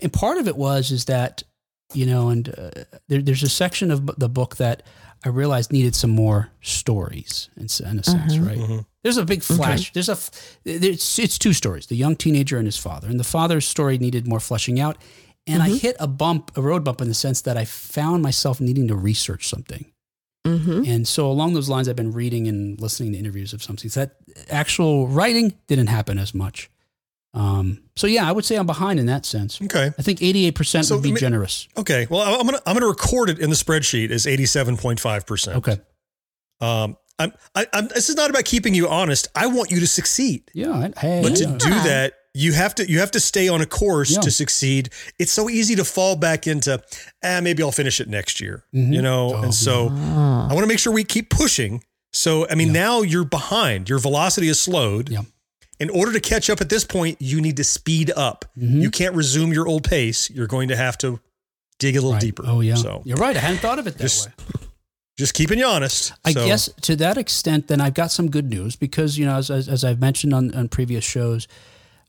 and 0.00 0.12
part 0.12 0.38
of 0.38 0.48
it 0.48 0.56
was 0.56 0.90
is 0.90 1.04
that 1.04 1.42
you 1.94 2.06
know 2.06 2.30
and 2.30 2.48
uh, 2.48 2.70
there, 3.08 3.20
there's 3.20 3.42
a 3.42 3.48
section 3.48 3.90
of 3.90 4.06
the 4.18 4.28
book 4.28 4.56
that 4.56 4.82
i 5.26 5.28
realized 5.28 5.70
needed 5.70 5.94
some 5.94 6.10
more 6.10 6.48
stories 6.62 7.50
in, 7.58 7.64
in 7.86 7.98
a 7.98 8.02
sense 8.02 8.38
right 8.38 8.56
Mhm. 8.56 8.86
there's 9.02 9.18
a 9.18 9.26
big 9.26 9.42
flash 9.42 9.92
there's 9.92 10.08
a, 10.08 10.16
it's, 10.64 11.18
it's 11.18 11.36
two 11.38 11.52
stories 11.52 11.86
the 11.88 11.96
young 11.96 12.16
teenager 12.16 12.56
and 12.56 12.66
his 12.66 12.78
father 12.78 13.08
and 13.08 13.20
the 13.20 13.24
father's 13.24 13.68
story 13.68 13.98
needed 13.98 14.26
more 14.26 14.40
fleshing 14.40 14.80
out 14.80 14.96
and 15.46 15.62
i 15.62 15.68
hit 15.68 15.94
a 16.00 16.06
bump 16.08 16.50
a 16.56 16.62
road 16.62 16.82
bump 16.82 17.02
in 17.02 17.08
the 17.08 17.14
sense 17.14 17.42
that 17.42 17.58
i 17.58 17.64
found 17.66 18.22
myself 18.22 18.58
needing 18.58 18.88
to 18.88 18.96
research 18.96 19.46
something 19.46 19.84
Mm-hmm. 20.44 20.82
and 20.86 21.06
so 21.06 21.30
along 21.30 21.54
those 21.54 21.68
lines 21.68 21.88
i've 21.88 21.94
been 21.94 22.10
reading 22.12 22.48
and 22.48 22.80
listening 22.80 23.12
to 23.12 23.18
interviews 23.18 23.52
of 23.52 23.62
something 23.62 23.88
so 23.88 24.00
that 24.00 24.16
actual 24.50 25.06
writing 25.06 25.54
didn't 25.68 25.86
happen 25.86 26.18
as 26.18 26.34
much 26.34 26.68
um, 27.32 27.82
so 27.94 28.08
yeah 28.08 28.28
i 28.28 28.32
would 28.32 28.44
say 28.44 28.56
i'm 28.56 28.66
behind 28.66 28.98
in 28.98 29.06
that 29.06 29.24
sense 29.24 29.60
Okay. 29.62 29.92
I 29.96 30.02
think 30.02 30.18
88% 30.18 30.84
So 30.84 30.96
would 30.96 31.04
be 31.04 31.12
generous. 31.12 31.68
Okay. 31.76 32.06
Well, 32.10 32.22
I'm 32.40 32.44
gonna 32.44 32.60
I'm 32.66 32.74
gonna 32.74 32.86
record 32.88 33.30
it 33.30 33.38
in 33.38 33.50
the 33.50 33.56
spreadsheet 33.56 34.10
as 34.10 34.26
87.5 34.26 35.26
percent. 35.26 35.56
Okay. 35.58 35.80
Um, 36.60 36.96
I'm, 37.18 37.32
I, 37.54 37.66
I'm. 37.72 37.88
This 37.88 38.08
is 38.08 38.16
not 38.16 38.28
about 38.30 38.44
keeping 38.44 38.74
you 38.74 38.88
honest. 38.88 39.28
I 39.36 39.46
want 39.46 39.70
you 39.70 39.78
to 39.80 39.86
succeed, 39.86 40.50
Yeah. 40.54 40.88
Hey, 40.98 41.20
but 41.22 41.36
to 41.36 41.44
do 41.46 41.70
that, 41.70 42.14
you 42.34 42.52
have 42.52 42.74
to 42.76 42.88
you 42.90 43.00
have 43.00 43.10
to 43.10 43.20
stay 43.20 43.48
on 43.48 43.60
a 43.60 43.66
course 43.66 44.10
Yeah. 44.12 44.20
to 44.20 44.30
succeed. 44.30 44.88
It's 45.18 45.32
so 45.32 45.50
easy 45.50 45.74
to 45.76 45.84
fall 45.84 46.16
back 46.16 46.46
into, 46.46 46.82
ah, 47.22 47.40
maybe 47.42 47.62
I'll 47.62 47.72
finish 47.72 48.00
it 48.00 48.08
next 48.08 48.40
year. 48.40 48.64
Mhm. 48.74 48.94
You 48.94 49.02
know, 49.02 49.34
Oh, 49.34 49.42
and 49.42 49.54
so 49.54 49.88
Oh. 49.92 50.46
I 50.50 50.52
want 50.54 50.60
to 50.60 50.66
make 50.66 50.78
sure 50.78 50.92
we 50.92 51.04
keep 51.04 51.28
pushing. 51.30 51.84
So 52.12 52.46
I 52.48 52.54
mean, 52.54 52.68
Yeah. 52.68 52.72
now 52.84 53.02
you're 53.02 53.24
behind. 53.24 53.88
Your 53.88 53.98
velocity 53.98 54.48
is 54.48 54.58
slowed. 54.60 55.10
Yeah. 55.10 55.22
In 55.78 55.90
order 55.90 56.12
to 56.12 56.20
catch 56.20 56.48
up 56.48 56.60
at 56.60 56.68
this 56.68 56.84
point, 56.84 57.20
you 57.20 57.40
need 57.40 57.56
to 57.56 57.64
speed 57.64 58.10
up. 58.16 58.44
Mhm. 58.58 58.80
You 58.82 58.90
can't 58.90 59.14
resume 59.14 59.52
your 59.52 59.66
old 59.66 59.84
pace. 59.84 60.30
You're 60.30 60.46
going 60.46 60.68
to 60.68 60.76
have 60.76 60.96
to 60.98 61.20
dig 61.78 61.96
a 61.96 62.00
little 62.00 62.12
Right. 62.12 62.20
deeper. 62.20 62.44
Oh, 62.46 62.60
yeah. 62.60 62.76
So 62.76 63.02
You're 63.04 63.16
right. 63.16 63.36
I 63.36 63.40
hadn't 63.40 63.58
thought 63.58 63.78
of 63.78 63.86
it 63.86 63.98
that 63.98 64.02
Just- 64.04 64.26
way. 64.28 64.32
just 65.18 65.34
keeping 65.34 65.58
you 65.58 65.66
honest. 65.66 66.12
I 66.24 66.32
So- 66.32 66.46
guess 66.46 66.70
to 66.82 66.96
that 66.96 67.18
extent, 67.18 67.68
then 67.68 67.80
I've 67.80 67.94
got 67.94 68.12
some 68.12 68.30
good 68.30 68.48
news 68.48 68.76
because, 68.76 69.18
you 69.18 69.26
know, 69.26 69.36
as, 69.36 69.50
as, 69.50 69.68
as 69.68 69.82
I've 69.84 70.00
mentioned 70.00 70.32
on, 70.32 70.54
on 70.54 70.68
previous 70.68 71.04
shows, 71.04 71.46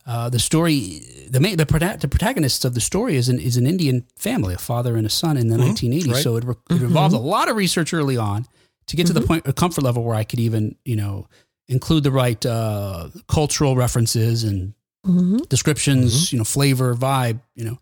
uh, 0.05 0.29
the 0.29 0.39
story, 0.39 1.01
the 1.29 1.39
main, 1.39 1.55
the, 1.57 1.65
the 1.99 2.07
protagonist 2.07 2.65
of 2.65 2.73
the 2.73 2.81
story 2.81 3.15
is 3.15 3.29
an, 3.29 3.39
is 3.39 3.57
an 3.57 3.65
Indian 3.65 4.05
family, 4.15 4.53
a 4.53 4.57
father 4.57 4.97
and 4.97 5.05
a 5.05 5.09
son 5.09 5.37
in 5.37 5.47
the 5.47 5.57
1980s. 5.57 6.11
right. 6.11 6.23
So 6.23 6.35
it, 6.37 6.43
re- 6.43 6.55
it 6.71 6.81
involved 6.81 7.15
a 7.15 7.19
lot 7.19 7.49
of 7.49 7.55
research 7.55 7.93
early 7.93 8.17
on 8.17 8.45
to 8.87 8.95
get 8.95 9.07
to 9.07 9.13
the 9.13 9.21
point, 9.21 9.47
a 9.47 9.53
comfort 9.53 9.83
level 9.83 10.03
where 10.03 10.15
I 10.15 10.23
could 10.25 10.39
even, 10.39 10.75
you 10.83 10.95
know, 10.97 11.27
include 11.69 12.03
the 12.03 12.11
right 12.11 12.45
uh, 12.45 13.09
cultural 13.27 13.75
references 13.75 14.43
and 14.43 14.73
Mm-hmm. 15.05 15.39
descriptions, 15.49 16.31
you 16.31 16.37
know, 16.37 16.45
flavor, 16.45 16.95
vibe, 16.95 17.41
you 17.55 17.65
know, 17.65 17.77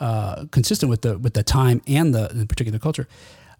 uh, 0.00 0.46
consistent 0.50 0.90
with 0.90 1.02
the 1.02 1.16
with 1.16 1.32
the 1.34 1.44
time 1.44 1.80
and 1.86 2.12
the, 2.12 2.26
the 2.34 2.46
particular 2.46 2.80
culture. 2.80 3.06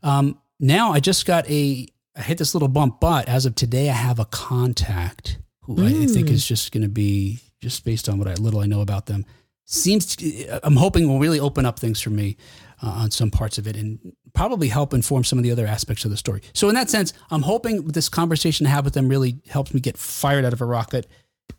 Um, 0.03 0.41
now 0.59 0.91
I 0.93 0.99
just 0.99 1.25
got 1.25 1.49
a 1.49 1.87
I 2.17 2.23
hit 2.23 2.39
this 2.39 2.57
little 2.57 2.67
bump, 2.67 2.99
but 3.01 3.29
as 3.29 3.47
of 3.47 3.55
today, 3.55 3.89
I 3.89 3.93
have 3.93 4.19
a 4.19 4.25
contact 4.25 5.39
who 5.61 5.81
I, 5.81 5.91
I 6.03 6.07
think 6.07 6.29
is 6.29 6.45
just 6.45 6.73
going 6.73 6.83
to 6.83 6.89
be 6.89 7.39
just 7.65 7.85
based 7.85 8.09
on 8.09 8.19
what 8.19 8.29
I 8.29 8.35
little 8.35 8.61
I 8.61 8.67
know 8.67 8.81
about 8.83 9.07
them. 9.07 9.25
Seems 9.67 10.15
to, 10.17 10.61
I'm 10.67 10.77
hoping 10.77 11.09
will 11.09 11.19
really 11.19 11.41
open 11.41 11.65
up 11.65 11.79
things 11.79 11.99
for 12.01 12.11
me 12.11 12.37
uh, 12.83 12.89
on 13.03 13.11
some 13.11 13.31
parts 13.31 13.57
of 13.57 13.67
it 13.67 13.77
and 13.77 13.99
probably 14.35 14.69
help 14.69 14.93
inform 14.93 15.25
some 15.25 15.39
of 15.39 15.43
the 15.43 15.51
other 15.51 15.67
aspects 15.67 16.05
of 16.05 16.11
the 16.11 16.19
story. 16.19 16.43
So 16.53 16.69
in 16.69 16.75
that 16.75 16.91
sense, 16.91 17.15
I'm 17.31 17.41
hoping 17.43 17.83
this 17.87 18.11
conversation 18.11 18.67
I 18.67 18.71
have 18.71 18.85
with 18.85 18.93
them 18.93 19.09
really 19.09 19.41
helps 19.49 19.73
me 19.73 19.81
get 19.81 19.97
fired 19.97 20.45
out 20.45 20.53
of 20.53 20.61
a 20.61 20.67
rocket 20.67 21.07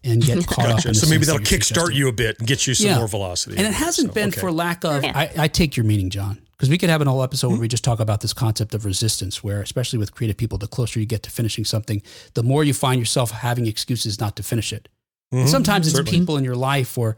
and 0.04 0.22
get 0.22 0.46
caught 0.54 0.66
up. 0.70 0.76
Gotcha. 0.78 0.90
In 0.90 0.94
the 0.94 1.00
So 1.00 1.10
maybe 1.10 1.26
that'll 1.26 1.40
that 1.40 1.50
you're 1.50 1.60
kickstart 1.60 1.96
you 1.96 2.08
a 2.08 2.12
bit 2.14 2.38
and 2.38 2.48
get 2.48 2.68
you 2.68 2.76
some 2.76 2.86
Yeah. 2.88 2.98
more 3.00 3.08
velocity. 3.08 3.58
And 3.58 3.66
it 3.66 3.74
hasn't 3.74 4.10
So, 4.10 4.14
been 4.14 4.30
okay. 4.30 4.40
for 4.40 4.52
lack 4.52 4.86
of. 4.86 5.04
Yeah. 5.04 5.12
I, 5.18 5.32
I 5.40 5.48
take 5.48 5.76
your 5.76 5.86
meaning, 5.86 6.12
Jon, 6.12 6.38
because 6.52 6.70
we 6.70 6.78
could 6.78 6.92
have 6.92 7.02
an 7.02 7.08
whole 7.08 7.24
episode 7.24 7.50
where 7.50 7.60
we 7.60 7.68
just 7.68 7.84
talk 7.84 8.00
about 8.00 8.22
this 8.22 8.34
concept 8.34 8.76
of 8.76 8.86
resistance, 8.86 9.44
where 9.44 9.62
especially 9.64 9.98
with 9.98 10.14
creative 10.14 10.38
people, 10.38 10.60
the 10.60 10.68
closer 10.68 11.00
you 11.00 11.08
get 11.08 11.24
to 11.24 11.32
finishing 11.32 11.66
something, 11.66 12.04
the 12.36 12.44
more 12.44 12.64
you 12.64 12.74
find 12.76 13.00
yourself 13.00 13.32
having 13.32 13.66
excuses 13.66 14.20
not 14.20 14.36
to 14.36 14.44
finish 14.44 14.72
it. 14.72 14.90
And 15.32 15.48
Mhm. 15.48 15.52
sometimes 15.52 15.88
it's 15.88 15.96
Certainly. 15.96 16.20
people 16.20 16.38
in 16.38 16.44
your 16.44 16.56
life 16.56 16.98
or 16.98 17.18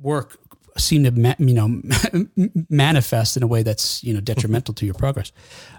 work 0.00 0.38
seem 0.78 1.04
to 1.04 1.10
ma- 1.10 1.34
you 1.38 1.54
know 1.54 1.80
manifest 2.68 3.36
in 3.36 3.42
a 3.42 3.46
way 3.46 3.62
that's 3.62 4.02
you 4.04 4.12
know 4.14 4.20
detrimental 4.20 4.74
to 4.74 4.84
your 4.84 4.94
progress. 4.94 5.32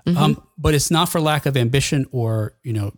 Um, 0.05 0.41
but 0.57 0.73
it's 0.73 0.89
not 0.91 1.09
for 1.09 1.19
lack 1.21 1.45
of 1.45 1.55
ambition 1.57 2.05
or 2.11 2.53
you 2.63 2.73
know 2.73 2.93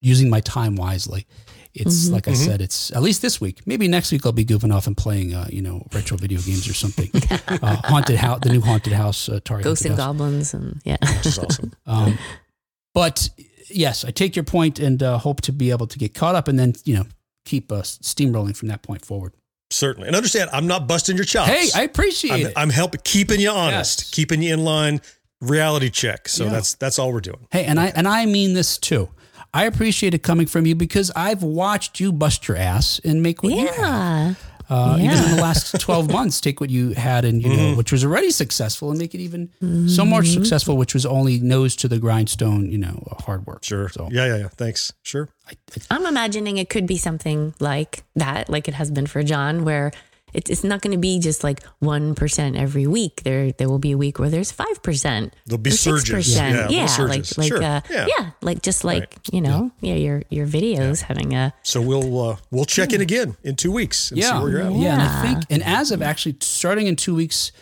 using 0.00 0.30
my 0.30 0.40
time 0.40 0.76
wisely. 0.76 1.26
It's 1.74 2.08
like 2.08 2.26
I 2.26 2.32
Mhm. 2.32 2.44
said, 2.44 2.60
it's 2.62 2.90
at 2.92 3.02
least 3.02 3.20
this 3.22 3.40
week. 3.40 3.60
Maybe 3.66 3.86
next 3.88 4.10
week 4.10 4.24
I'll 4.26 4.32
be 4.32 4.44
goofing 4.44 4.72
off 4.74 4.86
and 4.86 4.96
playing, 4.96 5.34
uh, 5.34 5.46
you 5.52 5.60
know, 5.62 5.86
retro 5.92 6.16
video 6.16 6.40
games 6.40 6.66
or 6.68 6.74
something. 6.74 7.10
uh, 7.62 7.76
haunted 7.84 8.16
house, 8.16 8.40
the 8.42 8.48
new 8.50 8.60
haunted 8.60 8.94
house, 8.94 9.28
uh, 9.28 9.38
Atari 9.38 9.62
Ghosts 9.62 9.84
and 9.84 9.94
House. 9.94 9.98
goblins 10.06 10.54
and 10.54 10.80
yeah. 10.84 10.96
Which 11.16 11.26
is 11.26 11.38
awesome. 11.38 11.72
Um, 11.86 12.18
but 12.94 13.28
yes, 13.70 14.04
I 14.04 14.10
take 14.10 14.34
your 14.34 14.44
point 14.44 14.78
and 14.80 15.02
uh, 15.02 15.18
hope 15.18 15.40
to 15.42 15.52
be 15.52 15.70
able 15.70 15.86
to 15.86 15.98
get 15.98 16.14
caught 16.14 16.34
up 16.34 16.48
and 16.48 16.58
then 16.58 16.72
you 16.84 16.94
know 16.96 17.06
keep 17.48 17.72
uh, 17.72 17.76
us 17.76 17.98
steamrolling 18.02 18.56
from 18.56 18.68
that 18.68 18.82
point 18.82 19.04
forward. 19.04 19.32
Certainly. 19.70 20.08
And 20.08 20.16
understand, 20.16 20.48
I'm 20.52 20.66
not 20.66 20.86
busting 20.88 21.16
your 21.16 21.26
chops. 21.26 21.50
Hey, 21.50 21.68
I 21.78 21.84
appreciate 21.84 22.32
I'm, 22.32 22.46
it. 22.46 22.52
I'm 22.56 22.70
helping 22.70 23.00
keeping 23.04 23.40
you 23.40 23.50
honest, 23.50 24.00
Yes. 24.00 24.10
keeping 24.10 24.42
you 24.42 24.54
in 24.54 24.64
line, 24.64 25.00
reality 25.40 25.90
check. 25.90 26.28
So 26.28 26.44
Yeah. 26.44 26.50
that's 26.50 26.74
that's 26.74 26.98
all 26.98 27.12
we're 27.12 27.20
doing. 27.20 27.46
Hey, 27.50 27.64
and 27.64 27.78
I 27.78 27.86
and 27.94 28.08
I 28.08 28.24
mean 28.26 28.54
this 28.54 28.78
too. 28.78 29.10
I 29.52 29.64
appreciate 29.64 30.14
it 30.14 30.22
coming 30.22 30.46
from 30.46 30.66
you 30.66 30.74
because 30.74 31.10
I've 31.16 31.42
watched 31.42 32.00
you 32.00 32.12
bust 32.12 32.48
your 32.48 32.56
ass 32.56 33.00
and 33.04 33.22
make 33.22 33.42
what 33.42 33.52
you 33.54 33.68
have. 34.68 35.00
Yeah. 35.00 35.10
Uh, 35.10 35.12
Even 35.14 35.30
in 35.30 35.36
the 35.36 35.42
last 35.42 35.80
twelve 35.80 36.10
months, 36.12 36.40
take 36.40 36.60
what 36.60 36.70
you 36.70 36.90
had 36.92 37.24
and 37.24 37.42
you 37.42 37.48
know, 37.56 37.74
which 37.74 37.90
was 37.92 38.04
already 38.04 38.30
successful, 38.30 38.90
and 38.90 38.98
make 38.98 39.14
it 39.14 39.20
even 39.20 39.50
so 39.60 39.66
Mm-hmm. 39.66 40.10
much 40.10 40.28
successful, 40.28 40.76
which 40.76 40.94
was 40.94 41.06
only 41.06 41.40
nose 41.40 41.74
to 41.76 41.88
the 41.88 41.98
grindstone, 41.98 42.70
you 42.70 42.78
know, 42.78 43.02
hard 43.26 43.46
work. 43.46 43.64
Sure. 43.64 43.88
So 43.88 44.08
Yeah, 44.10 44.26
yeah, 44.26 44.36
yeah. 44.36 44.48
Thanks. 44.48 44.92
Sure. 45.02 45.28
I, 45.48 45.52
I, 45.74 45.96
I'm 45.96 46.06
imagining 46.06 46.58
it 46.58 46.68
could 46.68 46.86
be 46.86 46.98
something 46.98 47.54
like 47.60 48.04
that, 48.16 48.50
like 48.50 48.68
it 48.68 48.74
has 48.74 48.90
been 48.90 49.06
for 49.06 49.22
Jon, 49.22 49.64
where 49.64 49.90
it, 50.34 50.50
it's 50.50 50.62
not 50.64 50.82
going 50.82 50.92
to 50.92 50.98
be 50.98 51.18
just 51.18 51.42
like 51.44 51.60
1% 51.82 52.56
every 52.58 52.86
week. 52.86 53.22
There 53.24 53.52
there 53.52 53.68
will 53.68 53.78
be 53.78 53.92
a 53.92 53.96
week 53.98 54.18
where 54.18 54.30
there's 54.30 54.52
5%. 54.52 55.32
There'll 55.46 55.58
be 55.58 55.70
surges. 55.70 56.36
6%. 56.36 56.36
Yeah, 56.36 56.68
Yeah, 56.68 56.82
little 56.84 57.06
like 57.08 57.38
like 57.38 57.48
Sure. 57.48 57.62
uh, 57.62 57.80
Yeah. 57.90 58.06
yeah. 58.16 58.30
like 58.42 58.62
just 58.62 58.84
like, 58.84 59.16
you 59.32 59.40
know, 59.40 59.70
yeah, 59.80 59.94
your 59.94 60.22
your 60.30 60.46
videos 60.46 61.02
having 61.02 61.34
a 61.34 61.52
So 61.62 61.80
we'll 61.80 62.20
uh, 62.30 62.36
we'll 62.50 62.64
check 62.66 62.92
in 62.92 63.00
again 63.00 63.36
in 63.42 63.56
two 63.56 63.72
weeks 63.72 64.10
and 64.10 64.18
yeah, 64.20 64.32
see 64.36 64.42
where 64.42 64.50
you're 64.50 64.62
at. 64.62 64.72
yeah, 64.72 64.92
and 64.94 65.02
I 65.02 65.22
think, 65.22 65.44
and 65.50 65.62
as 65.62 65.90
of 65.90 66.02
actually 66.02 66.36
starting 66.40 66.86
in 66.86 66.96
two 66.96 67.14
weeks, 67.14 67.52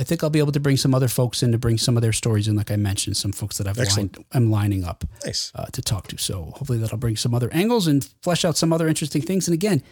I 0.00 0.04
think 0.04 0.22
I'll 0.22 0.30
be 0.30 0.38
able 0.38 0.52
to 0.52 0.60
bring 0.60 0.76
some 0.76 0.94
other 0.94 1.08
folks 1.08 1.42
in 1.42 1.50
to 1.52 1.58
bring 1.58 1.76
some 1.78 1.96
of 1.96 2.02
their 2.02 2.12
stories 2.12 2.46
in. 2.46 2.54
Like 2.54 2.70
I 2.70 2.76
mentioned, 2.76 3.16
some 3.16 3.32
folks 3.32 3.58
that 3.58 3.66
I've 3.66 3.78
Excellent. 3.78 4.16
lined, 4.16 4.26
I'm 4.32 4.50
lining 4.50 4.84
up. 4.84 5.04
Nice. 5.24 5.50
uh, 5.56 5.66
to 5.72 5.82
talk 5.82 6.06
to. 6.08 6.18
So 6.18 6.52
hopefully 6.56 6.78
that'll 6.78 6.98
bring 6.98 7.16
some 7.16 7.34
other 7.34 7.48
angles 7.52 7.86
and 7.88 8.08
flesh 8.22 8.44
out 8.44 8.56
some 8.56 8.72
other 8.72 8.86
interesting 8.86 9.22
things. 9.22 9.48
And 9.48 9.54
again, 9.54 9.82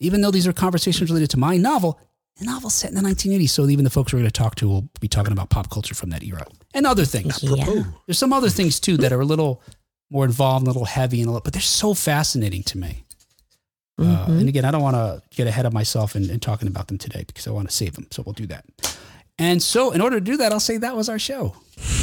even 0.00 0.20
though 0.20 0.30
these 0.30 0.46
are 0.46 0.52
conversations 0.52 1.10
related 1.10 1.30
to 1.30 1.38
my 1.38 1.56
novel, 1.56 2.00
the 2.36 2.44
novel 2.46 2.68
set 2.70 2.90
in 2.90 2.96
the 2.96 3.02
1980s. 3.08 3.50
So 3.50 3.68
even 3.68 3.84
the 3.84 3.90
folks 3.90 4.12
we're 4.12 4.18
going 4.20 4.30
to 4.30 4.32
talk 4.32 4.56
to 4.56 4.68
will 4.68 4.88
be 5.00 5.08
talking 5.08 5.32
about 5.32 5.50
pop 5.50 5.70
culture 5.70 5.94
from 5.94 6.10
that 6.10 6.22
era 6.24 6.44
and 6.74 6.86
other 6.86 7.04
things. 7.04 7.42
Yeah. 7.42 7.84
There's 8.06 8.18
some 8.18 8.32
other 8.32 8.48
things 8.50 8.80
too 8.80 8.96
that 8.98 9.12
are 9.12 9.20
a 9.20 9.24
little 9.24 9.62
more 10.10 10.24
involved, 10.24 10.64
a 10.64 10.70
little 10.70 10.84
heavy, 10.84 11.20
and 11.20 11.28
a 11.28 11.30
little, 11.30 11.42
but 11.42 11.52
they're 11.52 11.62
so 11.62 11.94
fascinating 11.94 12.62
to 12.64 12.78
me. 12.78 13.04
Uh, 13.96 14.26
and 14.28 14.48
again, 14.48 14.64
I 14.64 14.72
don't 14.72 14.82
want 14.82 14.96
to 14.96 15.22
get 15.36 15.46
ahead 15.46 15.66
of 15.66 15.72
myself 15.72 16.16
in, 16.16 16.28
in 16.28 16.40
talking 16.40 16.66
about 16.66 16.88
them 16.88 16.98
today 16.98 17.22
because 17.24 17.46
I 17.46 17.50
want 17.52 17.68
to 17.68 17.74
save 17.74 17.94
them. 17.94 18.08
So 18.10 18.24
we'll 18.26 18.32
do 18.32 18.46
that. 18.46 18.64
And 19.38 19.62
so, 19.62 19.90
in 19.92 20.00
order 20.00 20.18
to 20.18 20.24
do 20.24 20.36
that, 20.38 20.52
I'll 20.52 20.60
say 20.60 20.76
that 20.78 20.96
was 20.96 21.08
our 21.08 21.18
show. 21.18 21.54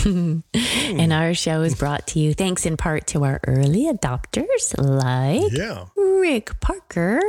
And 0.54 1.14
our 1.14 1.34
show 1.34 1.62
is 1.62 1.76
brought 1.76 2.08
to 2.08 2.20
you 2.20 2.34
thanks 2.34 2.66
in 2.66 2.76
part 2.78 3.08
to 3.08 3.24
our 3.24 3.40
early 3.48 3.90
adopters 3.92 4.74
like 4.78 5.52
Yeah. 5.54 5.86
Rick 5.96 6.60
Parker 6.60 7.22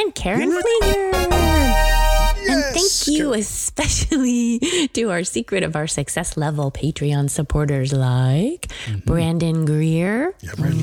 and 0.00 0.14
Karen 0.14 0.50
Flieger. 0.50 1.12
And 2.48 2.62
thank 2.74 3.08
you 3.08 3.32
especially 3.32 4.60
to 4.94 5.10
our 5.10 5.24
Secret 5.24 5.62
of 5.64 5.74
Our 5.74 5.86
Success 5.88 6.36
level 6.36 6.70
Patreon 6.70 7.28
supporters 7.28 7.92
like 7.92 8.70
Brandon 9.04 9.64
Greer, 9.64 10.34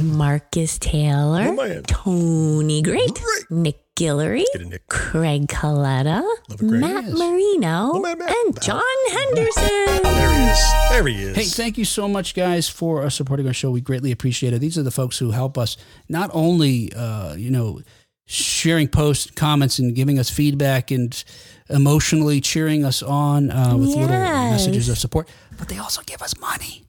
Marcus 0.01 0.77
Taylor, 0.77 1.55
Oh. 1.57 1.81
Tony 1.87 2.81
Great, 2.81 3.13
Great. 3.13 3.45
Nick 3.51 3.79
Guillory, 3.95 4.43
Nick. 4.59 4.87
Craig 4.89 5.47
Coletta, 5.47 6.21
Love 6.49 6.61
it, 6.61 6.67
Craig. 6.67 6.71
Matt 6.81 7.05
Marino, 7.05 7.93
man, 7.99 8.17
Matt. 8.19 8.35
and 8.45 8.61
John 8.61 8.81
Henderson. 9.11 10.03
There 10.03 10.33
he 10.33 10.43
is. 10.51 10.73
There 10.89 11.07
he 11.07 11.23
is. 11.23 11.35
Hey, 11.37 11.43
thank 11.45 11.77
you 11.77 11.85
so 11.85 12.09
much, 12.09 12.33
guys, 12.35 12.67
for 12.67 13.03
uh, 13.03 13.09
supporting 13.09 13.47
our 13.47 13.53
show. 13.53 13.71
We 13.71 13.81
greatly 13.81 14.11
appreciate 14.11 14.51
it. 14.51 14.59
These 14.59 14.77
are 14.77 14.83
the 14.83 14.91
folks 14.91 15.17
who 15.19 15.31
help 15.31 15.57
us 15.57 15.77
not 16.09 16.29
only, 16.33 16.91
uh, 16.93 17.35
you 17.35 17.51
know, 17.51 17.81
sharing 18.25 18.87
posts, 18.87 19.29
comments, 19.31 19.79
and 19.79 19.95
giving 19.95 20.19
us 20.19 20.29
feedback 20.29 20.91
and 20.91 21.23
emotionally 21.69 22.41
cheering 22.41 22.85
us 22.85 23.01
on 23.03 23.51
uh, 23.51 23.75
with 23.75 23.89
little 23.89 24.07
messages 24.07 24.89
of 24.89 24.97
support, 24.97 25.27
but 25.57 25.69
they 25.69 25.77
also 25.77 26.01
give 26.05 26.21
us 26.21 26.39
money. 26.39 26.83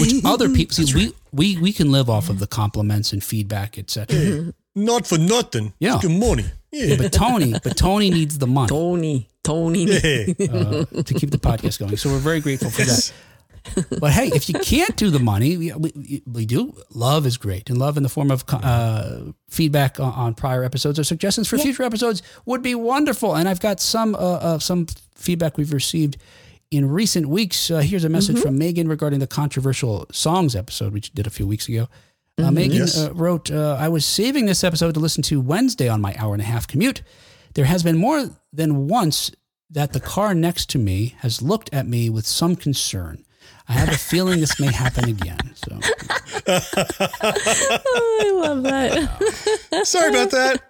Which 0.00 0.24
other 0.24 0.48
people 0.48 0.74
see, 0.74 0.94
we, 0.94 1.12
we 1.30 1.60
we 1.60 1.72
can 1.72 1.92
live 1.92 2.08
off 2.08 2.30
of 2.30 2.38
the 2.38 2.46
compliments 2.46 3.12
and 3.12 3.22
feedback, 3.22 3.76
etc. 3.78 4.54
Not 4.74 5.06
for 5.06 5.18
nothing. 5.18 5.74
Yeah. 5.78 5.98
Good 6.00 6.10
morning. 6.10 6.46
Yeah. 6.72 6.96
But 6.96 7.12
Tony, 7.12 7.52
but 7.62 7.76
Tony 7.76 8.10
needs 8.10 8.38
the 8.38 8.46
money 8.46 8.68
Tony, 8.68 9.28
Tony. 9.44 10.00
Hey. 10.00 10.34
uh, 10.50 10.84
to 10.86 11.14
keep 11.14 11.30
the 11.30 11.38
podcast 11.38 11.78
going. 11.78 11.96
So 11.96 12.08
we're 12.08 12.18
very 12.18 12.40
grateful 12.40 12.70
for 12.70 12.82
that. 12.82 13.12
But 14.00 14.12
hey, 14.12 14.28
if 14.34 14.48
you 14.48 14.54
can't 14.58 14.94
do 14.96 15.10
the 15.10 15.18
money, 15.18 15.56
we, 15.56 15.72
we, 15.72 16.22
we 16.26 16.46
do. 16.46 16.74
Love 16.90 17.26
is 17.26 17.36
great, 17.36 17.70
and 17.70 17.78
love 17.78 17.96
in 17.96 18.02
the 18.02 18.08
form 18.08 18.30
of 18.30 18.44
uh, 18.48 19.20
feedback 19.48 19.98
on, 19.98 20.12
on 20.12 20.34
prior 20.34 20.62
episodes 20.64 20.98
or 20.98 21.04
suggestions 21.04 21.48
for 21.48 21.58
future 21.58 21.82
episodes 21.82 22.22
would 22.44 22.62
be 22.62 22.74
wonderful. 22.74 23.34
And 23.34 23.48
I've 23.48 23.60
got 23.60 23.80
some 23.80 24.14
uh, 24.14 24.18
uh, 24.18 24.58
some 24.58 24.86
feedback 25.16 25.56
we've 25.56 25.72
received 25.72 26.16
in 26.70 26.88
recent 26.90 27.26
weeks. 27.28 27.70
Uh, 27.70 27.78
here's 27.80 28.04
a 28.04 28.08
message 28.08 28.38
from 28.38 28.58
Megan 28.58 28.88
regarding 28.88 29.20
the 29.20 29.26
controversial 29.26 30.06
songs 30.12 30.54
episode 30.54 30.92
which 30.92 31.10
we 31.10 31.14
did 31.14 31.26
a 31.26 31.30
few 31.30 31.46
weeks 31.46 31.68
ago. 31.68 31.88
Uh, 32.36 32.50
Megan 32.50 32.78
Yes. 32.78 32.98
uh, 32.98 33.12
wrote, 33.14 33.50
uh, 33.50 33.76
I 33.78 33.88
was 33.88 34.04
saving 34.04 34.46
this 34.46 34.64
episode 34.64 34.94
to 34.94 35.00
listen 35.00 35.22
to 35.24 35.40
Wednesday 35.40 35.88
on 35.88 36.00
my 36.00 36.14
hour 36.18 36.32
and 36.34 36.42
a 36.42 36.44
half 36.44 36.66
commute. 36.66 37.02
There 37.54 37.64
has 37.66 37.84
been 37.84 37.96
more 37.96 38.28
than 38.52 38.88
once 38.88 39.30
that 39.70 39.92
the 39.92 40.00
car 40.00 40.34
next 40.34 40.68
to 40.70 40.78
me 40.78 41.14
has 41.20 41.40
looked 41.42 41.72
at 41.72 41.86
me 41.86 42.10
with 42.10 42.26
some 42.26 42.56
concern. 42.56 43.24
I 43.66 43.72
have 43.72 43.88
a 43.88 43.96
feeling 43.96 44.40
this 44.40 44.60
may 44.60 44.70
happen 44.70 45.08
again. 45.08 45.38
So, 45.54 45.78
Oh, 47.26 48.18
I 48.22 48.30
love 48.34 48.62
that. 48.64 49.82
sorry 49.84 50.10
about 50.10 50.30
that. 50.32 50.62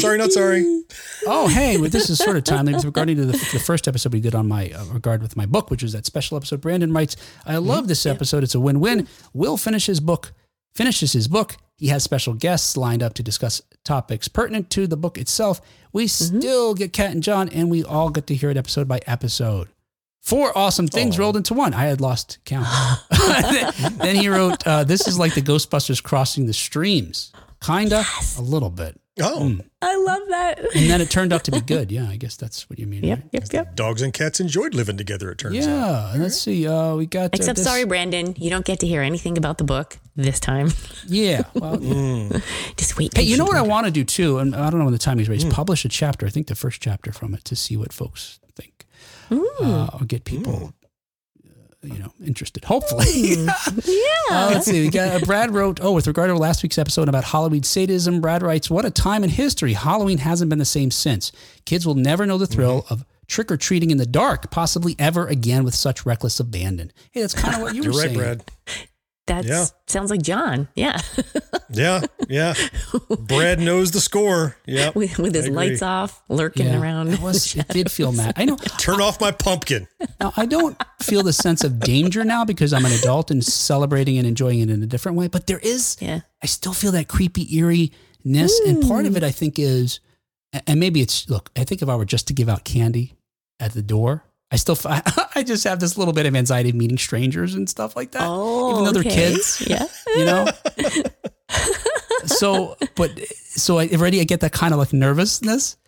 Sorry, 0.00 0.18
not 0.18 0.32
sorry. 0.32 0.82
oh, 1.26 1.46
hey, 1.48 1.76
well, 1.76 1.88
this 1.88 2.10
is 2.10 2.18
sort 2.18 2.36
of 2.36 2.42
timely 2.44 2.74
with 2.74 2.84
regarding 2.84 3.16
to 3.16 3.26
the, 3.26 3.32
the 3.32 3.60
first 3.64 3.86
episode 3.86 4.12
we 4.12 4.20
did 4.20 4.34
on 4.34 4.48
my 4.48 4.70
uh, 4.70 4.84
regard 4.86 5.22
with 5.22 5.36
my 5.36 5.46
book, 5.46 5.70
which 5.70 5.82
was 5.84 5.92
that 5.92 6.04
special 6.04 6.36
episode. 6.36 6.60
Brandon 6.60 6.92
writes, 6.92 7.14
I 7.46 7.58
love 7.58 7.86
this 7.86 8.06
episode. 8.06 8.42
It's 8.42 8.56
a 8.56 8.60
win-win. 8.60 9.06
Will 9.32 9.56
finish 9.56 9.86
his 9.86 10.00
book, 10.00 10.32
finishes 10.74 11.12
his 11.12 11.28
book. 11.28 11.56
He 11.76 11.88
has 11.88 12.02
special 12.02 12.34
guests 12.34 12.76
lined 12.76 13.02
up 13.02 13.14
to 13.14 13.22
discuss 13.22 13.62
topics 13.84 14.26
pertinent 14.28 14.68
to 14.70 14.86
the 14.88 14.96
book 14.96 15.16
itself. 15.18 15.60
We 15.92 16.06
still 16.08 16.74
get 16.74 16.92
Kat 16.92 17.10
and 17.12 17.22
Jon, 17.22 17.48
and 17.48 17.70
we 17.70 17.84
all 17.84 18.10
get 18.10 18.26
to 18.28 18.34
hear 18.34 18.50
it 18.50 18.56
episode 18.56 18.88
by 18.88 19.00
episode. 19.06 19.68
Four 20.22 20.56
awesome 20.56 20.86
things 20.86 21.18
rolled 21.18 21.36
into 21.36 21.52
one. 21.52 21.74
I 21.74 21.86
had 21.86 22.00
lost 22.00 22.38
count. 22.44 22.66
then 23.98 24.14
he 24.16 24.28
wrote, 24.28 24.64
uh, 24.66 24.84
"This 24.84 25.06
is 25.08 25.18
like 25.18 25.34
the 25.34 25.42
Ghostbusters 25.42 26.00
crossing 26.02 26.46
the 26.46 26.52
streams, 26.52 27.32
kinda, 27.60 28.04
a 28.38 28.42
little 28.42 28.70
bit." 28.70 28.98
Oh, 29.20 29.58
I 29.82 29.96
love 29.96 30.22
that. 30.28 30.58
And 30.74 30.88
then 30.88 31.00
it 31.02 31.10
turned 31.10 31.34
out 31.34 31.44
to 31.44 31.50
be 31.50 31.60
good. 31.60 31.92
Yeah, 31.92 32.08
I 32.08 32.16
guess 32.16 32.36
that's 32.36 32.70
what 32.70 32.78
you 32.78 32.86
mean. 32.86 33.04
Yep, 33.04 33.18
right? 33.18 33.28
yep, 33.32 33.44
yep. 33.52 33.76
dogs 33.76 34.00
and 34.00 34.10
cats 34.12 34.40
enjoyed 34.40 34.72
living 34.74 34.96
together, 34.96 35.30
it 35.30 35.36
turns 35.38 35.66
out. 35.66 36.14
Yeah. 36.14 36.14
Let's 36.22 36.40
see. 36.40 36.66
Uh, 36.66 36.94
we 36.94 37.04
got. 37.06 37.24
uh, 37.24 37.28
Except, 37.34 37.56
this- 37.56 37.66
sorry, 37.66 37.84
Brandon, 37.84 38.34
you 38.38 38.48
don't 38.48 38.64
get 38.64 38.80
to 38.80 38.86
hear 38.86 39.02
anything 39.02 39.36
about 39.36 39.58
the 39.58 39.64
book 39.64 39.98
this 40.16 40.38
time. 40.40 40.70
Yeah. 41.08 41.42
Well, 41.54 41.78
Just 42.76 42.96
wait. 42.96 43.14
hey, 43.14 43.24
you 43.24 43.36
know 43.36 43.44
what 43.44 43.56
I 43.56 43.62
want 43.62 43.86
to 43.86 43.90
do 43.92 44.04
too, 44.04 44.38
and 44.38 44.54
I 44.54 44.70
don't 44.70 44.78
know 44.78 44.84
when 44.86 44.92
the 44.94 44.98
time 44.98 45.18
is 45.18 45.28
right. 45.28 45.40
Hmm. 45.42 45.48
Is 45.48 45.52
publish 45.54 45.84
a 45.84 45.88
chapter. 45.88 46.26
I 46.26 46.30
think 46.30 46.46
the 46.46 46.54
first 46.54 46.80
chapter 46.80 47.12
from 47.12 47.34
it 47.34 47.44
to 47.46 47.56
see 47.56 47.76
what 47.76 47.92
folks 47.92 48.38
think. 48.54 48.81
Uh, 49.60 49.88
or 49.98 50.04
get 50.06 50.24
people. 50.24 50.72
Uh, 51.44 51.48
you 51.84 51.98
know, 51.98 52.12
interested. 52.24 52.64
Hopefully. 52.64 53.06
Yeah. 53.84 54.12
Uh, 54.30 54.50
let's 54.52 54.66
see. 54.66 54.82
We 54.82 54.88
got 54.90 55.22
uh, 55.22 55.24
Brad 55.24 55.50
wrote. 55.52 55.80
Oh, 55.82 55.92
with 55.92 56.06
regard 56.06 56.28
to 56.30 56.36
last 56.36 56.62
week's 56.62 56.78
episode 56.78 57.08
about 57.08 57.24
Halloween 57.24 57.62
sadism, 57.64 58.20
Brad 58.20 58.42
writes, 58.42 58.70
"What 58.70 58.84
a 58.84 58.90
time 58.90 59.24
in 59.24 59.30
history! 59.30 59.72
Halloween 59.72 60.18
hasn't 60.18 60.48
been 60.48 60.58
the 60.60 60.64
same 60.64 60.90
since. 60.90 61.32
Kids 61.66 61.86
will 61.86 61.94
never 61.96 62.24
know 62.24 62.38
the 62.38 62.46
thrill 62.46 62.82
Mm-hmm. 62.82 62.94
of 62.94 63.04
trick 63.26 63.50
or 63.50 63.56
treating 63.56 63.90
in 63.90 63.96
the 63.98 64.06
dark, 64.06 64.50
possibly 64.50 64.94
ever 64.98 65.26
again 65.26 65.64
with 65.64 65.74
such 65.74 66.06
reckless 66.06 66.38
abandon." 66.40 66.92
Hey, 67.10 67.20
that's 67.20 67.34
kind 67.34 67.56
of 67.56 67.62
what 67.62 67.74
you 67.74 67.82
You're 67.84 67.92
were 67.92 67.98
right, 67.98 68.06
saying. 68.08 68.18
Brad. 68.18 68.44
That 69.26 69.44
Yeah. 69.44 69.66
sounds 69.86 70.10
like 70.10 70.22
Jon. 70.22 70.68
Yeah. 70.74 71.00
Yeah, 71.74 72.02
yeah. 72.28 72.52
Brad 73.18 73.58
knows 73.58 73.92
the 73.92 74.00
score. 74.00 74.56
Yeah. 74.66 74.90
with, 74.94 75.18
with 75.18 75.34
his 75.34 75.48
lights 75.48 75.80
off, 75.80 76.22
lurking 76.28 76.66
Yeah, 76.66 76.78
around. 76.78 77.08
it 77.08 77.20
was. 77.20 77.56
It 77.56 77.66
did 77.68 77.90
feel 77.90 78.12
mad. 78.20 78.34
I 78.36 78.44
know. 78.44 78.56
Turn 78.56 79.00
off 79.00 79.22
my 79.22 79.30
pumpkin. 79.30 79.88
Now, 80.20 80.34
I 80.36 80.44
don't 80.44 80.76
feel 81.00 81.22
the 81.22 81.32
sense 81.32 81.64
of 81.64 81.80
danger 81.80 82.24
now 82.24 82.44
because 82.44 82.74
I'm 82.74 82.84
an 82.84 82.92
adult 82.92 83.30
and 83.30 83.42
celebrating 83.42 84.18
and 84.18 84.26
enjoying 84.26 84.58
it 84.60 84.68
in 84.68 84.82
a 84.82 84.86
different 84.86 85.16
way. 85.16 85.28
But 85.28 85.46
there 85.46 85.60
is, 85.60 85.96
yeah. 85.98 86.20
I 86.42 86.46
still 86.46 86.74
feel 86.74 86.92
that 86.92 87.08
creepy 87.08 87.46
eeriness. 87.56 88.60
And 88.66 88.82
part 88.86 89.06
of 89.06 89.14
mm. 89.14 89.16
it, 89.16 89.24
I 89.24 89.30
think, 89.30 89.58
is, 89.58 90.00
and 90.66 90.78
maybe 90.78 91.00
it's, 91.00 91.30
look, 91.30 91.50
I 91.56 91.64
think 91.64 91.80
if 91.80 91.88
I 91.88 91.96
were 91.96 92.04
just 92.04 92.26
to 92.28 92.34
give 92.34 92.50
out 92.50 92.64
candy 92.64 93.14
at 93.58 93.72
the 93.72 93.82
door, 93.82 94.24
I 94.52 94.56
still, 94.56 94.76
f- 94.76 95.30
I 95.34 95.42
just 95.42 95.64
have 95.64 95.80
this 95.80 95.96
little 95.96 96.12
bit 96.12 96.26
of 96.26 96.36
anxiety 96.36 96.72
meeting 96.72 96.98
strangers 96.98 97.54
and 97.54 97.68
stuff 97.68 97.96
like 97.96 98.10
that. 98.12 98.22
Oh, 98.22 98.72
even 98.72 98.84
though 98.84 98.92
they're 98.92 99.10
oh, 99.10 99.14
kids, 99.14 99.64
Yeah. 99.66 99.86
you 100.14 100.26
know? 100.26 100.46
so, 102.26 102.76
but, 102.94 103.18
so 103.34 103.78
I 103.78 103.88
already 103.88 104.20
I 104.20 104.24
get 104.24 104.40
that 104.40 104.52
kind 104.52 104.74
of 104.74 104.78
like 104.78 104.92
nervousness. 104.92 105.78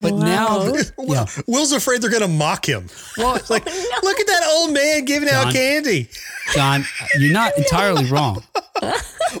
But 0.00 0.14
now, 0.14 0.72
yeah. 0.98 1.26
Will's 1.46 1.72
afraid 1.72 2.00
they're 2.00 2.10
going 2.10 2.22
to 2.22 2.28
mock 2.28 2.66
him. 2.66 2.88
Well, 3.18 3.38
Like, 3.50 3.64
oh, 3.66 4.00
look 4.02 4.20
at 4.20 4.26
that 4.28 4.42
old 4.48 4.72
man 4.72 5.04
giving 5.04 5.28
Jon. 5.28 5.48
out 5.48 5.52
candy. 5.52 6.08
Jon, 6.54 6.84
you're 7.18 7.34
not 7.34 7.58
entirely 7.58 8.06
wrong. 8.06 8.42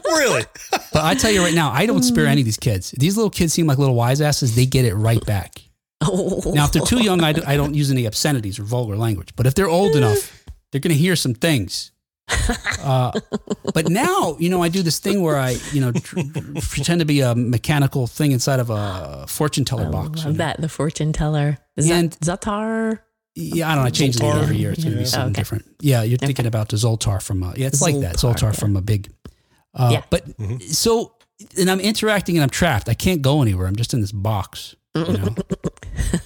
Really? 0.04 0.44
But 0.92 1.04
I 1.04 1.14
tell 1.14 1.30
you 1.30 1.40
right 1.40 1.54
now, 1.54 1.70
I 1.70 1.86
don't 1.86 2.02
spare 2.02 2.24
hmm. 2.24 2.32
any 2.32 2.40
of 2.42 2.44
these 2.44 2.58
kids. 2.58 2.90
These 2.90 3.16
little 3.16 3.30
kids 3.30 3.54
seem 3.54 3.66
like 3.66 3.78
little 3.78 3.94
wise 3.94 4.20
asses. 4.20 4.54
They 4.54 4.66
get 4.66 4.84
it 4.84 4.94
right 4.94 5.24
back. 5.24 5.62
Oh. 6.02 6.52
Now, 6.54 6.64
if 6.64 6.72
they're 6.72 6.82
too 6.82 7.02
young, 7.02 7.22
I, 7.22 7.32
do, 7.32 7.42
I 7.46 7.56
don't 7.56 7.74
use 7.74 7.90
any 7.90 8.06
obscenities 8.06 8.58
or 8.58 8.64
vulgar 8.64 8.96
language. 8.96 9.30
But 9.36 9.46
if 9.46 9.54
they're 9.54 9.68
old 9.68 9.94
enough, 9.96 10.44
they're 10.72 10.80
going 10.80 10.94
to 10.94 10.98
hear 11.00 11.16
some 11.16 11.34
things. 11.34 11.92
Uh, 12.82 13.10
but 13.74 13.88
now, 13.88 14.36
you 14.38 14.48
know, 14.48 14.62
I 14.62 14.68
do 14.68 14.82
this 14.82 14.98
thing 15.00 15.20
where 15.20 15.36
I, 15.36 15.56
you 15.72 15.80
know, 15.80 15.92
tr- 15.92 16.20
pretend 16.70 17.00
to 17.00 17.04
be 17.04 17.20
a 17.20 17.34
mechanical 17.34 18.06
thing 18.06 18.30
inside 18.32 18.60
of 18.60 18.70
a 18.70 19.26
fortune 19.28 19.64
teller 19.64 19.90
box. 19.90 20.20
you 20.20 20.26
Love 20.26 20.36
know. 20.36 20.44
that. 20.44 20.60
The 20.60 20.68
fortune 20.68 21.12
teller. 21.12 21.58
Is 21.76 21.90
And- 21.90 22.12
Zatar? 22.20 23.00
Yeah, 23.34 23.68
I 23.70 23.74
don't 23.74 23.84
know. 23.84 23.88
I 23.88 23.90
change 23.90 24.16
the 24.16 24.24
name 24.24 24.36
every 24.42 24.56
year. 24.58 24.72
It's 24.72 24.82
going 24.82 24.92
to 24.92 24.98
be 24.98 25.02
Yeah. 25.04 25.08
something 25.08 25.30
Okay. 25.32 25.40
different. 25.40 25.64
Yeah, 25.80 26.02
you're 26.02 26.18
thinking 26.18 26.46
about 26.46 26.68
the 26.68 26.76
Zoltar 26.76 27.22
from, 27.22 27.42
uh, 27.42 27.52
yeah, 27.56 27.66
it's 27.68 27.80
like 27.82 27.98
that. 28.00 28.16
Zoltar, 28.16 28.34
Zoltar 28.38 28.42
yeah. 28.42 28.52
from 28.52 28.76
a 28.76 28.80
big, 28.82 29.10
uh, 29.74 29.90
Yeah. 29.92 30.02
but 30.10 30.24
so, 30.68 31.14
and 31.58 31.70
I'm 31.70 31.80
interacting 31.80 32.36
and 32.36 32.42
I'm 32.42 32.50
trapped. 32.50 32.88
I 32.88 32.94
can't 32.94 33.22
go 33.22 33.40
anywhere. 33.42 33.66
I'm 33.66 33.76
just 33.76 33.92
in 33.94 34.00
this 34.00 34.12
box, 34.12 34.74
you 34.94 35.12
know, 35.12 35.34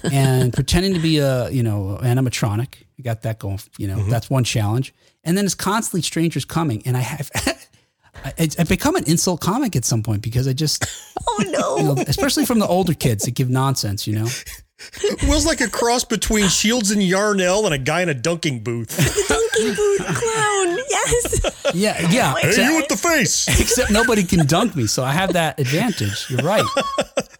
and 0.11 0.53
pretending 0.53 0.93
to 0.93 0.99
be 0.99 1.19
a, 1.19 1.49
you 1.49 1.63
know, 1.63 1.99
animatronic. 2.01 2.75
You 2.97 3.03
got 3.03 3.21
that 3.23 3.39
going, 3.39 3.59
you 3.77 3.87
know, 3.87 3.97
mm-hmm. 3.97 4.09
that's 4.09 4.29
one 4.29 4.43
challenge. 4.43 4.93
And 5.23 5.37
then 5.37 5.45
it's 5.45 5.55
constantly 5.55 6.01
strangers 6.01 6.45
coming. 6.45 6.81
And 6.85 6.95
I 6.95 7.01
have, 7.01 7.29
I, 8.25 8.49
I 8.57 8.63
become 8.63 8.95
an 8.95 9.03
insult 9.05 9.41
comic 9.41 9.75
at 9.75 9.85
some 9.85 10.03
point 10.03 10.21
because 10.21 10.47
I 10.47 10.53
just, 10.53 10.85
Oh, 11.27 11.43
no. 11.47 11.77
you 11.77 11.83
know, 11.83 12.03
especially 12.07 12.45
from 12.45 12.59
the 12.59 12.67
older 12.67 12.93
kids 12.93 13.25
that 13.25 13.31
give 13.31 13.49
nonsense, 13.49 14.07
you 14.07 14.15
know. 14.15 14.27
Will's 15.23 15.45
like 15.45 15.61
a 15.61 15.69
cross 15.69 16.03
between 16.03 16.47
Shields 16.49 16.91
and 16.91 17.01
Yarnell 17.01 17.65
and 17.65 17.73
a 17.73 17.77
guy 17.77 18.01
in 18.01 18.09
a 18.09 18.13
dunking 18.13 18.63
booth. 18.63 18.89
The 19.57 19.63
dunking 19.63 19.75
booth 19.75 20.21
clown. 20.21 20.77
Yes. 20.89 21.73
Yeah, 21.73 22.09
yeah. 22.11 22.33
Hey, 22.35 22.49
except- 22.49 22.69
you 22.69 22.75
with 22.75 22.87
the 22.89 22.97
face. 22.97 23.47
except 23.61 23.89
nobody 23.91 24.23
can 24.23 24.45
dunk 24.45 24.75
me, 24.75 24.85
so 24.87 25.03
I 25.03 25.11
have 25.13 25.33
that 25.33 25.59
advantage. 25.59 26.25
You're 26.29 26.39
right. 26.41 26.63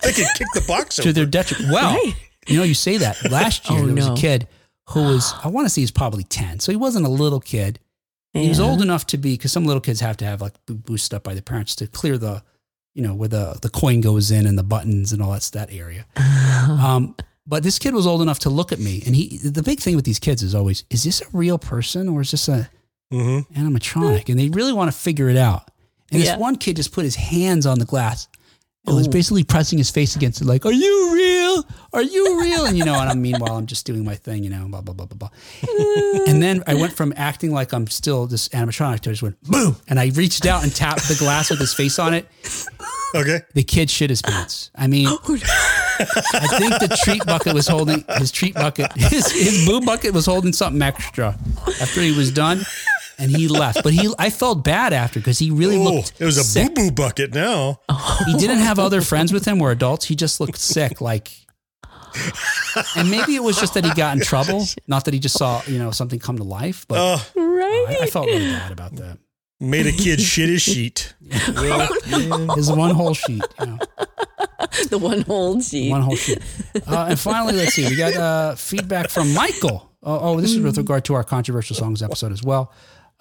They 0.01 0.13
can 0.13 0.27
kick 0.38 0.47
the 0.53 0.63
box 0.67 0.95
To 0.95 1.01
over. 1.03 1.11
their 1.13 1.25
detriment. 1.25 1.71
Well, 1.73 1.93
Right. 1.93 2.13
You 2.47 2.57
know, 2.57 2.63
you 2.63 2.73
say 2.73 2.97
that. 2.97 3.29
Last 3.29 3.65
oh, 3.69 3.73
year 3.75 3.83
Oh, 3.83 3.86
there 3.88 3.95
was 3.95 4.07
no. 4.07 4.13
a 4.13 4.17
kid 4.17 4.47
who 4.89 5.03
was 5.03 5.33
I 5.43 5.47
want 5.49 5.65
to 5.65 5.69
say 5.69 5.81
he's 5.81 5.91
probably 5.91 6.23
ten, 6.23 6.59
so 6.59 6.71
he 6.71 6.75
wasn't 6.77 7.05
a 7.05 7.09
little 7.09 7.39
kid. 7.41 7.79
He 8.33 8.49
was 8.49 8.59
old 8.59 8.81
enough 8.81 9.07
to 9.07 9.17
be 9.17 9.33
because 9.36 9.51
some 9.53 9.63
little 9.65 9.79
kids 9.81 10.01
have 10.01 10.17
to 10.17 10.25
have 10.25 10.41
like 10.41 10.53
bo- 10.65 10.73
boosted 10.73 11.15
up 11.15 11.23
by 11.23 11.33
the 11.33 11.41
parents 11.41 11.73
to 11.77 11.88
clear 11.88 12.17
the, 12.17 12.43
you 12.95 13.03
know, 13.03 13.13
where 13.13 13.29
the 13.29 13.59
the 13.61 13.69
coin 13.69 14.01
goes 14.01 14.31
in 14.31 14.47
and 14.47 14.57
the 14.57 14.63
buttons 14.63 15.13
and 15.13 15.21
all 15.21 15.31
that's 15.33 15.51
that 15.51 15.71
area. 15.71 16.05
Um, 16.67 17.15
but 17.47 17.61
this 17.61 17.77
kid 17.77 17.93
was 17.93 18.07
old 18.07 18.21
enough 18.23 18.39
to 18.39 18.49
look 18.49 18.71
at 18.71 18.79
me, 18.79 19.03
and 19.05 19.15
he. 19.15 19.37
The 19.37 19.61
big 19.61 19.79
thing 19.79 19.95
with 19.95 20.05
these 20.05 20.17
kids 20.17 20.41
is 20.41 20.55
always, 20.55 20.83
is 20.89 21.03
this 21.03 21.21
a 21.21 21.25
real 21.31 21.59
person 21.59 22.09
or 22.09 22.21
is 22.21 22.31
this 22.31 22.47
a 22.47 22.67
Mhm. 23.13 23.45
animatronic? 23.53 24.29
And 24.29 24.39
they 24.39 24.49
really 24.49 24.73
want 24.73 24.91
to 24.91 24.97
figure 24.97 25.29
it 25.29 25.37
out. 25.37 25.69
And 26.11 26.21
Yeah. 26.23 26.31
this 26.31 26.39
one 26.39 26.55
kid 26.55 26.75
just 26.77 26.91
put 26.91 27.03
his 27.05 27.15
hands 27.15 27.65
on 27.67 27.77
the 27.77 27.85
glass. 27.85 28.27
It 28.88 28.93
was 28.93 29.07
basically 29.07 29.43
pressing 29.43 29.77
his 29.77 29.89
face 29.89 30.15
against 30.15 30.41
it, 30.41 30.45
like, 30.45 30.65
"Are 30.65 30.71
you 30.71 31.13
real? 31.13 31.63
Are 31.93 32.03
you 32.03 32.41
real?" 32.41 32.65
And 32.65 32.77
you 32.77 32.86
know, 32.86 32.99
and 32.99 33.09
I'm 33.09 33.21
meanwhile 33.21 33.57
I'm 33.57 33.65
just 33.65 33.86
doing 33.86 34.03
my 34.03 34.15
thing, 34.15 34.43
you 34.43 34.49
know, 34.49 34.67
blah 34.67 34.81
blah 34.81 34.93
blah 34.93 35.05
blah 35.07 35.17
blah. 35.17 35.29
and 36.27 36.41
then 36.41 36.63
I 36.67 36.75
went 36.75 36.93
from 36.93 37.13
acting 37.15 37.51
like 37.51 37.73
I'm 37.73 37.88
still 37.88 38.27
this 38.27 38.47
animatronic 38.49 38.99
to 39.01 39.09
I 39.09 39.13
just 39.13 39.23
went 39.23 39.41
boom, 39.43 39.75
and 39.88 39.99
I 39.99 40.11
reached 40.13 40.45
out 40.45 40.63
and 40.63 40.73
tapped 40.73 41.07
the 41.07 41.15
glass 41.15 41.49
with 41.49 41.59
his 41.59 41.73
face 41.73 41.97
on 41.99 42.13
it. 42.13 42.27
Okay. 43.15 43.41
The 43.53 43.63
kid 43.63 43.89
shit 43.89 44.09
his 44.09 44.21
pants. 44.21 44.71
I 44.75 44.88
mean, 44.88 45.07
oh, 45.09 45.19
I 45.99 46.47
think 46.59 46.79
the 46.79 46.99
treat 47.03 47.25
bucket 47.25 47.53
was 47.53 47.67
holding 47.67 48.03
his 48.17 48.31
treat 48.31 48.53
bucket. 48.53 48.91
His 48.95 49.31
his 49.31 49.65
boo 49.65 49.81
bucket 49.81 50.13
was 50.13 50.25
holding 50.25 50.51
something 50.51 50.81
extra 50.81 51.38
after 51.81 52.01
he 52.01 52.15
was 52.15 52.31
done, 52.31 52.65
and 53.18 53.32
he 53.32 53.47
left. 53.47 53.84
But 53.84 53.93
he, 53.93 54.13
I 54.20 54.30
felt 54.30 54.63
bad 54.63 54.93
after 54.93 55.20
because 55.20 55.39
he 55.39 55.51
really 55.51 55.78
Oh, 55.78 55.84
looked. 55.95 56.13
it 56.20 56.26
was 56.26 56.38
a 56.38 56.66
boo 56.66 56.74
boo 56.74 56.91
bucket 56.91 57.34
now. 57.34 57.80
He 58.26 58.34
didn't 58.38 58.59
have 58.59 58.80
other 58.80 59.01
friends 59.01 59.32
with 59.34 59.45
him 59.45 59.61
or 59.61 59.72
adults. 59.72 60.05
He 60.05 60.16
just 60.16 60.39
looked 60.39 60.57
sick, 60.59 61.01
like. 61.01 61.32
And 62.95 63.09
maybe 63.11 63.36
it 63.36 63.43
was 63.43 63.57
just 63.59 63.74
that 63.74 63.84
he 63.84 63.93
got 63.93 64.16
in 64.16 64.22
trouble, 64.24 64.63
not 64.88 65.03
that 65.05 65.13
he 65.13 65.20
just 65.20 65.38
saw 65.38 65.61
you 65.68 65.78
know 65.80 65.91
something 65.91 66.18
come 66.20 66.38
to 66.38 66.43
life. 66.43 66.86
But 66.88 66.97
Uh, 66.97 67.20
Right. 67.36 67.86
I, 67.89 68.03
I 68.03 68.07
felt 68.07 68.28
really 68.28 68.51
bad 68.51 68.72
about 68.72 68.95
that. 68.97 69.18
made 69.59 69.86
a 69.88 69.91
kid 69.91 70.22
shit 70.22 70.47
his 70.49 70.61
sheet. 70.61 71.13
His 72.55 72.72
one 72.72 72.91
whole 72.91 73.13
sheet, 73.13 73.43
you 73.59 73.66
know. 73.66 73.80
the 74.89 74.97
one 74.97 75.22
hold 75.22 75.63
sheet. 75.63 75.89
One 75.91 76.01
whole 76.01 76.16
sheet. 76.16 76.39
Uh, 76.88 77.07
and 77.09 77.20
finally, 77.20 77.53
let's 77.53 77.74
see. 77.74 77.88
We 77.88 77.95
got 77.95 78.16
uh, 78.16 78.55
feedback 78.55 79.09
from 79.09 79.34
Michael. 79.34 79.91
Oh, 80.03 80.20
oh, 80.36 80.41
this 80.41 80.51
is 80.51 80.59
with 80.61 80.78
regard 80.78 81.03
to 81.05 81.16
our 81.16 81.24
controversial 81.24 81.76
songs 81.76 82.01
episode 82.03 82.32
as 82.32 82.43
well. 82.43 82.72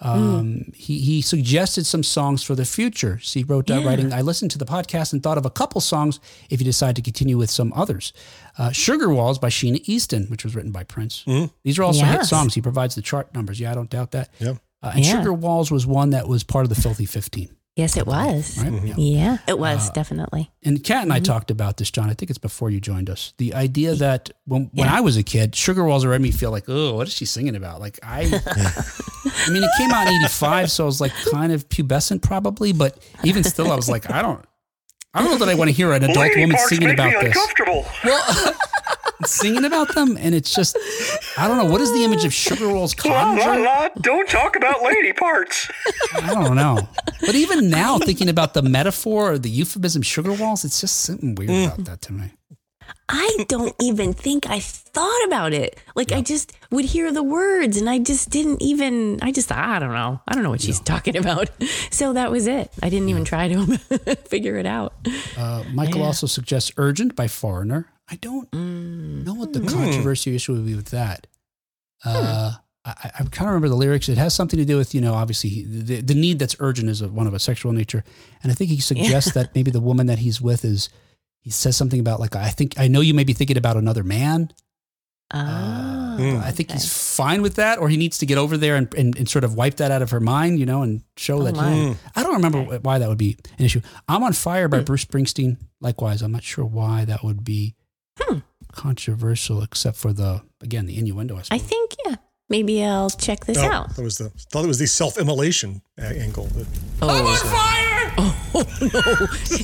Um, 0.01 0.71
he, 0.75 0.99
he 0.99 1.21
suggested 1.21 1.85
some 1.85 2.03
songs 2.03 2.43
for 2.43 2.53
the 2.53 2.65
future. 2.65 3.19
So 3.23 3.39
he 3.39 3.43
wrote 3.43 3.65
down 3.65 3.81
Yeah. 3.83 3.87
writing, 3.89 4.13
I 4.13 4.21
listened 4.21 4.51
to 4.51 4.57
the 4.57 4.65
podcast 4.65 5.13
and 5.13 5.23
thought 5.23 5.37
of 5.37 5.45
a 5.45 5.49
couple 5.49 5.79
songs 5.81 6.19
if 6.49 6.59
you 6.59 6.65
decide 6.65 6.95
to 6.97 7.01
continue 7.01 7.37
with 7.37 7.49
some 7.49 7.71
others. 7.75 8.11
Uh, 8.57 8.71
Sugar 8.71 9.09
Walls 9.09 9.39
by 9.39 9.49
Sheena 9.49 9.81
Easton, 9.85 10.25
which 10.27 10.43
was 10.43 10.53
written 10.55 10.71
by 10.71 10.83
Prince. 10.83 11.23
These 11.63 11.79
are 11.79 11.83
also 11.83 12.05
hit 12.05 12.25
songs. 12.25 12.53
He 12.55 12.61
provides 12.61 12.95
the 12.95 13.01
chart 13.01 13.33
numbers. 13.33 13.59
Yeah, 13.59 13.71
I 13.71 13.75
don't 13.75 13.89
doubt 13.89 14.11
that. 14.11 14.29
Yeah. 14.39 14.55
Uh, 14.83 14.91
and 14.95 15.05
Yeah. 15.05 15.17
Sugar 15.17 15.33
Walls 15.33 15.71
was 15.71 15.87
one 15.87 16.09
that 16.11 16.27
was 16.27 16.43
part 16.43 16.63
of 16.65 16.69
the 16.69 16.79
Filthy 16.79 17.05
15. 17.05 17.55
Yes, 17.75 17.97
it 17.97 18.07
was. 18.07 18.57
Right? 18.57 18.71
Mm-hmm. 18.71 18.87
Yeah. 18.87 18.93
Yeah, 18.97 19.37
it 19.47 19.59
was 19.59 19.89
uh, 19.89 19.93
definitely. 19.93 20.49
And 20.63 20.81
Kat 20.81 21.03
and 21.03 21.11
I 21.11 21.17
mm-hmm. 21.17 21.25
talked 21.25 21.51
about 21.51 21.75
this, 21.75 21.91
Jon. 21.91 22.09
I 22.09 22.13
think 22.13 22.29
it's 22.29 22.39
before 22.39 22.69
you 22.69 22.79
joined 22.79 23.09
us. 23.09 23.33
The 23.37 23.53
idea 23.53 23.95
that 23.95 24.29
when 24.45 24.69
when 24.73 24.87
I 24.87 25.01
was 25.01 25.17
a 25.17 25.23
kid, 25.23 25.55
Sugar 25.55 25.83
Walls 25.83 26.05
already 26.05 26.21
made 26.23 26.29
me 26.29 26.37
feel 26.37 26.51
like, 26.51 26.65
oh, 26.69 26.95
what 26.95 27.07
is 27.07 27.13
she 27.13 27.25
singing 27.25 27.55
about? 27.55 27.81
Like 27.81 27.99
I, 28.01 28.21
I 28.21 29.49
mean, 29.49 29.61
it 29.61 29.69
came 29.77 29.91
out 29.91 30.07
in 30.07 30.13
'85, 30.23 30.71
so 30.71 30.83
I 30.83 30.85
was 30.85 31.01
like 31.01 31.11
kind 31.31 31.51
of 31.51 31.67
pubescent, 31.67 32.21
probably. 32.21 32.71
But 32.71 32.97
even 33.25 33.43
still, 33.43 33.69
I 33.69 33.75
was 33.75 33.89
like, 33.89 34.09
I 34.09 34.21
don't, 34.21 34.45
I 35.13 35.21
don't 35.21 35.31
know 35.31 35.45
that 35.45 35.49
I 35.49 35.55
want 35.55 35.69
to 35.69 35.75
hear 35.75 35.91
an 35.91 36.03
adult 36.03 36.17
Lady 36.17 36.41
woman 36.41 36.57
singing 36.57 36.91
about 36.91 37.11
this, 37.21 37.35
uncomfortable. 37.35 37.85
singing 39.25 39.65
about 39.65 39.95
them, 39.95 40.17
and 40.17 40.35
it's 40.35 40.53
just, 40.53 40.77
I 41.37 41.47
don't 41.47 41.57
know. 41.57 41.65
What 41.65 41.81
is 41.81 41.91
the 41.93 42.03
image 42.03 42.25
of 42.25 42.33
Sugar 42.33 42.67
Walls 42.69 42.95
La 43.05 43.31
la 43.33 43.53
la! 43.55 43.89
Don't 44.01 44.27
talk 44.27 44.55
about 44.55 44.81
lady 44.83 45.13
parts. 45.13 45.69
I 46.13 46.33
don't 46.33 46.55
know. 46.55 46.87
But 47.21 47.35
even 47.35 47.69
now, 47.69 47.97
thinking 47.97 48.29
about 48.29 48.53
the 48.53 48.61
metaphor 48.61 49.33
or 49.33 49.37
the 49.37 49.49
euphemism 49.49 50.01
"Sugar 50.01 50.33
Walls," 50.33 50.65
it's 50.65 50.81
just 50.81 51.01
something 51.01 51.35
weird 51.35 51.49
about 51.73 51.85
that 51.85 52.01
to 52.03 52.13
me. 52.13 52.31
I 53.09 53.45
don't 53.47 53.73
even 53.81 54.13
think 54.13 54.47
I 54.47 54.59
thought 54.59 55.25
about 55.25 55.53
it. 55.53 55.79
Like 55.95 56.11
I 56.11 56.21
just 56.21 56.53
would 56.71 56.85
hear 56.85 57.11
the 57.11 57.23
words 57.23 57.77
and 57.77 57.89
I 57.89 57.99
just 57.99 58.29
didn't 58.29 58.61
even 58.61 59.19
I 59.21 59.31
just 59.31 59.47
thought 59.47 59.57
I 59.57 59.79
don't 59.79 59.93
know. 59.93 60.21
I 60.27 60.33
don't 60.33 60.43
know 60.43 60.49
what 60.51 60.61
she's 60.61 60.79
talking 60.79 61.15
about. 61.17 61.49
So 61.91 62.13
that 62.13 62.29
was 62.29 62.45
it. 62.45 62.71
I 62.83 62.89
didn't 62.89 63.09
even 63.09 63.23
try 63.23 63.47
to 63.47 63.77
figure 64.27 64.57
it 64.57 64.65
out. 64.65 64.93
Uh, 65.37 65.63
Michael 65.73 66.03
also 66.03 66.27
suggests 66.27 66.71
"Urgent" 66.77 67.15
by 67.15 67.27
Foreigner. 67.27 67.87
I 68.09 68.15
don't 68.15 68.49
mm. 68.51 69.25
know 69.25 69.33
what 69.33 69.53
the 69.53 69.59
hmm. 69.59 69.67
controversy 69.67 70.35
issue 70.35 70.53
would 70.53 70.65
be 70.65 70.75
with 70.75 70.89
that. 70.89 71.27
Hmm. 72.01 72.09
Uh, 72.09 72.51
I, 72.85 73.11
I 73.19 73.23
kind 73.23 73.41
of 73.41 73.47
remember 73.47 73.69
the 73.69 73.75
lyrics. 73.75 74.09
It 74.09 74.17
has 74.17 74.35
something 74.35 74.59
to 74.59 74.65
do 74.65 74.77
with 74.77 74.93
you 74.93 75.01
know 75.01 75.13
obviously 75.15 75.65
the, 75.65 76.01
the 76.01 76.13
need 76.13 76.37
that's 76.39 76.55
urgent 76.59 76.89
is 76.89 77.01
of 77.01 77.13
one 77.13 77.25
of 77.25 77.33
a 77.33 77.39
sexual 77.39 77.71
nature, 77.71 78.03
and 78.43 78.51
I 78.51 78.55
think 78.55 78.69
he 78.69 78.79
suggests 78.79 79.33
that 79.33 79.55
maybe 79.55 79.71
the 79.71 79.81
woman 79.81 80.07
that 80.07 80.19
he's 80.19 80.39
with 80.39 80.63
is. 80.63 80.89
He 81.39 81.51
says 81.51 81.77
something 81.77 81.99
about 81.99 82.19
like 82.19 82.35
I 82.35 82.49
think 82.49 82.79
I 82.79 82.87
know 82.87 83.01
you 83.01 83.13
may 83.13 83.23
be 83.23 83.33
thinking 83.33 83.57
about 83.57 83.77
another 83.77 84.03
man. 84.03 84.51
Oh, 85.31 86.05
Mm. 86.17 86.41
I 86.41 86.51
think 86.51 86.71
he's 86.71 87.15
fine 87.15 87.41
with 87.41 87.55
that, 87.55 87.79
or 87.79 87.89
he 87.89 87.97
needs 87.97 88.17
to 88.19 88.25
get 88.25 88.37
over 88.37 88.57
there 88.57 88.75
and, 88.75 88.93
and, 88.95 89.17
and 89.17 89.29
sort 89.29 89.43
of 89.43 89.55
wipe 89.55 89.75
that 89.75 89.91
out 89.91 90.01
of 90.01 90.11
her 90.11 90.19
mind, 90.19 90.59
you 90.59 90.65
know, 90.65 90.81
and 90.81 91.03
show 91.17 91.43
that. 91.43 91.55
my. 91.55 91.71
He, 91.71 91.87
hmm. 91.87 91.93
I 92.15 92.23
don't 92.23 92.35
remember 92.35 92.63
why 92.79 92.99
that 92.99 93.09
would 93.09 93.17
be 93.17 93.37
an 93.57 93.65
issue. 93.65 93.81
I'm 94.07 94.23
on 94.23 94.33
fire 94.33 94.67
by 94.67 94.81
Bruce 94.81 95.05
Springsteen. 95.05 95.57
Likewise, 95.81 96.21
I'm 96.21 96.31
not 96.31 96.43
sure 96.43 96.65
why 96.65 97.05
that 97.05 97.23
would 97.23 97.43
be 97.43 97.75
controversial, 98.71 99.61
except 99.63 99.97
for 99.97 100.13
the 100.13 100.41
again 100.61 100.85
the 100.85 100.97
innuendo. 100.97 101.37
I, 101.37 101.43
I 101.51 101.57
think 101.57 101.95
yeah. 102.05 102.15
Maybe 102.47 102.83
I'll 102.83 103.09
check 103.09 103.45
this 103.45 103.57
Oh, 103.57 103.63
out. 103.71 103.95
that 103.95 104.03
was 104.03 104.19
the 104.19 104.29
thought 104.29 104.63
it 104.63 104.67
was 104.67 104.77
the 104.77 104.85
self 104.85 105.17
immolation 105.17 105.81
uh, 105.99 106.03
angle. 106.05 106.47
Oh. 107.01 107.09
I'm 107.09 107.25
on 107.25 107.37
fire! 107.37 107.81
Oh, 108.57 108.63
no, 108.79 108.87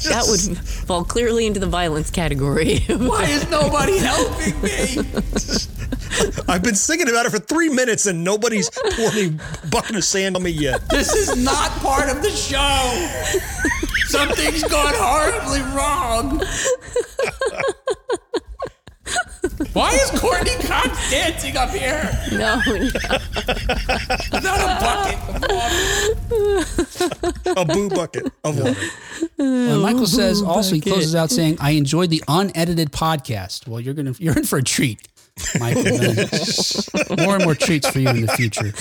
that 0.10 0.26
would 0.28 0.58
fall 0.58 1.06
clearly 1.06 1.45
into 1.47 1.62
the 1.62 1.66
violence 1.68 2.12
category. 2.12 2.80
why 2.89 3.24
is 3.24 3.49
nobody 3.49 3.97
helping 3.97 4.62
me? 4.62 4.97
I've 6.49 6.62
been 6.62 6.76
singing 6.76 7.08
about 7.08 7.26
it 7.26 7.30
for 7.30 7.39
three 7.39 7.70
minutes 7.70 8.06
and 8.08 8.22
nobody's 8.26 8.70
poured 8.70 9.16
a 9.16 9.39
bucket 9.70 9.95
of 9.95 10.04
sand 10.04 10.36
on 10.36 10.43
me 10.43 10.49
yet. 10.49 10.82
This 10.89 11.14
is 11.14 11.38
not 11.41 11.72
part 11.80 12.10
of 12.10 12.22
the 12.22 12.32
show. 12.32 12.58
Something's 14.12 14.64
gone 14.64 14.93
horribly 14.95 15.62
wrong. 15.76 16.41
Why 19.74 19.91
is 19.93 20.12
Courteney 20.20 20.55
Cox 20.64 21.09
dancing 21.09 21.57
up 21.57 21.70
here? 21.70 22.09
no, 22.32 22.62
no. 22.68 22.76
Not 24.39 24.59
a 24.59 24.78
bucket 24.84 25.20
of 25.28 25.41
water. 25.49 27.62
A 27.62 27.66
boo 27.66 27.89
bucket 27.89 28.32
of 28.43 28.59
water. 28.59 28.80
And 29.38 29.82
Michael 29.82 30.07
says 30.07 30.42
also 30.42 30.75
he 30.75 30.82
closes 30.82 31.16
out 31.16 31.32
saying, 31.32 31.58
"I 31.59 31.71
enjoyed 31.71 32.09
the 32.09 32.24
unedited 32.28 32.92
podcast." 32.92 33.67
Well, 33.67 33.79
you're 33.79 33.93
gonna 33.93 34.13
you're 34.20 34.38
in 34.38 34.43
for 34.43 34.58
a 34.59 34.63
treat, 34.63 35.08
Michael. 35.59 35.83
more 37.24 37.36
and 37.36 37.43
more 37.43 37.55
treats 37.55 37.89
for 37.89 37.99
you 37.99 38.09
in 38.09 38.21
the 38.21 38.33
future. 38.36 38.71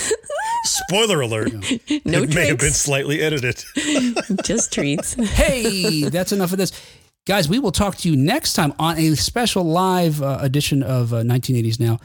Spoiler 0.65 1.21
alert. 1.21 1.53
no 2.05 2.23
it 2.23 2.35
may 2.35 2.47
have 2.47 2.59
been 2.59 2.73
slightly 2.73 3.21
edited. 3.21 3.63
just 4.45 4.73
treats. 4.73 5.15
Hey, 5.15 6.05
that's 6.09 6.33
enough 6.33 6.53
of 6.53 6.59
this. 6.59 6.73
Guys, 7.27 7.49
we 7.49 7.59
will 7.59 7.73
talk 7.73 7.97
to 7.99 8.11
you 8.11 8.17
next 8.17 8.55
time 8.55 8.73
on 8.79 8.99
a 8.99 9.15
special 9.15 9.65
live 9.65 10.23
uh, 10.23 10.39
edition 10.41 10.83
of 10.83 11.13
uh, 11.13 11.23
1980s 11.23 11.81
Now. 11.81 11.99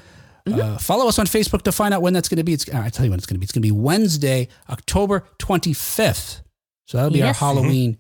Uh, 0.48 0.78
follow 0.78 1.08
us 1.08 1.18
on 1.18 1.26
Facebook 1.26 1.64
to 1.64 1.72
find 1.72 1.92
out 1.92 2.04
when 2.04 2.14
that's 2.14 2.30
going 2.30 2.38
to 2.38 2.44
be. 2.44 2.54
It's, 2.54 2.70
I 2.70 2.90
tell 2.90 3.04
you 3.04 3.10
when 3.10 3.18
it's 3.18 3.26
going 3.26 3.36
to 3.36 3.40
be. 3.40 3.46
It's 3.46 3.52
going 3.52 3.64
to 3.64 3.68
be 3.68 3.72
Wednesday, 3.72 4.48
October 4.70 5.28
25th. 5.40 6.42
So 6.86 6.98
that'll 6.98 7.12
be 7.12 7.18
Yes. 7.20 7.42
our 7.42 7.48
Halloween 7.48 7.98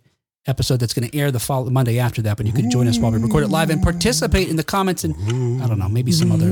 episode 0.47 0.79
that's 0.79 0.93
going 0.93 1.09
to 1.09 1.17
air 1.17 1.31
the 1.31 1.39
fall, 1.39 1.65
Monday 1.69 1.99
after 1.99 2.21
that. 2.23 2.37
But 2.37 2.45
you 2.45 2.53
can 2.53 2.69
join 2.69 2.87
us 2.87 2.97
while 2.99 3.11
we 3.11 3.17
record 3.17 3.43
it 3.43 3.47
live 3.47 3.69
and 3.69 3.81
participate 3.81 4.49
in 4.49 4.55
the 4.55 4.63
comments 4.63 5.03
and 5.03 5.15
I 5.61 5.67
don't 5.67 5.79
know, 5.79 5.89
maybe 5.89 6.11
some 6.11 6.31
other 6.31 6.51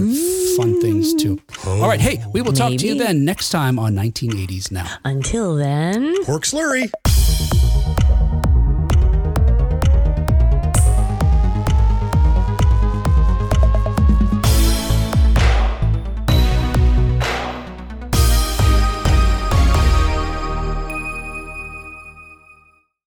fun 0.57 0.81
things 0.81 1.13
too. 1.15 1.39
All 1.65 1.87
right. 1.87 2.01
Hey, 2.01 2.23
we 2.33 2.41
will 2.41 2.53
talk 2.53 2.69
to 2.77 2.85
you 2.87 2.95
Maybe. 2.95 3.05
then 3.05 3.25
next 3.25 3.49
time 3.49 3.79
on 3.79 3.93
1980s 3.93 4.71
Now. 4.71 4.87
Until 5.03 5.55
then. 5.55 6.23
Pork 6.25 6.43
slurry. 6.43 6.91